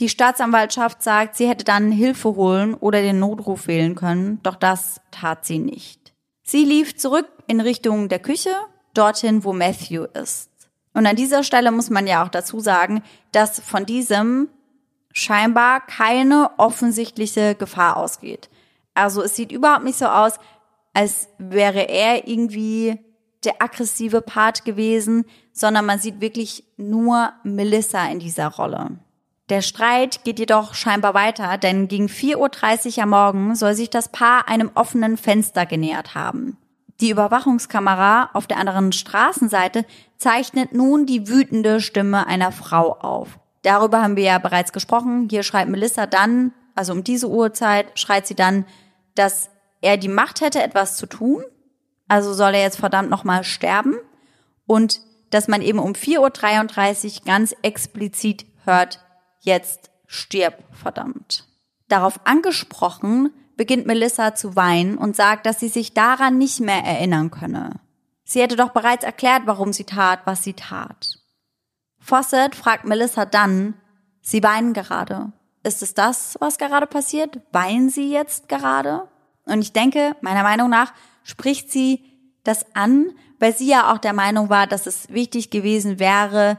Die 0.00 0.08
Staatsanwaltschaft 0.08 1.02
sagt, 1.02 1.36
sie 1.36 1.48
hätte 1.48 1.64
dann 1.64 1.90
Hilfe 1.90 2.34
holen 2.34 2.74
oder 2.74 3.02
den 3.02 3.18
Notruf 3.18 3.66
wählen 3.66 3.94
können, 3.94 4.40
doch 4.42 4.56
das 4.56 5.00
tat 5.10 5.44
sie 5.44 5.58
nicht. 5.58 6.14
Sie 6.42 6.64
lief 6.64 6.96
zurück 6.96 7.28
in 7.46 7.60
Richtung 7.60 8.08
der 8.08 8.20
Küche, 8.20 8.54
dorthin, 8.94 9.44
wo 9.44 9.52
Matthew 9.52 10.04
ist. 10.14 10.50
Und 10.96 11.04
an 11.06 11.14
dieser 11.14 11.42
Stelle 11.42 11.72
muss 11.72 11.90
man 11.90 12.06
ja 12.06 12.24
auch 12.24 12.30
dazu 12.30 12.58
sagen, 12.58 13.02
dass 13.30 13.60
von 13.60 13.84
diesem 13.84 14.48
scheinbar 15.12 15.82
keine 15.82 16.52
offensichtliche 16.56 17.54
Gefahr 17.54 17.98
ausgeht. 17.98 18.48
Also 18.94 19.22
es 19.22 19.36
sieht 19.36 19.52
überhaupt 19.52 19.84
nicht 19.84 19.98
so 19.98 20.06
aus, 20.06 20.40
als 20.94 21.28
wäre 21.36 21.90
er 21.90 22.26
irgendwie 22.26 22.98
der 23.44 23.60
aggressive 23.60 24.22
Part 24.22 24.64
gewesen, 24.64 25.26
sondern 25.52 25.84
man 25.84 25.98
sieht 25.98 26.22
wirklich 26.22 26.64
nur 26.78 27.30
Melissa 27.44 28.06
in 28.06 28.18
dieser 28.18 28.48
Rolle. 28.48 28.98
Der 29.50 29.60
Streit 29.60 30.24
geht 30.24 30.38
jedoch 30.38 30.72
scheinbar 30.72 31.12
weiter, 31.12 31.58
denn 31.58 31.88
gegen 31.88 32.06
4.30 32.06 32.96
Uhr 32.96 33.02
am 33.02 33.10
Morgen 33.10 33.54
soll 33.54 33.74
sich 33.74 33.90
das 33.90 34.10
Paar 34.10 34.48
einem 34.48 34.70
offenen 34.74 35.18
Fenster 35.18 35.66
genähert 35.66 36.14
haben. 36.14 36.56
Die 37.00 37.10
Überwachungskamera 37.10 38.30
auf 38.32 38.46
der 38.46 38.56
anderen 38.56 38.92
Straßenseite 38.92 39.84
zeichnet 40.16 40.72
nun 40.72 41.06
die 41.06 41.28
wütende 41.28 41.80
Stimme 41.80 42.26
einer 42.26 42.52
Frau 42.52 42.92
auf. 42.92 43.38
Darüber 43.62 44.02
haben 44.02 44.16
wir 44.16 44.24
ja 44.24 44.38
bereits 44.38 44.72
gesprochen. 44.72 45.28
Hier 45.30 45.42
schreibt 45.42 45.70
Melissa 45.70 46.06
dann, 46.06 46.52
also 46.74 46.92
um 46.92 47.04
diese 47.04 47.28
Uhrzeit, 47.28 47.98
schreit 47.98 48.26
sie 48.26 48.34
dann, 48.34 48.64
dass 49.14 49.50
er 49.80 49.96
die 49.96 50.08
Macht 50.08 50.40
hätte, 50.40 50.62
etwas 50.62 50.96
zu 50.96 51.06
tun. 51.06 51.42
Also 52.08 52.32
soll 52.32 52.54
er 52.54 52.62
jetzt 52.62 52.78
verdammt 52.78 53.10
nochmal 53.10 53.44
sterben. 53.44 53.96
Und 54.66 55.00
dass 55.30 55.48
man 55.48 55.62
eben 55.62 55.78
um 55.78 55.92
4.33 55.92 57.18
Uhr 57.20 57.24
ganz 57.24 57.54
explizit 57.62 58.46
hört, 58.64 59.00
jetzt 59.40 59.90
stirb 60.06 60.62
verdammt. 60.72 61.46
Darauf 61.88 62.20
angesprochen 62.24 63.32
beginnt 63.56 63.86
Melissa 63.86 64.34
zu 64.34 64.56
weinen 64.56 64.98
und 64.98 65.16
sagt, 65.16 65.46
dass 65.46 65.60
sie 65.60 65.68
sich 65.68 65.94
daran 65.94 66.38
nicht 66.38 66.60
mehr 66.60 66.84
erinnern 66.84 67.30
könne. 67.30 67.80
Sie 68.24 68.40
hätte 68.40 68.56
doch 68.56 68.70
bereits 68.70 69.04
erklärt, 69.04 69.42
warum 69.46 69.72
sie 69.72 69.84
tat, 69.84 70.20
was 70.24 70.42
sie 70.42 70.54
tat. 70.54 71.18
Fawcett 71.98 72.54
fragt 72.54 72.84
Melissa 72.84 73.24
dann, 73.24 73.74
Sie 74.20 74.42
weinen 74.42 74.72
gerade. 74.72 75.30
Ist 75.62 75.82
es 75.82 75.94
das, 75.94 76.36
was 76.40 76.58
gerade 76.58 76.88
passiert? 76.88 77.40
Weinen 77.52 77.90
Sie 77.90 78.10
jetzt 78.10 78.48
gerade? 78.48 79.08
Und 79.44 79.62
ich 79.62 79.72
denke, 79.72 80.16
meiner 80.20 80.42
Meinung 80.42 80.68
nach 80.68 80.92
spricht 81.22 81.70
sie 81.70 82.04
das 82.42 82.66
an, 82.74 83.12
weil 83.38 83.56
sie 83.56 83.68
ja 83.68 83.92
auch 83.92 83.98
der 83.98 84.12
Meinung 84.12 84.50
war, 84.50 84.66
dass 84.66 84.86
es 84.86 85.10
wichtig 85.10 85.50
gewesen 85.50 86.00
wäre, 86.00 86.58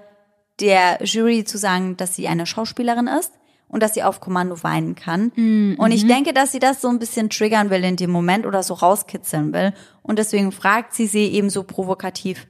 der 0.61 1.03
Jury 1.03 1.43
zu 1.43 1.57
sagen, 1.57 1.97
dass 1.97 2.15
sie 2.15 2.29
eine 2.29 2.45
Schauspielerin 2.45 3.07
ist 3.07 3.33
und 3.67 3.83
dass 3.83 3.93
sie 3.93 4.03
auf 4.03 4.21
Kommando 4.21 4.63
weinen 4.63 4.95
kann. 4.95 5.31
Mhm. 5.35 5.75
Und 5.77 5.91
ich 5.91 6.07
denke, 6.07 6.33
dass 6.33 6.51
sie 6.51 6.59
das 6.59 6.81
so 6.81 6.87
ein 6.87 6.99
bisschen 6.99 7.29
triggern 7.29 7.69
will 7.69 7.83
in 7.83 7.97
dem 7.97 8.11
Moment 8.11 8.45
oder 8.45 8.63
so 8.63 8.73
rauskitzeln 8.73 9.53
will. 9.53 9.73
Und 10.01 10.19
deswegen 10.19 10.51
fragt 10.51 10.93
sie 10.93 11.07
sie 11.07 11.25
eben 11.27 11.49
so 11.49 11.63
provokativ, 11.63 12.47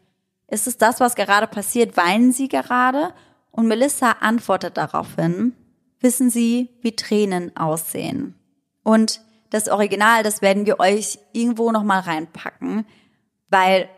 ist 0.50 0.68
es 0.68 0.78
das, 0.78 1.00
was 1.00 1.16
gerade 1.16 1.48
passiert? 1.48 1.98
Weinen 1.98 2.32
Sie 2.32 2.48
gerade? 2.48 3.14
Und 3.52 3.68
Melissa 3.68 4.12
antwortet 4.22 4.78
daraufhin, 4.78 5.54
wissen 6.00 6.30
Sie, 6.30 6.70
wie 6.82 6.96
Tränen 6.96 7.56
aussehen? 7.58 8.36
Und 8.84 9.22
das 9.50 9.68
Original, 9.68 10.24
das 10.24 10.42
werden 10.42 10.66
wir 10.66 10.80
euch 10.80 11.20
irgendwo 11.34 11.72
nochmal 11.72 12.02
reinpacken, 12.02 12.86
weil 13.50 13.90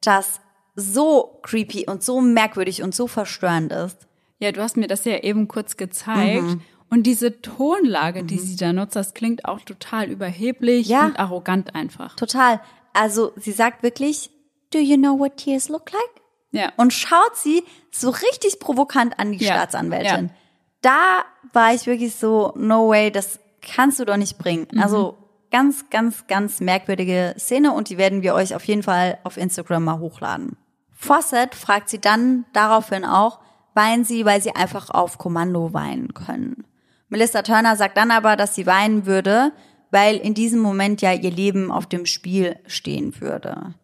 das 0.00 0.40
so 0.76 1.40
creepy 1.42 1.86
und 1.86 2.04
so 2.04 2.20
merkwürdig 2.20 2.82
und 2.82 2.94
so 2.94 3.08
verstörend 3.08 3.72
ist. 3.72 4.06
Ja, 4.38 4.52
du 4.52 4.62
hast 4.62 4.76
mir 4.76 4.86
das 4.86 5.04
ja 5.04 5.18
eben 5.18 5.48
kurz 5.48 5.76
gezeigt. 5.76 6.42
Mhm. 6.42 6.60
Und 6.90 7.02
diese 7.02 7.40
Tonlage, 7.42 8.24
die 8.24 8.38
sie 8.38 8.56
da 8.56 8.72
nutzt, 8.72 8.96
das 8.96 9.12
klingt 9.12 9.44
auch 9.44 9.60
total 9.60 10.08
überheblich 10.10 10.86
Ja. 10.88 11.06
und 11.06 11.18
arrogant 11.18 11.74
einfach. 11.74 12.16
Total. 12.16 12.60
Also 12.94 13.32
sie 13.36 13.52
sagt 13.52 13.82
wirklich, 13.82 14.30
do 14.72 14.78
you 14.78 14.96
know 14.96 15.18
what 15.18 15.36
tears 15.36 15.68
look 15.68 15.92
like? 15.92 16.22
Ja. 16.50 16.72
Und 16.76 16.92
schaut 16.94 17.36
sie 17.36 17.62
so 17.90 18.08
richtig 18.10 18.58
provokant 18.58 19.18
an 19.18 19.32
die 19.32 19.44
Ja, 19.44 19.52
Staatsanwältin. 19.54 20.26
ja. 20.28 20.34
Da 20.80 21.24
war 21.52 21.74
ich 21.74 21.86
wirklich 21.86 22.14
so, 22.14 22.52
no 22.56 22.88
way, 22.88 23.10
das 23.10 23.38
kannst 23.60 23.98
du 24.00 24.04
doch 24.06 24.16
nicht 24.16 24.38
bringen. 24.38 24.66
Mhm. 24.72 24.80
Also 24.80 25.18
ganz, 25.50 25.90
ganz, 25.90 26.26
ganz 26.26 26.60
merkwürdige 26.60 27.34
Szene 27.38 27.72
und 27.72 27.90
die 27.90 27.98
werden 27.98 28.22
wir 28.22 28.34
euch 28.34 28.54
auf 28.54 28.64
jeden 28.64 28.82
Fall 28.82 29.18
auf 29.24 29.36
Instagram 29.36 29.84
mal 29.84 29.98
hochladen. 29.98 30.56
Fawcett 30.92 31.54
fragt 31.54 31.88
sie 31.90 32.00
dann 32.00 32.44
daraufhin 32.52 33.04
auch, 33.04 33.40
weinen 33.78 34.04
sie, 34.04 34.24
weil 34.24 34.42
sie 34.42 34.54
einfach 34.54 34.90
auf 34.90 35.16
Kommando 35.18 35.72
weinen 35.72 36.12
können. 36.12 36.64
Melissa 37.08 37.42
Turner 37.42 37.76
sagt 37.76 37.96
dann 37.96 38.10
aber, 38.10 38.34
dass 38.34 38.56
sie 38.56 38.66
weinen 38.66 39.06
würde, 39.06 39.52
weil 39.92 40.16
in 40.16 40.34
diesem 40.34 40.60
Moment 40.60 41.00
ja 41.00 41.12
ihr 41.12 41.30
Leben 41.30 41.70
auf 41.70 41.86
dem 41.86 42.04
Spiel 42.04 42.58
stehen 42.66 43.20
würde. 43.20 43.74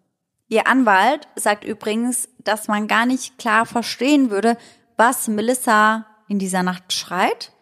Ihr 0.48 0.66
Anwalt 0.66 1.28
sagt 1.36 1.64
übrigens, 1.64 2.28
dass 2.42 2.66
man 2.68 2.88
gar 2.88 3.06
nicht 3.06 3.38
klar 3.38 3.66
verstehen 3.66 4.30
würde, 4.30 4.58
was 4.96 5.28
Melissa 5.28 6.06
in 6.28 6.38
dieser 6.38 6.64
Nacht 6.64 6.92
schreit. 6.92 7.52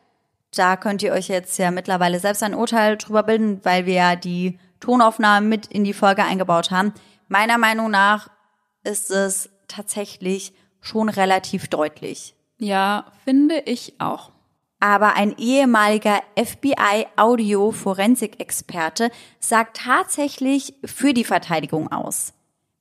Da 0.54 0.76
könnt 0.76 1.02
ihr 1.02 1.12
euch 1.12 1.28
jetzt 1.28 1.58
ja 1.58 1.70
mittlerweile 1.70 2.18
selbst 2.18 2.42
ein 2.42 2.54
Urteil 2.54 2.96
drüber 2.96 3.22
bilden, 3.22 3.60
weil 3.62 3.86
wir 3.86 3.94
ja 3.94 4.16
die 4.16 4.58
Tonaufnahmen 4.80 5.48
mit 5.48 5.66
in 5.66 5.84
die 5.84 5.92
Folge 5.92 6.24
eingebaut 6.24 6.70
haben. 6.70 6.92
Meiner 7.28 7.58
Meinung 7.58 7.90
nach 7.90 8.30
ist 8.84 9.10
es 9.10 9.50
tatsächlich 9.68 10.54
schon 10.82 11.08
relativ 11.08 11.68
deutlich. 11.68 12.34
Ja, 12.58 13.06
finde 13.24 13.60
ich 13.60 13.94
auch. 13.98 14.32
Aber 14.80 15.14
ein 15.14 15.34
ehemaliger 15.38 16.20
FBI-Audio-Forensik-Experte 16.36 19.10
sagt 19.40 19.78
tatsächlich 19.78 20.74
für 20.84 21.14
die 21.14 21.24
Verteidigung 21.24 21.90
aus. 21.90 22.34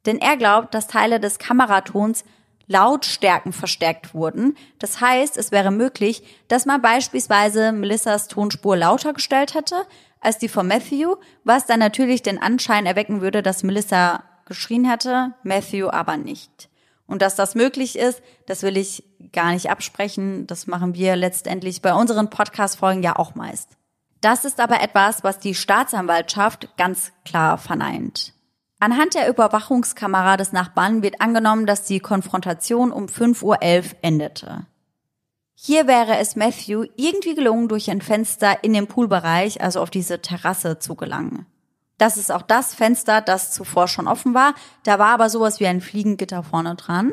Denn 0.05 0.19
er 0.19 0.35
glaubt, 0.35 0.73
dass 0.73 0.87
Teile 0.87 1.21
des 1.21 1.39
Kameratons 1.39 2.25
Lautstärken 2.67 3.53
verstärkt 3.53 4.13
wurden. 4.13 4.57
Das 4.79 4.99
heißt, 5.01 5.37
es 5.37 5.51
wäre 5.51 5.71
möglich, 5.71 6.23
dass 6.47 6.65
man 6.65 6.81
beispielsweise 6.81 7.71
Melissas 7.71 8.27
Tonspur 8.27 8.75
lauter 8.77 9.13
gestellt 9.13 9.53
hätte 9.53 9.85
als 10.21 10.37
die 10.37 10.47
von 10.47 10.67
Matthew, 10.67 11.15
was 11.43 11.65
dann 11.65 11.79
natürlich 11.79 12.23
den 12.23 12.41
Anschein 12.41 12.85
erwecken 12.85 13.21
würde, 13.21 13.41
dass 13.41 13.63
Melissa 13.63 14.23
geschrien 14.45 14.85
hätte, 14.85 15.33
Matthew 15.43 15.89
aber 15.89 16.17
nicht. 16.17 16.69
Und 17.11 17.21
dass 17.21 17.35
das 17.35 17.55
möglich 17.55 17.99
ist, 17.99 18.21
das 18.45 18.63
will 18.63 18.77
ich 18.77 19.03
gar 19.33 19.51
nicht 19.51 19.69
absprechen. 19.69 20.47
Das 20.47 20.65
machen 20.65 20.95
wir 20.95 21.17
letztendlich 21.17 21.81
bei 21.81 21.93
unseren 21.93 22.29
Podcast-Folgen 22.29 23.03
ja 23.03 23.17
auch 23.17 23.35
meist. 23.35 23.67
Das 24.21 24.45
ist 24.45 24.61
aber 24.61 24.81
etwas, 24.81 25.21
was 25.21 25.37
die 25.37 25.53
Staatsanwaltschaft 25.53 26.77
ganz 26.77 27.11
klar 27.25 27.57
verneint. 27.57 28.33
Anhand 28.79 29.13
der 29.15 29.27
Überwachungskamera 29.27 30.37
des 30.37 30.53
Nachbarn 30.53 31.03
wird 31.03 31.19
angenommen, 31.19 31.65
dass 31.65 31.83
die 31.83 31.99
Konfrontation 31.99 32.93
um 32.93 33.07
5.11 33.07 33.43
Uhr 33.43 33.57
endete. 34.01 34.65
Hier 35.53 35.87
wäre 35.87 36.17
es 36.17 36.37
Matthew 36.37 36.85
irgendwie 36.95 37.35
gelungen, 37.35 37.67
durch 37.67 37.91
ein 37.91 38.01
Fenster 38.01 38.63
in 38.63 38.71
den 38.71 38.87
Poolbereich, 38.87 39.59
also 39.59 39.81
auf 39.81 39.89
diese 39.89 40.21
Terrasse, 40.21 40.79
zu 40.79 40.95
gelangen. 40.95 41.45
Das 42.01 42.17
ist 42.17 42.31
auch 42.31 42.41
das 42.41 42.73
Fenster, 42.73 43.21
das 43.21 43.51
zuvor 43.51 43.87
schon 43.87 44.07
offen 44.07 44.33
war. 44.33 44.55
Da 44.81 44.97
war 44.97 45.09
aber 45.09 45.29
sowas 45.29 45.59
wie 45.59 45.67
ein 45.67 45.81
Fliegengitter 45.81 46.41
vorne 46.41 46.73
dran. 46.73 47.11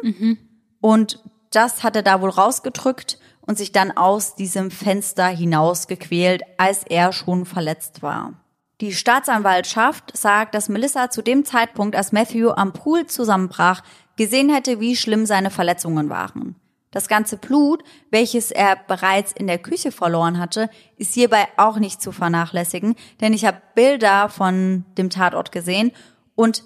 Und 0.80 1.22
das 1.50 1.82
hat 1.82 1.94
er 1.94 2.02
da 2.02 2.22
wohl 2.22 2.30
rausgedrückt 2.30 3.18
und 3.42 3.58
sich 3.58 3.72
dann 3.72 3.94
aus 3.94 4.34
diesem 4.34 4.70
Fenster 4.70 5.26
hinausgequält, 5.26 6.42
als 6.56 6.84
er 6.84 7.12
schon 7.12 7.44
verletzt 7.44 8.00
war. 8.00 8.32
Die 8.80 8.94
Staatsanwaltschaft 8.94 10.16
sagt, 10.16 10.54
dass 10.54 10.70
Melissa 10.70 11.10
zu 11.10 11.20
dem 11.20 11.44
Zeitpunkt, 11.44 11.94
als 11.94 12.12
Matthew 12.12 12.52
am 12.52 12.72
Pool 12.72 13.04
zusammenbrach, 13.04 13.82
gesehen 14.16 14.48
hätte, 14.48 14.80
wie 14.80 14.96
schlimm 14.96 15.26
seine 15.26 15.50
Verletzungen 15.50 16.08
waren. 16.08 16.56
Das 16.90 17.08
ganze 17.08 17.36
Blut, 17.36 17.84
welches 18.10 18.50
er 18.50 18.76
bereits 18.76 19.32
in 19.32 19.46
der 19.46 19.58
Küche 19.58 19.92
verloren 19.92 20.38
hatte, 20.38 20.70
ist 20.96 21.14
hierbei 21.14 21.46
auch 21.56 21.78
nicht 21.78 22.00
zu 22.00 22.12
vernachlässigen, 22.12 22.96
denn 23.20 23.34
ich 23.34 23.44
habe 23.44 23.60
Bilder 23.74 24.28
von 24.28 24.86
dem 24.96 25.10
Tatort 25.10 25.52
gesehen 25.52 25.92
und 26.34 26.64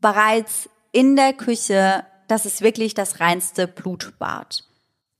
bereits 0.00 0.68
in 0.92 1.16
der 1.16 1.32
Küche, 1.32 2.04
das 2.28 2.46
ist 2.46 2.62
wirklich 2.62 2.94
das 2.94 3.20
reinste 3.20 3.66
Blutbad. 3.66 4.64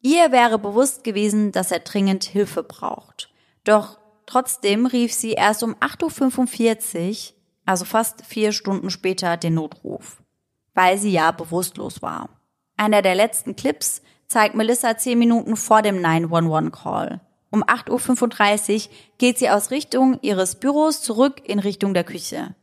Ihr 0.01 0.31
wäre 0.31 0.59
bewusst 0.59 1.03
gewesen, 1.03 1.51
dass 1.51 1.73
er 1.73 1.81
dringend 1.81 2.25
Hilfe 2.25 2.63
braucht. 2.63 3.31
Doch 3.65 3.99
trotzdem 4.27 4.87
rief 4.87 5.13
sie 5.13 5.33
erst 5.33 5.63
um 5.65 5.75
8.45 5.77 7.33
Uhr, 7.33 7.35
also 7.67 7.85
fast 7.85 8.25
vier 8.25 8.53
Stunden 8.53 8.91
später, 8.91 9.37
den 9.37 9.55
Notruf, 9.55 10.23
weil 10.75 10.97
sie 10.97 11.11
ja 11.11 11.33
bewusstlos 11.33 12.01
war. 12.01 12.31
Einer 12.77 13.03
der 13.03 13.17
letzten 13.17 13.57
Clips 13.57 14.01
zeigt 14.29 14.55
Melissa 14.55 14.97
zehn 14.97 15.19
Minuten 15.19 15.57
vor 15.57 15.83
dem 15.83 15.99
911-Call. 15.99 17.21
Um 17.51 17.65
8.35 17.65 18.75
Uhr 18.89 18.95
geht 19.17 19.39
sie 19.39 19.49
aus 19.49 19.71
Richtung 19.71 20.19
ihres 20.21 20.57
Büros 20.57 21.01
zurück 21.01 21.41
in 21.45 21.59
Richtung 21.59 21.95
der 21.95 22.05
Küche. 22.05 22.55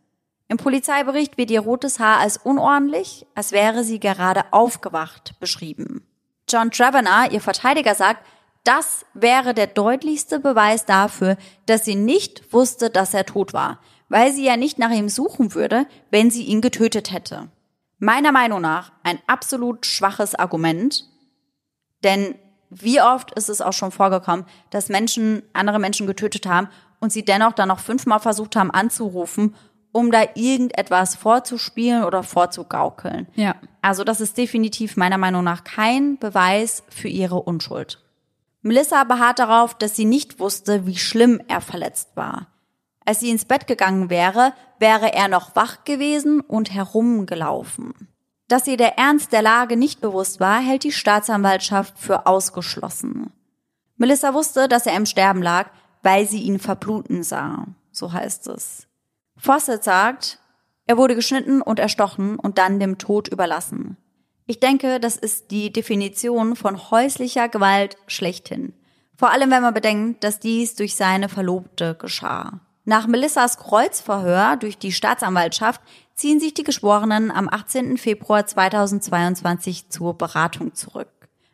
Im 0.47 0.57
Polizeibericht 0.57 1.39
wird 1.39 1.49
ihr 1.49 1.61
rotes 1.61 1.99
Haar 1.99 2.19
als 2.19 2.37
unordentlich, 2.37 3.25
als 3.33 3.51
wäre 3.51 3.83
sie 3.83 3.99
gerade 3.99 4.43
aufgewacht, 4.51 5.33
beschrieben. 5.39 6.05
John 6.47 6.69
Travener, 6.69 7.31
ihr 7.31 7.41
Verteidiger, 7.41 7.95
sagt, 7.95 8.23
das 8.63 9.05
wäre 9.15 9.55
der 9.55 9.67
deutlichste 9.67 10.39
Beweis 10.39 10.85
dafür, 10.85 11.37
dass 11.65 11.83
sie 11.83 11.95
nicht 11.95 12.53
wusste, 12.53 12.91
dass 12.91 13.15
er 13.15 13.25
tot 13.25 13.53
war, 13.53 13.79
weil 14.07 14.31
sie 14.31 14.45
ja 14.45 14.55
nicht 14.55 14.77
nach 14.77 14.91
ihm 14.91 15.09
suchen 15.09 15.55
würde, 15.55 15.87
wenn 16.11 16.29
sie 16.29 16.43
ihn 16.43 16.61
getötet 16.61 17.11
hätte. 17.11 17.49
Meiner 17.97 18.31
Meinung 18.31 18.61
nach 18.61 18.91
ein 19.01 19.19
absolut 19.25 19.87
schwaches 19.87 20.35
Argument, 20.35 21.05
denn 22.05 22.35
wie 22.69 23.01
oft 23.01 23.31
ist 23.31 23.49
es 23.49 23.61
auch 23.61 23.73
schon 23.73 23.91
vorgekommen, 23.91 24.45
dass 24.69 24.89
Menschen 24.89 25.43
andere 25.53 25.79
Menschen 25.79 26.07
getötet 26.07 26.45
haben 26.45 26.69
und 26.99 27.11
sie 27.11 27.25
dennoch 27.25 27.53
dann 27.53 27.67
noch 27.67 27.79
fünfmal 27.79 28.19
versucht 28.19 28.55
haben 28.55 28.71
anzurufen, 28.71 29.55
um 29.91 30.11
da 30.11 30.23
irgendetwas 30.35 31.15
vorzuspielen 31.15 32.03
oder 32.03 32.23
vorzugaukeln. 32.23 33.27
Ja. 33.35 33.55
Also 33.81 34.03
das 34.03 34.19
ist 34.19 34.37
definitiv 34.37 34.97
meiner 34.97 35.17
Meinung 35.17 35.43
nach 35.43 35.63
kein 35.63 36.17
Beweis 36.17 36.83
für 36.89 37.07
ihre 37.07 37.41
Unschuld. 37.41 38.01
Melissa 38.61 39.03
beharrt 39.03 39.39
darauf, 39.39 39.75
dass 39.75 39.95
sie 39.95 40.05
nicht 40.05 40.39
wusste, 40.39 40.85
wie 40.85 40.97
schlimm 40.97 41.41
er 41.47 41.61
verletzt 41.61 42.09
war. 42.15 42.47
Als 43.05 43.19
sie 43.19 43.29
ins 43.29 43.45
Bett 43.45 43.67
gegangen 43.67 44.09
wäre, 44.09 44.53
wäre 44.79 45.13
er 45.13 45.27
noch 45.27 45.55
wach 45.55 45.85
gewesen 45.85 46.41
und 46.41 46.73
herumgelaufen. 46.73 47.93
Dass 48.47 48.67
ihr 48.67 48.77
der 48.77 48.97
Ernst 48.97 49.31
der 49.31 49.41
Lage 49.41 49.75
nicht 49.75 50.01
bewusst 50.01 50.39
war, 50.39 50.59
hält 50.59 50.83
die 50.83 50.91
Staatsanwaltschaft 50.91 51.97
für 51.97 52.27
ausgeschlossen. 52.27 53.31
Melissa 53.97 54.33
wusste, 54.33 54.67
dass 54.67 54.85
er 54.85 54.95
im 54.95 55.05
Sterben 55.05 55.41
lag, 55.41 55.69
weil 56.03 56.27
sie 56.27 56.43
ihn 56.43 56.59
verbluten 56.59 57.23
sah. 57.23 57.65
So 57.91 58.13
heißt 58.13 58.47
es. 58.47 58.87
Fawcett 59.37 59.83
sagt, 59.83 60.39
er 60.85 60.97
wurde 60.97 61.15
geschnitten 61.15 61.61
und 61.61 61.79
erstochen 61.79 62.37
und 62.37 62.57
dann 62.57 62.79
dem 62.79 62.97
Tod 62.97 63.27
überlassen. 63.27 63.97
Ich 64.45 64.59
denke, 64.59 64.99
das 64.99 65.17
ist 65.17 65.49
die 65.49 65.73
Definition 65.73 66.55
von 66.55 66.91
häuslicher 66.91 67.49
Gewalt 67.49 67.97
schlechthin. 68.05 68.73
Vor 69.17 69.31
allem, 69.31 69.49
wenn 69.49 69.63
man 69.63 69.73
bedenkt, 69.73 70.23
dass 70.23 70.39
dies 70.39 70.75
durch 70.75 70.95
seine 70.95 71.29
Verlobte 71.29 71.95
geschah. 71.95 72.59
Nach 72.83 73.07
Melissas 73.07 73.57
Kreuzverhör 73.57 74.57
durch 74.57 74.77
die 74.77 74.91
Staatsanwaltschaft 74.91 75.81
ziehen 76.15 76.39
sich 76.39 76.53
die 76.53 76.63
Geschworenen 76.63 77.29
am 77.29 77.49
18. 77.49 77.97
Februar 77.97 78.45
2022 78.45 79.89
zur 79.89 80.17
Beratung 80.17 80.73
zurück. 80.73 81.09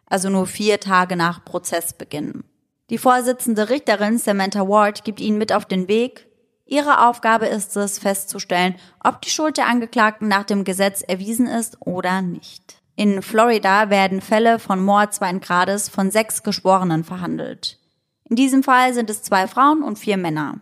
Also 0.06 0.30
nur 0.30 0.46
vier 0.46 0.80
Tage 0.80 1.16
nach 1.16 1.44
Prozessbeginn. 1.44 2.44
Die 2.90 2.98
Vorsitzende 2.98 3.70
Richterin 3.70 4.18
Samantha 4.18 4.68
Ward 4.68 5.04
gibt 5.04 5.20
ihnen 5.20 5.38
mit 5.38 5.54
auf 5.54 5.66
den 5.66 5.88
Weg. 5.88 6.28
Ihre 6.66 7.08
Aufgabe 7.08 7.48
ist 7.48 7.76
es, 7.76 8.00
festzustellen, 8.00 8.76
ob 9.04 9.22
die 9.22 9.30
Schuld 9.30 9.58
der 9.58 9.68
Angeklagten 9.68 10.28
nach 10.28 10.44
dem 10.44 10.64
Gesetz 10.64 11.02
erwiesen 11.02 11.48
ist 11.48 11.78
oder 11.80 12.22
nicht. 12.22 12.82
In 12.96 13.22
Florida 13.22 13.90
werden 13.90 14.22
Fälle 14.22 14.60
von 14.60 14.84
Mord 14.84 15.14
zweiten 15.14 15.40
Grades 15.40 15.90
von 15.90 16.12
sechs 16.12 16.44
Geschworenen 16.44 17.04
verhandelt. 17.04 17.80
In 18.30 18.36
diesem 18.36 18.64
Fall 18.64 18.94
sind 18.94 19.10
es 19.10 19.24
zwei 19.24 19.48
Frauen 19.48 19.82
und 19.82 19.98
vier 19.98 20.18
Männer. 20.18 20.60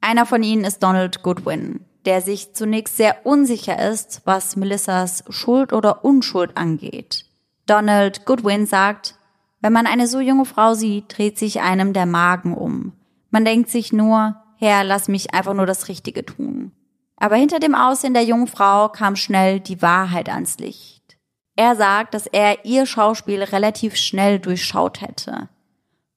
Einer 0.00 0.26
von 0.26 0.42
ihnen 0.42 0.64
ist 0.64 0.82
Donald 0.82 1.22
Goodwin, 1.22 1.84
der 2.04 2.20
sich 2.20 2.54
zunächst 2.54 2.96
sehr 2.96 3.24
unsicher 3.24 3.90
ist, 3.90 4.22
was 4.24 4.56
Melissas 4.56 5.24
Schuld 5.28 5.72
oder 5.72 6.04
Unschuld 6.04 6.56
angeht. 6.56 7.26
Donald 7.66 8.26
Goodwin 8.26 8.66
sagt, 8.66 9.16
wenn 9.60 9.72
man 9.72 9.86
eine 9.86 10.06
so 10.06 10.20
junge 10.20 10.44
Frau 10.44 10.74
sieht, 10.74 11.16
dreht 11.16 11.38
sich 11.38 11.62
einem 11.62 11.92
der 11.94 12.06
Magen 12.06 12.54
um. 12.54 12.92
Man 13.30 13.44
denkt 13.44 13.70
sich 13.70 13.92
nur, 13.92 14.36
Herr, 14.56 14.84
lass 14.84 15.08
mich 15.08 15.32
einfach 15.32 15.54
nur 15.54 15.66
das 15.66 15.88
Richtige 15.88 16.24
tun. 16.24 16.72
Aber 17.16 17.36
hinter 17.36 17.60
dem 17.60 17.74
Aussehen 17.74 18.14
der 18.14 18.24
jungen 18.24 18.46
Frau 18.46 18.88
kam 18.88 19.16
schnell 19.16 19.60
die 19.60 19.80
Wahrheit 19.80 20.28
ans 20.28 20.58
Licht. 20.58 21.16
Er 21.56 21.76
sagt, 21.76 22.14
dass 22.14 22.26
er 22.26 22.64
ihr 22.64 22.84
Schauspiel 22.84 23.42
relativ 23.42 23.96
schnell 23.96 24.38
durchschaut 24.38 25.00
hätte. 25.00 25.48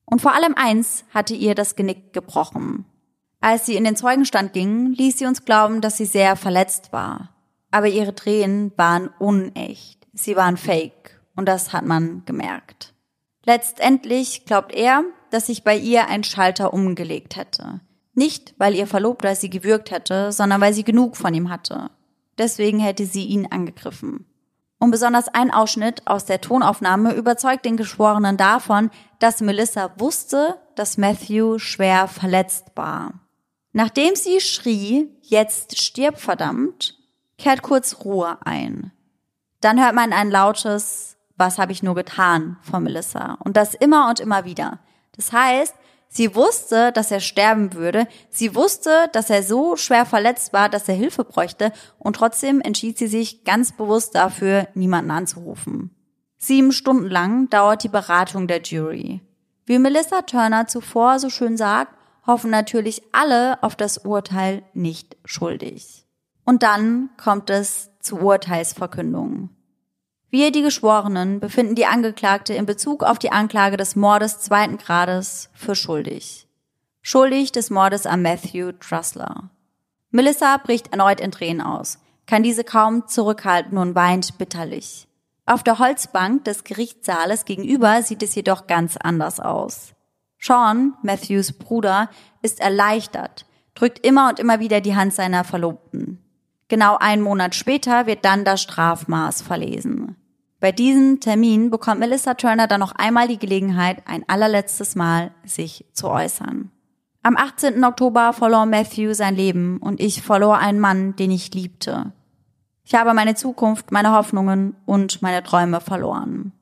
Und 0.06 0.22
vor 0.22 0.34
allem 0.34 0.56
eins 0.56 1.06
hatte 1.14 1.34
ihr 1.36 1.56
das 1.56 1.76
Genick 1.76 2.14
gebrochen. 2.14 2.86
Als 3.40 3.66
sie 3.66 3.76
in 3.76 3.84
den 3.84 3.96
Zeugenstand 3.96 4.54
ging, 4.54 4.94
ließ 4.94 5.20
sie 5.20 5.26
uns 5.26 5.46
glauben, 5.46 5.82
dass 5.82 5.98
sie 5.98 6.06
sehr 6.06 6.36
verletzt 6.36 6.92
war. 6.92 7.30
Aber 7.72 7.88
ihre 7.88 8.16
Tränen 8.16 8.72
waren 8.78 9.10
unecht. 9.20 10.08
Sie 10.14 10.36
waren 10.36 10.58
fake. 10.58 11.22
Und 11.36 11.48
das 11.48 11.74
hat 11.74 11.86
man 11.86 12.24
gemerkt. 12.26 12.94
Letztendlich 13.46 14.46
glaubt 14.46 14.74
er, 14.74 15.04
dass 15.30 15.48
sich 15.48 15.64
bei 15.64 15.78
ihr 15.78 16.08
ein 16.08 16.24
Schalter 16.24 16.74
umgelegt 16.74 17.36
hätte. 17.36 17.82
Nicht, 18.14 18.56
weil 18.58 18.74
ihr 18.74 18.88
Verlobter 18.88 19.36
sie 19.36 19.50
gewürgt 19.50 19.92
hätte, 19.92 20.32
sondern 20.32 20.60
weil 20.60 20.74
sie 20.74 20.84
genug 20.84 21.16
von 21.16 21.34
ihm 21.34 21.50
hatte. 21.50 21.92
Deswegen 22.38 22.80
hätte 22.80 23.06
sie 23.06 23.26
ihn 23.26 23.46
angegriffen. 23.46 24.26
Und 24.80 24.92
besonders 24.92 25.28
ein 25.28 25.52
Ausschnitt 25.52 26.06
aus 26.08 26.26
der 26.26 26.42
Tonaufnahme 26.42 27.14
überzeugt 27.14 27.66
den 27.66 27.78
Geschworenen 27.78 28.38
davon, 28.38 28.90
dass 29.20 29.42
Melissa 29.42 29.92
wusste, 29.98 30.60
dass 30.76 30.98
Matthew 30.98 31.60
schwer 31.60 32.08
verletzt 32.08 32.72
war. 32.76 33.14
Nachdem 33.78 34.16
sie 34.16 34.42
schrie, 34.42 35.08
jetzt 35.22 35.78
stirb 35.78 36.20
verdammt, 36.20 36.98
kehrt 37.38 37.62
kurz 37.62 37.98
Ruhe 38.04 38.40
ein. 38.44 38.92
Dann 39.62 39.80
hört 39.80 39.94
man 39.94 40.14
ein 40.14 40.32
lautes, 40.32 41.16
was 41.36 41.60
habe 41.60 41.74
ich 41.74 41.84
nur 41.84 41.94
getan 41.94 42.58
von 42.64 42.82
Melissa. 42.82 43.38
Und 43.44 43.56
das 43.56 43.76
immer 43.76 44.10
und 44.10 44.20
immer 44.20 44.46
wieder. 44.46 44.80
Das 45.16 45.32
heißt, 45.32 45.76
sie 46.08 46.34
wusste, 46.34 46.92
dass 46.92 47.12
er 47.12 47.20
sterben 47.20 47.74
würde. 47.74 48.08
Sie 48.32 48.56
wusste, 48.56 49.12
dass 49.14 49.30
er 49.30 49.44
so 49.44 49.76
schwer 49.76 50.08
verletzt 50.08 50.54
war, 50.54 50.70
dass 50.70 50.90
er 50.90 50.96
Hilfe 50.96 51.24
bräuchte. 51.24 51.72
Und 52.00 52.16
trotzdem 52.16 52.62
entschied 52.62 52.98
sie 52.98 53.06
sich 53.06 53.44
ganz 53.44 53.74
bewusst 53.74 54.16
dafür, 54.16 54.70
niemanden 54.74 55.12
anzurufen. 55.12 55.92
Sieben 56.40 56.72
Stunden 56.72 57.12
lang 57.12 57.48
dauert 57.52 57.84
die 57.84 57.90
Beratung 57.90 58.48
der 58.48 58.64
Jury. 58.64 59.22
Wie 59.68 59.78
Melissa 59.78 60.24
Turner 60.24 60.66
zuvor 60.66 61.20
so 61.20 61.30
schön 61.30 61.58
sagt, 61.58 61.94
hoffen 62.28 62.52
natürlich 62.52 63.02
alle 63.14 63.64
auf 63.64 63.76
das 63.76 63.98
Urteil 64.00 64.64
nicht 64.74 65.18
schuldig. 65.26 66.06
Und 66.46 66.62
dann 66.62 67.10
kommt 67.18 67.50
es 67.50 67.90
zur 68.00 68.22
Urteilsverkündung. 68.22 69.50
Wir, 70.30 70.52
die 70.52 70.62
Geschworenen, 70.62 71.40
befinden 71.40 71.76
die 71.76 71.86
Angeklagte 71.86 72.54
in 72.54 72.66
Bezug 72.66 73.04
auf 73.04 73.18
die 73.18 73.32
Anklage 73.32 73.78
des 73.78 73.96
Mordes 73.96 74.40
zweiten 74.40 74.78
Grades 74.78 75.50
für 75.54 75.74
schuldig. 75.74 76.48
Schuldig 77.02 77.54
des 77.54 77.70
Mordes 77.70 78.06
an 78.06 78.22
Matthew 78.22 78.74
Trussler. 78.74 79.50
Melissa 80.12 80.58
bricht 80.58 80.92
erneut 80.92 81.22
in 81.22 81.32
Tränen 81.32 81.62
aus, 81.62 82.00
kann 82.26 82.44
diese 82.44 82.66
kaum 82.66 83.08
zurückhalten 83.08 83.78
und 83.78 83.96
weint 83.96 84.38
bitterlich. 84.38 85.08
Auf 85.46 85.64
der 85.64 85.80
Holzbank 85.80 86.44
des 86.44 86.66
Gerichtssaales 86.66 87.46
gegenüber 87.46 88.04
sieht 88.04 88.22
es 88.22 88.36
jedoch 88.36 88.68
ganz 88.68 88.98
anders 88.98 89.40
aus. 89.40 89.94
Sean, 90.40 90.94
Matthews 91.02 91.54
Bruder, 91.54 92.10
ist 92.42 92.60
erleichtert, 92.60 93.46
drückt 93.74 94.06
immer 94.06 94.30
und 94.30 94.40
immer 94.40 94.60
wieder 94.60 94.82
die 94.82 94.96
Hand 94.96 95.14
seiner 95.14 95.44
Verlobten. 95.44 96.24
Genau 96.68 96.98
einen 96.98 97.22
Monat 97.22 97.56
später 97.56 98.08
wird 98.08 98.26
dann 98.26 98.44
das 98.44 98.62
Strafmaß 98.62 99.42
verlesen. 99.42 100.16
Bei 100.60 100.72
diesem 100.72 101.20
Termin 101.20 101.70
bekommt 101.70 102.00
Melissa 102.00 102.34
Turner 102.34 102.68
dann 102.68 102.80
noch 102.80 102.94
einmal 102.94 103.28
die 103.28 103.38
Gelegenheit, 103.38 104.02
ein 104.06 104.28
allerletztes 104.28 104.96
Mal 104.96 105.32
sich 105.46 105.86
zu 105.94 106.10
äußern. 106.10 106.72
Am 107.22 107.38
18. 107.38 107.84
Oktober 107.84 108.34
verlor 108.34 108.66
Matthew 108.66 109.14
sein 109.14 109.36
Leben 109.36 109.78
und 109.78 110.00
ich 110.00 110.22
verlor 110.22 110.58
einen 110.58 110.80
Mann, 110.80 111.16
den 111.16 111.30
ich 111.30 111.54
liebte. 111.54 112.12
Ich 112.84 112.96
habe 112.96 113.14
meine 113.14 113.36
Zukunft, 113.36 113.92
meine 113.92 114.14
Hoffnungen 114.14 114.76
und 114.86 115.22
meine 115.22 115.44
Träume 115.44 115.82
verloren. 115.82 116.54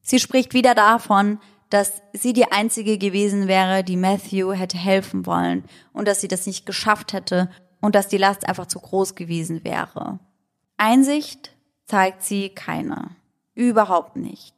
Sie 0.00 0.18
spricht 0.18 0.52
wieder 0.52 0.74
davon, 0.74 1.38
dass 1.74 2.02
sie 2.12 2.32
die 2.32 2.52
einzige 2.52 2.98
gewesen 2.98 3.48
wäre, 3.48 3.82
die 3.82 3.96
Matthew 3.96 4.52
hätte 4.52 4.78
helfen 4.78 5.26
wollen 5.26 5.64
und 5.92 6.06
dass 6.06 6.20
sie 6.20 6.28
das 6.28 6.46
nicht 6.46 6.66
geschafft 6.66 7.12
hätte 7.12 7.50
und 7.80 7.96
dass 7.96 8.06
die 8.06 8.16
Last 8.16 8.48
einfach 8.48 8.66
zu 8.66 8.78
groß 8.78 9.16
gewesen 9.16 9.64
wäre. 9.64 10.20
Einsicht 10.76 11.50
zeigt 11.84 12.22
sie 12.22 12.50
keine. 12.50 13.16
Überhaupt 13.54 14.14
nicht. 14.14 14.54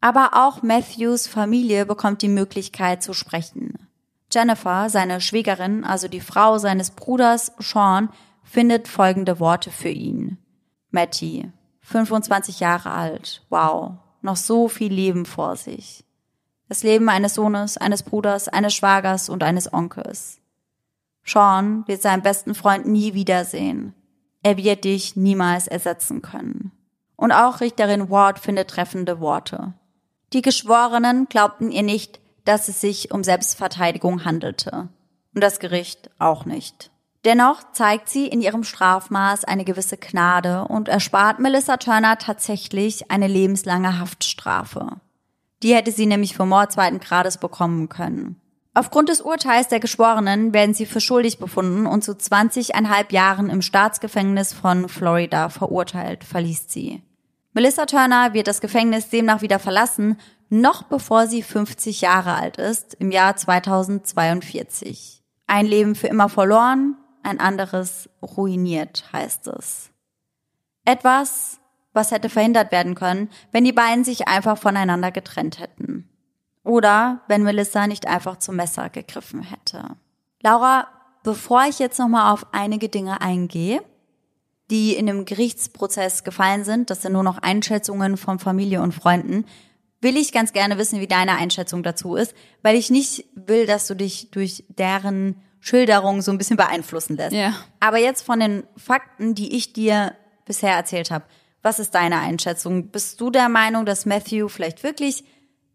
Aber 0.00 0.30
auch 0.34 0.62
Matthews 0.62 1.26
Familie 1.26 1.86
bekommt 1.86 2.22
die 2.22 2.28
Möglichkeit 2.28 3.02
zu 3.02 3.14
sprechen. 3.14 3.88
Jennifer, 4.32 4.88
seine 4.90 5.20
Schwägerin, 5.20 5.82
also 5.82 6.06
die 6.06 6.20
Frau 6.20 6.58
seines 6.58 6.92
Bruders 6.92 7.52
Sean, 7.58 8.10
findet 8.44 8.86
folgende 8.86 9.40
Worte 9.40 9.72
für 9.72 9.88
ihn. 9.88 10.38
Matty, 10.92 11.50
25 11.80 12.60
Jahre 12.60 12.92
alt, 12.92 13.44
wow, 13.50 13.94
noch 14.22 14.36
so 14.36 14.68
viel 14.68 14.92
Leben 14.92 15.26
vor 15.26 15.56
sich. 15.56 16.04
Das 16.70 16.84
Leben 16.84 17.08
eines 17.08 17.34
Sohnes, 17.34 17.78
eines 17.78 18.04
Bruders, 18.04 18.46
eines 18.46 18.74
Schwagers 18.74 19.28
und 19.28 19.42
eines 19.42 19.72
Onkels. 19.72 20.38
Sean 21.24 21.82
wird 21.88 22.00
seinen 22.00 22.22
besten 22.22 22.54
Freund 22.54 22.86
nie 22.86 23.12
wiedersehen. 23.12 23.92
Er 24.44 24.56
wird 24.56 24.84
dich 24.84 25.16
niemals 25.16 25.66
ersetzen 25.66 26.22
können. 26.22 26.70
Und 27.16 27.32
auch 27.32 27.60
Richterin 27.60 28.08
Ward 28.08 28.38
findet 28.38 28.70
treffende 28.70 29.18
Worte. 29.18 29.74
Die 30.32 30.42
Geschworenen 30.42 31.26
glaubten 31.28 31.72
ihr 31.72 31.82
nicht, 31.82 32.20
dass 32.44 32.68
es 32.68 32.80
sich 32.80 33.10
um 33.10 33.24
Selbstverteidigung 33.24 34.24
handelte. 34.24 34.90
Und 35.34 35.42
das 35.42 35.58
Gericht 35.58 36.08
auch 36.20 36.44
nicht. 36.44 36.92
Dennoch 37.24 37.72
zeigt 37.72 38.08
sie 38.08 38.28
in 38.28 38.40
ihrem 38.40 38.62
Strafmaß 38.62 39.42
eine 39.42 39.64
gewisse 39.64 39.96
Gnade 39.96 40.68
und 40.68 40.88
erspart 40.88 41.40
Melissa 41.40 41.78
Turner 41.78 42.16
tatsächlich 42.18 43.10
eine 43.10 43.26
lebenslange 43.26 43.98
Haftstrafe. 43.98 45.00
Die 45.62 45.74
hätte 45.74 45.92
sie 45.92 46.06
nämlich 46.06 46.34
für 46.34 46.46
Mord 46.46 46.72
zweiten 46.72 47.00
Grades 47.00 47.38
bekommen 47.38 47.88
können. 47.88 48.40
Aufgrund 48.72 49.08
des 49.08 49.20
Urteils 49.20 49.68
der 49.68 49.80
Geschworenen 49.80 50.54
werden 50.54 50.74
sie 50.74 50.86
für 50.86 51.00
schuldig 51.00 51.38
befunden 51.38 51.86
und 51.86 52.04
zu 52.04 52.12
20,5 52.12 53.12
Jahren 53.12 53.50
im 53.50 53.62
Staatsgefängnis 53.62 54.52
von 54.52 54.88
Florida 54.88 55.48
verurteilt, 55.48 56.24
verließ 56.24 56.66
sie. 56.68 57.02
Melissa 57.52 57.86
Turner 57.86 58.32
wird 58.32 58.46
das 58.46 58.60
Gefängnis 58.60 59.08
demnach 59.08 59.42
wieder 59.42 59.58
verlassen, 59.58 60.18
noch 60.50 60.84
bevor 60.84 61.26
sie 61.26 61.42
50 61.42 62.00
Jahre 62.00 62.34
alt 62.34 62.58
ist, 62.58 62.94
im 62.94 63.10
Jahr 63.10 63.36
2042. 63.36 65.22
Ein 65.46 65.66
Leben 65.66 65.96
für 65.96 66.06
immer 66.06 66.28
verloren, 66.28 66.96
ein 67.22 67.40
anderes 67.40 68.08
ruiniert, 68.22 69.04
heißt 69.12 69.48
es. 69.48 69.90
Etwas, 70.84 71.59
was 71.92 72.10
hätte 72.10 72.28
verhindert 72.28 72.72
werden 72.72 72.94
können, 72.94 73.30
wenn 73.52 73.64
die 73.64 73.72
beiden 73.72 74.04
sich 74.04 74.28
einfach 74.28 74.58
voneinander 74.58 75.10
getrennt 75.10 75.58
hätten. 75.58 76.08
Oder 76.62 77.22
wenn 77.26 77.42
Melissa 77.42 77.86
nicht 77.86 78.06
einfach 78.06 78.36
zum 78.36 78.56
Messer 78.56 78.90
gegriffen 78.90 79.42
hätte. 79.42 79.96
Laura, 80.42 80.86
bevor 81.24 81.64
ich 81.64 81.78
jetzt 81.78 81.98
nochmal 81.98 82.32
auf 82.32 82.46
einige 82.52 82.88
Dinge 82.88 83.20
eingehe, 83.20 83.82
die 84.70 84.94
in 84.94 85.06
dem 85.06 85.24
Gerichtsprozess 85.24 86.22
gefallen 86.22 86.64
sind, 86.64 86.90
das 86.90 87.02
sind 87.02 87.12
nur 87.12 87.22
noch 87.22 87.38
Einschätzungen 87.38 88.16
von 88.16 88.38
Familie 88.38 88.82
und 88.82 88.94
Freunden, 88.94 89.44
will 90.00 90.16
ich 90.16 90.32
ganz 90.32 90.52
gerne 90.52 90.78
wissen, 90.78 91.00
wie 91.00 91.06
deine 91.06 91.36
Einschätzung 91.36 91.82
dazu 91.82 92.14
ist, 92.14 92.34
weil 92.62 92.76
ich 92.76 92.90
nicht 92.90 93.26
will, 93.34 93.66
dass 93.66 93.86
du 93.86 93.94
dich 93.94 94.30
durch 94.30 94.64
deren 94.68 95.42
Schilderung 95.60 96.22
so 96.22 96.30
ein 96.30 96.38
bisschen 96.38 96.56
beeinflussen 96.56 97.16
lässt. 97.16 97.34
Ja. 97.34 97.54
Aber 97.80 97.98
jetzt 97.98 98.22
von 98.22 98.40
den 98.40 98.64
Fakten, 98.76 99.34
die 99.34 99.56
ich 99.56 99.72
dir 99.72 100.14
bisher 100.46 100.74
erzählt 100.74 101.10
habe, 101.10 101.24
was 101.62 101.78
ist 101.78 101.94
deine 101.94 102.18
Einschätzung? 102.18 102.88
Bist 102.88 103.20
du 103.20 103.30
der 103.30 103.48
Meinung, 103.48 103.84
dass 103.84 104.06
Matthew 104.06 104.48
vielleicht 104.48 104.82
wirklich 104.82 105.24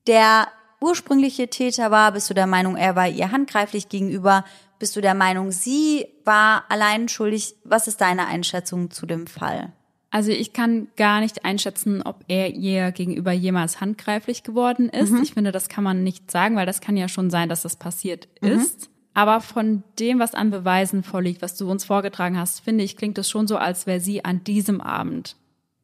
der 0.08 0.48
ursprüngliche 0.82 1.48
Täter 1.50 1.92
war? 1.92 2.12
Bist 2.12 2.30
du 2.30 2.34
der 2.34 2.48
Meinung, 2.48 2.76
er 2.76 2.96
war 2.96 3.08
ihr 3.08 3.32
handgreiflich 3.32 3.90
gegenüber? 3.90 4.44
Bist 4.80 4.96
du 4.96 5.02
der 5.02 5.14
Meinung, 5.14 5.52
sie 5.52 6.08
war 6.26 6.66
allein 6.70 7.08
schuldig? 7.08 7.56
Was 7.64 7.88
ist 7.88 8.02
deine 8.02 8.28
Einschätzung 8.28 8.92
zu 8.92 9.06
dem 9.06 9.28
Fall? 9.28 9.72
Also 10.12 10.32
ich 10.32 10.54
kann 10.54 10.88
gar 10.96 11.20
nicht 11.20 11.44
einschätzen, 11.44 12.02
ob 12.02 12.24
er 12.30 12.54
ihr 12.54 12.92
gegenüber 12.92 13.32
jemals 13.34 13.82
handgreiflich 13.82 14.44
geworden 14.44 14.88
ist. 14.90 15.12
Mhm. 15.12 15.24
Ich 15.24 15.34
finde, 15.34 15.52
das 15.52 15.68
kann 15.68 15.84
man 15.84 16.04
nicht 16.04 16.32
sagen, 16.32 16.56
weil 16.56 16.66
das 16.66 16.80
kann 16.82 16.96
ja 16.96 17.08
schon 17.10 17.30
sein, 17.30 17.50
dass 17.50 17.64
das 17.64 17.76
passiert 17.76 18.28
Mhm. 18.42 18.50
ist. 18.52 18.90
Aber 19.14 19.40
von 19.42 19.84
dem, 20.00 20.20
was 20.20 20.34
an 20.34 20.52
Beweisen 20.52 21.04
vorliegt, 21.04 21.42
was 21.42 21.56
du 21.56 21.70
uns 21.70 21.86
vorgetragen 21.86 22.38
hast, 22.38 22.60
finde 22.62 22.84
ich, 22.84 22.98
klingt 22.98 23.18
es 23.18 23.30
schon 23.30 23.48
so, 23.48 23.58
als 23.58 23.88
wäre 23.88 24.00
sie 24.02 24.24
an 24.26 24.44
diesem 24.44 24.82
Abend 24.82 25.36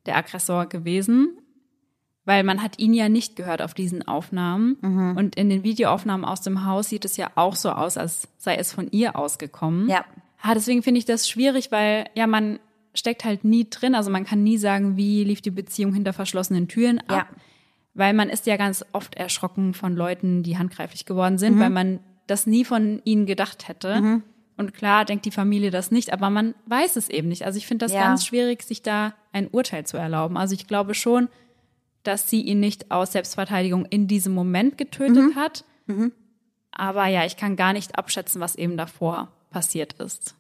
der 0.05 0.15
Aggressor 0.17 0.65
gewesen. 0.65 1.37
Weil 2.23 2.43
man 2.43 2.61
hat 2.61 2.77
ihn 2.77 2.93
ja 2.93 3.09
nicht 3.09 3.35
gehört 3.35 3.61
auf 3.63 3.73
diesen 3.73 4.07
Aufnahmen. 4.07 4.77
Mhm. 4.81 5.17
Und 5.17 5.35
in 5.35 5.49
den 5.49 5.63
Videoaufnahmen 5.63 6.23
aus 6.23 6.41
dem 6.41 6.65
Haus 6.65 6.89
sieht 6.89 7.03
es 7.03 7.17
ja 7.17 7.31
auch 7.35 7.55
so 7.55 7.71
aus, 7.71 7.97
als 7.97 8.27
sei 8.37 8.55
es 8.55 8.71
von 8.73 8.89
ihr 8.91 9.15
ausgekommen. 9.15 9.89
Ja. 9.89 10.05
Ja, 10.43 10.53
deswegen 10.53 10.83
finde 10.83 10.99
ich 10.99 11.05
das 11.05 11.27
schwierig, 11.29 11.71
weil 11.71 12.05
ja 12.15 12.27
man 12.27 12.59
steckt 12.93 13.25
halt 13.25 13.43
nie 13.43 13.67
drin. 13.69 13.95
Also 13.95 14.11
man 14.11 14.25
kann 14.25 14.43
nie 14.43 14.57
sagen, 14.57 14.97
wie 14.97 15.23
lief 15.23 15.41
die 15.41 15.51
Beziehung 15.51 15.93
hinter 15.93 16.13
verschlossenen 16.13 16.67
Türen 16.67 16.99
ab. 17.01 17.27
Ja. 17.31 17.37
Weil 17.93 18.13
man 18.13 18.29
ist 18.29 18.45
ja 18.45 18.55
ganz 18.57 18.85
oft 18.93 19.15
erschrocken 19.15 19.73
von 19.73 19.95
Leuten, 19.95 20.43
die 20.43 20.57
handgreiflich 20.57 21.05
geworden 21.05 21.33
Mhm. 21.33 21.39
sind, 21.39 21.59
weil 21.59 21.69
man 21.71 21.99
das 22.27 22.45
nie 22.47 22.65
von 22.65 23.01
ihnen 23.03 23.25
gedacht 23.25 23.67
hätte. 23.67 24.21
Und 24.61 24.73
klar 24.75 25.05
denkt 25.05 25.25
die 25.25 25.31
Familie 25.31 25.71
das 25.71 25.89
nicht, 25.91 26.13
aber 26.13 26.29
man 26.29 26.53
weiß 26.67 26.95
es 26.95 27.09
eben 27.09 27.27
nicht. 27.29 27.45
Also 27.45 27.57
ich 27.57 27.65
finde 27.67 27.85
das 27.85 27.93
Ja. 27.93 28.01
ganz 28.01 28.25
schwierig, 28.25 28.61
sich 28.61 28.83
da 28.83 29.13
ein 29.33 29.47
Urteil 29.47 29.85
zu 29.87 29.97
erlauben. 29.97 30.37
Also 30.37 30.53
ich 30.53 30.67
glaube 30.67 30.93
schon, 30.93 31.29
dass 32.03 32.29
sie 32.29 32.41
ihn 32.41 32.59
nicht 32.59 32.91
aus 32.91 33.11
Selbstverteidigung 33.13 33.85
in 33.85 34.07
diesem 34.07 34.33
Moment 34.33 34.77
getötet 34.77 35.35
hat. 35.35 35.65
Aber 36.71 37.07
ja, 37.07 37.25
ich 37.25 37.37
kann 37.37 37.55
gar 37.55 37.73
nicht 37.73 37.97
abschätzen, 37.97 38.39
was 38.39 38.55
eben 38.55 38.77
davor 38.77 39.29
passiert 39.49 39.93
ist. 39.93 40.35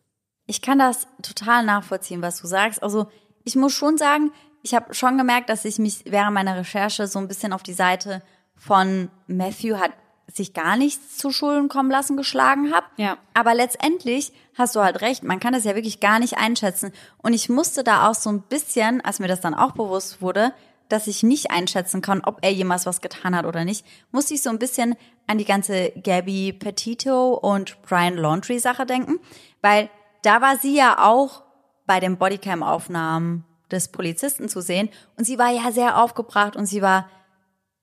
Ich 0.45 0.61
kann 0.61 0.79
das 0.79 1.07
total 1.21 1.65
nachvollziehen, 1.65 2.21
was 2.21 2.39
du 2.41 2.47
sagst. 2.47 2.81
Also 2.81 3.07
ich 3.43 3.55
muss 3.55 3.73
schon 3.73 3.97
sagen, 3.97 4.31
ich 4.63 4.73
habe 4.75 4.93
schon 4.93 5.17
gemerkt, 5.17 5.49
dass 5.49 5.65
ich 5.65 5.79
mich 5.79 6.03
während 6.05 6.33
meiner 6.35 6.55
Recherche 6.57 7.07
so 7.07 7.17
ein 7.19 7.27
bisschen 7.27 7.53
auf 7.53 7.63
die 7.63 7.73
Seite 7.73 8.21
von 8.55 9.09
Matthew 9.27 9.77
hat 9.79 9.91
sich 10.35 10.53
gar 10.53 10.77
nichts 10.77 11.17
zu 11.17 11.31
Schulden 11.31 11.69
kommen 11.69 11.91
lassen 11.91 12.17
geschlagen 12.17 12.73
habe. 12.73 12.85
Ja. 12.97 13.17
Aber 13.33 13.53
letztendlich 13.53 14.31
hast 14.57 14.75
du 14.75 14.81
halt 14.81 15.01
recht, 15.01 15.23
man 15.23 15.39
kann 15.39 15.53
das 15.53 15.63
ja 15.63 15.75
wirklich 15.75 15.99
gar 15.99 16.19
nicht 16.19 16.37
einschätzen. 16.37 16.91
Und 17.17 17.33
ich 17.33 17.49
musste 17.49 17.83
da 17.83 18.09
auch 18.09 18.15
so 18.15 18.29
ein 18.29 18.41
bisschen, 18.41 19.01
als 19.01 19.19
mir 19.19 19.27
das 19.27 19.41
dann 19.41 19.53
auch 19.53 19.71
bewusst 19.71 20.21
wurde, 20.21 20.53
dass 20.91 21.07
ich 21.07 21.23
nicht 21.23 21.51
einschätzen 21.51 22.01
kann, 22.01 22.21
ob 22.21 22.39
er 22.41 22.51
jemals 22.51 22.85
was 22.85 23.01
getan 23.01 23.35
hat 23.35 23.45
oder 23.45 23.63
nicht, 23.63 23.85
musste 24.11 24.33
ich 24.33 24.41
so 24.41 24.49
ein 24.49 24.59
bisschen 24.59 24.95
an 25.27 25.37
die 25.37 25.45
ganze 25.45 25.91
Gabby 26.03 26.53
Petito 26.53 27.33
und 27.33 27.81
Brian 27.83 28.17
Laundry 28.17 28.59
Sache 28.59 28.85
denken, 28.85 29.19
weil 29.61 29.89
da 30.23 30.41
war 30.41 30.57
sie 30.57 30.75
ja 30.75 30.99
auch 30.99 31.43
bei 31.85 31.99
den 31.99 32.17
Bodycam-Aufnahmen 32.17 33.45
des 33.71 33.87
Polizisten 33.87 34.49
zu 34.49 34.61
sehen 34.61 34.89
und 35.17 35.23
sie 35.23 35.39
war 35.39 35.49
ja 35.49 35.71
sehr 35.71 36.01
aufgebracht 36.01 36.57
und 36.57 36.65
sie 36.65 36.81
war 36.81 37.09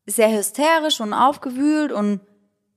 sehr 0.07 0.31
hysterisch 0.31 1.01
und 1.01 1.13
aufgewühlt 1.13 1.93
und 1.93 2.21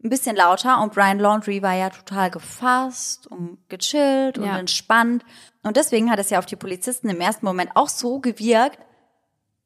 ein 0.03 0.09
bisschen 0.09 0.35
lauter 0.35 0.81
und 0.81 0.93
Brian 0.93 1.19
Laundry 1.19 1.61
war 1.61 1.73
ja 1.73 1.89
total 1.89 2.31
gefasst 2.31 3.27
und 3.27 3.57
gechillt 3.69 4.37
und 4.37 4.45
Ja. 4.45 4.57
entspannt 4.57 5.23
und 5.63 5.77
deswegen 5.77 6.09
hat 6.09 6.19
es 6.19 6.29
ja 6.31 6.39
auf 6.39 6.45
die 6.45 6.55
Polizisten 6.55 7.09
im 7.09 7.21
ersten 7.21 7.45
Moment 7.45 7.71
auch 7.75 7.89
so 7.89 8.19
gewirkt, 8.19 8.79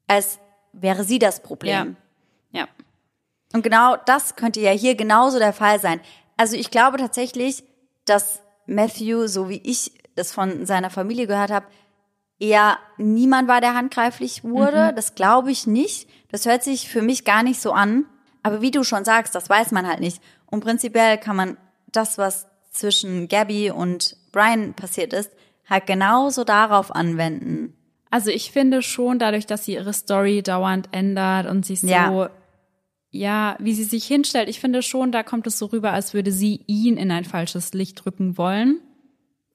als 0.06 0.38
wäre 0.72 1.04
sie 1.04 1.18
das 1.18 1.40
Problem. 1.40 1.96
Ja. 2.52 2.68
Und 3.54 3.62
genau 3.62 3.96
das 4.04 4.36
könnte 4.36 4.60
ja 4.60 4.72
hier 4.72 4.94
genauso 4.94 5.38
der 5.38 5.52
Fall 5.54 5.80
sein. 5.80 6.00
Also 6.36 6.56
ich 6.56 6.70
glaube 6.70 6.98
tatsächlich, 6.98 7.64
dass 8.04 8.40
Matthew, 8.66 9.26
so 9.28 9.48
wie 9.48 9.60
ich 9.64 9.92
das 10.16 10.32
von 10.32 10.66
seiner 10.66 10.90
Familie 10.90 11.26
gehört 11.26 11.50
habe, 11.50 11.66
eher 12.38 12.78
niemand 12.98 13.48
war, 13.48 13.60
der 13.62 13.74
handgreiflich 13.74 14.44
wurde. 14.44 14.92
Das 14.94 15.14
glaube 15.14 15.50
ich 15.50 15.66
nicht. 15.66 16.08
Das 16.30 16.44
hört 16.44 16.62
sich 16.62 16.88
für 16.88 17.00
mich 17.00 17.24
gar 17.24 17.42
nicht 17.42 17.60
so 17.60 17.72
an. 17.72 18.04
Aber 18.46 18.62
wie 18.62 18.70
du 18.70 18.84
schon 18.84 19.04
sagst, 19.04 19.34
das 19.34 19.48
weiß 19.50 19.72
man 19.72 19.86
halt 19.86 20.00
nicht. 20.00 20.22
Und 20.46 20.60
prinzipiell 20.64 21.18
kann 21.18 21.36
man 21.36 21.56
das, 21.92 22.18
was 22.18 22.46
zwischen 22.70 23.28
Gabby 23.28 23.70
und 23.70 24.16
Brian 24.32 24.74
passiert 24.74 25.12
ist, 25.12 25.30
halt 25.68 25.86
genauso 25.86 26.44
darauf 26.44 26.94
anwenden. 26.94 27.74
Also 28.10 28.30
ich 28.30 28.52
finde 28.52 28.82
schon, 28.82 29.18
dadurch, 29.18 29.46
dass 29.46 29.64
sie 29.64 29.74
ihre 29.74 29.92
Story 29.92 30.42
dauernd 30.42 30.88
ändert 30.92 31.46
und 31.50 31.66
sich 31.66 31.80
so, 31.80 31.88
Ja. 31.88 32.30
ja. 33.10 33.56
wie 33.58 33.74
sie 33.74 33.84
sich 33.84 34.04
hinstellt, 34.06 34.48
ich 34.48 34.60
finde 34.60 34.82
schon, 34.82 35.10
da 35.10 35.22
kommt 35.22 35.46
es 35.46 35.58
so 35.58 35.66
rüber, 35.66 35.92
als 35.92 36.14
würde 36.14 36.30
sie 36.32 36.62
ihn 36.66 36.96
in 36.96 37.10
ein 37.10 37.24
falsches 37.24 37.72
Licht 37.74 38.04
drücken 38.04 38.38
wollen. 38.38 38.78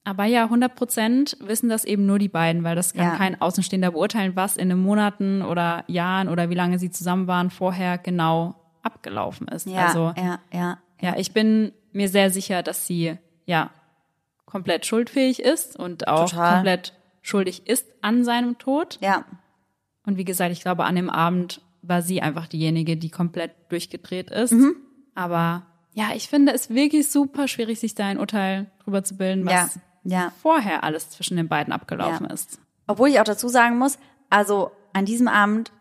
Aber 0.03 0.25
ja, 0.25 0.45
100 0.45 0.73
Prozent 0.75 1.37
wissen 1.41 1.69
das 1.69 1.85
eben 1.85 2.07
nur 2.07 2.17
die 2.17 2.27
beiden, 2.27 2.63
weil 2.63 2.75
das 2.75 2.93
kann 2.93 3.05
Ja. 3.05 3.15
kein 3.17 3.39
Außenstehender 3.39 3.91
beurteilen, 3.91 4.35
was 4.35 4.57
in 4.57 4.69
den 4.69 4.79
Monaten 4.79 5.43
oder 5.43 5.83
Jahren 5.87 6.27
oder 6.27 6.49
wie 6.49 6.55
lange 6.55 6.79
sie 6.79 6.89
zusammen 6.89 7.27
waren 7.27 7.51
vorher 7.51 7.99
genau 7.99 8.55
abgelaufen 8.83 9.47
ist. 9.47 9.67
Ja, 9.67 9.87
also 9.87 10.13
ja, 10.17 10.39
ja. 10.51 10.77
ja, 10.99 11.15
ich 11.17 11.33
bin 11.33 11.71
mir 11.91 12.09
sehr 12.09 12.29
sicher, 12.29 12.63
dass 12.63 12.87
sie 12.87 13.17
ja 13.45 13.69
komplett 14.45 14.85
schuldfähig 14.85 15.41
ist 15.41 15.77
und 15.77 16.07
auch 16.07 16.29
Total. 16.29 16.55
komplett 16.55 16.93
schuldig 17.21 17.67
ist 17.67 17.87
an 18.01 18.23
seinem 18.23 18.57
Tod. 18.57 18.97
Ja, 19.01 19.25
Und 20.05 20.17
wie 20.17 20.25
gesagt, 20.25 20.51
ich 20.51 20.61
glaube, 20.61 20.83
an 20.85 20.95
dem 20.95 21.09
Abend 21.09 21.61
war 21.81 22.01
sie 22.01 22.21
einfach 22.21 22.47
diejenige, 22.47 22.97
die 22.97 23.09
komplett 23.09 23.51
durchgedreht 23.69 24.29
ist. 24.29 24.51
Mhm. 24.53 24.75
Aber 25.15 25.63
ja, 25.93 26.09
ich 26.15 26.27
finde 26.27 26.53
es 26.53 26.69
wirklich 26.69 27.09
super 27.09 27.47
schwierig, 27.47 27.79
sich 27.79 27.95
da 27.95 28.05
ein 28.05 28.19
Urteil 28.19 28.71
drüber 28.83 29.03
zu 29.03 29.17
bilden, 29.17 29.47
ja, 29.47 29.63
was 29.63 29.79
ja. 30.03 30.31
vorher 30.41 30.83
alles 30.83 31.09
zwischen 31.09 31.37
den 31.37 31.47
beiden 31.47 31.73
abgelaufen 31.73 32.27
Ja. 32.27 32.33
ist. 32.33 32.59
Obwohl 32.87 33.09
ich 33.09 33.19
auch 33.19 33.25
dazu 33.25 33.47
sagen 33.47 33.77
muss, 33.77 33.97
also 34.29 34.71
an 34.93 35.05
diesem 35.05 35.27
Abend 35.27 35.71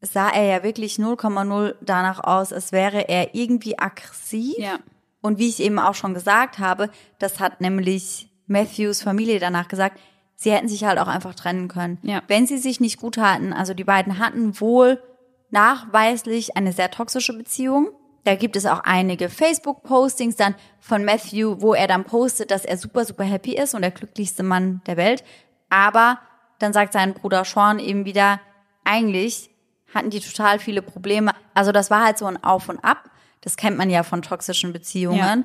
sah 0.00 0.28
er 0.28 0.44
ja 0.44 0.62
wirklich 0.62 0.96
0,0 0.96 1.74
danach 1.80 2.22
aus, 2.22 2.52
als 2.52 2.72
wäre 2.72 3.08
er 3.08 3.34
irgendwie 3.34 3.78
aggressiv. 3.78 4.56
Ja. 4.58 4.78
Und 5.20 5.38
wie 5.38 5.48
ich 5.48 5.60
eben 5.60 5.78
auch 5.78 5.94
schon 5.94 6.14
gesagt 6.14 6.58
habe, 6.58 6.90
das 7.18 7.40
hat 7.40 7.60
nämlich 7.60 8.30
Matthews 8.46 9.02
Familie 9.02 9.40
danach 9.40 9.68
gesagt, 9.68 9.98
sie 10.36 10.52
hätten 10.52 10.68
sich 10.68 10.84
halt 10.84 10.98
auch 10.98 11.08
einfach 11.08 11.34
trennen 11.34 11.68
können. 11.68 11.98
Ja. 12.02 12.22
Wenn 12.28 12.46
sie 12.46 12.58
sich 12.58 12.80
nicht 12.80 13.00
gut 13.00 13.18
hatten, 13.18 13.52
also 13.52 13.74
die 13.74 13.84
beiden 13.84 14.18
hatten 14.18 14.60
wohl 14.60 15.02
nachweislich 15.50 16.56
eine 16.56 16.72
sehr 16.72 16.90
toxische 16.90 17.36
Beziehung. 17.36 17.90
Da 18.24 18.34
gibt 18.34 18.56
es 18.56 18.66
auch 18.66 18.80
einige 18.80 19.28
Facebook-Postings 19.28 20.36
dann 20.36 20.54
von 20.80 21.04
Matthew, 21.04 21.60
wo 21.60 21.74
er 21.74 21.86
dann 21.86 22.04
postet, 22.04 22.50
dass 22.50 22.64
er 22.64 22.76
super, 22.76 23.04
super 23.04 23.24
happy 23.24 23.56
ist 23.56 23.74
und 23.74 23.82
der 23.82 23.90
glücklichste 23.90 24.42
Mann 24.42 24.82
der 24.86 24.96
Welt. 24.96 25.24
Aber 25.70 26.18
dann 26.58 26.72
sagt 26.72 26.92
sein 26.92 27.14
Bruder 27.14 27.44
Sean 27.44 27.78
eben 27.78 28.04
wieder, 28.04 28.40
eigentlich 28.84 29.50
hatten 29.94 30.10
die 30.10 30.20
total 30.20 30.58
viele 30.58 30.82
Probleme. 30.82 31.32
Also 31.54 31.72
das 31.72 31.90
war 31.90 32.04
halt 32.04 32.18
so 32.18 32.26
ein 32.26 32.42
Auf 32.42 32.68
und 32.68 32.78
Ab. 32.84 33.10
Das 33.40 33.56
kennt 33.56 33.78
man 33.78 33.90
ja 33.90 34.02
von 34.02 34.22
toxischen 34.22 34.72
Beziehungen. 34.72 35.44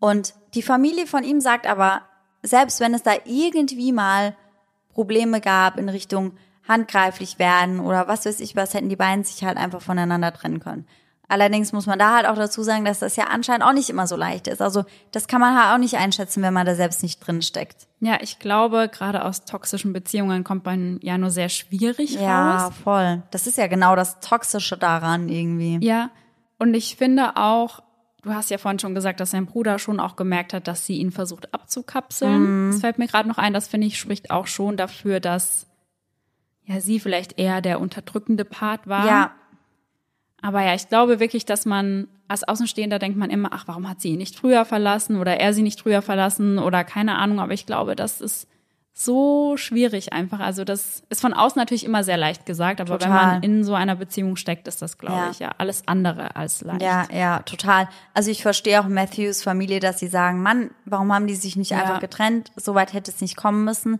Und 0.00 0.34
die 0.54 0.62
Familie 0.62 1.06
von 1.06 1.24
ihm 1.24 1.40
sagt 1.40 1.66
aber, 1.66 2.02
selbst 2.42 2.80
wenn 2.80 2.94
es 2.94 3.02
da 3.02 3.12
irgendwie 3.24 3.92
mal 3.92 4.36
Probleme 4.92 5.40
gab 5.40 5.78
in 5.78 5.88
Richtung 5.88 6.36
handgreiflich 6.66 7.38
werden 7.38 7.80
oder 7.80 8.08
was 8.08 8.26
weiß 8.26 8.40
ich 8.40 8.56
was, 8.56 8.74
hätten 8.74 8.88
die 8.88 8.96
beiden 8.96 9.24
sich 9.24 9.44
halt 9.44 9.56
einfach 9.56 9.82
voneinander 9.82 10.32
trennen 10.32 10.60
können. 10.60 10.86
Allerdings 11.28 11.72
muss 11.72 11.86
man 11.86 11.98
da 11.98 12.14
halt 12.14 12.26
auch 12.26 12.36
dazu 12.36 12.62
sagen, 12.62 12.84
dass 12.84 13.00
das 13.00 13.16
ja 13.16 13.24
anscheinend 13.24 13.64
auch 13.64 13.72
nicht 13.72 13.90
immer 13.90 14.06
so 14.06 14.14
leicht 14.14 14.46
ist. 14.46 14.62
Also 14.62 14.84
das 15.10 15.26
kann 15.26 15.40
man 15.40 15.56
halt 15.60 15.74
auch 15.74 15.78
nicht 15.78 15.96
einschätzen, 15.96 16.40
wenn 16.42 16.54
man 16.54 16.66
da 16.66 16.76
selbst 16.76 17.02
nicht 17.02 17.18
drin 17.18 17.42
steckt. 17.42 17.88
Ja, 17.98 18.18
ich 18.20 18.38
glaube, 18.38 18.88
gerade 18.92 19.24
aus 19.24 19.44
toxischen 19.44 19.92
Beziehungen 19.92 20.44
kommt 20.44 20.64
man 20.64 21.00
ja 21.02 21.18
nur 21.18 21.30
sehr 21.30 21.48
schwierig 21.48 22.14
Ja, 22.14 22.66
raus. 22.66 22.74
voll. 22.84 23.22
Das 23.32 23.46
ist 23.48 23.58
ja 23.58 23.66
genau 23.66 23.96
das 23.96 24.20
Toxische 24.20 24.76
daran 24.78 25.28
irgendwie. 25.28 25.84
Ja, 25.84 26.10
und 26.58 26.74
ich 26.74 26.94
finde 26.96 27.36
auch, 27.36 27.80
du 28.22 28.32
hast 28.32 28.50
ja 28.50 28.58
vorhin 28.58 28.78
schon 28.78 28.94
gesagt, 28.94 29.18
dass 29.18 29.32
sein 29.32 29.46
Bruder 29.46 29.80
schon 29.80 29.98
auch 29.98 30.14
gemerkt 30.14 30.52
hat, 30.54 30.68
dass 30.68 30.86
sie 30.86 30.98
ihn 30.98 31.10
versucht 31.10 31.52
abzukapseln. 31.52 32.70
Das 32.70 32.80
fällt 32.80 32.98
mir 32.98 33.08
gerade 33.08 33.28
noch 33.28 33.38
ein, 33.38 33.52
das 33.52 33.66
finde 33.66 33.88
ich 33.88 33.98
spricht 33.98 34.30
auch 34.30 34.46
schon 34.46 34.76
dafür, 34.76 35.18
dass 35.20 35.66
ja 36.64 36.80
sie 36.80 37.00
vielleicht 37.00 37.38
eher 37.38 37.60
der 37.60 37.80
unterdrückende 37.80 38.44
Part 38.44 38.86
war. 38.86 39.06
Ja, 39.06 39.32
Aber 40.46 40.62
ja, 40.62 40.74
ich 40.74 40.88
glaube 40.88 41.18
wirklich, 41.18 41.44
dass 41.44 41.66
man 41.66 42.06
als 42.28 42.44
Außenstehender 42.44 43.00
denkt 43.00 43.18
man 43.18 43.30
immer, 43.30 43.48
ach, 43.52 43.64
warum 43.66 43.88
hat 43.88 44.00
sie 44.00 44.10
ihn 44.10 44.18
nicht 44.18 44.36
früher 44.38 44.64
verlassen 44.64 45.16
oder 45.16 45.40
er 45.40 45.52
sie 45.52 45.62
nicht 45.62 45.80
früher 45.80 46.02
verlassen 46.02 46.58
oder 46.60 46.84
keine 46.84 47.16
Ahnung. 47.16 47.40
Aber 47.40 47.52
ich 47.52 47.66
glaube, 47.66 47.96
das 47.96 48.20
ist 48.20 48.46
so 48.92 49.56
schwierig 49.56 50.12
einfach. 50.12 50.38
Also 50.38 50.62
das 50.64 51.02
ist 51.10 51.20
von 51.20 51.34
außen 51.34 51.58
natürlich 51.58 51.84
immer 51.84 52.04
sehr 52.04 52.16
leicht 52.16 52.46
gesagt, 52.46 52.80
aber 52.80 52.92
wenn 52.92 52.98
Total. 53.10 53.26
man 53.32 53.42
in 53.42 53.64
so 53.64 53.74
einer 53.74 53.96
Beziehung 53.96 54.36
steckt, 54.36 54.68
ist 54.68 54.80
das, 54.82 54.98
glaube 54.98 55.16
Ja. 55.16 55.30
ich, 55.30 55.38
ja 55.40 55.50
alles 55.58 55.82
andere 55.88 56.36
als 56.36 56.62
leicht. 56.62 56.80
Ja, 56.80 57.06
ja, 57.12 57.40
total. 57.40 57.88
Also 58.14 58.30
ich 58.30 58.42
verstehe 58.42 58.80
auch 58.80 58.86
Matthews 58.86 59.42
Familie, 59.42 59.80
dass 59.80 59.98
sie 59.98 60.06
sagen, 60.08 60.42
Mann, 60.42 60.70
warum 60.84 61.12
haben 61.12 61.26
die 61.26 61.34
sich 61.34 61.56
nicht 61.56 61.72
Ja. 61.72 61.78
einfach 61.80 62.00
getrennt? 62.00 62.52
Soweit 62.54 62.92
hätte 62.92 63.10
es 63.10 63.20
nicht 63.20 63.36
kommen 63.36 63.64
müssen. 63.64 63.98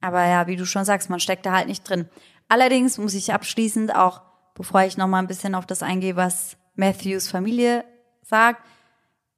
Aber 0.00 0.24
ja, 0.24 0.46
wie 0.46 0.56
du 0.56 0.64
schon 0.66 0.84
sagst, 0.84 1.10
man 1.10 1.18
steckt 1.20 1.44
da 1.44 1.52
halt 1.52 1.66
nicht 1.66 1.82
drin. 1.88 2.08
Allerdings 2.48 2.96
muss 2.96 3.14
ich 3.14 3.34
abschließend 3.34 3.94
auch, 3.94 4.22
bevor 4.60 4.82
ich 4.82 4.98
noch 4.98 5.06
mal 5.06 5.20
ein 5.20 5.26
bisschen 5.26 5.54
auf 5.54 5.64
das 5.64 5.82
eingehe, 5.82 6.16
was 6.16 6.58
Matthews 6.74 7.28
Familie 7.28 7.82
sagt, 8.20 8.62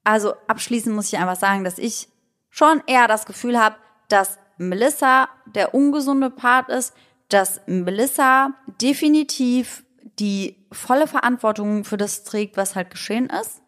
also 0.02 0.34
abschließend 0.48 0.96
muss 0.96 1.12
ich 1.12 1.18
einfach 1.20 1.36
sagen, 1.36 1.62
dass 1.62 1.78
ich 1.78 2.08
schon 2.50 2.82
eher 2.88 3.06
das 3.06 3.24
Gefühl 3.24 3.56
habe, 3.56 3.76
dass 4.08 4.40
Melissa 4.58 5.28
der 5.46 5.74
ungesunde 5.76 6.28
Part 6.28 6.70
ist, 6.70 6.92
dass 7.28 7.60
Melissa 7.66 8.52
definitiv 8.80 9.84
die 10.18 10.56
volle 10.72 11.06
Verantwortung 11.06 11.84
für 11.84 11.96
das 11.96 12.24
trägt, 12.24 12.56
was 12.56 12.74
halt 12.74 12.90
geschehen 12.90 13.30
ist. 13.30 13.62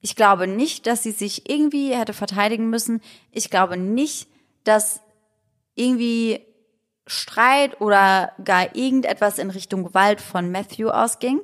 Ich 0.00 0.14
glaube 0.14 0.46
nicht, 0.46 0.86
dass 0.86 1.02
sie 1.02 1.10
sich 1.10 1.50
irgendwie 1.50 1.96
hätte 1.96 2.12
verteidigen 2.12 2.70
müssen. 2.70 3.02
Ich 3.32 3.50
glaube 3.50 3.76
nicht, 3.76 4.28
dass 4.62 5.00
irgendwie 5.74 6.46
Streit 7.10 7.80
oder 7.80 8.32
gar 8.44 8.74
irgendetwas 8.76 9.38
in 9.38 9.50
Richtung 9.50 9.84
Gewalt 9.84 10.20
von 10.20 10.50
Matthew 10.52 10.88
ausging. 10.90 11.40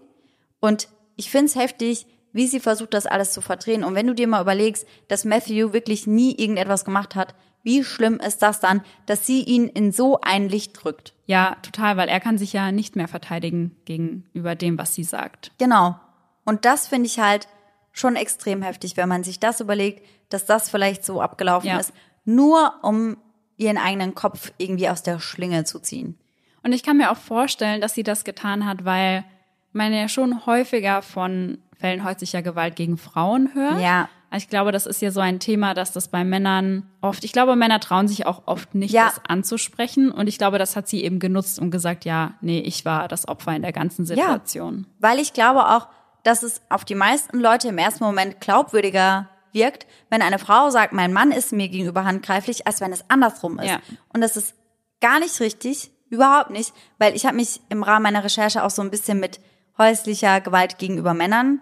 Und 0.60 0.88
ich 1.16 1.30
find's 1.30 1.56
heftig, 1.56 2.06
wie 2.32 2.46
sie 2.46 2.60
versucht, 2.60 2.94
das 2.94 3.06
alles 3.06 3.32
zu 3.32 3.40
verdrehen. 3.40 3.82
Und 3.82 3.94
wenn 3.94 4.06
du 4.06 4.14
dir 4.14 4.28
mal 4.28 4.42
überlegst, 4.42 4.86
dass 5.08 5.24
Matthew 5.24 5.72
wirklich 5.72 6.06
nie 6.06 6.34
irgendetwas 6.36 6.84
gemacht 6.84 7.14
hat, 7.16 7.34
wie 7.64 7.82
schlimm 7.82 8.20
ist 8.20 8.42
das 8.42 8.60
dann, 8.60 8.82
dass 9.06 9.26
sie 9.26 9.42
ihn 9.42 9.66
in 9.66 9.90
so 9.90 10.20
ein 10.20 10.48
Licht 10.48 10.84
drückt? 10.84 11.14
Ja, 11.24 11.56
total, 11.62 11.96
weil 11.96 12.08
er 12.08 12.20
kann 12.20 12.38
sich 12.38 12.52
ja 12.52 12.70
nicht 12.70 12.94
mehr 12.94 13.08
verteidigen 13.08 13.74
gegenüber 13.86 14.54
dem, 14.54 14.78
was 14.78 14.94
sie 14.94 15.02
sagt. 15.02 15.50
Genau. 15.58 15.96
Und 16.44 16.64
das 16.64 16.86
finde 16.86 17.06
ich 17.06 17.18
halt 17.18 17.48
schon 17.90 18.14
extrem 18.14 18.62
heftig, 18.62 18.96
wenn 18.96 19.08
man 19.08 19.24
sich 19.24 19.40
das 19.40 19.60
überlegt, 19.60 20.06
dass 20.28 20.44
das 20.44 20.70
vielleicht 20.70 21.04
so 21.04 21.20
abgelaufen 21.20 21.70
Ja. 21.70 21.78
ist, 21.78 21.92
nur 22.24 22.74
um 22.82 23.16
ihren 23.56 23.78
eigenen 23.78 24.14
Kopf 24.14 24.52
irgendwie 24.58 24.88
aus 24.88 25.02
der 25.02 25.18
Schlinge 25.18 25.64
zu 25.64 25.78
ziehen. 25.78 26.18
Und 26.62 26.72
ich 26.72 26.82
kann 26.82 26.96
mir 26.96 27.10
auch 27.10 27.16
vorstellen, 27.16 27.80
dass 27.80 27.94
sie 27.94 28.02
das 28.02 28.24
getan 28.24 28.66
hat, 28.66 28.84
weil 28.84 29.24
man 29.72 29.92
ja 29.92 30.08
schon 30.08 30.46
häufiger 30.46 31.02
von 31.02 31.58
Fällen 31.78 32.04
häuslicher 32.04 32.42
Gewalt 32.42 32.76
gegen 32.76 32.96
Frauen 32.98 33.50
hört. 33.54 33.80
Ja. 33.80 34.08
Ich 34.34 34.48
glaube, 34.48 34.72
das 34.72 34.86
ist 34.86 35.00
ja 35.00 35.10
so 35.12 35.20
ein 35.20 35.38
Thema, 35.38 35.72
dass 35.72 35.92
das 35.92 36.08
bei 36.08 36.24
Männern 36.24 36.90
oft, 37.00 37.22
ich 37.24 37.32
glaube, 37.32 37.54
Männer 37.54 37.78
trauen 37.80 38.08
sich 38.08 38.26
auch 38.26 38.42
oft 38.46 38.74
nicht, 38.74 38.90
Ja. 38.92 39.06
das 39.06 39.20
anzusprechen. 39.28 40.10
Und 40.10 40.26
ich 40.28 40.36
glaube, 40.38 40.58
das 40.58 40.74
hat 40.74 40.88
sie 40.88 41.04
eben 41.04 41.20
genutzt 41.20 41.58
und 41.58 41.70
gesagt, 41.70 42.04
ja, 42.04 42.34
nee, 42.40 42.58
ich 42.58 42.84
war 42.84 43.08
das 43.08 43.28
Opfer 43.28 43.54
in 43.54 43.62
der 43.62 43.72
ganzen 43.72 44.04
Situation. 44.04 44.86
Weil 44.98 45.20
ich 45.20 45.32
glaube 45.32 45.66
auch, 45.68 45.88
dass 46.24 46.42
es 46.42 46.60
auf 46.70 46.84
die 46.84 46.96
meisten 46.96 47.38
Leute 47.38 47.68
im 47.68 47.78
ersten 47.78 48.02
Moment 48.02 48.40
glaubwürdiger 48.40 49.28
wirkt, 49.56 49.88
wenn 50.08 50.22
eine 50.22 50.38
Frau 50.38 50.70
sagt, 50.70 50.92
mein 50.92 51.12
Mann 51.12 51.32
ist 51.32 51.50
mir 51.50 51.68
gegenüber 51.68 52.04
handgreiflich, 52.04 52.68
als 52.68 52.80
wenn 52.80 52.92
es 52.92 53.10
andersrum 53.10 53.58
ist. 53.58 53.70
Ja. 53.70 53.80
Und 54.12 54.20
das 54.20 54.36
ist 54.36 54.54
gar 55.00 55.18
nicht 55.18 55.40
richtig, 55.40 55.90
überhaupt 56.08 56.50
nicht, 56.50 56.72
weil 56.98 57.16
ich 57.16 57.26
habe 57.26 57.34
mich 57.34 57.60
im 57.68 57.82
Rahmen 57.82 58.04
meiner 58.04 58.22
Recherche 58.22 58.62
auch 58.62 58.70
so 58.70 58.82
ein 58.82 58.90
bisschen 58.90 59.18
mit 59.18 59.40
häuslicher 59.78 60.40
Gewalt 60.40 60.78
gegenüber 60.78 61.14
Männern 61.14 61.60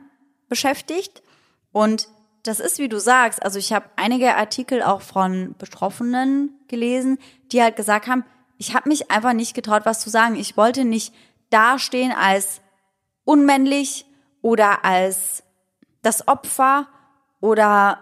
beschäftigt. 0.48 1.22
Und 1.72 2.08
das 2.42 2.60
ist, 2.60 2.78
wie 2.78 2.88
du 2.88 3.00
sagst, 3.00 3.42
also 3.42 3.58
ich 3.58 3.72
habe 3.72 3.86
einige 3.96 4.36
Artikel 4.36 4.82
auch 4.82 5.00
von 5.00 5.54
Betroffenen 5.58 6.50
gelesen, 6.68 7.18
die 7.50 7.62
halt 7.62 7.76
gesagt 7.76 8.06
haben, 8.06 8.24
ich 8.58 8.74
habe 8.74 8.88
mich 8.88 9.10
einfach 9.10 9.32
nicht 9.32 9.54
getraut, 9.54 9.82
was 9.84 10.00
zu 10.00 10.10
sagen. 10.10 10.36
Ich 10.36 10.56
wollte 10.56 10.84
nicht 10.84 11.14
dastehen 11.50 12.12
als 12.12 12.60
unmännlich 13.24 14.06
oder 14.42 14.84
als 14.84 15.42
das 16.02 16.28
Opfer 16.28 16.86
oder 17.44 17.98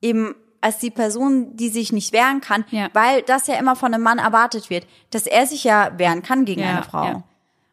eben 0.00 0.34
als 0.60 0.78
die 0.78 0.90
Person, 0.90 1.56
die 1.56 1.68
sich 1.68 1.92
nicht 1.92 2.12
wehren 2.12 2.40
kann, 2.40 2.64
Ja. 2.70 2.88
weil 2.92 3.22
das 3.22 3.46
ja 3.46 3.54
immer 3.56 3.76
von 3.76 3.94
einem 3.94 4.02
Mann 4.02 4.18
erwartet 4.18 4.70
wird, 4.70 4.86
dass 5.10 5.26
er 5.26 5.46
sich 5.46 5.64
ja 5.64 5.92
wehren 5.98 6.22
kann 6.22 6.44
gegen 6.44 6.62
eine 6.62 6.82
Frau. 6.82 7.04
Ja. 7.04 7.22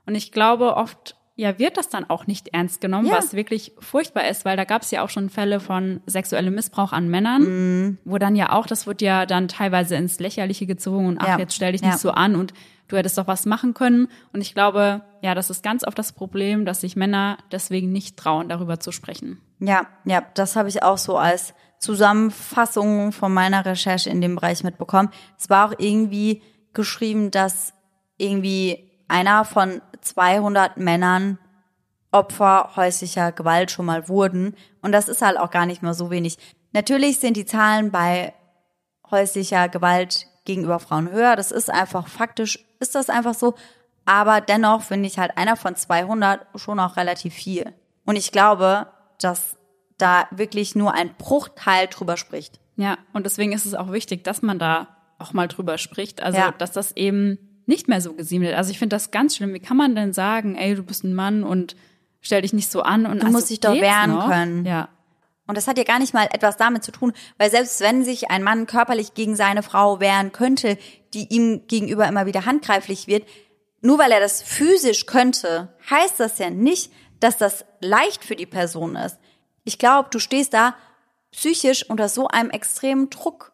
Und 0.06 0.15
ich 0.15 0.31
glaube, 0.31 0.76
oft 0.76 1.15
ja, 1.36 1.57
wird 1.57 1.77
das 1.77 1.88
dann 1.88 2.10
auch 2.10 2.27
nicht 2.27 2.49
ernst 2.49 2.81
genommen, 2.81 3.06
Ja. 3.07 3.14
was 3.18 3.34
wirklich 3.34 3.72
furchtbar 3.80 4.27
ist, 4.27 4.44
weil 4.44 4.57
da 4.57 4.65
gab 4.65 4.81
es 4.81 4.91
ja 4.91 5.03
auch 5.03 5.10
schon 5.10 5.30
Fälle 5.30 5.60
von 5.61 6.02
sexuellem 6.06 6.53
Missbrauch 6.53 6.91
an 6.91 7.07
Männern, 7.10 7.44
Mhm. 7.44 7.98
wo 8.06 8.18
dann 8.18 8.36
ja 8.36 8.52
auch, 8.52 8.65
das 8.68 8.88
wird 8.88 9.02
ja 9.02 9.26
dann 9.26 9.48
teilweise 9.48 9.95
ins 9.95 10.19
Lächerliche 10.19 10.65
gezogen 10.65 11.07
und 11.07 11.18
ach, 11.22 11.27
Ja. 11.30 11.38
jetzt 11.40 11.53
stell 11.56 11.72
dich 11.72 11.81
Ja. 11.81 11.88
nicht 11.90 11.99
so 11.99 12.11
an 12.11 12.36
und 12.36 12.53
du 12.90 12.98
hättest 12.98 13.18
doch 13.18 13.28
was 13.28 13.45
machen 13.45 13.74
können. 13.74 14.10
Und 14.34 14.41
ich 14.41 14.53
glaube, 14.53 15.02
ja, 15.22 15.34
das 15.34 15.49
ist 15.49 15.64
ganz 15.64 15.88
oft 15.88 15.98
das 15.98 16.11
Problem, 16.11 16.66
dass 16.66 16.82
sich 16.82 16.98
Männer 16.98 17.38
deswegen 17.52 17.91
nicht 17.91 18.18
trauen, 18.18 18.49
darüber 18.49 18.80
zu 18.80 18.91
sprechen. 18.91 19.40
Ja, 19.60 19.88
ja, 20.03 20.24
das 20.34 20.57
habe 20.57 20.68
ich 20.68 20.84
auch 20.84 20.98
so 20.98 21.18
als 21.18 21.53
Zusammenfassung 21.80 23.14
von 23.14 23.34
meiner 23.34 23.66
Recherche 23.66 24.10
in 24.10 24.20
dem 24.20 24.36
Bereich 24.36 24.64
mitbekommen. 24.64 25.10
Es 25.38 25.49
war 25.49 25.70
auch 25.70 25.76
irgendwie 25.78 26.41
geschrieben, 26.74 27.32
dass 27.32 27.74
irgendwie 28.18 28.91
einer 29.07 29.45
von 29.45 29.82
200 30.02 30.78
Männern 30.78 31.40
Opfer 32.11 32.72
häuslicher 32.76 33.32
Gewalt 33.32 33.72
schon 33.72 33.86
mal 33.86 34.10
wurden. 34.10 34.56
Und 34.82 34.91
das 34.91 35.10
ist 35.10 35.22
halt 35.22 35.38
auch 35.38 35.52
gar 35.52 35.66
nicht 35.66 35.84
mehr 35.84 35.94
so 35.94 36.10
wenig. 36.10 36.38
Natürlich 36.72 37.20
sind 37.20 37.38
die 37.38 37.45
Zahlen 37.45 37.91
bei 37.91 38.34
häuslicher 39.10 39.70
Gewalt 39.70 40.28
gegenüber 40.49 40.80
Frauen 40.80 41.11
höher. 41.11 41.35
Das 41.35 41.51
ist 41.51 41.69
einfach 41.69 42.07
faktisch, 42.07 42.59
ist 42.80 42.95
das 42.95 43.09
einfach 43.11 43.35
so. 43.35 43.53
Aber 44.05 44.41
dennoch 44.41 44.81
finde 44.81 45.07
ich 45.07 45.19
halt 45.19 45.38
einer 45.38 45.55
von 45.55 45.76
200 45.76 46.41
schon 46.55 46.80
auch 46.80 46.97
relativ 46.97 47.35
viel. 47.35 47.71
Und 48.05 48.15
ich 48.15 48.31
glaube, 48.31 48.88
dass 49.21 49.57
da 49.99 50.27
wirklich 50.31 50.76
nur 50.76 50.93
ein 50.95 51.13
Bruchteil 51.19 51.85
drüber 51.88 52.17
spricht. 52.17 52.59
Ja, 52.77 52.97
und 53.13 53.26
deswegen 53.27 53.51
ist 53.51 53.65
es 53.67 53.76
auch 53.76 53.91
wichtig, 53.91 54.23
dass 54.23 54.41
man 54.41 54.57
da 54.57 54.88
auch 55.19 55.34
mal 55.34 55.47
drüber 55.47 55.77
spricht. 55.77 56.23
Also, 56.23 56.39
Ja. 56.39 56.51
dass 56.57 56.71
das 56.71 56.95
eben 56.95 57.38
nicht 57.67 57.88
mehr 57.88 58.01
so 58.01 58.13
gesehen 58.13 58.41
wird. 58.41 58.55
Also, 58.55 58.71
ich 58.71 58.80
finde 58.80 58.95
das 58.95 59.11
ganz 59.11 59.35
schlimm. 59.35 59.53
Wie 59.53 59.59
kann 59.59 59.77
man 59.77 59.93
denn 59.93 60.13
sagen, 60.13 60.55
ey, 60.55 60.73
du 60.73 60.81
bist 60.84 61.03
ein 61.03 61.13
Mann 61.13 61.43
und 61.43 61.76
stell 62.21 62.41
dich 62.41 62.53
nicht 62.53 62.71
so 62.71 62.81
an 62.81 63.05
und 63.05 63.19
Du 63.19 63.26
also, 63.27 63.38
musst 63.38 63.49
dich 63.51 63.59
doch 63.59 63.73
wehren 63.76 64.11
noch? 64.11 64.27
können. 64.30 64.65
Ja. 64.65 64.88
Und 65.49 65.55
das 65.55 65.67
hat 65.67 65.80
ja 65.80 65.84
gar 65.84 65.97
nicht 65.97 66.13
mal 66.13 66.30
etwas 66.31 66.57
damit 66.57 66.84
zu 66.84 66.91
tun, 66.91 67.11
weil 67.39 67.49
selbst 67.49 67.81
wenn 67.81 68.03
sich 68.03 68.30
ein 68.30 68.43
Mann 68.43 68.67
körperlich 68.67 69.15
gegen 69.15 69.35
seine 69.35 69.63
Frau 69.63 69.99
wehren 69.99 70.31
könnte, 70.31 70.77
die 71.15 71.26
ihm 71.34 71.65
gegenüber 71.65 72.07
immer 72.07 72.27
wieder 72.27 72.45
handgreiflich 72.45 73.07
wird, 73.07 73.27
nur 73.81 73.97
weil 73.97 74.11
er 74.11 74.19
das 74.19 74.43
physisch 74.43 75.07
könnte, 75.07 75.73
heißt 75.89 76.19
das 76.19 76.38
ja 76.38 76.51
nicht, 76.51 76.91
dass 77.19 77.39
das 77.39 77.65
leicht 77.81 78.23
für 78.23 78.35
die 78.35 78.45
Person 78.45 78.95
ist. 78.95 79.17
Ich 79.63 79.80
glaube, 79.80 80.09
du 80.11 80.19
stehst 80.19 80.53
da 80.53 80.76
psychisch 81.31 81.89
unter 81.89 82.09
so 82.09 82.27
einem 82.27 82.51
extremen 82.51 83.09
Druck, 83.09 83.51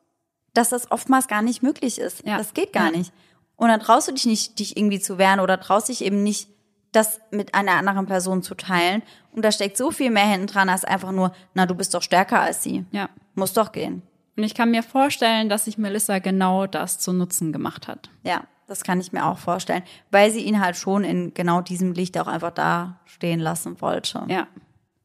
dass 0.54 0.68
das 0.68 0.92
oftmals 0.92 1.30
gar 1.30 1.42
nicht 1.44 1.64
möglich 1.64 1.98
ist. 1.98 2.26
Ja. 2.26 2.38
Das 2.38 2.54
geht 2.54 2.74
gar 2.74 2.92
Ja. 2.92 2.98
nicht. 2.98 3.14
Und 3.56 3.70
dann 3.70 3.80
traust 3.80 4.10
du 4.10 4.12
dich 4.12 4.26
nicht, 4.26 4.60
dich 4.60 4.76
irgendwie 4.76 5.00
zu 5.00 5.18
wehren 5.18 5.40
oder 5.40 5.62
traust 5.62 5.88
dich 5.88 6.04
eben 6.04 6.24
nicht, 6.24 6.50
das 6.96 7.20
mit 7.32 7.54
einer 7.54 7.74
anderen 7.74 8.06
Person 8.06 8.44
zu 8.44 8.56
teilen. 8.56 9.02
Und 9.32 9.44
da 9.44 9.52
steckt 9.52 9.78
so 9.78 9.92
viel 9.92 10.12
mehr 10.12 10.26
hinten 10.26 10.48
dran 10.48 10.70
als 10.70 10.86
einfach 10.86 11.12
nur, 11.12 11.34
na, 11.54 11.66
du 11.66 11.76
bist 11.76 11.94
doch 11.94 12.02
stärker 12.02 12.40
als 12.40 12.64
sie. 12.64 12.86
Ja. 12.92 13.10
Muss 13.34 13.54
doch 13.54 13.72
gehen. 13.72 14.02
Und 14.38 14.44
ich 14.44 14.54
kann 14.54 14.72
mir 14.72 14.84
vorstellen, 14.84 15.50
dass 15.50 15.66
sich 15.66 15.78
Melissa 15.78 16.20
genau 16.20 16.68
das 16.68 17.00
zu 17.00 17.14
Nutzen 17.14 17.54
gemacht 17.54 17.88
hat. 17.88 18.10
Ja, 18.24 18.44
das 18.68 18.84
kann 18.84 19.00
ich 19.00 19.14
mir 19.14 19.26
auch 19.26 19.38
vorstellen, 19.38 19.84
weil 20.12 20.32
sie 20.32 20.42
ihn 20.42 20.60
halt 20.60 20.76
schon 20.76 21.04
in 21.04 21.34
genau 21.34 21.62
diesem 21.62 21.94
Licht 21.94 22.18
auch 22.18 22.28
einfach 22.28 22.52
da 22.52 23.00
stehen 23.06 23.40
lassen 23.40 23.80
wollte. 23.82 24.24
Ja. 24.28 24.48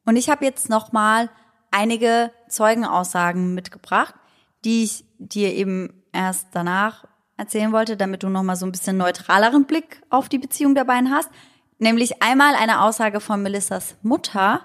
Und 0.04 0.16
ich 0.16 0.30
habe 0.30 0.44
jetzt 0.44 0.68
noch 0.68 0.92
mal 0.92 1.28
einige 1.70 2.32
Zeugenaussagen 2.48 3.54
mitgebracht, 3.54 4.14
die 4.64 4.82
ich 4.84 5.04
dir 5.18 5.54
eben 5.54 6.02
erst 6.12 6.48
danach 6.52 7.04
erzählen 7.36 7.72
wollte, 7.72 7.96
damit 7.96 8.22
du 8.22 8.28
noch 8.28 8.42
mal 8.42 8.56
so 8.56 8.66
ein 8.66 8.72
bisschen 8.72 8.96
neutraleren 8.96 9.64
Blick 9.64 10.02
auf 10.10 10.28
die 10.28 10.38
Beziehung 10.38 10.74
der 10.74 10.84
beiden 10.84 11.10
hast. 11.10 11.30
Nämlich 11.80 12.22
einmal 12.22 12.54
eine 12.54 12.82
Aussage 12.82 13.20
von 13.20 13.42
Melissas 13.42 13.96
Mutter 14.02 14.60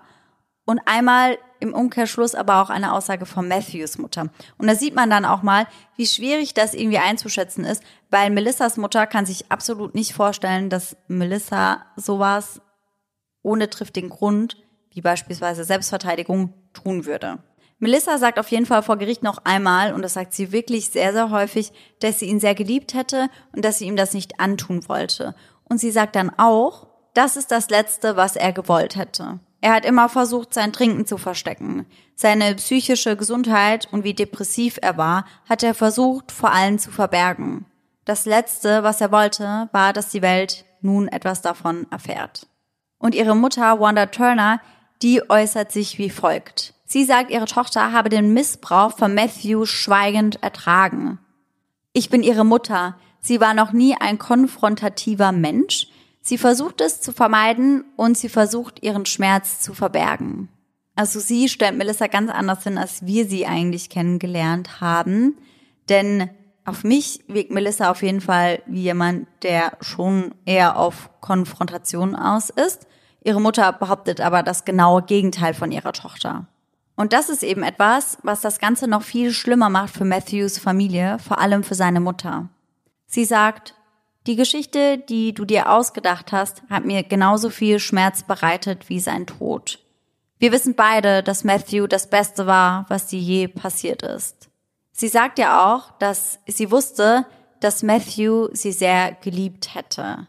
und 0.66 0.82
einmal 0.86 1.38
im 1.62 1.74
Umkehrschluss 1.74 2.36
aber 2.36 2.62
auch 2.62 2.70
eine 2.70 2.92
Aussage 2.92 3.26
von 3.26 3.48
Matthews 3.48 3.98
Mutter. 3.98 4.30
Und 4.58 4.68
da 4.68 4.76
sieht 4.76 4.96
man 4.96 5.10
dann 5.10 5.24
auch 5.24 5.42
mal, 5.42 5.66
wie 5.96 6.08
schwierig 6.08 6.54
das 6.54 6.74
irgendwie 6.74 6.98
einzuschätzen 6.98 7.64
ist, 7.64 7.82
weil 8.12 8.30
Melissas 8.32 8.76
Mutter 8.76 9.08
kann 9.08 9.26
sich 9.26 9.50
absolut 9.50 9.96
nicht 9.96 10.14
vorstellen, 10.14 10.70
dass 10.70 10.98
Melissa 11.08 11.86
sowas 11.96 12.62
ohne 13.42 13.70
triftigen 13.70 14.10
Grund, 14.10 14.58
wie 14.92 15.02
beispielsweise 15.02 15.64
Selbstverteidigung, 15.64 16.54
tun 16.74 17.06
würde. 17.06 17.40
Melissa 17.80 18.18
sagt 18.18 18.40
auf 18.40 18.50
jeden 18.50 18.66
Fall 18.66 18.84
vor 18.84 18.98
Gericht 18.98 19.24
noch 19.24 19.46
einmal, 19.46 19.94
und 19.94 20.02
das 20.02 20.16
sagt 20.16 20.34
sie 20.34 20.52
wirklich 20.52 20.90
sehr, 20.90 21.14
sehr 21.14 21.30
häufig, 21.30 21.72
dass 22.02 22.20
sie 22.20 22.26
ihn 22.26 22.42
sehr 22.42 22.56
geliebt 22.56 22.94
hätte 22.94 23.30
und 23.54 23.64
dass 23.64 23.78
sie 23.78 23.86
ihm 23.86 23.96
das 23.96 24.14
nicht 24.14 24.42
antun 24.42 24.90
wollte. 24.90 25.34
Und 25.64 25.78
sie 25.78 25.92
sagt 25.92 26.18
dann 26.18 26.30
auch, 26.38 26.95
das 27.16 27.38
ist 27.38 27.52
das 27.52 27.70
Letzte, 27.70 28.16
was 28.16 28.36
er 28.36 28.54
gewollt 28.54 28.96
hätte. 28.96 29.40
Er 29.62 29.74
hat 29.74 29.86
immer 29.86 30.10
versucht, 30.10 30.54
sein 30.54 30.74
Trinken 30.74 31.08
zu 31.08 31.18
verstecken. 31.18 31.88
Seine 32.14 32.54
psychische 32.56 33.16
Gesundheit 33.16 33.88
und 33.92 34.04
wie 34.04 34.14
depressiv 34.14 34.78
er 34.82 34.98
war, 34.98 35.26
hat 35.50 35.64
er 35.64 35.74
versucht, 35.74 36.32
vor 36.32 36.52
allen 36.52 36.78
zu 36.78 36.92
verbergen. 36.92 37.66
Das 38.06 38.26
Letzte, 38.26 38.84
was 38.84 39.02
er 39.02 39.12
wollte, 39.12 39.70
war, 39.72 39.92
dass 39.92 40.10
die 40.10 40.22
Welt 40.22 40.66
nun 40.82 41.08
etwas 41.08 41.42
davon 41.42 41.88
erfährt. 41.90 42.46
Und 43.00 43.16
ihre 43.16 43.36
Mutter, 43.36 43.80
Wanda 43.80 44.06
Turner, 44.06 44.62
die 45.02 45.28
äußert 45.30 45.72
sich 45.72 45.98
wie 45.98 46.12
folgt. 46.12 46.76
Sie 46.86 47.04
sagt, 47.04 47.32
ihre 47.32 47.46
Tochter 47.46 47.92
habe 47.92 48.10
den 48.10 48.34
Missbrauch 48.34 48.96
von 48.96 49.16
Matthew 49.16 49.66
schweigend 49.66 50.44
ertragen. 50.44 51.18
Ich 51.94 52.10
bin 52.10 52.22
ihre 52.22 52.46
Mutter. 52.46 52.96
Sie 53.20 53.42
war 53.42 53.54
noch 53.54 53.72
nie 53.72 53.96
ein 54.00 54.20
konfrontativer 54.20 55.32
Mensch. 55.32 55.88
Sie 56.28 56.40
versucht 56.40 56.82
es 56.82 57.02
zu 57.02 57.12
vermeiden 57.12 57.86
und 57.98 58.18
sie 58.18 58.30
versucht 58.30 58.82
ihren 58.82 59.06
Schmerz 59.06 59.62
zu 59.62 59.76
verbergen. 59.76 60.50
Also 60.96 61.20
sie 61.20 61.48
stellt 61.50 61.78
Melissa 61.78 62.08
ganz 62.08 62.32
anders 62.32 62.64
hin, 62.64 62.80
als 62.80 63.06
wir 63.06 63.28
sie 63.28 63.46
eigentlich 63.46 63.92
kennengelernt 63.92 64.82
haben. 64.82 65.38
Denn 65.88 66.32
auf 66.66 66.84
mich 66.84 67.24
wirkt 67.28 67.52
Melissa 67.52 67.92
auf 67.92 68.02
jeden 68.02 68.22
Fall 68.22 68.64
wie 68.66 68.82
jemand, 68.82 69.28
der 69.44 69.78
schon 69.82 70.34
eher 70.46 70.78
auf 70.80 71.12
Konfrontation 71.22 72.16
aus 72.16 72.50
ist. 72.50 72.88
Ihre 73.24 73.40
Mutter 73.40 73.72
behauptet 73.72 74.20
aber 74.20 74.42
das 74.42 74.66
genaue 74.66 75.04
Gegenteil 75.04 75.54
von 75.54 75.72
ihrer 75.72 75.94
Tochter. 75.94 76.48
Und 76.96 77.14
das 77.14 77.30
ist 77.30 77.44
eben 77.44 77.62
etwas, 77.62 78.18
was 78.24 78.42
das 78.42 78.58
Ganze 78.58 78.88
noch 78.88 79.04
viel 79.04 79.32
schlimmer 79.32 79.70
macht 79.70 79.94
für 79.94 80.06
Matthews 80.06 80.58
Familie, 80.58 81.20
vor 81.20 81.38
allem 81.38 81.64
für 81.64 81.76
seine 81.76 82.00
Mutter. 82.00 82.50
Sie 83.06 83.26
sagt, 83.26 83.75
die 84.28 84.36
Geschichte, 84.36 84.98
die 84.98 85.34
du 85.34 85.46
dir 85.46 85.72
ausgedacht 85.72 86.32
hast, 86.32 86.64
hat 86.70 86.86
mir 86.86 87.04
genauso 87.04 87.50
viel 87.50 87.80
Schmerz 87.80 88.24
bereitet 88.24 88.90
wie 88.90 89.00
sein 89.00 89.28
Tod. 89.28 89.80
Wir 90.40 90.52
wissen 90.52 90.76
beide, 90.76 91.24
dass 91.24 91.44
Matthew 91.44 91.88
das 91.88 92.10
Beste 92.10 92.46
war, 92.46 92.86
was 92.90 93.08
dir 93.08 93.20
je 93.20 93.48
passiert 93.48 94.02
ist. 94.02 94.50
Sie 94.92 95.08
sagt 95.08 95.40
ja 95.40 95.74
auch, 95.74 95.92
dass 96.00 96.40
sie 96.48 96.72
wusste, 96.72 97.26
dass 97.60 97.84
Matthew 97.84 98.50
sie 98.54 98.72
sehr 98.72 99.14
geliebt 99.22 99.76
hätte. 99.76 100.28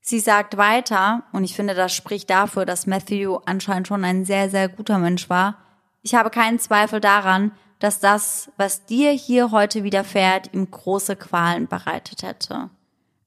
Sie 0.00 0.20
sagt 0.20 0.56
weiter, 0.56 1.24
und 1.32 1.44
ich 1.44 1.54
finde, 1.54 1.74
das 1.74 1.94
spricht 1.94 2.30
dafür, 2.30 2.64
dass 2.64 2.86
Matthew 2.86 3.38
anscheinend 3.46 3.88
schon 3.88 4.04
ein 4.04 4.24
sehr, 4.24 4.50
sehr 4.50 4.68
guter 4.68 4.98
Mensch 4.98 5.28
war. 5.30 5.58
Ich 6.02 6.14
habe 6.14 6.30
keinen 6.30 6.58
Zweifel 6.58 7.00
daran, 7.00 7.52
dass 7.78 8.00
das, 8.00 8.50
was 8.56 8.84
dir 8.86 9.10
hier 9.10 9.50
heute 9.50 9.84
widerfährt, 9.84 10.52
ihm 10.52 10.70
große 10.70 11.16
Qualen 11.16 11.68
bereitet 11.68 12.22
hätte. 12.22 12.70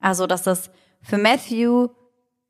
Also, 0.03 0.27
dass 0.27 0.43
das 0.43 0.69
für 1.01 1.17
Matthew 1.17 1.87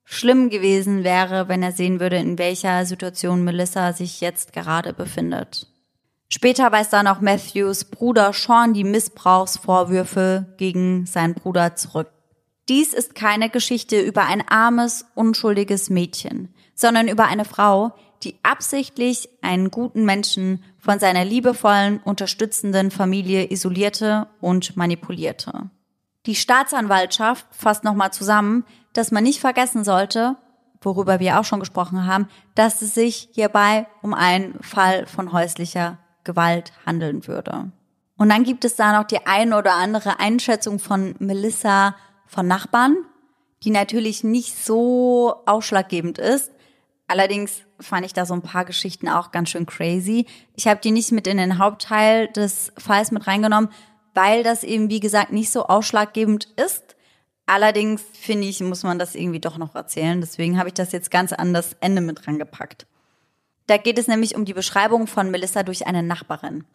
schlimm 0.03 0.49
gewesen 0.49 1.03
wäre, 1.03 1.47
wenn 1.47 1.61
er 1.61 1.71
sehen 1.71 1.99
würde, 1.99 2.17
in 2.17 2.39
welcher 2.39 2.85
Situation 2.85 3.43
Melissa 3.43 3.93
sich 3.93 4.21
jetzt 4.21 4.53
gerade 4.53 4.91
befindet. 4.91 5.67
Später 6.29 6.71
weist 6.71 6.93
dann 6.93 7.05
auch 7.05 7.21
Matthews 7.21 7.85
Bruder 7.85 8.33
Sean 8.33 8.73
die 8.73 8.83
Missbrauchsvorwürfe 8.83 10.55
gegen 10.57 11.05
seinen 11.05 11.35
Bruder 11.35 11.75
zurück. 11.75 12.09
Dies 12.69 12.91
ist 12.91 13.13
keine 13.13 13.51
Geschichte 13.51 14.01
über 14.01 14.25
ein 14.25 14.43
armes, 14.47 15.05
unschuldiges 15.13 15.91
Mädchen, 15.91 16.55
sondern 16.73 17.07
über 17.07 17.25
eine 17.25 17.45
Frau, 17.45 17.93
die 18.23 18.35
absichtlich 18.41 19.29
einen 19.43 19.69
guten 19.69 20.05
Menschen 20.05 20.63
von 20.79 20.97
seiner 20.97 21.23
liebevollen, 21.23 21.99
unterstützenden 21.99 22.89
Familie 22.89 23.51
isolierte 23.51 24.25
und 24.41 24.75
manipulierte. 24.75 25.69
Die 26.25 26.35
Staatsanwaltschaft 26.35 27.45
fasst 27.51 27.83
nochmal 27.83 28.13
zusammen, 28.13 28.65
dass 28.93 29.11
man 29.11 29.23
nicht 29.23 29.41
vergessen 29.41 29.83
sollte, 29.83 30.37
worüber 30.81 31.19
wir 31.19 31.39
auch 31.39 31.45
schon 31.45 31.59
gesprochen 31.59 32.05
haben, 32.05 32.29
dass 32.55 32.81
es 32.81 32.93
sich 32.93 33.29
hierbei 33.33 33.87
um 34.01 34.13
einen 34.13 34.61
Fall 34.61 35.05
von 35.05 35.33
häuslicher 35.33 35.97
Gewalt 36.23 36.71
handeln 36.85 37.27
würde. 37.27 37.71
Und 38.17 38.29
dann 38.29 38.43
gibt 38.43 38.63
es 38.63 38.75
da 38.75 38.97
noch 38.97 39.07
die 39.07 39.25
ein 39.25 39.53
oder 39.53 39.73
andere 39.73 40.19
Einschätzung 40.19 40.79
von 40.79 41.15
Melissa 41.19 41.95
von 42.25 42.47
Nachbarn, 42.47 42.95
die 43.63 43.71
natürlich 43.71 44.23
nicht 44.23 44.57
so 44.57 45.43
ausschlaggebend 45.45 46.19
ist. 46.19 46.51
Allerdings 47.07 47.63
fand 47.79 48.05
ich 48.05 48.13
da 48.13 48.25
so 48.25 48.33
ein 48.33 48.41
paar 48.41 48.65
Geschichten 48.65 49.09
auch 49.09 49.31
ganz 49.31 49.49
schön 49.49 49.65
crazy. 49.65 50.25
Ich 50.55 50.67
habe 50.67 50.79
die 50.79 50.91
nicht 50.91 51.11
mit 51.11 51.27
in 51.27 51.37
den 51.37 51.57
Hauptteil 51.57 52.27
des 52.27 52.71
Falls 52.77 53.11
mit 53.11 53.27
reingenommen, 53.27 53.69
weil 54.13 54.43
das 54.43 54.63
eben, 54.63 54.89
wie 54.89 54.99
gesagt, 54.99 55.31
nicht 55.31 55.51
so 55.51 55.65
ausschlaggebend 55.65 56.47
ist. 56.55 56.95
Allerdings 57.45 58.01
finde 58.13 58.47
ich, 58.47 58.61
muss 58.61 58.83
man 58.83 58.99
das 58.99 59.15
irgendwie 59.15 59.39
doch 59.39 59.57
noch 59.57 59.75
erzählen. 59.75 60.21
Deswegen 60.21 60.57
habe 60.57 60.69
ich 60.69 60.75
das 60.75 60.91
jetzt 60.91 61.11
ganz 61.11 61.33
an 61.33 61.53
das 61.53 61.75
Ende 61.81 62.01
mit 62.01 62.27
rangepackt. 62.27 62.85
Da 63.67 63.77
geht 63.77 63.97
es 63.97 64.07
nämlich 64.07 64.35
um 64.35 64.45
die 64.45 64.53
Beschreibung 64.53 65.07
von 65.07 65.31
Melissa 65.31 65.63
durch 65.63 65.87
eine 65.87 66.03
Nachbarin. 66.03 66.65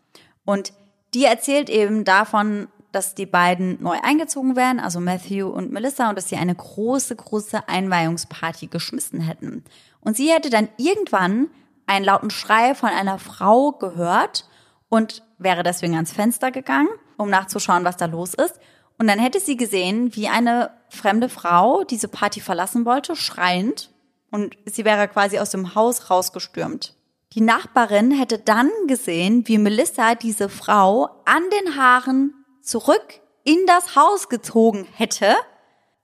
Und 0.45 0.73
die 1.15 1.25
erzählt 1.25 1.71
eben 1.71 2.05
davon, 2.05 2.69
dass 2.93 3.15
die 3.15 3.27
beiden 3.27 3.83
neu 3.83 3.99
eingezogen 4.03 4.57
wären, 4.57 4.81
also 4.81 4.99
Matthew 5.01 5.47
und 5.47 5.73
Melissa, 5.73 6.09
und 6.09 6.17
dass 6.17 6.29
sie 6.29 6.37
eine 6.37 6.55
große, 6.55 7.17
große 7.17 7.69
Einweihungsparty 7.69 8.69
geschmissen 8.69 9.21
hätten. 9.21 9.65
Und 10.01 10.17
sie 10.17 10.31
hätte 10.31 10.49
dann 10.49 10.69
irgendwann 10.79 11.49
einen 11.87 12.05
lauten 12.05 12.31
Schrei 12.31 12.75
von 12.75 12.89
einer 12.91 13.19
Frau 13.19 13.73
gehört 13.73 14.49
und 14.89 15.23
wäre 15.39 15.63
deswegen 15.63 15.95
ans 15.95 16.13
Fenster 16.13 16.51
gegangen, 16.51 16.89
um 17.19 17.29
nachzuschauen, 17.29 17.85
was 17.85 17.99
da 17.99 18.07
los 18.07 18.33
ist. 18.33 18.59
Und 18.99 19.07
dann 19.07 19.19
hätte 19.19 19.41
sie 19.41 19.57
gesehen, 19.57 20.15
wie 20.17 20.29
eine 20.29 20.71
fremde 20.89 21.29
Frau 21.29 21.85
diese 21.85 22.09
Party 22.09 22.41
verlassen 22.41 22.85
wollte, 22.85 23.15
schreiend. 23.15 23.91
Und 24.31 24.57
sie 24.65 24.85
wäre 24.85 25.09
quasi 25.09 25.39
aus 25.39 25.51
dem 25.51 25.75
Haus 25.75 26.11
rausgestürmt. 26.11 26.95
Die 27.35 27.41
Nachbarin 27.41 28.11
hätte 28.11 28.39
dann 28.39 28.71
gesehen, 28.87 29.47
wie 29.47 29.59
Melissa 29.59 30.15
diese 30.15 30.49
Frau 30.49 31.23
an 31.27 31.43
den 31.51 31.77
Haaren 31.77 32.35
zurück 32.63 33.21
in 33.45 33.59
das 33.67 33.97
Haus 33.97 34.29
gezogen 34.29 34.87
hätte. 34.95 35.35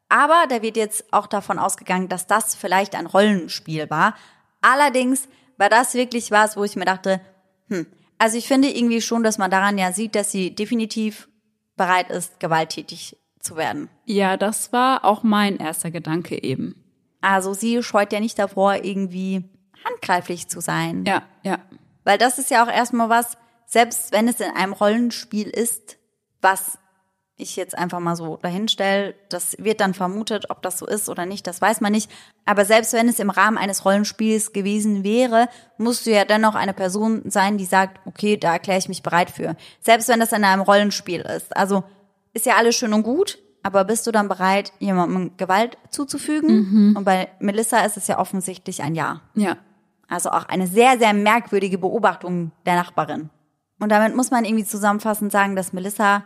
Aber 0.08 0.44
da 0.48 0.62
wird 0.62 0.76
jetzt 0.76 1.12
auch 1.12 1.26
davon 1.26 1.58
ausgegangen, 1.58 2.08
dass 2.08 2.26
das 2.26 2.54
vielleicht 2.54 2.94
ein 2.94 3.06
Rollenspiel 3.06 3.90
war. 3.90 4.14
Allerdings 4.60 5.28
war 5.56 5.68
das 5.68 5.94
wirklich 5.94 6.30
was, 6.30 6.56
wo 6.56 6.64
ich 6.64 6.76
mir 6.76 6.84
dachte, 6.84 7.20
hm, 7.68 7.86
also 8.24 8.38
ich 8.38 8.48
finde 8.48 8.74
irgendwie 8.74 9.02
schon, 9.02 9.22
dass 9.22 9.36
man 9.36 9.50
daran 9.50 9.76
ja 9.76 9.92
sieht, 9.92 10.14
dass 10.14 10.32
sie 10.32 10.54
definitiv 10.54 11.28
bereit 11.76 12.08
ist, 12.08 12.40
gewalttätig 12.40 13.18
zu 13.38 13.56
werden. 13.56 13.90
Ja, 14.06 14.38
das 14.38 14.72
war 14.72 15.04
auch 15.04 15.22
mein 15.22 15.58
erster 15.58 15.90
Gedanke 15.90 16.42
eben. 16.42 16.74
Also 17.20 17.52
sie 17.52 17.82
scheut 17.82 18.14
ja 18.14 18.20
nicht 18.20 18.38
davor, 18.38 18.76
irgendwie 18.82 19.44
handgreiflich 19.84 20.48
zu 20.48 20.60
sein. 20.60 21.04
Ja, 21.04 21.24
ja. 21.42 21.58
Weil 22.04 22.16
das 22.16 22.38
ist 22.38 22.50
ja 22.50 22.64
auch 22.64 22.72
erstmal 22.72 23.10
was, 23.10 23.36
selbst 23.66 24.10
wenn 24.12 24.26
es 24.26 24.40
in 24.40 24.56
einem 24.56 24.72
Rollenspiel 24.72 25.48
ist, 25.48 25.98
was 26.40 26.78
ich 27.36 27.56
jetzt 27.56 27.76
einfach 27.76 27.98
mal 27.98 28.14
so 28.14 28.36
dahinstelle, 28.36 29.14
das 29.28 29.56
wird 29.58 29.80
dann 29.80 29.92
vermutet, 29.92 30.50
ob 30.50 30.62
das 30.62 30.78
so 30.78 30.86
ist 30.86 31.08
oder 31.08 31.26
nicht, 31.26 31.46
das 31.46 31.60
weiß 31.60 31.80
man 31.80 31.92
nicht. 31.92 32.10
Aber 32.44 32.64
selbst 32.64 32.92
wenn 32.92 33.08
es 33.08 33.18
im 33.18 33.30
Rahmen 33.30 33.58
eines 33.58 33.84
Rollenspiels 33.84 34.52
gewesen 34.52 35.02
wäre, 35.02 35.48
musst 35.76 36.06
du 36.06 36.10
ja 36.10 36.24
dennoch 36.24 36.54
eine 36.54 36.74
Person 36.74 37.22
sein, 37.26 37.58
die 37.58 37.64
sagt, 37.64 38.00
okay, 38.06 38.36
da 38.36 38.52
erkläre 38.52 38.78
ich 38.78 38.88
mich 38.88 39.02
bereit 39.02 39.30
für. 39.30 39.56
Selbst 39.80 40.08
wenn 40.08 40.20
das 40.20 40.32
in 40.32 40.44
einem 40.44 40.62
Rollenspiel 40.62 41.22
ist. 41.22 41.56
Also 41.56 41.82
ist 42.32 42.46
ja 42.46 42.54
alles 42.56 42.76
schön 42.76 42.92
und 42.92 43.02
gut, 43.02 43.38
aber 43.64 43.84
bist 43.84 44.06
du 44.06 44.12
dann 44.12 44.28
bereit, 44.28 44.72
jemandem 44.78 45.36
Gewalt 45.36 45.76
zuzufügen? 45.90 46.70
Mhm. 46.70 46.96
Und 46.96 47.04
bei 47.04 47.28
Melissa 47.40 47.80
ist 47.80 47.96
es 47.96 48.06
ja 48.06 48.18
offensichtlich 48.18 48.82
ein 48.82 48.94
Ja. 48.94 49.22
Ja. 49.34 49.56
Also 50.06 50.30
auch 50.30 50.46
eine 50.48 50.66
sehr, 50.66 50.98
sehr 50.98 51.14
merkwürdige 51.14 51.78
Beobachtung 51.78 52.52
der 52.66 52.76
Nachbarin. 52.76 53.30
Und 53.80 53.88
damit 53.88 54.14
muss 54.14 54.30
man 54.30 54.44
irgendwie 54.44 54.64
zusammenfassend 54.64 55.32
sagen, 55.32 55.56
dass 55.56 55.72
Melissa 55.72 56.24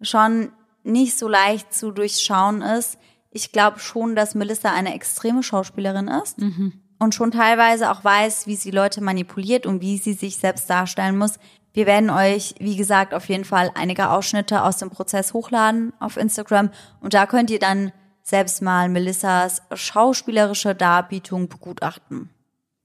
schon 0.00 0.52
nicht 0.84 1.18
so 1.18 1.28
leicht 1.28 1.72
zu 1.72 1.90
durchschauen 1.90 2.62
ist. 2.62 2.98
Ich 3.30 3.52
glaube 3.52 3.78
schon, 3.78 4.16
dass 4.16 4.34
Melissa 4.34 4.72
eine 4.72 4.94
extreme 4.94 5.42
Schauspielerin 5.42 6.08
ist 6.08 6.38
mhm. 6.38 6.72
und 6.98 7.14
schon 7.14 7.30
teilweise 7.30 7.90
auch 7.90 8.02
weiß, 8.02 8.46
wie 8.46 8.56
sie 8.56 8.70
Leute 8.70 9.02
manipuliert 9.02 9.66
und 9.66 9.82
wie 9.82 9.98
sie 9.98 10.14
sich 10.14 10.36
selbst 10.38 10.68
darstellen 10.70 11.18
muss. 11.18 11.38
Wir 11.74 11.86
werden 11.86 12.10
euch, 12.10 12.54
wie 12.58 12.76
gesagt, 12.76 13.12
auf 13.12 13.28
jeden 13.28 13.44
Fall 13.44 13.70
einige 13.74 14.10
Ausschnitte 14.10 14.62
aus 14.62 14.78
dem 14.78 14.90
Prozess 14.90 15.34
hochladen 15.34 15.92
auf 16.00 16.16
Instagram 16.16 16.70
und 17.00 17.14
da 17.14 17.26
könnt 17.26 17.50
ihr 17.50 17.58
dann 17.58 17.92
selbst 18.22 18.62
mal 18.62 18.88
Melissas 18.88 19.62
schauspielerische 19.72 20.74
Darbietung 20.74 21.48
begutachten. 21.48 22.30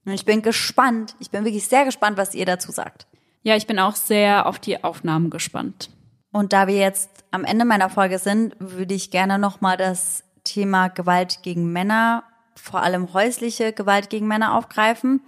Und 0.05 0.11
ich 0.11 0.25
bin 0.25 0.41
gespannt, 0.41 1.15
ich 1.19 1.31
bin 1.31 1.45
wirklich 1.45 1.67
sehr 1.67 1.85
gespannt, 1.85 2.17
was 2.17 2.35
ihr 2.35 2.45
dazu 2.45 2.71
sagt. 2.71 3.07
Ja, 3.41 3.55
ich 3.55 3.67
bin 3.67 3.79
auch 3.79 3.95
sehr 3.95 4.45
auf 4.45 4.59
die 4.59 4.83
Aufnahmen 4.83 5.29
gespannt. 5.29 5.89
Und 6.33 6.51
da 6.51 6.65
wir 6.65 6.75
jetzt 6.75 7.23
am 7.29 7.45
Ende 7.45 7.63
meiner 7.63 7.91
Folge 7.91 8.17
sind, 8.17 8.55
würde 8.59 8.95
ich 8.95 9.11
gerne 9.11 9.37
nochmal 9.37 9.77
das 9.77 10.23
Thema 10.43 10.87
Gewalt 10.87 11.43
gegen 11.43 11.71
Männer, 11.71 12.23
vor 12.55 12.81
allem 12.81 13.13
häusliche 13.13 13.71
Gewalt 13.71 14.09
gegen 14.09 14.27
Männer 14.27 14.57
aufgreifen. 14.57 15.21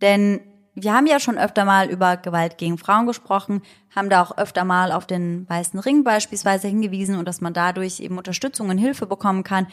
Denn 0.00 0.40
wir 0.74 0.94
haben 0.94 1.06
ja 1.06 1.20
schon 1.20 1.36
öfter 1.36 1.66
mal 1.66 1.90
über 1.90 2.16
Gewalt 2.16 2.56
gegen 2.56 2.78
Frauen 2.78 3.06
gesprochen, 3.06 3.60
haben 3.94 4.08
da 4.08 4.22
auch 4.22 4.38
öfter 4.38 4.64
mal 4.64 4.90
auf 4.90 5.06
den 5.06 5.46
weißen 5.50 5.78
Ring 5.80 6.02
beispielsweise 6.02 6.66
hingewiesen 6.66 7.18
und 7.18 7.28
dass 7.28 7.42
man 7.42 7.52
dadurch 7.52 8.00
eben 8.00 8.16
Unterstützung 8.16 8.70
und 8.70 8.78
Hilfe 8.78 9.04
bekommen 9.04 9.44
kann. 9.44 9.66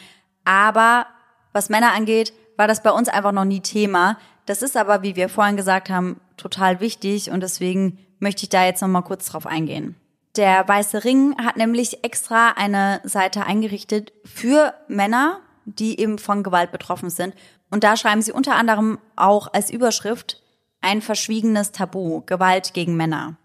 Aber 0.44 1.06
was 1.54 1.70
Männer 1.70 1.94
angeht, 1.94 2.34
war 2.58 2.68
das 2.68 2.84
bei 2.84 2.92
uns 2.92 3.08
einfach 3.08 3.32
noch 3.32 3.46
nie 3.46 3.62
Thema. 3.62 4.18
Das 4.46 4.62
ist 4.62 4.76
aber, 4.76 5.04
wie 5.04 5.16
wir 5.16 5.30
vorhin 5.30 5.56
gesagt 5.56 5.90
haben, 5.90 6.20
total 6.36 6.82
wichtig 6.82 7.32
und 7.32 7.42
deswegen 7.42 7.98
möchte 8.20 8.44
ich 8.44 8.50
da 8.50 8.66
jetzt 8.66 8.82
nochmal 8.82 9.04
kurz 9.04 9.28
drauf 9.28 9.48
eingehen. 9.48 9.96
Der 10.36 10.68
Weiße 10.68 11.06
Ring 11.06 11.36
hat 11.38 11.56
nämlich 11.56 12.04
extra 12.04 12.52
eine 12.52 13.00
Seite 13.04 13.46
eingerichtet 13.46 14.12
für 14.26 14.74
Männer, 14.90 15.40
die 15.64 16.00
eben 16.00 16.20
von 16.20 16.44
Gewalt 16.44 16.72
betroffen 16.72 17.10
sind. 17.10 17.34
Und 17.72 17.84
da 17.86 17.96
schreiben 17.96 18.22
sie 18.22 18.34
unter 18.34 18.56
anderem 18.56 19.00
auch 19.16 19.54
als 19.54 19.72
Überschrift 19.72 20.42
ein 20.82 21.02
verschwiegenes 21.02 21.72
Tabu, 21.72 22.22
Gewalt 22.26 22.74
gegen 22.74 22.98
Männer. 22.98 23.38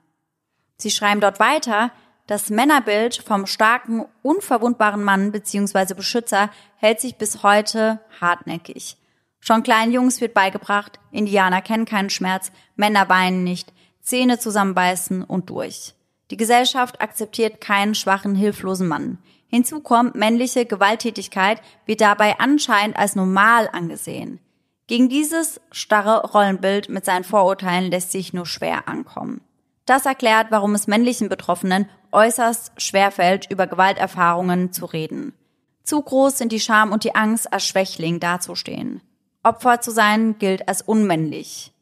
Sie 0.79 0.91
schreiben 0.91 1.21
dort 1.21 1.39
weiter, 1.39 1.93
das 2.27 2.51
Männerbild 2.51 3.17
vom 3.17 3.47
starken, 3.47 4.05
unverwundbaren 4.23 5.03
Mann 5.03 5.33
bzw. 5.33 5.95
Beschützer 5.95 6.51
hält 6.77 7.01
sich 7.01 7.17
bis 7.17 7.43
heute 7.43 8.01
hartnäckig. 8.21 8.97
Schon 9.39 9.63
kleinen 9.63 9.93
Jungs 9.93 10.21
wird 10.21 10.35
beigebracht, 10.35 10.99
Indianer 11.13 11.63
kennen 11.63 11.87
keinen 11.87 12.11
Schmerz, 12.11 12.53
Männer 12.77 13.09
weinen 13.09 13.43
nicht, 13.43 13.73
Zähne 14.03 14.39
zusammenbeißen 14.39 15.25
und 15.25 15.51
durch. 15.51 15.95
Die 16.31 16.37
Gesellschaft 16.37 17.01
akzeptiert 17.01 17.61
keinen 17.61 17.95
schwachen, 17.95 18.35
hilflosen 18.35 18.87
Mann. 18.87 19.19
Hinzu 19.49 19.81
kommt, 19.81 20.15
männliche 20.15 20.65
Gewalttätigkeit 20.65 21.61
wird 21.87 22.01
dabei 22.01 22.39
anscheinend 22.39 22.97
als 22.97 23.17
normal 23.17 23.69
angesehen. 23.73 24.39
Gegen 24.87 25.09
dieses 25.09 25.61
starre 25.73 26.31
Rollenbild 26.31 26.89
mit 26.89 27.05
seinen 27.05 27.25
Vorurteilen 27.25 27.91
lässt 27.91 28.13
sich 28.13 28.33
nur 28.33 28.47
schwer 28.47 28.89
ankommen. 28.89 29.41
Das 29.87 30.07
erklärt, 30.07 30.49
warum 30.51 30.75
es 30.75 30.87
männlichen 30.87 31.29
Betroffenen 31.29 31.89
äußerst 32.13 32.81
schwerfällt, 32.81 33.51
über 33.51 33.67
Gewalterfahrungen 33.67 34.73
zu 34.73 34.87
reden. 34.87 35.33
Zu 35.83 36.01
groß 36.01 36.39
sind 36.39 36.53
die 36.53 36.61
Scham 36.61 36.93
und 36.93 37.03
die 37.05 37.15
Angst, 37.15 37.53
als 37.53 37.67
Schwächling 37.67 38.21
dazustehen. 38.21 39.01
Opfer 39.43 39.81
zu 39.81 39.91
sein 39.91 40.39
gilt 40.39 40.69
als 40.69 40.83
unmännlich. 40.83 41.73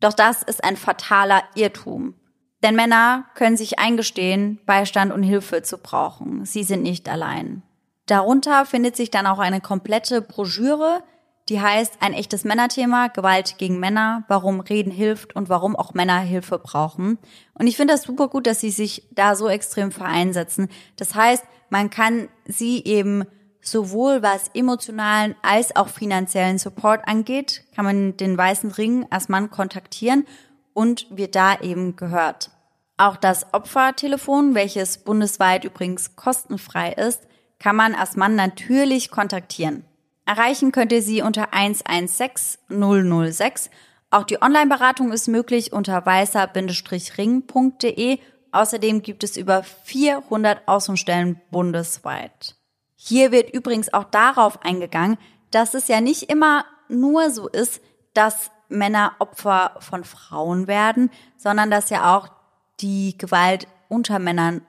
Doch 0.00 0.14
das 0.14 0.42
ist 0.42 0.64
ein 0.64 0.76
fataler 0.76 1.42
Irrtum. 1.54 2.14
Denn 2.62 2.76
Männer 2.76 3.24
können 3.34 3.56
sich 3.56 3.78
eingestehen, 3.78 4.58
Beistand 4.66 5.12
und 5.12 5.22
Hilfe 5.22 5.62
zu 5.62 5.78
brauchen. 5.78 6.44
Sie 6.44 6.62
sind 6.62 6.82
nicht 6.82 7.08
allein. 7.08 7.62
Darunter 8.06 8.66
findet 8.66 8.96
sich 8.96 9.10
dann 9.10 9.26
auch 9.26 9.38
eine 9.38 9.60
komplette 9.60 10.20
Broschüre, 10.20 11.02
die 11.48 11.60
heißt 11.60 11.94
ein 12.00 12.12
echtes 12.12 12.44
Männerthema, 12.44 13.08
Gewalt 13.08 13.56
gegen 13.58 13.80
Männer, 13.80 14.24
warum 14.28 14.60
Reden 14.60 14.92
hilft 14.92 15.34
und 15.34 15.48
warum 15.48 15.74
auch 15.74 15.94
Männer 15.94 16.18
Hilfe 16.20 16.58
brauchen. 16.58 17.18
Und 17.54 17.66
ich 17.66 17.76
finde 17.76 17.94
das 17.94 18.02
super 18.02 18.28
gut, 18.28 18.46
dass 18.46 18.60
sie 18.60 18.70
sich 18.70 19.08
da 19.10 19.34
so 19.34 19.48
extrem 19.48 19.90
für 19.90 20.04
einsetzen. 20.04 20.68
Das 20.96 21.14
heißt, 21.14 21.44
man 21.70 21.90
kann 21.90 22.28
sie 22.44 22.84
eben 22.84 23.24
sowohl 23.62 24.22
was 24.22 24.48
emotionalen 24.54 25.34
als 25.42 25.74
auch 25.76 25.88
finanziellen 25.88 26.58
Support 26.58 27.06
angeht, 27.06 27.64
kann 27.74 27.84
man 27.84 28.16
den 28.16 28.36
Weißen 28.38 28.70
Ring 28.70 29.06
als 29.10 29.28
Mann 29.28 29.50
kontaktieren 29.50 30.26
und 30.80 31.06
wird 31.10 31.34
da 31.34 31.60
eben 31.60 31.96
gehört. 31.96 32.50
Auch 32.96 33.18
das 33.18 33.52
Opfertelefon, 33.52 34.54
welches 34.54 34.96
bundesweit 34.96 35.64
übrigens 35.64 36.16
kostenfrei 36.16 36.94
ist, 36.94 37.20
kann 37.58 37.76
man 37.76 37.94
als 37.94 38.16
Mann 38.16 38.34
natürlich 38.34 39.10
kontaktieren. 39.10 39.84
Erreichen 40.24 40.72
könnt 40.72 40.92
ihr 40.92 41.02
sie 41.02 41.20
unter 41.20 41.52
116 41.52 42.62
006. 42.70 43.68
Auch 44.08 44.24
die 44.24 44.40
Online-Beratung 44.40 45.12
ist 45.12 45.28
möglich 45.28 45.74
unter 45.74 46.06
weißer-ring.de. 46.06 48.18
Außerdem 48.50 49.02
gibt 49.02 49.22
es 49.22 49.36
über 49.36 49.62
400 49.62 50.66
Außenstellen 50.66 51.42
bundesweit. 51.50 52.56
Hier 52.96 53.32
wird 53.32 53.52
übrigens 53.52 53.92
auch 53.92 54.04
darauf 54.04 54.64
eingegangen, 54.64 55.18
dass 55.50 55.74
es 55.74 55.88
ja 55.88 56.00
nicht 56.00 56.30
immer 56.30 56.64
nur 56.88 57.28
so 57.30 57.48
ist, 57.48 57.82
dass 58.14 58.50
Männer 58.70 59.12
Opfer 59.18 59.76
von 59.80 60.04
Frauen 60.04 60.66
werden, 60.66 61.10
sondern 61.36 61.70
dass 61.70 61.90
ja 61.90 62.16
auch 62.16 62.28
die 62.80 63.16
Gewalt 63.18 63.66
unter 63.88 64.18
Männern 64.18 64.62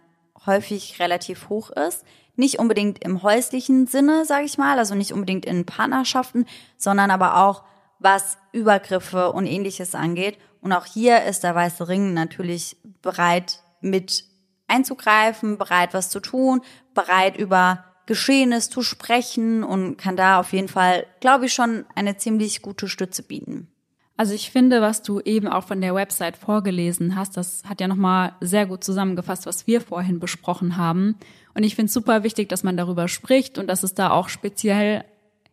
häufig 0.45 0.99
relativ 0.99 1.49
hoch 1.49 1.69
ist. 1.69 2.03
Nicht 2.36 2.60
unbedingt 2.60 3.03
im 3.03 3.23
häuslichen 3.23 3.88
Sinne, 3.88 4.26
sage 4.26 4.45
ich 4.45 4.57
mal, 4.57 4.80
also 4.80 4.95
nicht 4.95 5.14
unbedingt 5.14 5.45
in 5.45 5.65
Partnerschaften, 5.65 6.45
sondern 6.78 7.11
aber 7.11 7.38
auch 7.38 7.64
was 7.99 8.38
Übergriffe 8.52 9.32
und 9.32 9.45
ähnliches 9.45 9.95
angeht. 9.95 10.38
Und 10.61 10.73
auch 10.73 10.86
hier 10.86 11.23
ist 11.23 11.44
der 11.44 11.56
Weiße 11.56 11.88
Ring 11.88 12.14
natürlich 12.14 12.78
bereit 13.02 13.61
mit 13.82 14.26
einzugreifen, 14.68 15.57
bereit 15.57 15.94
was 15.94 16.10
zu 16.10 16.19
tun, 16.19 16.61
bereit 16.94 17.38
über 17.38 17.84
Geschehenes 18.06 18.69
zu 18.69 18.82
sprechen 18.82 19.64
und 19.64 19.98
kann 19.98 20.15
da 20.15 20.40
auf 20.40 20.53
jeden 20.53 20.68
Fall, 20.68 21.06
glaube 21.19 21.45
ich, 21.45 21.53
schon 21.53 21.86
eine 21.95 22.18
ziemlich 22.18 22.61
gute 22.61 22.88
Stütze 22.88 23.23
bieten. 23.23 23.70
Also 24.22 24.35
ich 24.35 24.52
finde, 24.52 24.81
was 24.81 25.02
du 25.02 25.19
eben 25.19 25.48
auch 25.48 25.64
von 25.64 25.81
der 25.81 25.95
Website 25.95 26.38
vorgelesen 26.38 27.15
hast, 27.15 27.38
das 27.38 27.64
hat 27.68 27.81
ja 27.81 27.88
nochmal 27.88 28.34
sehr 28.39 28.68
gut 28.68 28.84
zusammengefasst, 28.84 29.48
was 29.48 29.65
wir 29.65 29.81
vorhin 29.81 30.19
besprochen 30.19 30.77
haben. 30.77 31.15
Und 31.56 31.64
ich 31.64 31.73
finde 31.73 31.88
es 31.88 31.93
super 31.93 32.22
wichtig, 32.22 32.48
dass 32.48 32.61
man 32.61 32.77
darüber 32.77 33.07
spricht 33.07 33.57
und 33.57 33.65
dass 33.65 33.81
es 33.81 33.95
da 33.95 34.11
auch 34.11 34.30
speziell 34.30 35.06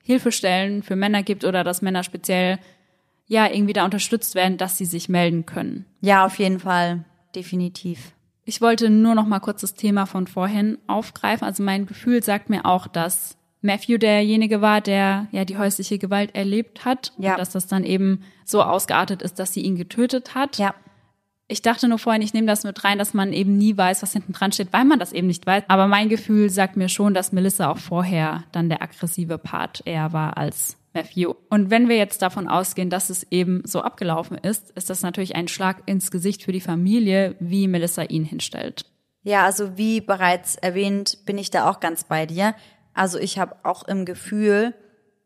Hilfestellen 0.02 0.82
für 0.82 0.96
Männer 0.96 1.22
gibt 1.22 1.46
oder 1.46 1.64
dass 1.64 1.80
Männer 1.80 2.02
speziell 2.02 2.58
ja 3.26 3.50
irgendwie 3.50 3.72
da 3.72 3.86
unterstützt 3.86 4.34
werden, 4.34 4.58
dass 4.58 4.76
sie 4.76 4.84
sich 4.84 5.08
melden 5.08 5.46
können. 5.46 5.86
Ja, 6.02 6.26
auf 6.26 6.38
jeden 6.38 6.60
Fall, 6.60 7.06
definitiv. 7.34 8.12
Ich 8.44 8.60
wollte 8.60 8.90
nur 8.90 9.14
noch 9.14 9.26
mal 9.26 9.40
kurz 9.40 9.62
das 9.62 9.72
Thema 9.72 10.04
von 10.04 10.26
vorhin 10.26 10.76
aufgreifen. 10.88 11.46
Also 11.46 11.62
mein 11.62 11.86
Gefühl 11.86 12.22
sagt 12.22 12.50
mir 12.50 12.66
auch, 12.66 12.86
dass 12.86 13.37
Matthew 13.60 13.98
derjenige 13.98 14.60
war, 14.60 14.80
der 14.80 15.26
ja 15.32 15.44
die 15.44 15.58
häusliche 15.58 15.98
Gewalt 15.98 16.34
erlebt 16.34 16.84
hat. 16.84 17.12
Ja. 17.18 17.36
Dass 17.36 17.50
das 17.50 17.66
dann 17.66 17.84
eben 17.84 18.22
so 18.44 18.62
ausgeartet 18.62 19.22
ist, 19.22 19.38
dass 19.38 19.52
sie 19.52 19.62
ihn 19.62 19.76
getötet 19.76 20.34
hat. 20.34 20.58
Ja. 20.58 20.74
Ich 21.50 21.62
dachte 21.62 21.88
nur 21.88 21.98
vorhin, 21.98 22.20
ich 22.20 22.34
nehme 22.34 22.46
das 22.46 22.64
mit 22.64 22.84
rein, 22.84 22.98
dass 22.98 23.14
man 23.14 23.32
eben 23.32 23.56
nie 23.56 23.74
weiß, 23.74 24.02
was 24.02 24.12
hinten 24.12 24.34
dran 24.34 24.52
steht, 24.52 24.72
weil 24.72 24.84
man 24.84 24.98
das 24.98 25.12
eben 25.12 25.28
nicht 25.28 25.46
weiß. 25.46 25.64
Aber 25.68 25.86
mein 25.86 26.10
Gefühl 26.10 26.50
sagt 26.50 26.76
mir 26.76 26.90
schon, 26.90 27.14
dass 27.14 27.32
Melissa 27.32 27.70
auch 27.70 27.78
vorher 27.78 28.44
dann 28.52 28.68
der 28.68 28.82
aggressive 28.82 29.38
Part 29.38 29.80
eher 29.86 30.12
war 30.12 30.36
als 30.36 30.76
Matthew. 30.92 31.32
Und 31.48 31.70
wenn 31.70 31.88
wir 31.88 31.96
jetzt 31.96 32.20
davon 32.20 32.48
ausgehen, 32.48 32.90
dass 32.90 33.08
es 33.08 33.26
eben 33.30 33.62
so 33.64 33.80
abgelaufen 33.80 34.36
ist, 34.36 34.72
ist 34.72 34.90
das 34.90 35.02
natürlich 35.02 35.36
ein 35.36 35.48
Schlag 35.48 35.82
ins 35.86 36.10
Gesicht 36.10 36.42
für 36.42 36.52
die 36.52 36.60
Familie, 36.60 37.34
wie 37.40 37.66
Melissa 37.66 38.02
ihn 38.02 38.24
hinstellt. 38.24 38.84
Ja, 39.22 39.44
also 39.44 39.76
wie 39.78 40.00
bereits 40.00 40.56
erwähnt, 40.56 41.18
bin 41.24 41.38
ich 41.38 41.50
da 41.50 41.68
auch 41.70 41.80
ganz 41.80 42.04
bei 42.04 42.26
dir. 42.26 42.54
Also 42.98 43.18
ich 43.18 43.38
habe 43.38 43.54
auch 43.62 43.84
im 43.84 44.04
Gefühl, 44.04 44.74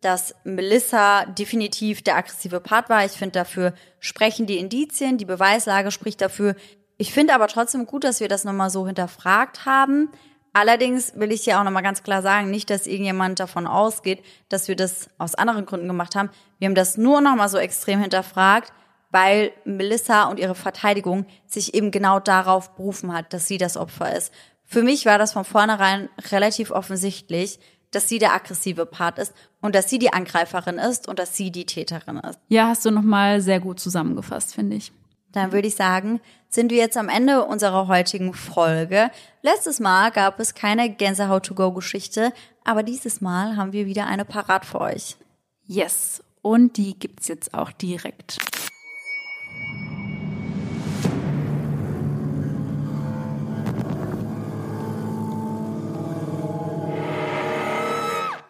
dass 0.03 0.35
Melissa 0.45 1.25
definitiv 1.25 2.03
der 2.03 2.17
aggressive 2.17 2.61
Part 2.61 2.91
war. 2.91 3.05
Ich 3.07 3.13
finde, 3.13 3.33
dafür 3.33 3.73
sprechen 3.99 4.47
die 4.47 4.59
Indizien, 4.59 5.17
die 5.17 5.25
Beweislage 5.25 5.91
spricht 5.91 6.21
dafür. 6.21 6.55
Ich 6.99 7.15
finde 7.15 7.35
aber 7.35 7.49
trotzdem 7.49 7.87
gut, 7.87 8.05
dass 8.05 8.21
wir 8.21 8.29
das 8.29 8.45
nochmal 8.45 8.69
so 8.69 8.87
hinterfragt 8.87 9.65
haben. 9.65 10.11
Allerdings 10.53 11.15
will 11.17 11.33
ich 11.33 11.47
ja 11.47 11.61
auch 11.61 11.65
nochmal 11.65 11.83
ganz 11.83 12.03
klar 12.03 12.21
sagen, 12.21 12.51
nicht, 12.51 12.69
dass 12.69 12.87
irgendjemand 12.87 13.41
davon 13.41 13.67
ausgeht, 13.67 14.23
dass 14.51 14.69
wir 14.69 14.77
das 14.77 15.09
aus 15.17 15.35
anderen 15.35 15.65
Gründen 15.65 15.89
gemacht 15.89 16.15
haben. 16.15 16.29
Wir 16.59 16.69
haben 16.69 16.75
das 16.75 16.99
nur 16.99 17.23
nochmal 17.23 17.49
so 17.49 17.57
extrem 17.57 18.01
hinterfragt, 18.01 18.71
weil 19.11 19.51
Melissa 19.65 20.25
und 20.25 20.39
ihre 20.39 20.55
Verteidigung 20.55 21.25
sich 21.47 21.73
eben 21.73 21.91
genau 21.91 22.21
darauf 22.21 22.75
berufen 22.75 23.15
hat, 23.15 23.33
dass 23.33 23.47
sie 23.47 23.57
das 23.57 23.79
Opfer 23.79 24.15
ist. 24.15 24.31
Für 24.65 24.83
mich 24.83 25.07
war 25.07 25.19
das 25.19 25.33
von 25.33 25.45
vornherein 25.45 26.09
relativ 26.31 26.71
offensichtlich, 26.71 27.59
dass 27.91 28.09
sie 28.09 28.19
der 28.19 28.33
aggressive 28.33 28.87
Part 28.87 29.19
ist 29.19 29.35
und 29.61 29.75
dass 29.75 29.89
sie 29.89 29.99
die 29.99 30.13
Angreiferin 30.13 30.79
ist 30.79 31.09
und 31.09 31.19
dass 31.19 31.37
sie 31.37 31.51
die 31.51 31.67
Täterin 31.67 32.19
ist. 32.19 32.39
Ja, 32.49 32.69
hast 32.69 32.85
du 32.85 32.91
nochmal 32.91 33.41
sehr 33.41 33.61
gut 33.61 33.79
zusammengefasst, 33.79 34.55
finde 34.55 34.77
ich. 34.77 34.93
Dann 35.31 35.53
würde 35.53 35.69
ich 35.69 35.77
sagen, 35.77 36.21
sind 36.49 36.71
wir 36.71 36.79
jetzt 36.79 36.97
am 36.97 37.09
Ende 37.09 37.45
unserer 37.45 37.89
heutigen 37.89 38.35
Folge. 38.35 39.11
Letztes 39.41 39.81
Mal 39.81 40.11
gab 40.11 40.39
es 40.41 40.55
keine 40.55 40.91
Gänsehaut-to-go-Geschichte, 40.91 42.33
aber 42.65 42.83
dieses 42.83 43.21
Mal 43.21 43.57
haben 43.57 43.73
wir 43.73 43.87
wieder 43.87 44.07
eine 44.07 44.25
parat 44.25 44.67
für 44.67 44.81
euch. 44.81 45.17
Yes. 45.65 46.23
Und 46.43 46.77
die 46.77 46.99
gibt's 46.99 47.29
jetzt 47.29 47.55
auch 47.55 47.73
direkt. 47.73 48.39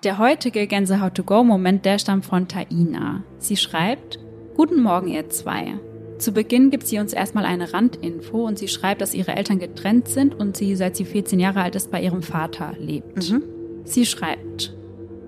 Der 0.04 0.18
heutige 0.18 0.66
Gänsehaut-to-go-Moment, 0.66 1.84
der 1.84 2.00
stammt 2.00 2.24
von 2.24 2.48
Taina. 2.48 3.22
Sie 3.38 3.56
schreibt, 3.56 4.18
Guten 4.56 4.82
Morgen, 4.82 5.06
ihr 5.06 5.28
zwei. 5.28 5.74
Zu 6.18 6.32
Beginn 6.32 6.70
gibt 6.70 6.88
sie 6.88 6.98
uns 6.98 7.12
erstmal 7.12 7.44
eine 7.44 7.72
Randinfo 7.72 8.44
und 8.44 8.58
sie 8.58 8.66
schreibt, 8.66 9.00
dass 9.00 9.14
ihre 9.14 9.36
Eltern 9.36 9.60
getrennt 9.60 10.08
sind 10.08 10.34
und 10.34 10.56
sie, 10.56 10.74
seit 10.74 10.96
sie 10.96 11.04
14 11.04 11.38
Jahre 11.38 11.62
alt 11.62 11.76
ist, 11.76 11.92
bei 11.92 12.02
ihrem 12.02 12.22
Vater 12.22 12.72
lebt. 12.78 13.30
Mhm. 13.30 13.44
Sie 13.84 14.04
schreibt, 14.04 14.74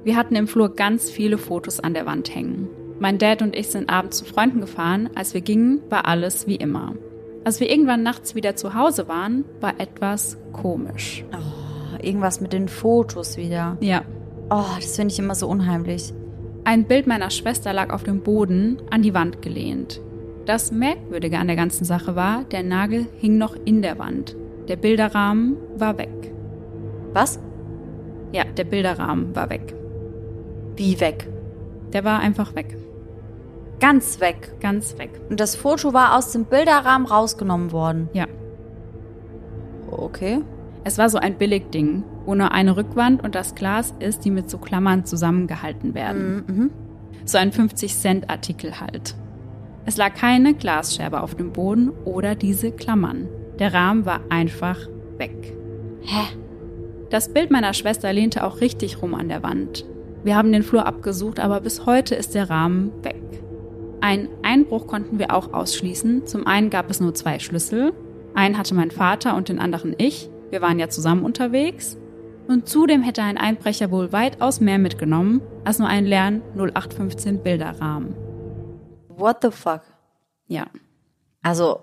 wir 0.03 0.17
hatten 0.17 0.35
im 0.35 0.49
Flur 0.49 0.75
ganz 0.75 1.09
viele 1.09 1.39
Fotos 1.39 1.79
an 1.79 1.95
der 1.95 2.07
Wand 2.07 2.35
hängen. 2.35 2.69
Mein 2.99 3.19
Dad 3.19 3.43
und 3.43 3.55
ich 3.55 3.69
sind 3.69 3.89
abends 3.91 4.19
zu 4.19 4.25
Freunden 4.25 4.61
gefahren. 4.61 5.09
Als 5.15 5.35
wir 5.35 5.41
gingen, 5.41 5.83
war 5.89 6.09
alles 6.09 6.49
wie 6.49 6.57
immer. 6.57 6.97
Als 7.45 7.61
wir 7.61 7.71
irgendwann 7.71 8.03
nachts 8.03 8.35
wieder 8.35 8.57
zu 8.57 8.75
Hause 8.75 9.07
waren, 9.07 9.45
war 9.61 9.79
etwas 9.79 10.37
komisch. 10.53 11.25
Irgendwas 12.03 12.41
mit 12.41 12.53
den 12.53 12.69
Fotos 12.69 13.37
wieder. 13.37 13.77
Ja. 13.81 14.03
Oh, 14.51 14.77
das 14.77 14.97
finde 14.97 15.13
ich 15.13 15.19
immer 15.19 15.35
so 15.35 15.49
unheimlich. 15.49 16.13
Ein 16.65 16.85
Bild 16.85 17.07
meiner 17.07 17.31
Schwester 17.31 17.73
lag 17.73 17.93
auf 17.93 18.05
dem 18.05 18.23
Boden 18.23 18.79
an 18.91 19.03
die 19.03 19.15
Wand 19.15 19.43
gelehnt. 19.43 20.01
Das 20.47 20.71
Merkwürdige 20.71 21.39
an 21.39 21.47
der 21.47 21.57
ganzen 21.57 21.85
Sache 21.85 22.17
war, 22.17 22.45
der 22.45 22.63
Nagel 22.63 23.07
hing 23.19 23.39
noch 23.39 23.57
in 23.65 23.81
der 23.81 23.99
Wand. 23.99 24.37
Der 24.69 24.77
Bilderrahmen 24.77 25.57
war 25.77 25.99
weg. 25.99 26.33
Was? 27.13 27.39
Ja, 28.33 28.45
der 28.45 28.65
Bilderrahmen 28.65 29.35
war 29.35 29.49
weg. 29.49 29.75
Wie 30.77 31.01
weg? 31.01 31.29
Der 31.93 32.05
war 32.05 32.21
einfach 32.21 32.55
weg. 32.55 32.77
Ganz 33.81 34.21
weg. 34.21 34.55
Ganz 34.61 34.99
weg. 34.99 35.11
Und 35.31 35.41
das 35.41 35.57
Foto 35.57 35.93
war 35.93 36.17
aus 36.17 36.33
dem 36.33 36.45
Bilderrahmen 36.45 37.07
rausgenommen 37.07 37.73
worden. 37.73 38.09
Ja. 38.13 38.27
Okay. 39.91 40.41
Es 40.85 40.99
war 40.99 41.09
so 41.09 41.19
ein 41.19 41.37
Billigding, 41.37 42.03
wo 42.27 42.35
nur 42.35 42.53
eine 42.53 42.77
Rückwand 42.77 43.23
und 43.23 43.35
das 43.35 43.55
Glas 43.55 43.95
ist, 43.99 44.25
die 44.25 44.31
mit 44.31 44.51
so 44.51 44.59
Klammern 44.59 45.05
zusammengehalten 45.05 45.95
werden. 45.95 46.71
So 47.25 47.39
ein 47.39 47.53
50-Cent-Artikel 47.53 48.81
halt. 48.81 49.15
Es 49.87 49.97
lag 49.97 50.15
keine 50.15 50.55
Glasscherbe 50.55 51.23
auf 51.23 51.35
dem 51.35 51.53
Boden 51.53 51.91
oder 52.05 52.35
diese 52.35 52.73
Klammern. 52.73 53.29
Der 53.59 53.75
Rahmen 53.75 54.07
war 54.07 54.21
einfach 54.31 54.79
weg. 55.19 55.55
Hä? 56.03 56.37
Das 57.11 57.33
Bild 57.33 57.51
meiner 57.51 57.75
Schwester 57.75 58.13
lehnte 58.13 58.45
auch 58.45 58.61
richtig 58.61 59.03
rum 59.03 59.15
an 59.15 59.29
der 59.29 59.43
Wand. 59.43 59.85
Wir 60.25 60.37
haben 60.37 60.53
den 60.53 60.63
Flur 60.63 60.87
abgesucht, 60.87 61.39
aber 61.39 61.61
bis 61.61 61.87
heute 61.87 62.15
ist 62.15 62.35
der 62.35 62.49
Rahmen 62.49 62.93
weg. 63.03 63.23
Einen 64.01 64.29
Einbruch 64.43 64.87
konnten 64.87 65.19
wir 65.19 65.35
auch 65.35 65.53
ausschließen. 65.53 66.27
Zum 66.27 66.47
einen 66.47 66.71
gab 66.71 66.91
es 66.91 67.01
nur 67.01 67.15
zwei 67.15 67.39
Schlüssel. 67.39 67.93
Einen 68.35 68.59
hatte 68.59 68.75
mein 68.75 68.91
Vater 68.91 69.37
und 69.37 69.49
den 69.49 69.59
anderen 69.59 69.95
ich. 69.97 70.31
Wir 70.51 70.61
waren 70.61 70.79
ja 70.79 70.89
zusammen 70.89 71.25
unterwegs. 71.25 71.97
Und 72.47 72.69
zudem 72.69 73.03
hätte 73.03 73.23
ein 73.23 73.39
Einbrecher 73.39 73.91
wohl 73.91 74.13
weitaus 74.13 74.61
mehr 74.61 74.79
mitgenommen 74.79 75.41
als 75.65 75.79
nur 75.79 75.89
einen 75.89 76.07
leeren 76.07 76.43
0815 76.57 77.43
Bilderrahmen. 77.43 78.15
What 79.09 79.39
the 79.43 79.51
fuck? 79.51 79.83
Ja. 80.47 80.67
Also, 81.43 81.81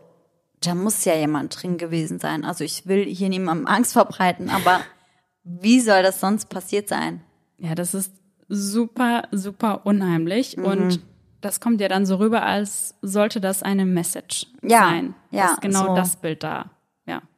da 0.61 0.75
muss 0.75 1.03
ja 1.05 1.15
jemand 1.15 1.61
drin 1.61 1.77
gewesen 1.77 2.19
sein. 2.19 2.45
Also 2.45 2.63
ich 2.63 2.85
will 2.87 3.05
hier 3.05 3.29
niemandem 3.29 3.65
Angst 3.67 3.93
verbreiten, 3.93 4.49
aber 4.49 4.81
wie 5.43 5.79
soll 5.79 6.03
das 6.03 6.19
sonst 6.19 6.49
passiert 6.49 6.87
sein? 6.87 7.21
Ja, 7.57 7.73
das 7.73 7.93
ist 7.95 8.11
super, 8.47 9.23
super 9.31 9.85
unheimlich. 9.85 10.57
Und 10.59 10.99
das 11.41 11.59
kommt 11.59 11.81
ja 11.81 11.87
dann 11.87 12.05
so 12.05 12.17
rüber, 12.17 12.43
als 12.43 12.95
sollte 13.01 13.41
das 13.41 13.63
eine 13.63 13.85
Message 13.85 14.45
Ja, 14.61 14.81
sein. 14.81 15.15
ja, 15.31 15.43
Das 15.43 15.51
ist 15.53 15.61
genau 15.61 15.87
so. 15.87 15.95
das 15.95 16.17
Bild 16.17 16.43
da. 16.43 16.69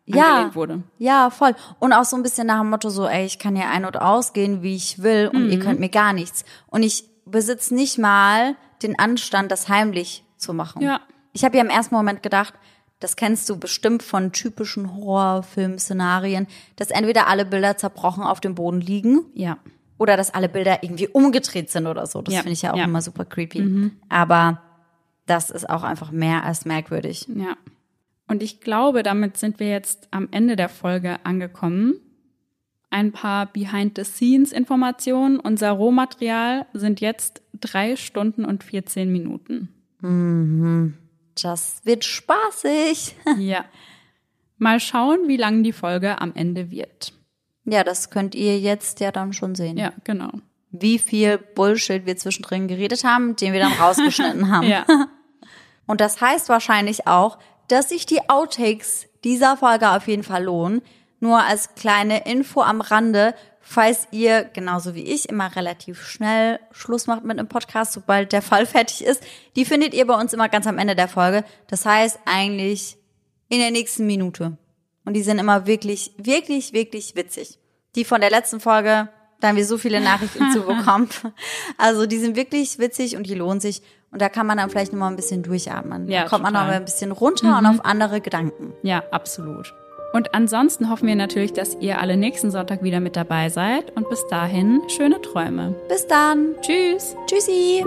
Ja. 0.06 0.54
Wurde. 0.54 0.84
Ja, 0.98 1.30
voll. 1.30 1.56
Und 1.80 1.94
auch 1.94 2.04
so 2.04 2.16
ein 2.18 2.24
bisschen 2.24 2.48
nach 2.48 2.60
dem 2.60 2.70
Motto 2.70 2.90
so, 2.90 3.08
ey, 3.08 3.26
ich 3.26 3.40
kann 3.40 3.56
hier 3.56 3.70
ein- 3.70 3.86
und 3.86 3.98
ausgehen, 4.02 4.62
wie 4.62 4.76
ich 4.76 5.02
will 5.02 5.30
und 5.34 5.46
Mhm. 5.46 5.52
ihr 5.52 5.60
könnt 5.60 5.80
mir 5.80 5.90
gar 5.90 6.12
nichts. 6.14 6.44
Und 6.68 6.84
ich 6.84 7.06
besitze 7.26 7.74
nicht 7.74 7.98
mal 7.98 8.56
den 8.82 9.00
Anstand, 9.00 9.50
das 9.52 9.70
heimlich 9.70 10.26
zu 10.38 10.54
machen. 10.54 10.82
Ja. 10.82 11.00
Ich 11.32 11.46
habe 11.46 11.56
ja 11.58 11.64
im 11.64 11.70
ersten 11.70 11.96
Moment 11.96 12.22
gedacht, 12.22 12.54
das 13.00 13.16
kennst 13.16 13.50
du 13.50 13.58
bestimmt 13.58 14.04
von 14.04 14.32
typischen 14.34 14.94
Horrorfilm-Szenarien, 14.94 16.48
dass 16.76 16.90
entweder 16.92 17.28
alle 17.28 17.46
Bilder 17.46 17.78
zerbrochen 17.78 18.24
auf 18.24 18.40
dem 18.42 18.56
Boden 18.56 18.82
liegen 18.82 19.22
Ja. 19.34 19.58
oder 19.98 20.18
dass 20.18 20.34
alle 20.34 20.50
Bilder 20.50 20.84
irgendwie 20.84 21.08
umgedreht 21.08 21.70
sind 21.72 21.88
oder 21.88 22.06
so. 22.08 22.22
Das 22.22 22.34
Ja, 22.34 22.42
finde 22.42 22.54
ich 22.54 22.62
ja 22.62 22.74
auch 22.74 22.78
ja. 22.78 22.84
Mhm. 22.86 22.92
immer 22.92 23.02
super 23.02 23.26
creepy. 23.26 23.92
Aber 24.10 24.62
das 25.26 25.50
ist 25.50 25.70
auch 25.70 25.84
einfach 25.84 26.12
mehr 26.12 26.44
als 26.44 26.66
merkwürdig. 26.66 27.28
Ja. 27.34 27.56
Und 28.34 28.42
ich 28.42 28.62
glaube, 28.62 29.04
damit 29.04 29.38
sind 29.38 29.60
wir 29.60 29.70
jetzt 29.70 30.08
am 30.10 30.28
Ende 30.32 30.56
der 30.56 30.68
Folge 30.68 31.24
angekommen. 31.24 32.00
Ein 32.90 33.12
paar 33.12 33.46
Behind-the-Scenes-Informationen. 33.46 35.40
Unser 35.40 35.70
Rohmaterial 35.70 36.66
sind 36.74 37.00
jetzt 37.00 37.44
drei 37.54 37.96
Stunden 37.96 38.44
und 38.44 38.64
14 38.64 39.12
Minuten. 39.12 39.70
Das 41.40 41.82
wird 41.84 42.06
spaßig. 42.06 43.16
Ja. 43.38 43.66
Mal 44.58 44.80
schauen, 44.80 45.28
wie 45.28 45.38
lang 45.38 45.62
die 45.62 45.72
Folge 45.72 46.20
am 46.20 46.34
Ende 46.34 46.72
wird. 46.72 47.14
Ja, 47.66 47.84
das 47.84 48.10
könnt 48.10 48.34
ihr 48.34 48.58
jetzt 48.58 49.00
ja 49.00 49.12
dann 49.12 49.34
schon 49.34 49.54
sehen. 49.54 49.78
Ja, 49.78 49.94
genau. 50.06 50.32
Wie 50.72 50.98
viel 50.98 51.38
Bullshit 51.38 52.08
wir 52.08 52.18
zwischendrin 52.18 52.68
geredet 52.68 53.04
haben, 53.04 53.36
den 53.36 53.54
wir 53.54 53.60
dann 53.60 53.74
rausgeschnitten 53.74 54.50
haben. 54.52 54.68
Ja. 54.68 54.88
Und 55.86 56.02
das 56.02 56.20
heißt 56.20 56.50
wahrscheinlich 56.50 57.06
auch, 57.06 57.38
dass 57.68 57.90
sich 57.90 58.06
die 58.06 58.30
Outtakes 58.30 59.08
dieser 59.24 59.58
Folge 59.58 59.92
auf 59.92 60.08
jeden 60.08 60.24
Fall 60.24 60.44
lohnen. 60.44 60.82
Nur 61.20 61.42
als 61.42 61.76
kleine 61.76 62.26
Info 62.26 62.62
am 62.62 62.82
Rande, 62.82 63.34
falls 63.62 64.08
ihr, 64.12 64.44
genauso 64.44 64.94
wie 64.94 65.04
ich, 65.04 65.30
immer 65.30 65.56
relativ 65.56 66.06
schnell 66.06 66.60
Schluss 66.72 67.08
macht 67.08 67.24
mit 67.24 67.40
einem 67.40 67.48
Podcast, 67.48 67.94
sobald 67.94 68.34
der 68.34 68.42
Fall 68.42 68.66
fertig 68.68 69.04
ist, 69.04 69.24
die 69.56 69.66
findet 69.66 69.94
ihr 69.94 70.06
bei 70.06 70.20
uns 70.20 70.34
immer 70.34 70.50
ganz 70.50 70.68
am 70.68 70.78
Ende 70.78 70.96
der 70.96 71.08
Folge. 71.08 71.46
Das 71.68 71.86
heißt 71.86 72.20
eigentlich 72.26 72.98
in 73.50 73.60
der 73.60 73.72
nächsten 73.72 74.06
Minute. 74.06 74.58
Und 75.06 75.14
die 75.14 75.24
sind 75.24 75.40
immer 75.40 75.68
wirklich, 75.68 76.14
wirklich, 76.18 76.74
wirklich 76.74 77.16
witzig. 77.16 77.60
Die 77.96 78.06
von 78.06 78.22
der 78.22 78.32
letzten 78.32 78.60
Folge, 78.60 79.10
da 79.44 79.50
haben 79.50 79.58
wir 79.58 79.66
so 79.66 79.78
viele 79.78 80.00
Nachrichten 80.00 80.52
zu 80.52 80.62
bekommen. 80.66 81.10
Also 81.78 82.06
die 82.06 82.18
sind 82.18 82.38
wirklich 82.38 82.80
witzig 82.80 83.18
und 83.18 83.28
die 83.28 83.36
lohnen 83.36 83.60
sich. 83.60 83.82
Und 84.10 84.22
da 84.22 84.30
kann 84.30 84.48
man 84.48 84.58
dann 84.58 84.70
vielleicht 84.70 84.94
nochmal 84.94 85.10
ein 85.10 85.16
bisschen 85.16 85.44
durchatmen. 85.44 86.08
Ja, 86.08 86.24
da 86.24 86.30
kommt 86.30 86.44
man 86.44 86.54
total. 86.54 86.68
noch 86.68 86.74
ein 86.76 86.86
bisschen 86.86 87.12
runter 87.12 87.58
und 87.58 87.66
auf 87.66 87.84
andere 87.84 88.22
Gedanken. 88.22 88.74
Ja, 88.84 89.04
absolut. 89.12 89.74
Und 90.14 90.34
ansonsten 90.36 90.90
hoffen 90.90 91.08
wir 91.08 91.16
natürlich, 91.16 91.54
dass 91.54 91.76
ihr 91.82 92.00
alle 92.00 92.16
nächsten 92.16 92.52
Sonntag 92.52 92.84
wieder 92.84 93.00
mit 93.00 93.16
dabei 93.16 93.50
seid. 93.50 93.92
Und 93.98 94.10
bis 94.10 94.26
dahin, 94.28 94.82
schöne 94.88 95.20
Träume. 95.22 95.76
Bis 95.90 96.08
dann. 96.08 96.56
Tschüss. 96.62 97.16
Tschüssi. 97.26 97.84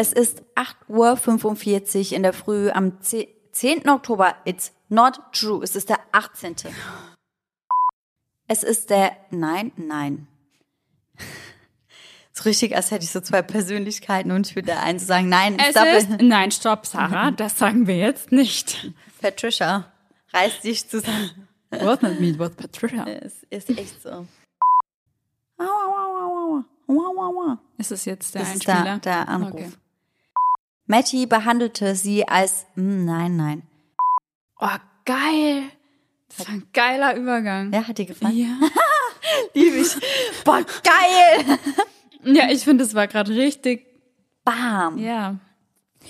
Es 0.00 0.14
ist 0.14 0.42
8.45 0.54 2.12
Uhr 2.12 2.16
in 2.16 2.22
der 2.22 2.32
Früh 2.32 2.70
am 2.70 3.02
10. 3.02 3.26
10. 3.52 3.86
Oktober. 3.86 4.34
It's 4.46 4.72
not 4.88 5.20
true. 5.30 5.62
Es 5.62 5.76
ist 5.76 5.90
der 5.90 5.98
18. 6.12 6.56
Es 8.46 8.62
ist 8.62 8.88
der, 8.88 9.14
nein, 9.30 9.72
nein. 9.76 10.26
So 12.32 12.44
richtig, 12.44 12.74
als 12.74 12.90
hätte 12.90 13.04
ich 13.04 13.10
so 13.10 13.20
zwei 13.20 13.42
Persönlichkeiten 13.42 14.30
und 14.30 14.46
ich 14.48 14.56
würde 14.56 14.66
der 14.66 14.82
einen 14.82 14.98
sagen, 15.00 15.28
nein, 15.28 15.58
Es 15.58 15.72
stop 15.72 15.86
ist, 15.88 16.08
nein, 16.22 16.50
stopp, 16.50 16.86
Sarah, 16.86 17.32
das 17.32 17.58
sagen 17.58 17.86
wir 17.86 17.98
jetzt 17.98 18.32
nicht. 18.32 18.92
Patricia, 19.20 19.92
reiß 20.32 20.60
dich 20.60 20.88
zusammen. 20.88 21.48
What 21.70 22.02
not 22.02 22.18
me, 22.20 22.38
what 22.38 22.56
Patricia? 22.56 23.04
Es 23.04 23.42
ist 23.50 23.68
echt 23.68 24.00
so. 24.00 24.26
Aua, 25.58 25.66
aua, 25.66 26.24
aua, 26.24 26.64
aua, 26.88 27.08
aua, 27.10 27.26
aua. 27.26 27.58
Ist 27.76 27.90
es 27.92 28.06
jetzt 28.06 28.34
der 28.34 28.42
Das 28.42 28.54
ist 28.54 28.66
Einspieler? 28.68 28.98
der, 29.00 29.24
der 29.24 29.28
Anruf. 29.28 29.52
Okay. 29.52 29.70
Matty 30.90 31.26
behandelte 31.26 31.94
sie 31.94 32.26
als, 32.26 32.66
hm, 32.74 33.04
nein, 33.04 33.36
nein. 33.36 33.62
Oh, 34.58 34.66
geil. 35.04 35.62
Das 36.28 36.40
war 36.48 36.54
ein 36.54 36.66
geiler 36.72 37.14
Übergang. 37.14 37.72
Ja, 37.72 37.86
hat 37.86 37.98
dir 37.98 38.06
gefallen? 38.06 38.36
Ja. 38.36 38.58
Lieb 39.54 39.72
ich. 39.74 39.94
Boah, 40.44 40.62
geil! 40.82 41.58
Ja, 42.22 42.50
ich 42.50 42.64
finde, 42.64 42.84
es 42.84 42.94
war 42.94 43.06
gerade 43.06 43.32
richtig. 43.34 43.86
Bam. 44.44 44.98
Ja. 44.98 45.38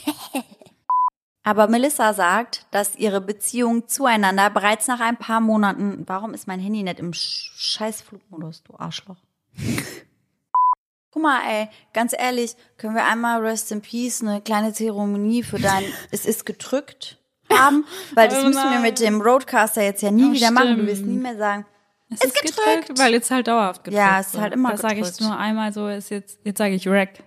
Aber 1.44 1.69
Melissa 1.69 2.15
sagt, 2.15 2.66
dass 2.73 2.97
ihre 2.97 3.20
Beziehung 3.20 3.86
zueinander 3.86 4.51
bereits 4.51 4.89
nach 4.89 4.98
ein 4.98 5.16
paar 5.19 5.40
Monaten, 5.40 6.02
warum 6.09 6.35
ist 6.35 6.48
mein 6.48 6.59
Handy 6.59 6.82
nicht 6.82 6.98
im 6.98 7.12
Sch- 7.12 7.52
scheiß 7.55 8.01
Flugmodus, 8.02 8.65
du 8.65 8.74
Arschloch? 8.77 9.19
Guck 11.12 11.23
mal, 11.23 11.41
ey, 11.49 11.69
ganz 11.93 12.15
ehrlich, 12.16 12.55
können 12.78 12.95
wir 12.95 13.05
einmal 13.05 13.41
Rest 13.45 13.73
in 13.73 13.81
Peace 13.82 14.23
eine 14.23 14.41
kleine 14.41 14.73
Zeremonie 14.73 15.43
für 15.43 15.59
dein 15.59 15.85
Es 16.11 16.24
ist 16.24 16.47
gedrückt 16.47 17.19
haben? 17.53 17.85
Weil 18.15 18.28
das 18.28 18.45
Oh 18.45 18.47
müssen 18.47 18.70
wir 18.70 18.78
mit 18.78 19.01
dem 19.01 19.20
Roadcaster 19.20 19.82
jetzt 19.82 20.03
ja 20.03 20.11
nie 20.12 20.31
Oh, 20.31 20.32
wieder 20.32 20.51
machen. 20.53 20.69
Du 20.69 20.74
stimmt. 20.74 20.89
wirst 20.89 21.03
nie 21.05 21.16
mehr 21.19 21.37
sagen, 21.37 21.66
Es 22.11 22.24
ist 22.24 22.35
gedrückt. 22.41 22.97
Weil 22.99 23.12
jetzt 23.12 23.31
halt 23.31 23.49
dauerhaft 23.49 23.82
gedrückt 23.82 24.01
Ja, 24.01 24.20
es 24.20 24.28
ist 24.28 24.39
halt 24.41 24.55
immer 24.55 24.70
Da 24.70 24.77
sage 24.77 24.95
ich 25.01 25.01
gedrückt. 25.03 25.20
nur 25.20 25.37
einmal 25.37 25.73
so, 25.73 25.89
ist 25.89 26.11
jetzt, 26.11 26.39
jetzt 26.45 26.59
sage 26.59 26.74
ich 26.74 26.87
Rack. 26.87 27.24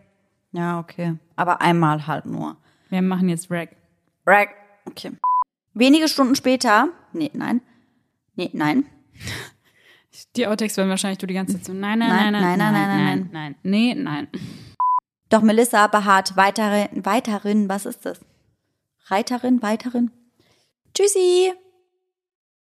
Ja, 0.53 0.80
okay. 0.80 1.15
Aber 1.35 1.60
einmal 1.61 2.07
halt 2.07 2.26
nur. 2.26 2.55
Wir 2.89 3.01
machen 3.01 3.27
jetzt 3.27 3.51
Rack. 3.51 3.76
Right. 4.26 4.49
Okay. 4.85 5.11
Wenige 5.73 6.07
Stunden 6.07 6.35
später, 6.35 6.88
nee, 7.11 7.31
nein, 7.34 7.60
nee, 8.35 8.49
nein, 8.53 8.85
Die 10.35 10.48
Outtakes 10.48 10.77
werden 10.77 10.90
wahrscheinlich 10.90 11.18
du 11.18 11.27
die 11.27 11.34
ganze 11.34 11.53
Zeit 11.53 11.65
so, 11.65 11.73
nein, 11.73 11.99
nein, 11.99 12.10
Nein, 12.10 12.31
nein, 12.31 12.41
nein, 12.41 12.57
nein, 12.57 12.72
nein, 12.73 12.88
nein, 12.88 12.98
nein, 12.98 13.30
nein, 13.31 13.31
nein, 13.31 13.56
nee, 13.64 13.95
nein. 13.95 14.27
Doch 15.30 15.41
Melissa 15.41 15.88
beharrt 15.88 16.38
weiterin, 16.38 17.03
weiterin, 17.03 17.68
was 17.68 17.85
ist 17.85 18.06
das? 18.06 18.19
Reiterin, 19.07 19.61
weiterin? 19.61 20.11
Tschüssi! 20.94 21.53